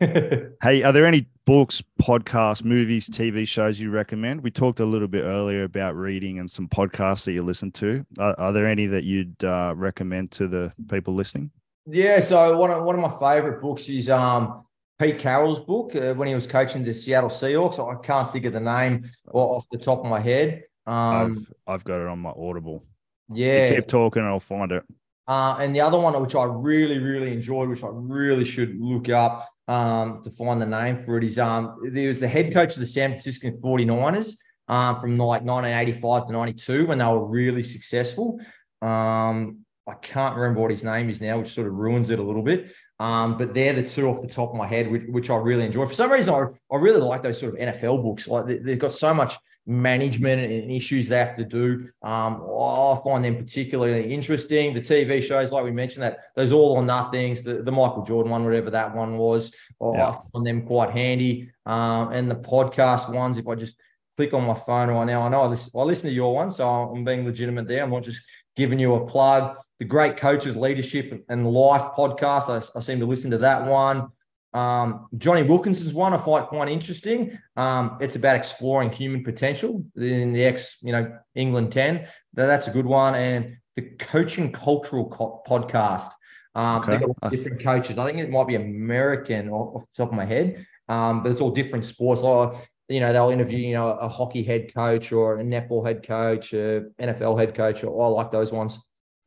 hey, 0.62 0.82
are 0.82 0.92
there 0.92 1.06
any 1.06 1.26
books, 1.44 1.82
podcasts, 2.00 2.62
movies, 2.62 3.10
TV 3.10 3.46
shows 3.46 3.80
you 3.80 3.90
recommend? 3.90 4.42
We 4.42 4.50
talked 4.50 4.78
a 4.78 4.84
little 4.84 5.08
bit 5.08 5.24
earlier 5.24 5.64
about 5.64 5.96
reading 5.96 6.38
and 6.38 6.48
some 6.48 6.68
podcasts 6.68 7.24
that 7.24 7.32
you 7.32 7.42
listen 7.42 7.72
to. 7.72 8.06
Are, 8.18 8.34
are 8.38 8.52
there 8.52 8.68
any 8.68 8.86
that 8.86 9.02
you'd 9.02 9.42
uh, 9.42 9.74
recommend 9.76 10.30
to 10.32 10.46
the 10.46 10.72
people 10.88 11.14
listening? 11.14 11.50
Yeah, 11.86 12.20
so 12.20 12.56
one 12.56 12.70
of 12.70 12.84
one 12.84 12.94
of 12.94 13.00
my 13.00 13.34
favorite 13.34 13.60
books 13.60 13.88
is 13.88 14.08
um, 14.08 14.64
Pete 14.98 15.18
Carroll's 15.18 15.58
book 15.58 15.96
uh, 15.96 16.14
when 16.14 16.28
he 16.28 16.34
was 16.34 16.46
coaching 16.46 16.84
the 16.84 16.94
Seattle 16.94 17.30
Seahawks. 17.30 17.78
I 17.78 18.00
can't 18.00 18.32
think 18.32 18.44
of 18.44 18.52
the 18.52 18.60
name 18.60 19.04
off 19.32 19.66
the 19.72 19.78
top 19.78 20.00
of 20.00 20.06
my 20.06 20.20
head. 20.20 20.64
Um, 20.86 21.46
I've, 21.66 21.74
I've 21.74 21.84
got 21.84 22.00
it 22.00 22.06
on 22.06 22.20
my 22.20 22.30
Audible. 22.30 22.84
Yeah, 23.32 23.68
you 23.68 23.76
keep 23.76 23.88
talking, 23.88 24.22
I'll 24.22 24.38
find 24.38 24.70
it. 24.70 24.84
Uh, 25.26 25.56
and 25.60 25.74
the 25.74 25.80
other 25.80 25.98
one, 25.98 26.20
which 26.22 26.34
I 26.34 26.44
really, 26.44 26.98
really 26.98 27.32
enjoyed, 27.32 27.68
which 27.68 27.84
I 27.84 27.88
really 27.90 28.44
should 28.44 28.80
look 28.80 29.08
up, 29.10 29.46
um, 29.68 30.22
to 30.22 30.30
find 30.30 30.60
the 30.60 30.66
name 30.66 30.98
for 30.98 31.18
it. 31.18 31.22
He's 31.22 31.38
um, 31.38 31.78
he 31.94 32.08
was 32.08 32.18
the 32.18 32.28
head 32.28 32.52
coach 32.52 32.74
of 32.74 32.80
the 32.80 32.86
San 32.86 33.10
Francisco 33.10 33.50
49ers 33.50 34.36
um, 34.68 34.98
from 34.98 35.16
like 35.18 35.42
1985 35.42 36.26
to 36.26 36.32
92 36.32 36.86
when 36.86 36.98
they 36.98 37.04
were 37.04 37.26
really 37.26 37.62
successful. 37.62 38.40
Um, 38.82 39.64
I 39.86 39.94
can't 40.02 40.36
remember 40.36 40.60
what 40.60 40.70
his 40.70 40.84
name 40.84 41.08
is 41.08 41.20
now, 41.20 41.38
which 41.38 41.48
sort 41.48 41.66
of 41.66 41.74
ruins 41.74 42.10
it 42.10 42.18
a 42.18 42.22
little 42.22 42.42
bit. 42.42 42.72
Um, 43.00 43.38
but 43.38 43.54
they're 43.54 43.72
the 43.72 43.84
two 43.84 44.08
off 44.08 44.20
the 44.20 44.28
top 44.28 44.50
of 44.50 44.56
my 44.56 44.66
head, 44.66 44.90
which, 44.90 45.04
which 45.08 45.30
I 45.30 45.36
really 45.36 45.64
enjoy. 45.64 45.86
For 45.86 45.94
some 45.94 46.10
reason, 46.10 46.34
I, 46.34 46.46
I 46.72 46.78
really 46.78 47.00
like 47.00 47.22
those 47.22 47.38
sort 47.38 47.54
of 47.54 47.60
NFL 47.60 48.02
books. 48.02 48.26
Like 48.26 48.46
they, 48.46 48.70
have 48.70 48.78
got 48.78 48.92
so 48.92 49.14
much 49.14 49.36
management 49.68 50.50
and 50.50 50.72
issues 50.72 51.08
they 51.08 51.18
have 51.18 51.36
to 51.36 51.44
do. 51.44 51.90
Um, 52.02 52.42
I 52.42 52.98
find 53.04 53.24
them 53.24 53.36
particularly 53.36 54.12
interesting. 54.12 54.72
The 54.72 54.80
TV 54.80 55.22
shows, 55.22 55.52
like 55.52 55.62
we 55.62 55.70
mentioned, 55.70 56.02
that 56.02 56.20
those 56.34 56.52
all 56.52 56.72
or 56.72 56.82
nothings, 56.82 57.42
the, 57.42 57.62
the 57.62 57.70
Michael 57.70 58.02
Jordan 58.02 58.32
one, 58.32 58.44
whatever 58.44 58.70
that 58.70 58.96
one 58.96 59.18
was, 59.18 59.54
yeah. 59.80 60.08
I 60.08 60.18
find 60.32 60.46
them 60.46 60.66
quite 60.66 60.90
handy. 60.92 61.50
Um, 61.66 62.12
and 62.12 62.30
the 62.30 62.36
podcast 62.36 63.12
ones, 63.12 63.36
if 63.36 63.46
I 63.46 63.54
just 63.54 63.74
click 64.16 64.34
on 64.34 64.44
my 64.44 64.54
phone 64.54 64.88
right 64.88 65.04
now. 65.04 65.22
I 65.22 65.28
know 65.28 65.42
I 65.42 65.46
listen, 65.46 65.70
I 65.76 65.82
listen 65.82 66.08
to 66.08 66.14
your 66.14 66.34
one, 66.34 66.50
so 66.50 66.68
I'm 66.68 67.04
being 67.04 67.24
legitimate 67.24 67.68
there. 67.68 67.84
I'm 67.84 67.90
not 67.90 68.02
just 68.02 68.20
giving 68.56 68.80
you 68.80 68.94
a 68.94 69.06
plug. 69.06 69.56
The 69.78 69.84
Great 69.84 70.16
Coaches 70.16 70.56
Leadership 70.56 71.24
and 71.28 71.46
Life 71.46 71.92
podcast, 71.96 72.48
I, 72.48 72.76
I 72.76 72.80
seem 72.80 72.98
to 72.98 73.06
listen 73.06 73.30
to 73.30 73.38
that 73.38 73.64
one. 73.64 74.08
Um, 74.54 75.08
Jonny 75.18 75.42
Wilkinson's 75.42 75.92
one 75.92 76.14
I 76.14 76.18
find 76.18 76.46
quite 76.46 76.68
interesting. 76.68 77.38
Um, 77.56 77.98
it's 78.00 78.16
about 78.16 78.36
exploring 78.36 78.90
human 78.90 79.22
potential 79.22 79.84
in 79.96 80.32
the 80.32 80.44
ex, 80.44 80.78
you 80.82 80.92
know, 80.92 81.18
England 81.34 81.72
10. 81.72 82.06
That's 82.34 82.66
a 82.66 82.70
good 82.70 82.86
one. 82.86 83.14
And 83.14 83.56
the 83.76 83.82
Coaching 83.98 84.52
Cultural 84.52 85.08
co- 85.08 85.42
podcast. 85.46 86.10
Um, 86.54 86.82
okay. 86.82 86.96
They've 86.96 87.08
got 87.20 87.30
different 87.30 87.62
coaches. 87.62 87.98
I 87.98 88.06
think 88.06 88.18
it 88.18 88.30
might 88.30 88.48
be 88.48 88.56
American 88.56 89.50
off 89.50 89.82
the 89.82 90.02
top 90.02 90.10
of 90.10 90.16
my 90.16 90.24
head, 90.24 90.66
um, 90.88 91.22
but 91.22 91.30
it's 91.30 91.40
all 91.40 91.50
different 91.50 91.84
sports. 91.84 92.22
Like 92.22 92.68
you 92.88 93.00
know, 93.00 93.12
they'll 93.12 93.30
interview, 93.30 93.58
you 93.58 93.74
know, 93.74 93.90
a 93.90 94.08
hockey 94.08 94.42
head 94.42 94.72
coach 94.74 95.12
or 95.12 95.38
a 95.38 95.44
netball 95.44 95.86
head 95.86 96.02
coach, 96.02 96.52
a 96.54 96.86
NFL 96.98 97.38
head 97.38 97.54
coach, 97.54 97.84
or 97.84 98.02
I 98.02 98.08
like 98.08 98.32
those 98.32 98.50
ones. 98.50 98.78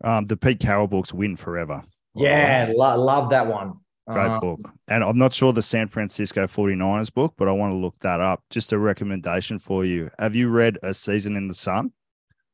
Um, 0.04 0.26
the 0.26 0.36
Pete 0.36 0.60
Carroll 0.60 0.88
books 0.88 1.14
win 1.14 1.36
forever. 1.36 1.84
Yeah, 2.16 2.74
lo- 2.76 3.02
love 3.02 3.30
that 3.30 3.48
one. 3.48 3.80
Great 4.08 4.28
um, 4.28 4.40
book. 4.40 4.60
And 4.88 5.04
I'm 5.04 5.18
not 5.18 5.34
sure 5.34 5.54
the 5.54 5.62
San 5.62 5.88
Francisco 5.88 6.48
49ers 6.48 7.14
book, 7.14 7.34
but 7.38 7.48
I 7.48 7.52
want 7.52 7.72
to 7.72 7.78
look 7.78 7.96
that 8.00 8.20
up. 8.20 8.44
Just 8.50 8.74
a 8.74 8.80
recommendation 8.80 9.60
for 9.60 9.86
you. 9.86 10.10
Have 10.20 10.36
you 10.36 10.50
read 10.50 10.78
A 10.84 10.94
Season 10.94 11.36
in 11.36 11.48
the 11.48 11.54
Sun? 11.54 11.92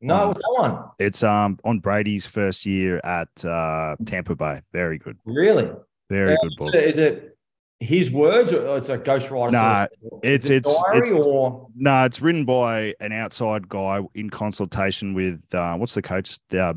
No, 0.02 0.30
um, 0.30 0.34
that 0.34 0.54
one? 0.58 0.84
It's 1.00 1.24
um 1.24 1.60
on 1.64 1.80
Brady's 1.80 2.26
first 2.26 2.66
year 2.66 3.00
at 3.04 3.30
uh, 3.44 3.96
Tampa 4.06 4.36
Bay. 4.36 4.62
Very 4.72 5.00
good. 5.00 5.18
Really? 5.26 5.70
Very 6.10 6.38
good 6.42 6.52
book. 6.58 6.76
Is 6.76 7.00
it 7.00 7.38
his 7.80 8.12
words 8.12 8.54
or 8.54 8.78
it's 8.78 8.90
a 8.90 8.98
ghostwriter? 8.98 9.52
No, 9.52 9.60
nah, 9.60 9.88
it's 10.24 10.50
it's 10.50 10.70
it's 10.94 11.12
or 11.12 11.68
no, 11.76 11.92
nah, 11.92 12.06
it's 12.06 12.22
written 12.22 12.46
by 12.46 12.94
an 13.00 13.12
outside 13.12 13.68
guy 13.70 14.02
in 14.16 14.30
consultation 14.30 15.14
with 15.14 15.42
uh, 15.54 15.76
what's 15.76 15.94
the 15.94 16.02
coach 16.02 16.38
uh, 16.54 16.74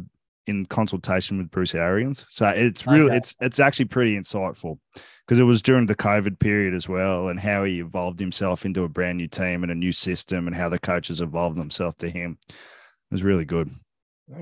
in 0.50 0.66
consultation 0.66 1.38
with 1.38 1.50
Bruce 1.50 1.74
Arians. 1.74 2.26
So 2.28 2.46
it's 2.48 2.86
really 2.86 3.06
okay. 3.06 3.16
it's 3.16 3.34
it's 3.40 3.60
actually 3.60 3.86
pretty 3.86 4.18
insightful 4.18 4.78
because 5.26 5.38
it 5.38 5.44
was 5.44 5.62
during 5.62 5.86
the 5.86 5.94
COVID 5.94 6.38
period 6.38 6.74
as 6.74 6.88
well, 6.88 7.28
and 7.28 7.40
how 7.40 7.64
he 7.64 7.80
evolved 7.80 8.20
himself 8.20 8.66
into 8.66 8.84
a 8.84 8.88
brand 8.88 9.16
new 9.16 9.28
team 9.28 9.62
and 9.62 9.72
a 9.72 9.74
new 9.74 9.92
system, 9.92 10.46
and 10.46 10.54
how 10.54 10.68
the 10.68 10.78
coaches 10.78 11.20
evolved 11.22 11.56
themselves 11.56 11.96
to 11.96 12.10
him. 12.10 12.36
It 12.48 12.54
was 13.12 13.24
really 13.24 13.46
good. 13.46 13.70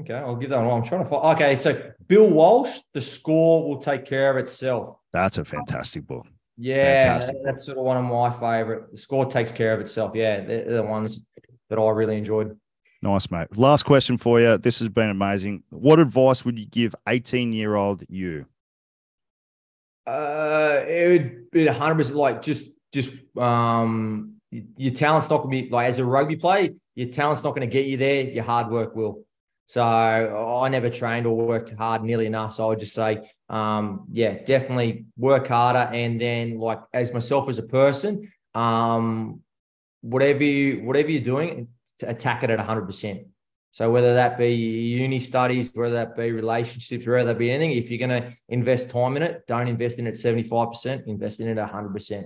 Okay, 0.00 0.14
I'll 0.14 0.36
give 0.36 0.50
that 0.50 0.58
one. 0.58 0.82
I'm 0.82 0.86
trying 0.86 1.04
to 1.04 1.08
find. 1.08 1.24
Okay, 1.36 1.56
so 1.56 1.92
Bill 2.08 2.28
Walsh, 2.28 2.78
the 2.92 3.00
score 3.00 3.66
will 3.66 3.78
take 3.78 4.04
care 4.04 4.30
of 4.30 4.36
itself. 4.36 4.96
That's 5.12 5.38
a 5.38 5.44
fantastic 5.44 6.06
book. 6.06 6.26
Yeah, 6.58 7.20
that's 7.44 7.66
sort 7.66 7.78
of 7.78 7.84
one 7.84 7.96
of 7.96 8.04
my 8.04 8.30
favorite. 8.30 8.90
The 8.90 8.98
score 8.98 9.26
takes 9.26 9.52
care 9.52 9.72
of 9.72 9.80
itself. 9.80 10.12
Yeah, 10.14 10.40
they're 10.40 10.64
the 10.64 10.82
ones 10.82 11.24
that 11.70 11.78
I 11.78 11.90
really 11.90 12.18
enjoyed. 12.18 12.58
Nice, 13.00 13.30
mate. 13.30 13.56
Last 13.56 13.84
question 13.84 14.18
for 14.18 14.40
you. 14.40 14.58
This 14.58 14.80
has 14.80 14.88
been 14.88 15.10
amazing. 15.10 15.62
What 15.70 16.00
advice 16.00 16.44
would 16.44 16.58
you 16.58 16.66
give 16.66 16.94
18 17.08 17.52
year 17.52 17.76
old 17.76 18.04
you? 18.08 18.46
Uh, 20.06 20.80
it 20.86 21.08
would 21.08 21.50
be 21.50 21.66
100% 21.66 22.14
like 22.14 22.42
just, 22.42 22.70
just, 22.92 23.10
um, 23.36 24.34
your 24.50 24.94
talent's 24.94 25.28
not 25.28 25.42
going 25.42 25.56
to 25.56 25.62
be 25.64 25.70
like 25.70 25.86
as 25.86 25.98
a 25.98 26.04
rugby 26.04 26.36
player, 26.36 26.70
your 26.94 27.08
talent's 27.08 27.44
not 27.44 27.50
going 27.50 27.68
to 27.68 27.72
get 27.72 27.86
you 27.86 27.96
there. 27.96 28.24
Your 28.24 28.44
hard 28.44 28.70
work 28.70 28.96
will. 28.96 29.24
So 29.66 29.82
I 29.82 30.68
never 30.70 30.88
trained 30.88 31.26
or 31.26 31.36
worked 31.36 31.74
hard 31.74 32.02
nearly 32.02 32.24
enough. 32.24 32.54
So 32.54 32.64
I 32.64 32.66
would 32.68 32.80
just 32.80 32.94
say, 32.94 33.30
um, 33.50 34.06
yeah, 34.10 34.42
definitely 34.42 35.04
work 35.18 35.46
harder. 35.46 35.90
And 35.92 36.18
then 36.18 36.58
like 36.58 36.80
as 36.94 37.12
myself 37.12 37.50
as 37.50 37.58
a 37.58 37.62
person, 37.62 38.32
um, 38.54 39.42
whatever 40.00 40.42
you 40.42 40.82
whatever 40.84 41.10
you're 41.10 41.22
doing, 41.22 41.68
attack 42.02 42.42
it 42.42 42.50
at 42.50 42.58
100 42.58 42.86
percent. 42.86 43.22
So 43.70 43.90
whether 43.90 44.14
that 44.14 44.38
be 44.38 44.54
uni 44.54 45.20
studies, 45.20 45.70
whether 45.74 45.94
that 45.94 46.16
be 46.16 46.32
relationships, 46.32 47.06
whether 47.06 47.26
that 47.26 47.38
be 47.38 47.50
anything, 47.50 47.72
if 47.72 47.90
you're 47.90 48.08
going 48.08 48.22
to 48.22 48.32
invest 48.48 48.90
time 48.90 49.16
in 49.16 49.22
it, 49.22 49.46
don't 49.46 49.68
invest 49.68 49.98
in 49.98 50.06
it 50.06 50.14
75%, 50.14 51.06
invest 51.06 51.40
in 51.40 51.48
it 51.48 51.58
100%. 51.58 52.24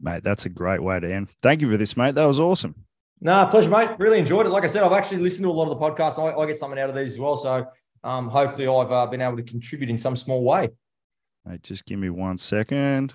Mate, 0.00 0.22
that's 0.22 0.46
a 0.46 0.48
great 0.48 0.82
way 0.82 0.98
to 1.00 1.12
end. 1.12 1.28
Thank 1.42 1.60
you 1.60 1.70
for 1.70 1.76
this, 1.76 1.96
mate. 1.96 2.14
That 2.14 2.24
was 2.24 2.40
awesome. 2.40 2.74
No, 3.20 3.44
pleasure, 3.50 3.68
mate. 3.68 3.90
Really 3.98 4.18
enjoyed 4.18 4.46
it. 4.46 4.50
Like 4.50 4.64
I 4.64 4.68
said, 4.68 4.82
I've 4.82 4.92
actually 4.92 5.18
listened 5.18 5.44
to 5.44 5.50
a 5.50 5.52
lot 5.52 5.70
of 5.70 5.78
the 5.78 5.84
podcasts. 5.84 6.18
I, 6.18 6.34
I 6.34 6.46
get 6.46 6.56
something 6.56 6.78
out 6.78 6.88
of 6.88 6.94
these 6.94 7.14
as 7.14 7.18
well. 7.18 7.36
So 7.36 7.66
um, 8.02 8.28
hopefully 8.28 8.66
I've 8.66 8.92
uh, 8.92 9.06
been 9.06 9.20
able 9.20 9.36
to 9.36 9.42
contribute 9.42 9.90
in 9.90 9.98
some 9.98 10.16
small 10.16 10.42
way. 10.42 10.70
Mate, 11.44 11.62
just 11.62 11.84
give 11.84 11.98
me 11.98 12.08
one 12.08 12.38
second. 12.38 13.12